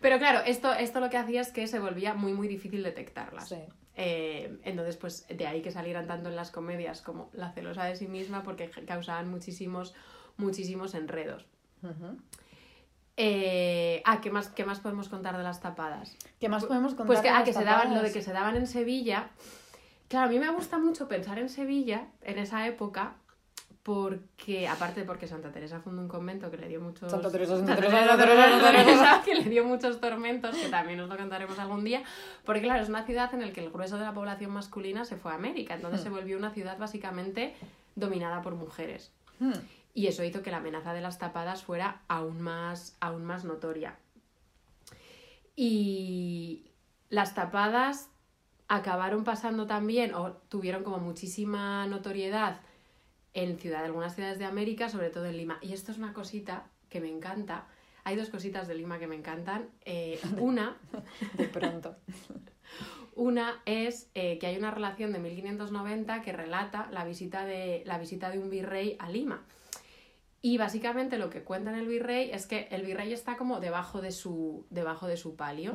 Pero 0.00 0.18
claro, 0.18 0.40
esto, 0.46 0.72
esto 0.72 1.00
lo 1.00 1.10
que 1.10 1.18
hacía 1.18 1.42
es 1.42 1.52
que 1.52 1.66
se 1.66 1.78
volvía 1.78 2.14
muy, 2.14 2.32
muy 2.32 2.48
difícil 2.48 2.82
detectarlas. 2.82 3.48
Sí. 3.48 3.58
Eh, 3.96 4.58
entonces, 4.64 4.96
pues 4.96 5.26
de 5.28 5.46
ahí 5.46 5.60
que 5.60 5.70
salieran 5.70 6.06
tanto 6.06 6.30
en 6.30 6.36
las 6.36 6.50
comedias 6.50 7.02
como 7.02 7.28
la 7.34 7.52
celosa 7.52 7.84
de 7.84 7.96
sí 7.96 8.08
misma, 8.08 8.42
porque 8.42 8.70
causaban 8.86 9.28
muchísimos, 9.30 9.94
muchísimos 10.38 10.94
enredos. 10.94 11.44
Eh, 13.18 14.02
ah, 14.06 14.22
¿qué 14.22 14.30
más, 14.30 14.48
¿qué 14.48 14.64
más 14.64 14.80
podemos 14.80 15.10
contar 15.10 15.36
de 15.36 15.42
las 15.42 15.60
tapadas? 15.60 16.16
¿Qué 16.38 16.48
más 16.48 16.64
podemos 16.64 16.92
contar? 16.92 17.06
Pues 17.08 17.20
que, 17.20 17.28
de 17.28 17.34
ah, 17.34 17.40
las 17.40 17.48
que 17.48 17.52
se 17.52 17.64
daban, 17.64 17.88
lo 17.88 17.96
de 17.96 17.96
tapadas? 17.96 18.12
que 18.14 18.22
se 18.22 18.32
daban 18.32 18.56
en 18.56 18.66
Sevilla. 18.66 19.30
Claro, 20.10 20.26
a 20.26 20.28
mí 20.28 20.40
me 20.40 20.50
gusta 20.50 20.76
mucho 20.76 21.06
pensar 21.06 21.38
en 21.38 21.48
Sevilla 21.48 22.08
en 22.22 22.38
esa 22.40 22.66
época. 22.66 23.14
Porque, 23.84 24.68
aparte 24.68 25.04
porque 25.04 25.26
Santa 25.26 25.52
Teresa 25.52 25.80
fundó 25.80 26.02
un 26.02 26.08
convento 26.08 26.50
que 26.50 26.58
le 26.58 26.68
dio 26.68 26.80
muchos... 26.82 27.10
Santa 27.10 27.30
Teresa, 27.30 27.56
Santa 27.56 27.76
Teresa, 27.76 27.96
Teresa, 27.96 28.10
Santa 28.10 28.24
Teresa, 28.26 28.50
Santa 28.50 28.66
Santa 28.66 28.84
Teresa, 28.84 29.22
que 29.24 29.34
le 29.36 29.44
dio 29.48 29.64
muchos 29.64 30.00
tormentos, 30.00 30.54
que 30.54 30.68
también 30.68 31.00
os 31.00 31.08
lo 31.08 31.16
contaremos 31.16 31.58
algún 31.58 31.82
día. 31.82 32.02
Porque, 32.44 32.60
claro, 32.60 32.82
es 32.82 32.90
una 32.90 33.04
ciudad 33.06 33.32
en 33.32 33.40
la 33.40 33.52
que 33.52 33.64
el 33.64 33.70
grueso 33.70 33.96
de 33.96 34.04
la 34.04 34.12
población 34.12 34.50
masculina 34.50 35.06
se 35.06 35.16
fue 35.16 35.32
a 35.32 35.36
América. 35.36 35.74
Entonces 35.74 36.00
Hmm. 36.00 36.04
se 36.04 36.10
volvió 36.10 36.36
una 36.36 36.50
ciudad 36.50 36.76
básicamente 36.76 37.54
dominada 37.94 38.42
por 38.42 38.54
mujeres. 38.54 39.12
Hmm. 39.38 39.52
Y 39.94 40.08
eso 40.08 40.22
hizo 40.24 40.42
que 40.42 40.50
la 40.50 40.58
amenaza 40.58 40.92
de 40.92 41.00
las 41.00 41.18
tapadas 41.18 41.62
fuera 41.62 42.02
aún 42.06 42.42
más, 42.42 42.96
aún 43.00 43.24
más 43.24 43.44
notoria. 43.46 43.96
Y 45.56 46.66
las 47.08 47.34
tapadas 47.34 48.09
acabaron 48.70 49.24
pasando 49.24 49.66
también, 49.66 50.14
o 50.14 50.32
tuvieron 50.48 50.84
como 50.84 50.98
muchísima 50.98 51.86
notoriedad 51.88 52.60
en 53.34 53.58
ciudad, 53.58 53.84
algunas 53.84 54.14
ciudades 54.14 54.38
de 54.38 54.44
América, 54.44 54.88
sobre 54.88 55.10
todo 55.10 55.26
en 55.26 55.36
Lima. 55.36 55.58
Y 55.60 55.72
esto 55.72 55.90
es 55.90 55.98
una 55.98 56.12
cosita 56.12 56.66
que 56.88 57.00
me 57.00 57.08
encanta. 57.08 57.66
Hay 58.04 58.14
dos 58.14 58.30
cositas 58.30 58.68
de 58.68 58.76
Lima 58.76 59.00
que 59.00 59.08
me 59.08 59.16
encantan. 59.16 59.70
Eh, 59.84 60.20
una 60.38 60.76
De 61.34 61.48
pronto. 61.48 61.96
una 63.16 63.60
es 63.66 64.08
eh, 64.14 64.38
que 64.38 64.46
hay 64.46 64.56
una 64.56 64.70
relación 64.70 65.12
de 65.12 65.18
1590 65.18 66.22
que 66.22 66.32
relata 66.32 66.88
la 66.92 67.04
visita, 67.04 67.44
de, 67.44 67.82
la 67.86 67.98
visita 67.98 68.30
de 68.30 68.38
un 68.38 68.50
virrey 68.50 68.94
a 69.00 69.10
Lima. 69.10 69.42
Y 70.42 70.56
básicamente 70.56 71.18
lo 71.18 71.28
que 71.28 71.42
cuenta 71.42 71.70
en 71.70 71.78
el 71.78 71.86
virrey 71.86 72.30
es 72.30 72.46
que 72.46 72.66
el 72.70 72.82
virrey 72.82 73.12
está 73.12 73.36
como 73.36 73.60
debajo 73.60 74.00
de 74.00 74.10
su, 74.10 74.66
debajo 74.70 75.06
de 75.06 75.18
su 75.18 75.36
palio. 75.36 75.74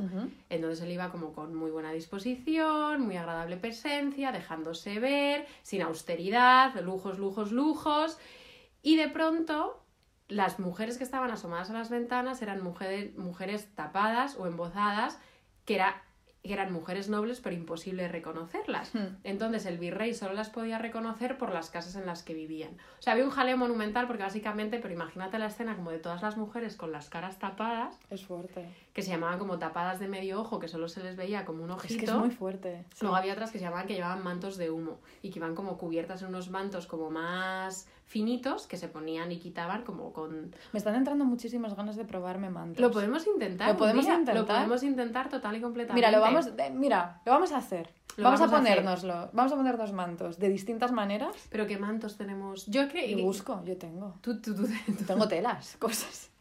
Entonces 0.50 0.84
él 0.84 0.92
iba 0.92 1.12
como 1.12 1.34
con 1.34 1.54
muy 1.54 1.70
buena 1.70 1.92
disposición, 1.92 3.02
muy 3.02 3.16
agradable 3.16 3.58
presencia, 3.58 4.32
dejándose 4.32 5.00
ver, 5.00 5.46
sin 5.62 5.84
austeridad, 5.84 6.76
lujos, 6.82 7.20
lujos, 7.20 7.52
lujos. 7.52 8.18
Y 8.82 8.96
de 8.96 9.08
pronto 9.08 9.86
las 10.28 10.60
mujeres 10.60 10.98
que 10.98 11.04
estaban 11.04 11.30
asomadas 11.30 11.70
a 11.70 11.74
las 11.74 11.92
ventanas 11.92 12.42
eran 12.42 12.64
mujeres, 12.64 13.16
mujeres 13.16 13.68
tapadas 13.76 14.36
o 14.38 14.48
embozadas, 14.48 15.20
que, 15.66 15.76
era, 15.76 16.04
que 16.46 16.54
eran 16.54 16.72
mujeres 16.72 17.10
nobles 17.10 17.42
pero 17.42 17.56
imposible 17.56 18.08
reconocerlas. 18.08 18.94
Hmm. 18.94 19.18
Entonces 19.24 19.66
el 19.66 19.78
virrey 19.78 20.14
solo 20.14 20.34
las 20.34 20.50
podía 20.50 20.78
reconocer 20.78 21.38
por 21.38 21.52
las 21.52 21.70
casas 21.70 21.96
en 21.96 22.06
las 22.06 22.24
que 22.24 22.34
vivían. 22.34 22.72
O 23.00 23.02
sea, 23.02 23.14
había 23.14 23.26
un 23.26 23.32
jaleo 23.32 23.58
monumental 23.58 24.08
porque 24.08 24.24
básicamente, 24.24 24.80
pero 24.80 24.94
imagínate 24.94 25.40
la 25.40 25.48
escena 25.48 25.76
como 25.76 25.92
de 25.92 26.00
todas 26.00 26.22
las 26.22 26.38
mujeres 26.38 26.76
con 26.76 26.92
las 26.92 27.10
caras 27.10 27.40
tapadas, 27.40 27.98
Es 28.10 28.26
fuerte. 28.26 28.66
Que 28.96 29.02
se 29.02 29.12
llamaban 29.12 29.38
como 29.38 29.60
tapadas 29.60 30.00
de 30.00 30.08
medio 30.08 30.40
ojo, 30.40 30.58
que 30.58 30.70
solo 30.70 30.88
se 30.88 31.04
les 31.04 31.18
veía 31.18 31.44
como 31.44 31.64
un 31.66 31.70
ojito. 31.70 31.94
Es 31.94 32.00
que 32.00 32.06
es 32.06 32.14
muy 32.14 32.32
fuerte. 32.32 32.86
sí. 32.94 33.00
Luego 33.02 33.18
había 33.18 33.34
otras 33.34 33.52
que 33.52 33.60
se 33.60 33.66
llamaban 33.66 33.88
que 33.88 33.94
llevaban 33.94 34.24
mantos 34.24 34.56
de 34.56 34.72
humo 34.72 35.00
y 35.22 35.32
que 35.32 35.40
iban 35.40 35.54
como 35.54 35.78
cubiertas 35.78 36.22
en 36.22 36.30
unos 36.30 36.50
mantos 36.50 36.88
como 36.88 37.12
más 37.12 37.90
finitos 38.06 38.68
que 38.68 38.78
se 38.78 38.88
ponían 38.88 39.34
y 39.34 39.38
quitaban 39.40 39.84
como 39.84 40.14
con... 40.14 40.56
Me 40.72 40.78
están 40.80 40.96
entrando 40.96 41.26
muchísimas 41.26 41.76
ganas 41.76 41.98
de 41.98 42.06
probarme 42.06 42.50
mantos. 42.50 42.80
Lo 42.80 42.90
podemos 42.90 43.28
intentar. 43.28 43.68
Lo 43.70 43.78
podemos 43.78 44.06
intentar. 44.06 44.34
Lo 44.36 44.46
podemos 44.46 44.84
intentar 44.84 45.28
total 45.30 45.58
y 45.58 45.62
completamente. 45.62 45.96
Mira, 46.08 46.18
lo 46.18 46.22
vamos, 46.24 46.48
eh, 46.58 46.72
mira, 46.74 47.22
lo 47.26 47.34
vamos 47.34 47.52
a 47.52 47.58
hacer. 47.58 47.90
Vamos, 48.18 48.40
vamos 48.40 48.42
a 48.42 48.46
a 48.46 48.60
ponérnoslo. 48.60 49.30
Vamos 49.34 49.52
a 49.52 49.56
poner 49.58 49.76
dos 49.78 49.92
mantos 49.92 50.40
de 50.40 50.48
distintas 50.48 50.94
maneras. 50.94 51.36
Pero 51.50 51.68
qué 51.68 51.78
mantos 51.78 52.16
tenemos. 52.16 52.66
Yo 52.68 52.88
creo 52.88 53.06
Y 53.06 53.22
busco, 53.22 53.62
yo 53.66 53.76
tengo. 53.76 54.16
Tú, 54.22 54.40
tú, 54.40 54.56
tú- 54.56 54.68
tú- 54.68 55.04
Tengo 55.06 55.28
telas, 55.28 55.76
cosas. 55.80 56.32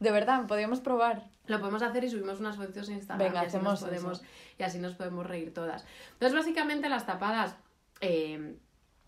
De 0.00 0.10
verdad, 0.12 0.46
podríamos 0.46 0.80
probar. 0.80 1.24
Lo 1.46 1.58
podemos 1.60 1.82
hacer 1.82 2.04
y 2.04 2.10
subimos 2.10 2.40
unas 2.40 2.56
fotos 2.56 2.88
en 2.88 2.96
Instagram 2.96 3.26
Venga, 3.28 3.42
y, 3.42 3.46
así 3.46 3.56
hacemos 3.56 3.80
nos 3.80 3.82
podemos, 3.90 4.18
eso. 4.20 4.30
y 4.58 4.62
así 4.62 4.78
nos 4.78 4.94
podemos 4.94 5.26
reír 5.26 5.52
todas. 5.54 5.84
Entonces, 6.12 6.36
básicamente 6.38 6.88
las 6.88 7.06
tapadas 7.06 7.56
eh, 8.00 8.56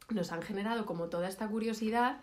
nos 0.09 0.33
han 0.33 0.43
generado 0.43 0.87
como 0.87 1.09
toda 1.09 1.29
esta 1.29 1.47
curiosidad 1.49 2.19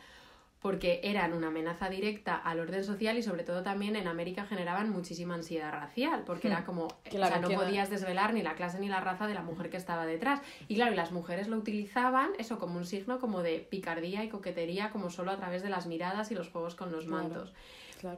porque 0.60 1.02
eran 1.04 1.34
una 1.34 1.48
amenaza 1.50 1.88
directa 1.88 2.36
al 2.36 2.60
orden 2.60 2.84
social 2.84 3.16
y 3.16 3.22
sobre 3.22 3.44
todo 3.44 3.62
también 3.62 3.96
en 3.96 4.08
América 4.08 4.44
generaban 4.46 4.90
muchísima 4.90 5.36
ansiedad 5.36 5.72
racial, 5.72 6.24
porque 6.26 6.48
Hmm. 6.50 6.52
era 6.52 6.66
como, 6.66 6.88
Claro, 7.04 7.26
o 7.38 7.40
sea, 7.40 7.48
no 7.56 7.62
podías 7.62 7.92
desvelar 7.92 8.34
ni 8.34 8.42
la 8.42 8.56
clase 8.56 8.80
ni 8.80 8.90
la 8.90 9.00
raza 9.00 9.28
de 9.28 9.36
la 9.36 9.44
mujer 9.44 9.70
que 9.70 9.78
estaba 9.78 10.08
detrás. 10.08 10.42
Y 10.68 10.76
claro, 10.76 10.94
y 10.94 10.96
las 10.96 11.12
mujeres 11.12 11.48
lo 11.48 11.58
utilizaban 11.58 12.32
eso 12.40 12.58
como 12.58 12.78
un 12.78 12.86
signo 12.86 13.20
como 13.20 13.44
de 13.44 13.60
picardía 13.60 14.24
y 14.24 14.30
coquetería, 14.30 14.90
como 14.90 15.12
solo 15.12 15.30
a 15.32 15.38
través 15.38 15.62
de 15.62 15.70
las 15.70 15.86
miradas 15.86 16.32
y 16.32 16.36
los 16.36 16.50
juegos 16.50 16.74
con 16.74 16.92
los 16.92 17.06
mantos. 17.06 17.52
Claro. 17.52 17.58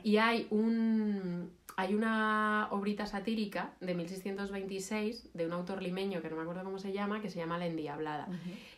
Y 0.04 0.18
hay 0.18 0.48
un 0.50 1.52
hay 1.78 1.94
una 1.96 2.68
obrita 2.72 3.06
satírica 3.06 3.74
de 3.80 3.94
1626 3.96 5.30
de 5.34 5.46
un 5.46 5.54
autor 5.54 5.82
limeño 5.82 6.22
que 6.22 6.30
no 6.30 6.36
me 6.36 6.42
acuerdo 6.42 6.64
cómo 6.64 6.78
se 6.80 6.92
llama, 6.92 7.22
que 7.22 7.30
se 7.30 7.40
llama 7.40 7.58
La 7.58 7.68
Endiablada. 7.68 8.28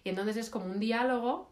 Y 0.04 0.10
entonces 0.10 0.38
es 0.38 0.50
como 0.50 0.66
un 0.66 0.80
diálogo, 0.80 1.52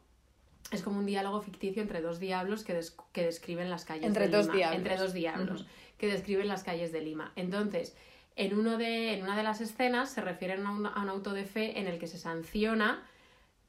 es 0.72 0.84
como 0.84 1.00
un 1.00 1.06
diálogo 1.06 1.42
ficticio 1.42 1.82
entre 1.82 2.02
dos 2.02 2.20
diablos 2.20 2.64
que, 2.64 2.74
des- 2.74 2.96
que 3.14 3.24
describen 3.24 3.70
las 3.70 3.86
calles 3.86 4.06
Entre 4.06 4.28
de 4.28 4.38
dos 4.38 4.46
Lima. 4.46 4.58
diablos. 4.58 4.78
Entre 4.78 4.98
dos 4.98 5.14
diablos 5.14 5.66
que 5.98 6.08
describen 6.08 6.48
las 6.48 6.64
calles 6.64 6.92
de 6.92 7.02
Lima. 7.02 7.32
Entonces, 7.36 7.96
en, 8.36 8.58
uno 8.58 8.78
de, 8.78 9.14
en 9.16 9.24
una 9.24 9.36
de 9.36 9.44
las 9.44 9.60
escenas 9.60 10.10
se 10.12 10.22
refieren 10.22 10.66
a 10.66 10.72
un, 10.72 10.86
a 10.86 11.02
un 11.02 11.10
auto 11.10 11.34
de 11.34 11.46
fe 11.46 11.80
en 11.80 11.88
el 11.88 11.98
que 12.00 12.08
se 12.08 12.18
sanciona, 12.18 13.04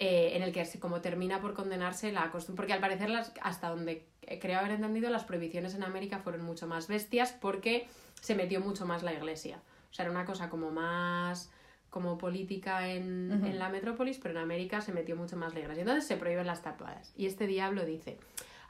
eh, 0.02 0.34
en 0.34 0.42
el 0.42 0.50
que 0.50 0.66
como 0.80 1.02
termina 1.02 1.42
por 1.42 1.52
condenarse 1.52 2.10
la 2.10 2.30
costumbre. 2.30 2.62
Porque 2.62 2.72
al 2.72 2.80
parecer, 2.80 3.10
las, 3.10 3.32
hasta 3.42 3.68
donde 3.68 4.06
creo 4.40 4.58
haber 4.58 4.72
entendido, 4.72 5.10
las 5.10 5.24
prohibiciones 5.24 5.74
en 5.74 5.82
América 5.82 6.18
fueron 6.18 6.42
mucho 6.42 6.66
más 6.66 6.88
bestias 6.88 7.32
porque 7.38 7.86
se 8.20 8.34
metió 8.34 8.60
mucho 8.60 8.86
más 8.86 9.02
la 9.02 9.12
iglesia. 9.12 9.60
O 9.90 9.94
sea, 9.94 10.06
era 10.06 10.10
una 10.10 10.24
cosa 10.24 10.48
como 10.48 10.70
más 10.70 11.52
como 11.90 12.16
política 12.16 12.88
en, 12.88 13.44
en 13.44 13.58
la 13.58 13.68
metrópolis, 13.68 14.18
pero 14.18 14.30
en 14.30 14.40
América 14.40 14.80
se 14.80 14.92
metió 14.92 15.16
mucho 15.16 15.36
más 15.36 15.52
la 15.52 15.60
iglesia. 15.60 15.82
Entonces 15.82 16.06
se 16.06 16.16
prohíben 16.16 16.46
las 16.46 16.62
tapadas. 16.62 17.12
Y 17.16 17.26
este 17.26 17.46
diablo 17.46 17.84
dice, 17.84 18.16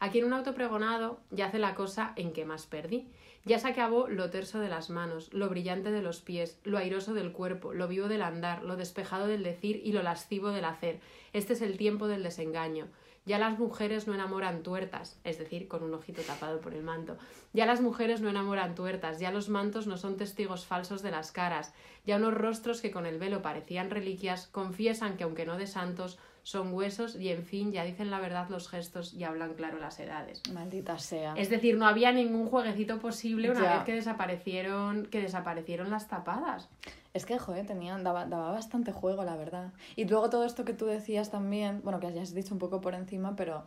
aquí 0.00 0.18
en 0.18 0.24
un 0.24 0.32
auto 0.32 0.54
pregonado 0.54 1.20
yace 1.30 1.58
la 1.58 1.76
cosa 1.76 2.12
en 2.16 2.32
que 2.32 2.44
más 2.44 2.66
perdí. 2.66 3.06
Ya 3.44 3.58
se 3.58 3.68
acabó 3.68 4.08
lo 4.08 4.28
terso 4.28 4.58
de 4.58 4.68
las 4.68 4.90
manos, 4.90 5.32
lo 5.32 5.48
brillante 5.48 5.90
de 5.90 6.02
los 6.02 6.20
pies, 6.20 6.58
lo 6.64 6.76
airoso 6.76 7.14
del 7.14 7.32
cuerpo, 7.32 7.72
lo 7.72 7.88
vivo 7.88 8.08
del 8.08 8.22
andar, 8.22 8.64
lo 8.64 8.76
despejado 8.76 9.26
del 9.26 9.42
decir 9.42 9.80
y 9.82 9.92
lo 9.92 10.02
lascivo 10.02 10.50
del 10.50 10.64
hacer. 10.64 11.00
Este 11.32 11.54
es 11.54 11.62
el 11.62 11.78
tiempo 11.78 12.06
del 12.06 12.22
desengaño. 12.22 12.88
Ya 13.26 13.38
las 13.38 13.58
mujeres 13.58 14.06
no 14.06 14.14
enamoran 14.14 14.62
tuertas, 14.62 15.20
es 15.24 15.38
decir, 15.38 15.68
con 15.68 15.82
un 15.82 15.94
ojito 15.94 16.22
tapado 16.22 16.60
por 16.60 16.74
el 16.74 16.82
manto. 16.82 17.18
Ya 17.52 17.66
las 17.66 17.80
mujeres 17.80 18.22
no 18.22 18.30
enamoran 18.30 18.74
tuertas, 18.74 19.20
ya 19.20 19.30
los 19.30 19.48
mantos 19.48 19.86
no 19.86 19.98
son 19.98 20.16
testigos 20.16 20.66
falsos 20.66 21.02
de 21.02 21.10
las 21.10 21.30
caras, 21.30 21.74
ya 22.06 22.16
unos 22.16 22.34
rostros 22.34 22.80
que 22.80 22.90
con 22.90 23.06
el 23.06 23.18
velo 23.18 23.42
parecían 23.42 23.90
reliquias 23.90 24.48
confiesan 24.48 25.16
que 25.16 25.24
aunque 25.24 25.44
no 25.46 25.58
de 25.58 25.66
santos, 25.66 26.18
son 26.42 26.72
huesos 26.72 27.16
y 27.16 27.28
en 27.28 27.44
fin 27.44 27.72
ya 27.72 27.84
dicen 27.84 28.10
la 28.10 28.18
verdad 28.18 28.48
los 28.48 28.68
gestos 28.68 29.12
y 29.14 29.24
hablan 29.24 29.54
claro 29.54 29.78
las 29.78 29.98
edades. 30.00 30.42
Maldita 30.52 30.98
sea. 30.98 31.34
Es 31.36 31.50
decir, 31.50 31.76
no 31.76 31.86
había 31.86 32.12
ningún 32.12 32.46
jueguecito 32.46 32.98
posible 32.98 33.50
una 33.50 33.62
Ya. 33.62 33.74
vez 33.76 33.84
que 33.84 33.94
desaparecieron, 33.94 35.06
que 35.06 35.20
desaparecieron 35.20 35.90
las 35.90 36.08
tapadas. 36.08 36.68
Es 37.12 37.26
que, 37.26 37.38
joder, 37.38 37.66
tenían, 37.66 38.04
daba, 38.04 38.24
daba 38.26 38.52
bastante 38.52 38.92
juego, 38.92 39.24
la 39.24 39.36
verdad. 39.36 39.72
Y 39.96 40.04
luego 40.04 40.30
todo 40.30 40.44
esto 40.44 40.64
que 40.64 40.72
tú 40.72 40.86
decías 40.86 41.30
también, 41.30 41.80
bueno, 41.82 41.98
que 41.98 42.12
ya 42.12 42.22
has 42.22 42.32
dicho 42.34 42.54
un 42.54 42.60
poco 42.60 42.80
por 42.80 42.94
encima, 42.94 43.34
pero 43.34 43.64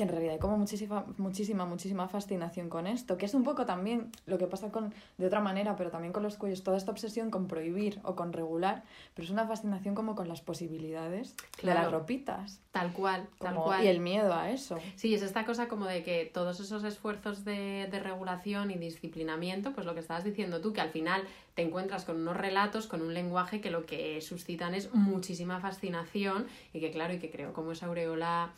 que 0.00 0.04
en 0.04 0.08
realidad 0.08 0.32
hay 0.32 0.38
como 0.38 0.56
muchísima, 0.56 1.04
muchísima, 1.18 1.66
muchísima 1.66 2.08
fascinación 2.08 2.70
con 2.70 2.86
esto, 2.86 3.18
que 3.18 3.26
es 3.26 3.34
un 3.34 3.44
poco 3.44 3.66
también 3.66 4.10
lo 4.24 4.38
que 4.38 4.46
pasa 4.46 4.70
con, 4.70 4.94
de 5.18 5.26
otra 5.26 5.40
manera, 5.40 5.76
pero 5.76 5.90
también 5.90 6.12
con 6.12 6.22
los 6.22 6.38
cuellos, 6.38 6.62
toda 6.62 6.78
esta 6.78 6.90
obsesión 6.90 7.30
con 7.30 7.48
prohibir 7.48 8.00
o 8.02 8.16
con 8.16 8.32
regular, 8.32 8.82
pero 9.14 9.26
es 9.26 9.30
una 9.30 9.46
fascinación 9.46 9.94
como 9.94 10.14
con 10.14 10.26
las 10.26 10.40
posibilidades 10.40 11.34
de 11.62 11.74
las 11.74 11.90
ropitas. 11.90 12.62
Tal 12.70 12.94
cual, 12.94 13.28
tal 13.38 13.56
cual. 13.56 13.84
y 13.84 13.88
el 13.88 14.00
miedo 14.00 14.32
a 14.32 14.50
eso. 14.50 14.78
Sí, 14.96 15.14
es 15.14 15.20
esta 15.20 15.44
cosa 15.44 15.68
como 15.68 15.84
de 15.84 16.02
que 16.02 16.24
todos 16.32 16.60
esos 16.60 16.82
esfuerzos 16.84 17.44
de, 17.44 17.86
de 17.90 18.00
regulación 18.00 18.70
y 18.70 18.78
disciplinamiento, 18.78 19.72
pues 19.74 19.86
lo 19.86 19.92
que 19.92 20.00
estabas 20.00 20.24
diciendo 20.24 20.62
tú, 20.62 20.72
que 20.72 20.80
al 20.80 20.90
final 20.90 21.24
te 21.54 21.60
encuentras 21.60 22.06
con 22.06 22.16
unos 22.16 22.38
relatos, 22.38 22.86
con 22.86 23.02
un 23.02 23.12
lenguaje 23.12 23.60
que 23.60 23.70
lo 23.70 23.84
que 23.84 24.20
suscitan 24.22 24.74
es 24.74 24.94
muchísima 24.94 25.60
fascinación 25.60 26.46
y 26.72 26.80
que 26.80 26.90
claro, 26.90 27.12
y 27.12 27.18
que 27.18 27.30
creo 27.30 27.52
como 27.52 27.72
esa 27.72 27.84
aureola 27.84 28.52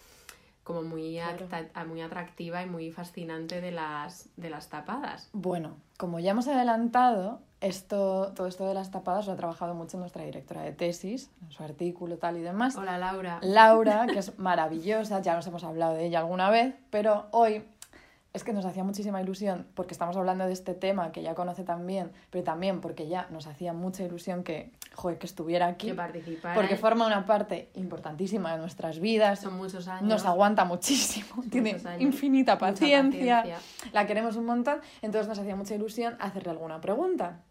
como 0.64 0.82
muy, 0.82 1.14
Claro. 1.14 1.46
acta- 1.50 1.84
muy 1.84 2.00
atractiva 2.00 2.62
y 2.62 2.66
muy 2.66 2.90
fascinante 2.92 3.60
de 3.60 3.72
las, 3.72 4.28
de 4.36 4.50
las 4.50 4.68
tapadas. 4.68 5.28
Bueno, 5.32 5.76
como 5.98 6.18
ya 6.20 6.30
hemos 6.32 6.46
adelantado, 6.48 7.40
esto, 7.60 8.32
todo 8.34 8.46
esto 8.48 8.66
de 8.66 8.74
las 8.74 8.90
tapadas 8.90 9.26
lo 9.26 9.32
ha 9.32 9.36
trabajado 9.36 9.74
mucho 9.74 9.96
nuestra 9.98 10.24
directora 10.24 10.62
de 10.62 10.72
tesis, 10.72 11.30
en 11.42 11.52
su 11.52 11.62
artículo 11.62 12.18
tal 12.18 12.36
y 12.36 12.40
demás. 12.42 12.76
Hola 12.76 12.98
Laura. 12.98 13.38
Laura, 13.42 14.06
que 14.06 14.18
es 14.18 14.38
maravillosa, 14.38 15.20
ya 15.20 15.34
nos 15.34 15.46
hemos 15.46 15.62
hablado 15.64 15.94
de 15.94 16.06
ella 16.06 16.20
alguna 16.20 16.50
vez, 16.50 16.74
pero 16.90 17.26
hoy 17.30 17.64
es 18.32 18.44
que 18.44 18.52
nos 18.52 18.64
hacía 18.64 18.82
muchísima 18.82 19.20
ilusión 19.20 19.66
porque 19.74 19.92
estamos 19.92 20.16
hablando 20.16 20.46
de 20.46 20.52
este 20.52 20.74
tema 20.74 21.12
que 21.12 21.22
ya 21.22 21.34
conoce 21.34 21.64
también, 21.64 22.12
pero 22.30 22.44
también 22.44 22.80
porque 22.80 23.06
ya 23.06 23.26
nos 23.30 23.46
hacía 23.46 23.72
mucha 23.72 24.02
ilusión 24.04 24.42
que, 24.42 24.72
joder, 24.94 25.18
que 25.18 25.26
estuviera 25.26 25.66
aquí. 25.66 25.88
Que 25.88 25.94
participara. 25.94 26.54
Porque 26.54 26.76
forma 26.76 27.06
una 27.06 27.26
parte 27.26 27.68
importantísima 27.74 28.52
de 28.52 28.58
nuestras 28.58 29.00
vidas. 29.00 29.40
Son 29.40 29.56
muchos 29.56 29.86
años. 29.86 30.08
Nos 30.08 30.24
aguanta 30.24 30.64
muchísimo, 30.64 31.42
tiene 31.50 31.72
años. 31.84 32.00
infinita 32.00 32.56
paciencia. 32.58 33.44
la 33.92 34.06
queremos 34.06 34.36
un 34.36 34.46
montón, 34.46 34.80
entonces 35.02 35.28
nos 35.28 35.38
hacía 35.38 35.56
mucha 35.56 35.74
ilusión 35.74 36.16
hacerle 36.18 36.50
alguna 36.50 36.80
pregunta. 36.80 37.42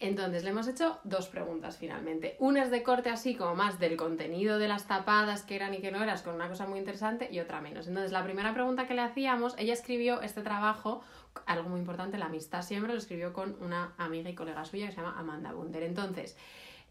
Entonces, 0.00 0.44
le 0.44 0.50
hemos 0.50 0.68
hecho 0.68 0.98
dos 1.02 1.26
preguntas 1.26 1.76
finalmente. 1.76 2.36
Una 2.38 2.62
es 2.62 2.70
de 2.70 2.82
corte 2.82 3.10
así 3.10 3.34
como 3.34 3.56
más 3.56 3.80
del 3.80 3.96
contenido 3.96 4.58
de 4.58 4.68
las 4.68 4.86
tapadas, 4.86 5.42
que 5.42 5.56
eran 5.56 5.74
y 5.74 5.78
que 5.78 5.90
no 5.90 6.02
eras, 6.02 6.22
con 6.22 6.34
una 6.34 6.48
cosa 6.48 6.66
muy 6.66 6.78
interesante, 6.78 7.28
y 7.32 7.40
otra 7.40 7.60
menos. 7.60 7.88
Entonces, 7.88 8.12
la 8.12 8.22
primera 8.22 8.54
pregunta 8.54 8.86
que 8.86 8.94
le 8.94 9.02
hacíamos, 9.02 9.54
ella 9.58 9.72
escribió 9.72 10.20
este 10.20 10.42
trabajo, 10.42 11.02
algo 11.46 11.68
muy 11.68 11.80
importante, 11.80 12.16
la 12.16 12.26
amistad 12.26 12.62
siempre, 12.62 12.92
lo 12.92 12.98
escribió 12.98 13.32
con 13.32 13.56
una 13.60 13.92
amiga 13.98 14.30
y 14.30 14.34
colega 14.34 14.64
suya 14.64 14.86
que 14.86 14.92
se 14.92 15.00
llama 15.00 15.18
Amanda 15.18 15.52
Bunder. 15.52 15.82
Entonces, 15.82 16.36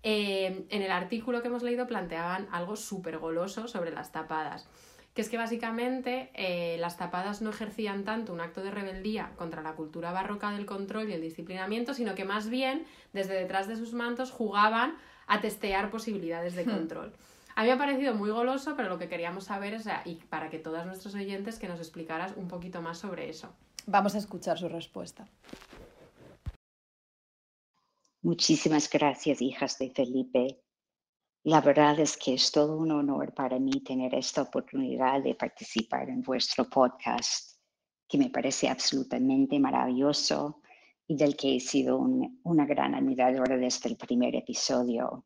eh, 0.03 0.65
en 0.69 0.81
el 0.81 0.91
artículo 0.91 1.41
que 1.41 1.47
hemos 1.47 1.63
leído 1.63 1.87
planteaban 1.87 2.47
algo 2.51 2.75
súper 2.75 3.19
goloso 3.19 3.67
sobre 3.67 3.91
las 3.91 4.11
tapadas 4.11 4.67
que 5.17 5.21
es 5.21 5.29
que 5.29 5.37
básicamente 5.37 6.29
eh, 6.35 6.77
las 6.77 6.95
tapadas 6.95 7.41
no 7.41 7.49
ejercían 7.49 8.03
tanto 8.03 8.33
un 8.33 8.39
acto 8.39 8.61
de 8.61 8.69
rebeldía 8.69 9.31
contra 9.35 9.63
la 9.63 9.73
cultura 9.73 10.11
barroca 10.11 10.51
del 10.51 10.67
control 10.67 11.09
y 11.09 11.13
el 11.13 11.21
disciplinamiento, 11.21 11.95
sino 11.95 12.13
que 12.13 12.23
más 12.23 12.51
bien 12.51 12.85
desde 13.13 13.33
detrás 13.33 13.67
de 13.67 13.77
sus 13.77 13.93
mantos 13.93 14.29
jugaban 14.29 14.95
a 15.25 15.41
testear 15.41 15.89
posibilidades 15.89 16.53
de 16.53 16.65
control. 16.65 17.13
A 17.55 17.61
mí 17.63 17.67
me 17.67 17.73
ha 17.73 17.77
parecido 17.79 18.13
muy 18.13 18.29
goloso, 18.29 18.75
pero 18.77 18.89
lo 18.89 18.99
que 18.99 19.09
queríamos 19.09 19.45
saber 19.45 19.73
es, 19.73 19.87
y 20.05 20.17
para 20.29 20.51
que 20.51 20.59
todos 20.59 20.85
nuestros 20.85 21.15
oyentes, 21.15 21.57
que 21.57 21.67
nos 21.67 21.79
explicaras 21.79 22.33
un 22.37 22.47
poquito 22.47 22.83
más 22.83 22.99
sobre 22.99 23.27
eso. 23.27 23.51
Vamos 23.87 24.13
a 24.13 24.19
escuchar 24.19 24.59
su 24.59 24.69
respuesta. 24.69 25.27
Muchísimas 28.21 28.87
gracias, 28.87 29.41
hijas 29.41 29.79
de 29.79 29.89
Felipe. 29.89 30.59
La 31.47 31.61
verdad 31.61 31.97
es 32.01 32.17
que 32.17 32.33
es 32.33 32.51
todo 32.51 32.75
un 32.75 32.91
honor 32.91 33.33
para 33.33 33.57
mí 33.57 33.79
tener 33.79 34.13
esta 34.13 34.41
oportunidad 34.41 35.23
de 35.23 35.33
participar 35.33 36.09
en 36.09 36.21
vuestro 36.21 36.65
podcast, 36.69 37.61
que 38.05 38.17
me 38.17 38.29
parece 38.29 38.67
absolutamente 38.67 39.57
maravilloso 39.57 40.59
y 41.07 41.15
del 41.15 41.37
que 41.37 41.55
he 41.55 41.59
sido 41.61 41.99
un- 41.99 42.41
una 42.43 42.65
gran 42.65 42.95
admiradora 42.95 43.55
desde 43.55 43.87
el 43.87 43.95
primer 43.95 44.35
episodio. 44.35 45.25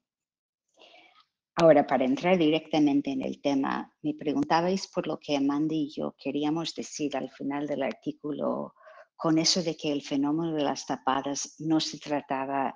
Ahora, 1.56 1.88
para 1.88 2.06
entrar 2.06 2.38
directamente 2.38 3.10
en 3.10 3.24
el 3.24 3.42
tema, 3.42 3.92
me 4.04 4.14
preguntabais 4.14 4.88
por 4.90 5.08
lo 5.08 5.18
que 5.18 5.36
Amanda 5.36 5.74
y 5.74 5.90
yo 5.90 6.14
queríamos 6.24 6.76
decir 6.76 7.18
al 7.18 7.32
final 7.32 7.66
del 7.66 7.82
artículo 7.82 8.76
con 9.16 9.40
eso 9.40 9.64
de 9.64 9.76
que 9.76 9.92
el 9.92 10.04
fenómeno 10.04 10.54
de 10.54 10.66
las 10.66 10.86
tapadas 10.86 11.56
no 11.58 11.80
se 11.80 11.98
trataba 11.98 12.76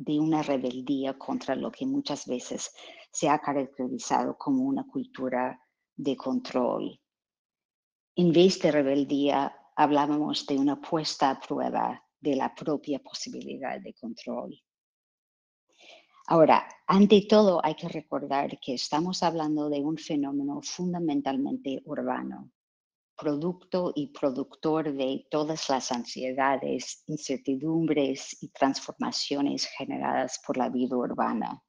de 0.00 0.18
una 0.18 0.42
rebeldía 0.42 1.18
contra 1.18 1.54
lo 1.54 1.70
que 1.70 1.84
muchas 1.84 2.26
veces 2.26 2.72
se 3.12 3.28
ha 3.28 3.38
caracterizado 3.38 4.34
como 4.38 4.62
una 4.62 4.86
cultura 4.86 5.60
de 5.94 6.16
control. 6.16 6.98
En 8.16 8.32
vez 8.32 8.58
de 8.60 8.72
rebeldía, 8.72 9.54
hablábamos 9.76 10.46
de 10.46 10.56
una 10.56 10.80
puesta 10.80 11.28
a 11.28 11.38
prueba 11.38 12.02
de 12.18 12.34
la 12.34 12.54
propia 12.54 12.98
posibilidad 13.00 13.78
de 13.78 13.92
control. 13.92 14.58
Ahora, 16.28 16.66
ante 16.86 17.26
todo, 17.28 17.60
hay 17.62 17.74
que 17.74 17.88
recordar 17.88 18.58
que 18.58 18.72
estamos 18.72 19.22
hablando 19.22 19.68
de 19.68 19.80
un 19.80 19.98
fenómeno 19.98 20.62
fundamentalmente 20.62 21.82
urbano, 21.84 22.50
producto 23.20 23.92
y 23.94 24.12
productor 24.12 24.92
de 24.94 25.26
todas 25.30 25.68
las 25.68 25.92
ansiedades, 25.92 27.04
incertidumbres 27.06 28.42
y 28.42 28.48
transformaciones 28.48 29.66
generadas 29.66 30.40
por 30.46 30.56
la 30.56 30.70
vida 30.70 30.96
urbana. 30.96 31.62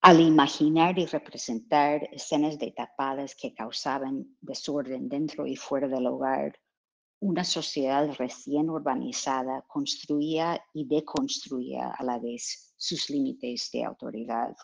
Al 0.00 0.20
imaginar 0.20 0.98
y 0.98 1.06
representar 1.06 2.08
escenas 2.12 2.58
de 2.58 2.70
tapadas 2.70 3.34
que 3.34 3.52
causaban 3.52 4.36
desorden 4.40 5.08
dentro 5.08 5.46
y 5.46 5.56
fuera 5.56 5.88
del 5.88 6.06
hogar, 6.06 6.58
una 7.20 7.44
sociedad 7.44 8.08
recién 8.18 8.70
urbanizada 8.70 9.64
construía 9.68 10.62
y 10.72 10.86
deconstruía 10.86 11.90
a 11.90 12.04
la 12.04 12.18
vez 12.18 12.72
sus 12.76 13.10
límites 13.10 13.70
de 13.72 13.84
autoridad. 13.84 14.54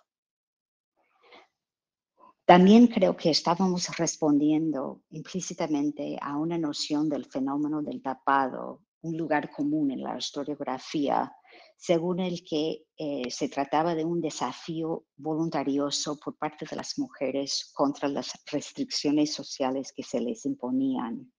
También 2.44 2.88
creo 2.88 3.16
que 3.16 3.30
estábamos 3.30 3.96
respondiendo 3.96 5.02
implícitamente 5.10 6.18
a 6.20 6.36
una 6.36 6.58
noción 6.58 7.08
del 7.08 7.26
fenómeno 7.26 7.82
del 7.82 8.02
tapado, 8.02 8.82
un 9.02 9.16
lugar 9.16 9.50
común 9.50 9.92
en 9.92 10.02
la 10.02 10.18
historiografía, 10.18 11.32
según 11.76 12.18
el 12.18 12.42
que 12.44 12.84
eh, 12.96 13.30
se 13.30 13.48
trataba 13.48 13.94
de 13.94 14.04
un 14.04 14.20
desafío 14.20 15.04
voluntarioso 15.16 16.18
por 16.18 16.36
parte 16.36 16.66
de 16.68 16.76
las 16.76 16.98
mujeres 16.98 17.70
contra 17.74 18.08
las 18.08 18.32
restricciones 18.50 19.32
sociales 19.32 19.92
que 19.92 20.02
se 20.02 20.20
les 20.20 20.44
imponían. 20.44 21.32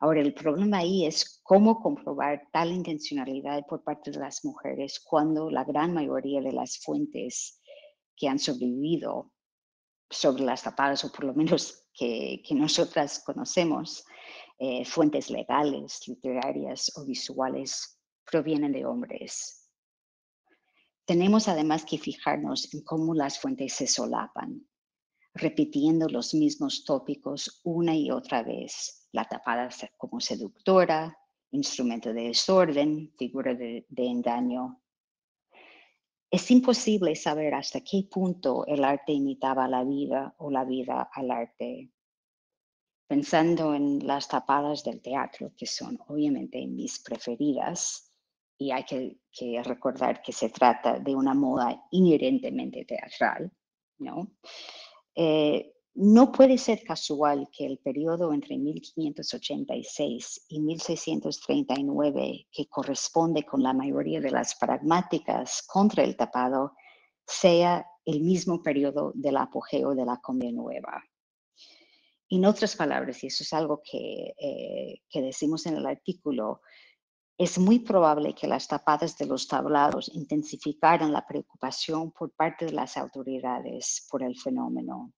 Ahora, 0.00 0.20
el 0.20 0.34
problema 0.34 0.78
ahí 0.78 1.06
es 1.06 1.40
cómo 1.42 1.80
comprobar 1.80 2.42
tal 2.52 2.70
intencionalidad 2.70 3.66
por 3.66 3.82
parte 3.82 4.10
de 4.10 4.20
las 4.20 4.44
mujeres 4.44 5.00
cuando 5.00 5.50
la 5.50 5.64
gran 5.64 5.92
mayoría 5.92 6.40
de 6.42 6.52
las 6.52 6.78
fuentes 6.78 7.60
que 8.14 8.28
han 8.28 8.38
sobrevivido 8.38 9.32
sobre 10.10 10.44
las 10.44 10.62
tapadas, 10.62 11.04
o 11.04 11.12
por 11.12 11.24
lo 11.24 11.34
menos 11.34 11.84
que, 11.92 12.42
que 12.46 12.54
nosotras 12.54 13.22
conocemos, 13.24 14.04
eh, 14.58 14.84
fuentes 14.84 15.30
legales, 15.30 16.06
literarias 16.08 16.92
o 16.96 17.04
visuales, 17.04 18.00
provienen 18.28 18.72
de 18.72 18.84
hombres. 18.84 19.70
Tenemos 21.04 21.48
además 21.48 21.84
que 21.84 21.96
fijarnos 21.96 22.72
en 22.74 22.82
cómo 22.82 23.14
las 23.14 23.38
fuentes 23.38 23.72
se 23.72 23.86
solapan, 23.86 24.66
repitiendo 25.34 26.08
los 26.08 26.34
mismos 26.34 26.84
tópicos 26.84 27.60
una 27.64 27.94
y 27.94 28.10
otra 28.10 28.42
vez. 28.42 29.08
La 29.12 29.24
tapada 29.24 29.70
como 29.96 30.20
seductora, 30.20 31.16
instrumento 31.52 32.12
de 32.12 32.24
desorden, 32.24 33.14
figura 33.16 33.54
de, 33.54 33.86
de 33.88 34.06
engaño, 34.06 34.82
es 36.30 36.50
imposible 36.50 37.14
saber 37.16 37.54
hasta 37.54 37.80
qué 37.80 38.06
punto 38.10 38.66
el 38.66 38.84
arte 38.84 39.12
imitaba 39.12 39.66
la 39.68 39.84
vida 39.84 40.34
o 40.38 40.50
la 40.50 40.64
vida 40.64 41.08
al 41.12 41.30
arte. 41.30 41.90
Pensando 43.06 43.74
en 43.74 44.06
las 44.06 44.28
tapadas 44.28 44.84
del 44.84 45.00
teatro, 45.00 45.52
que 45.56 45.66
son 45.66 45.98
obviamente 46.08 46.66
mis 46.66 46.98
preferidas, 47.00 48.12
y 48.58 48.72
hay 48.72 48.84
que, 48.84 49.62
recordar 49.62 50.20
que 50.20 50.32
se 50.32 50.50
trata 50.50 50.98
de 50.98 51.14
una 51.14 51.32
moda 51.32 51.86
inherentemente 51.92 52.84
teatral, 52.84 53.50
¿no? 53.98 54.32
Eh, 55.14 55.77
no 56.00 56.30
puede 56.30 56.58
ser 56.58 56.84
casual 56.84 57.48
que 57.50 57.66
el 57.66 57.78
periodo 57.78 58.32
entre 58.32 58.56
1586 58.56 60.44
y 60.48 60.60
1639, 60.60 62.46
que 62.52 62.68
corresponde 62.68 63.42
con 63.42 63.64
la 63.64 63.72
mayoría 63.72 64.20
de 64.20 64.30
las 64.30 64.54
pragmáticas 64.54 65.64
contra 65.66 66.04
el 66.04 66.16
tapado, 66.16 66.74
sea 67.26 67.84
el 68.04 68.20
mismo 68.20 68.62
periodo 68.62 69.10
del 69.16 69.38
apogeo 69.38 69.96
de 69.96 70.04
la 70.04 70.18
Comedia 70.18 70.52
Nueva. 70.52 71.02
En 72.30 72.44
otras 72.44 72.76
palabras, 72.76 73.24
y 73.24 73.26
eso 73.26 73.42
es 73.42 73.52
algo 73.52 73.82
eh, 73.92 75.00
que 75.10 75.20
decimos 75.20 75.66
en 75.66 75.78
el 75.78 75.86
artículo, 75.86 76.60
es 77.36 77.58
muy 77.58 77.80
probable 77.80 78.36
que 78.36 78.46
las 78.46 78.68
tapadas 78.68 79.18
de 79.18 79.26
los 79.26 79.48
tablados 79.48 80.08
intensificaran 80.14 81.10
la 81.10 81.26
preocupación 81.26 82.12
por 82.12 82.30
parte 82.36 82.66
de 82.66 82.72
las 82.72 82.96
autoridades 82.96 84.06
por 84.08 84.22
el 84.22 84.38
fenómeno 84.38 85.12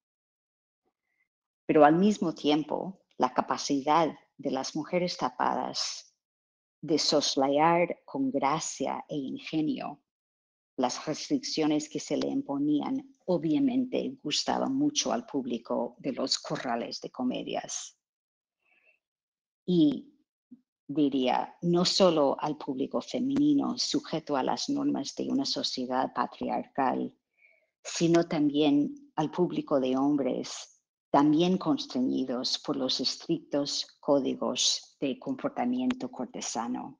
pero 1.71 1.85
al 1.85 1.95
mismo 1.95 2.35
tiempo 2.35 3.01
la 3.17 3.33
capacidad 3.33 4.13
de 4.37 4.51
las 4.51 4.75
mujeres 4.75 5.17
tapadas 5.17 6.17
de 6.81 6.99
soslayar 6.99 8.01
con 8.05 8.33
gracia 8.33 9.05
e 9.09 9.15
ingenio 9.15 10.03
las 10.77 11.07
restricciones 11.07 11.89
que 11.89 12.01
se 12.01 12.17
le 12.17 12.27
imponían 12.27 13.15
obviamente 13.27 14.19
gustaba 14.21 14.69
mucho 14.69 15.13
al 15.13 15.27
público 15.27 15.95
de 15.99 16.11
los 16.11 16.41
corrales 16.41 17.01
de 17.03 17.11
comedias. 17.13 17.97
Y 19.65 20.13
diría, 20.89 21.55
no 21.63 21.85
solo 21.85 22.37
al 22.41 22.57
público 22.57 23.01
femenino 23.01 23.79
sujeto 23.79 24.37
a 24.37 24.43
las 24.43 24.69
normas 24.71 25.15
de 25.15 25.29
una 25.29 25.45
sociedad 25.45 26.13
patriarcal, 26.13 27.15
sino 27.85 28.27
también 28.27 29.13
al 29.15 29.31
público 29.31 29.79
de 29.79 29.97
hombres 29.97 30.80
también 31.11 31.59
constreñidos 31.59 32.59
por 32.59 32.77
los 32.77 33.01
estrictos 33.01 33.99
códigos 34.01 34.97
de 35.01 35.19
comportamiento 35.19 36.11
cortesano. 36.11 36.99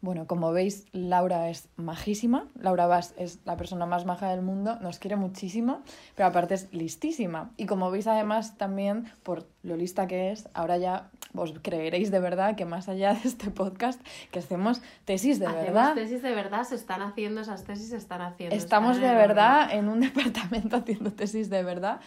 Bueno, 0.00 0.26
como 0.26 0.52
veis, 0.52 0.86
Laura 0.90 1.48
es 1.48 1.68
majísima. 1.76 2.50
Laura 2.56 2.86
Bass 2.86 3.14
es 3.18 3.38
la 3.44 3.56
persona 3.56 3.86
más 3.86 4.04
maja 4.04 4.30
del 4.30 4.42
mundo, 4.42 4.80
nos 4.80 4.98
quiere 4.98 5.14
muchísimo, 5.14 5.82
pero 6.16 6.28
aparte 6.28 6.54
es 6.54 6.72
listísima. 6.72 7.52
Y 7.56 7.66
como 7.66 7.90
veis, 7.92 8.08
además, 8.08 8.58
también 8.58 9.12
por 9.22 9.44
lo 9.62 9.76
lista 9.76 10.06
que 10.06 10.32
es, 10.32 10.48
ahora 10.54 10.76
ya 10.78 11.10
os 11.34 11.54
creeréis 11.62 12.10
de 12.10 12.20
verdad 12.20 12.56
que 12.56 12.64
más 12.66 12.88
allá 12.88 13.14
de 13.14 13.20
este 13.28 13.50
podcast, 13.50 14.00
que 14.30 14.40
hacemos 14.40 14.82
tesis 15.06 15.38
de 15.38 15.46
Hacemos 15.46 15.66
verdad. 15.66 15.94
tesis 15.94 16.20
de 16.22 16.34
verdad, 16.34 16.64
se 16.64 16.74
están 16.74 17.00
haciendo, 17.00 17.40
esas 17.40 17.64
tesis 17.64 17.88
se 17.88 17.96
están 17.96 18.20
haciendo. 18.20 18.54
Estamos 18.54 18.96
están 18.96 19.10
de 19.10 19.16
verdad 19.16 19.68
en 19.72 19.88
un 19.88 20.00
departamento 20.06 20.76
haciendo 20.76 21.12
tesis 21.12 21.48
de 21.48 21.62
verdad, 21.62 22.00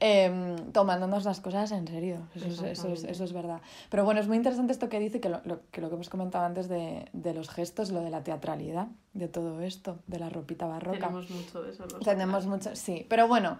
em, 0.00 0.56
tomándonos 0.72 1.24
las 1.24 1.40
cosas 1.40 1.70
en 1.72 1.86
serio. 1.86 2.26
Eso 2.34 2.46
es, 2.48 2.62
eso, 2.62 2.88
es, 2.88 3.04
eso 3.04 3.24
es 3.24 3.32
verdad. 3.32 3.60
Pero 3.90 4.04
bueno, 4.04 4.20
es 4.20 4.26
muy 4.28 4.36
interesante 4.36 4.72
esto 4.72 4.88
que 4.88 4.98
dice, 4.98 5.20
que 5.20 5.28
lo, 5.28 5.40
lo- 5.44 5.60
que 5.70 5.80
lo 5.80 5.88
que 5.88 5.94
hemos 5.94 6.08
comentado 6.08 6.44
antes 6.44 6.68
de, 6.68 7.06
de 7.12 7.34
los 7.34 7.50
gestos, 7.50 7.90
lo 7.90 8.00
de 8.00 8.10
la 8.10 8.22
teatralidad, 8.24 8.88
de 9.14 9.28
todo 9.28 9.60
esto, 9.60 9.98
de 10.06 10.18
la 10.18 10.28
ropita 10.28 10.66
barroca. 10.66 10.98
Tenemos 10.98 11.30
mucho 11.30 11.62
de 11.62 11.70
eso. 11.70 11.84
Tenemos 12.02 12.46
mucho, 12.46 12.74
sí. 12.74 13.06
Pero 13.08 13.28
bueno, 13.28 13.58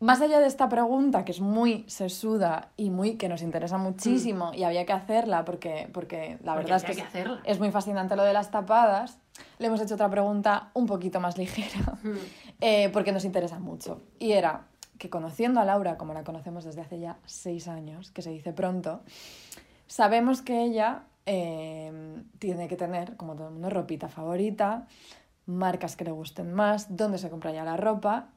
más 0.00 0.20
allá 0.20 0.38
de 0.38 0.46
esta 0.46 0.68
pregunta, 0.68 1.24
que 1.24 1.32
es 1.32 1.40
muy 1.40 1.84
sesuda 1.88 2.70
y 2.76 2.90
muy 2.90 3.16
que 3.16 3.28
nos 3.28 3.42
interesa 3.42 3.78
muchísimo 3.78 4.52
y 4.54 4.62
había 4.62 4.86
que 4.86 4.92
hacerla 4.92 5.44
porque, 5.44 5.88
porque 5.92 6.38
la 6.44 6.54
Porque 6.54 6.70
verdad 6.72 6.90
es 6.90 6.96
que, 6.96 7.24
es 7.44 7.58
muy 7.58 7.70
fascinante 7.70 8.14
lo 8.14 8.22
de 8.22 8.32
las 8.32 8.50
tapadas, 8.50 9.18
le 9.58 9.66
hemos 9.66 9.80
hecho 9.80 9.94
otra 9.94 10.08
pregunta 10.08 10.70
un 10.74 10.86
poquito 10.86 11.20
más 11.20 11.36
ligera 11.38 11.98
Hmm. 12.02 12.16
eh, 12.60 12.90
porque 12.92 13.12
nos 13.12 13.24
interesa 13.24 13.58
mucho. 13.58 14.02
Y 14.18 14.32
era 14.32 14.66
que 14.98 15.10
conociendo 15.10 15.60
a 15.60 15.64
Laura, 15.64 15.96
como 15.96 16.12
la 16.12 16.24
conocemos 16.24 16.64
desde 16.64 16.80
hace 16.80 16.98
ya 17.00 17.18
seis 17.26 17.66
años, 17.68 18.10
que 18.10 18.22
se 18.22 18.30
dice 18.30 18.52
pronto, 18.52 19.00
sabemos 19.86 20.42
que 20.42 20.62
ella 20.62 21.04
eh, 21.26 22.22
tiene 22.38 22.68
que 22.68 22.76
tener, 22.76 23.16
como 23.16 23.34
todo 23.34 23.48
el 23.48 23.52
mundo, 23.54 23.70
ropita 23.70 24.08
favorita, 24.08 24.86
marcas 25.46 25.96
que 25.96 26.04
le 26.04 26.10
gusten 26.10 26.52
más, 26.52 26.96
dónde 26.96 27.18
se 27.18 27.30
compra 27.30 27.52
ya 27.52 27.64
la 27.64 27.76
ropa. 27.76 28.28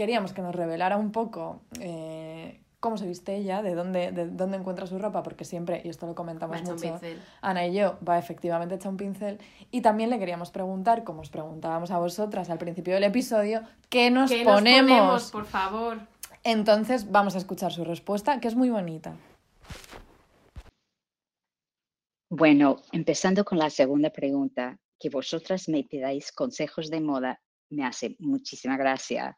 Queríamos 0.00 0.32
que 0.32 0.40
nos 0.40 0.54
revelara 0.54 0.96
un 0.96 1.12
poco 1.12 1.60
eh, 1.78 2.58
cómo 2.80 2.96
se 2.96 3.06
viste 3.06 3.36
ella, 3.36 3.60
de 3.60 3.74
dónde, 3.74 4.12
de 4.12 4.28
dónde 4.28 4.56
encuentra 4.56 4.86
su 4.86 4.98
ropa, 4.98 5.22
porque 5.22 5.44
siempre, 5.44 5.82
y 5.84 5.90
esto 5.90 6.06
lo 6.06 6.12
Me 6.12 6.16
comentamos 6.16 6.62
mucho. 6.62 6.98
Ana 7.42 7.66
y 7.66 7.74
yo, 7.74 7.98
va 8.08 8.18
efectivamente 8.18 8.76
hecha 8.76 8.88
un 8.88 8.96
pincel. 8.96 9.38
Y 9.70 9.82
también 9.82 10.08
le 10.08 10.18
queríamos 10.18 10.50
preguntar, 10.52 11.04
como 11.04 11.20
os 11.20 11.28
preguntábamos 11.28 11.90
a 11.90 11.98
vosotras 11.98 12.48
al 12.48 12.56
principio 12.56 12.94
del 12.94 13.04
episodio, 13.04 13.60
¿qué 13.90 14.10
nos, 14.10 14.30
¿Qué 14.30 14.42
nos 14.42 14.54
ponemos? 14.54 14.90
ponemos, 14.90 15.30
por 15.32 15.44
favor? 15.44 15.98
Entonces 16.44 17.10
vamos 17.10 17.34
a 17.34 17.38
escuchar 17.38 17.70
su 17.70 17.84
respuesta, 17.84 18.40
que 18.40 18.48
es 18.48 18.54
muy 18.54 18.70
bonita. 18.70 19.14
Bueno, 22.30 22.76
empezando 22.92 23.44
con 23.44 23.58
la 23.58 23.68
segunda 23.68 24.08
pregunta, 24.08 24.78
que 24.98 25.10
vosotras 25.10 25.68
me 25.68 25.84
pidáis 25.84 26.32
consejos 26.32 26.88
de 26.88 27.02
moda, 27.02 27.42
me 27.68 27.84
hace 27.84 28.16
muchísima 28.18 28.78
gracia. 28.78 29.36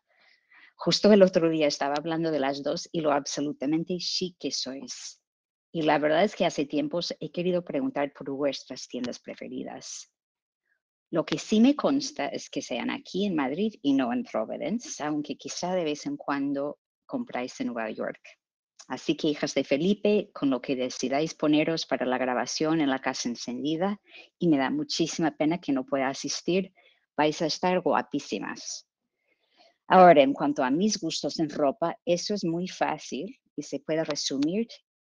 Justo 0.75 1.13
el 1.13 1.23
otro 1.23 1.49
día 1.49 1.67
estaba 1.67 1.95
hablando 1.97 2.31
de 2.31 2.41
las 2.41 2.63
dos 2.63 2.89
y 2.93 3.01
lo 3.01 3.13
absolutamente 3.13 3.97
chic 3.99 4.37
que 4.39 4.51
sois. 4.51 5.21
Y 5.73 5.83
la 5.83 5.99
verdad 5.99 6.25
es 6.25 6.37
que 6.37 6.45
hace 6.45 6.67
tiempos 6.67 7.15
he 7.21 7.31
querido 7.31 7.65
preguntar 7.65 8.13
por 8.13 8.31
vuestras 8.31 8.89
tiendas 8.89 9.19
preferidas. 9.19 10.11
Lo 11.11 11.25
que 11.25 11.39
sí 11.39 11.61
me 11.61 11.77
consta 11.77 12.29
es 12.29 12.49
que 12.49 12.63
sean 12.63 12.91
aquí 12.91 13.27
en 13.27 13.37
Madrid 13.37 13.75
y 13.83 13.93
no 13.93 14.13
en 14.13 14.25
Providence, 14.25 15.03
aunque 15.03 15.37
quizá 15.37 15.75
de 15.75 15.85
vez 15.85 16.07
en 16.07 16.17
cuando 16.17 16.79
compráis 17.07 17.61
en 17.61 17.69
Nueva 17.69 17.91
York. 17.91 18.21
Así 18.89 19.17
que, 19.17 19.29
hijas 19.29 19.55
de 19.55 19.65
Felipe, 19.65 20.31
con 20.33 20.51
lo 20.51 20.61
que 20.61 20.75
decidáis 20.75 21.35
poneros 21.35 21.87
para 21.87 22.05
la 22.07 22.19
grabación 22.19 22.81
en 22.81 22.91
la 22.91 23.01
casa 23.01 23.29
encendida, 23.29 24.01
y 24.39 24.49
me 24.49 24.59
da 24.59 24.71
muchísima 24.71 25.31
pena 25.37 25.59
que 25.59 25.73
no 25.73 25.85
pueda 25.85 26.09
asistir, 26.09 26.73
vais 27.17 27.41
a 27.43 27.47
estar 27.47 27.81
guapísimas. 27.81 28.87
Ahora, 29.95 30.23
en 30.23 30.33
cuanto 30.33 30.65
a 30.65 30.71
mis 30.71 30.99
gustos 30.99 31.39
en 31.39 31.51
ropa, 31.51 31.99
eso 32.07 32.33
es 32.33 32.47
muy 32.47 32.67
fácil 32.67 33.39
y 33.55 33.63
se 33.63 33.79
puede 33.79 34.03
resumir 34.05 34.67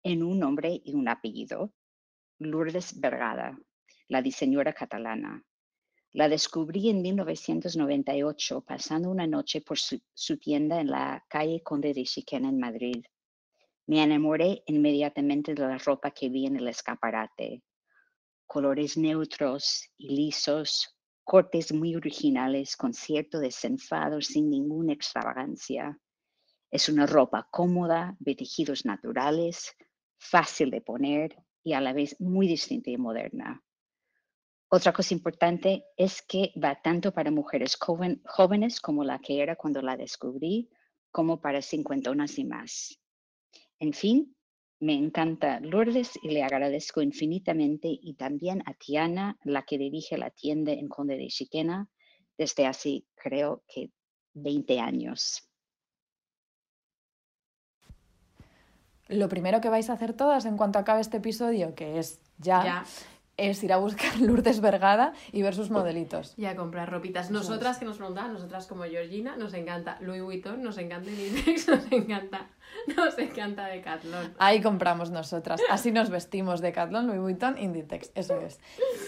en 0.03 0.25
un 0.25 0.41
nombre 0.41 0.81
y 0.85 0.97
un 0.97 1.09
apellido. 1.09 1.73
Lourdes 2.41 2.99
Vergada, 2.99 3.57
la 4.09 4.21
diseñadora 4.21 4.73
catalana. 4.73 5.45
La 6.11 6.29
descubrí 6.29 6.91
en 6.91 7.03
1998 7.03 8.63
pasando 8.63 9.11
una 9.11 9.29
noche 9.29 9.61
por 9.61 9.79
su, 9.79 10.39
tienda 10.39 10.81
en 10.81 10.91
la 10.91 11.25
calle 11.29 11.63
Conde 11.63 11.95
de 11.95 12.03
Chiquena 12.03 12.49
en 12.49 12.59
Madrid. 12.59 13.05
Me 13.87 14.03
enamoré 14.03 14.65
inmediatamente 14.67 15.55
de 15.55 15.69
la 15.69 15.79
ropa 15.79 16.11
que 16.11 16.29
vi 16.29 16.47
en 16.47 16.57
el 16.57 16.67
escaparate. 16.67 17.63
Colores 18.45 18.97
neutros 18.97 19.89
y 19.97 20.17
lisos, 20.17 20.94
cortes 21.25 21.73
muy 21.73 21.97
originales 21.97 22.77
con 22.77 22.93
cierto 22.93 23.41
desenfado 23.41 24.21
sin 24.21 24.51
ninguna 24.51 24.93
extravagancia. 24.93 25.99
Es 26.71 26.89
una 26.89 27.07
ropa 27.07 27.49
cómoda, 27.51 28.17
de 28.19 28.35
tejidos 28.35 28.85
naturales, 28.85 29.75
fácil 30.19 30.71
de 30.71 30.81
poner 30.81 31.37
y 31.63 31.73
a 31.73 31.81
la 31.81 31.93
vez 31.93 32.21
muy 32.21 32.47
distinta 32.47 32.91
y 32.91 32.97
moderna. 32.97 33.63
Otra 34.69 34.93
cosa 34.93 35.15
importante 35.15 35.85
es 35.97 36.21
que 36.23 36.53
va 36.63 36.81
tanto 36.83 37.13
para 37.13 37.31
mujeres 37.31 37.77
jóvenes 37.77 38.81
como 38.81 39.05
la 39.05 39.19
que 39.19 39.41
era 39.41 39.57
cuando 39.57 39.81
la 39.83 39.97
descubrí, 39.97 40.69
como 41.11 41.41
para 41.41 41.63
cincuentonas 41.63 42.39
y 42.39 42.45
más. 42.45 43.01
En 43.79 43.93
fin, 43.93 44.35
me 44.81 44.95
encanta 44.95 45.61
Lourdes 45.61 46.19
y 46.23 46.29
le 46.29 46.43
agradezco 46.43 47.01
infinitamente 47.01 47.89
y 47.89 48.15
también 48.15 48.63
a 48.67 48.75
Tiana, 48.75 49.39
la 49.45 49.63
que 49.63 49.79
dirige 49.79 50.19
la 50.19 50.31
tienda 50.31 50.73
en 50.73 50.89
Conde 50.89 51.17
de 51.17 51.29
Chiquena 51.29 51.89
desde 52.37 52.67
hace 52.67 53.05
creo 53.15 53.63
que 53.69 53.91
20 54.35 54.81
años. 54.81 55.49
Lo 59.09 59.29
primero 59.29 59.61
que 59.61 59.69
vais 59.69 59.91
a 59.91 59.93
hacer 59.95 60.15
todas 60.15 60.45
en 60.47 60.57
cuanto 60.57 60.79
acabe 60.79 61.01
este 61.01 61.19
episodio, 61.19 61.75
que 61.75 61.99
es 61.99 62.21
ya, 62.39 62.65
Ya. 62.65 62.85
es 63.37 63.63
ir 63.63 63.73
a 63.73 63.77
buscar 63.77 64.19
Lourdes 64.21 64.61
Vergada 64.61 65.13
y 65.31 65.43
ver 65.43 65.55
sus 65.55 65.71
modelitos. 65.71 66.35
Y 66.39 66.47
a 66.47 66.57
comprar 66.57 66.91
ropitas. 66.91 67.31
Nosotras 67.31 67.79
que 67.79 67.85
nos 67.85 67.99
preguntaban, 67.99 68.33
nosotras 68.33 68.67
como 68.67 68.85
Georgina, 68.85 69.37
nos 69.37 69.53
encanta 69.55 69.99
Louis 70.01 70.23
Vuitton, 70.23 70.63
nos 70.63 70.79
encanta 70.79 71.11
Inditex, 71.11 71.69
nos 71.69 71.93
encanta, 71.93 72.49
nos 72.97 73.19
encanta 73.19 73.67
Decathlon. 73.67 74.35
Ahí 74.39 74.61
compramos 74.61 75.11
nosotras. 75.11 75.61
Así 75.71 75.91
nos 75.93 76.11
vestimos 76.11 76.61
de 76.61 76.69
Decathlon, 76.69 77.07
Louis 77.07 77.21
Vuitton, 77.21 77.57
Inditex. 77.59 78.11
Eso 78.15 78.39
es. 78.41 78.59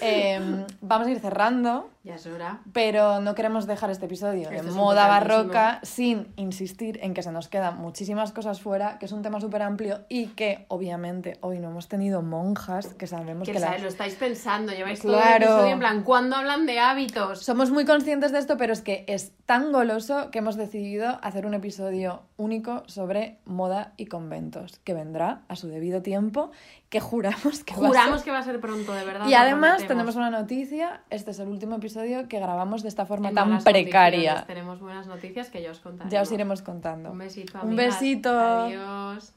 Em, 0.00 0.64
vamos 0.80 1.06
a 1.06 1.10
ir 1.10 1.20
cerrando, 1.20 1.90
Ya 2.04 2.14
es 2.14 2.26
hora. 2.26 2.60
pero 2.72 3.20
no 3.20 3.34
queremos 3.34 3.66
dejar 3.66 3.90
este 3.90 4.06
episodio 4.06 4.48
de 4.50 4.56
es 4.58 4.64
moda 4.66 5.08
barroca 5.08 5.80
sin 5.82 6.32
insistir 6.36 6.98
en 7.02 7.14
que 7.14 7.22
se 7.22 7.32
nos 7.32 7.48
quedan 7.48 7.78
muchísimas 7.78 8.32
cosas 8.32 8.60
fuera, 8.60 8.98
que 8.98 9.06
es 9.06 9.12
un 9.12 9.22
tema 9.22 9.40
súper 9.40 9.62
amplio 9.62 10.04
y 10.08 10.28
que 10.28 10.64
obviamente 10.68 11.38
hoy 11.40 11.58
no 11.58 11.68
hemos 11.70 11.88
tenido 11.88 12.22
monjas, 12.22 12.94
que 12.94 13.06
sabemos 13.06 13.46
Que 13.46 13.52
que, 13.54 13.60
sabes, 13.60 13.74
las- 13.76 13.82
lo 13.82 13.88
estáis 13.88 14.14
pensando, 14.14 14.72
lleváis 14.72 15.00
todo 15.00 15.20
el 15.20 15.42
episodio 15.42 15.72
en 15.72 15.78
plan, 15.78 16.02
¿cuándo 16.02 16.36
hablan 16.36 16.66
de 16.66 16.78
hábitos? 16.78 17.42
Somos 17.42 17.70
muy 17.70 17.84
conscientes 17.84 18.32
de 18.32 18.38
esto, 18.38 18.56
pero 18.56 18.72
es 18.72 18.82
que 18.82 19.04
es 19.08 19.32
tan 19.46 19.72
goloso 19.72 20.30
que 20.30 20.38
hemos 20.38 20.56
decidido 20.56 21.18
hacer 21.22 21.46
un 21.46 21.54
episodio 21.54 22.22
único 22.36 22.82
sobre 22.86 23.38
moda 23.46 23.92
y 23.96 24.06
conventos, 24.06 24.78
que 24.84 24.92
vendrá 24.92 25.42
a 25.48 25.56
su 25.56 25.68
debido 25.68 26.02
tiempo, 26.02 26.50
que 26.90 27.00
juramos 27.00 27.64
que 27.64 27.74
va 27.74 27.86
a 27.86 27.88
Juramos 27.88 28.16
ser- 28.16 28.24
que 28.24 28.30
va 28.32 28.38
a 28.38 28.42
ser 28.42 28.60
pronto, 28.60 28.92
de 28.92 29.04
verdad. 29.04 29.26
Y 29.28 29.34
además 29.34 29.86
tenemos 29.86 30.16
una 30.16 30.30
noticia, 30.30 31.00
este 31.10 31.30
es 31.30 31.38
el 31.38 31.48
último 31.48 31.76
episodio 31.76 32.28
que 32.28 32.38
grabamos 32.40 32.82
de 32.82 32.88
esta 32.88 33.06
forma 33.06 33.28
En 33.30 33.34
tan 33.36 33.62
precaria. 33.64 34.44
Tenemos 34.46 34.80
buenas 34.80 35.06
noticias 35.06 35.48
que 35.48 35.62
ya 35.62 35.70
os 35.70 35.78
contaremos. 35.78 36.12
Ya 36.12 36.22
os 36.22 36.30
iremos 36.32 36.62
contando. 36.62 37.10
Un 37.12 37.18
besito, 37.18 37.54
Un 37.58 37.68
amigas. 37.72 37.86
besito. 38.00 38.30
Adiós. 38.38 39.32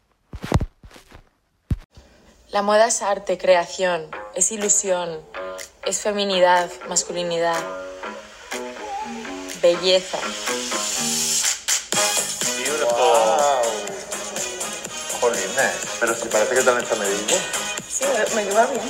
La 2.51 2.63
moda 2.63 2.87
es 2.87 3.03
arte, 3.03 3.37
creación, 3.37 4.01
es 4.35 4.51
ilusión, 4.51 5.19
es 5.85 6.01
feminidad, 6.01 6.67
masculinidad, 6.89 7.55
belleza. 9.61 10.17
Pero 15.99 16.15
si 16.15 16.27
parece 16.27 16.55
que 16.55 16.61
también 16.61 16.83
está 16.83 16.95
medido. 16.95 17.19
Sí, 17.89 18.05
me, 18.05 18.35
me 18.35 18.45
lleva 18.49 18.65
bien. 18.67 18.81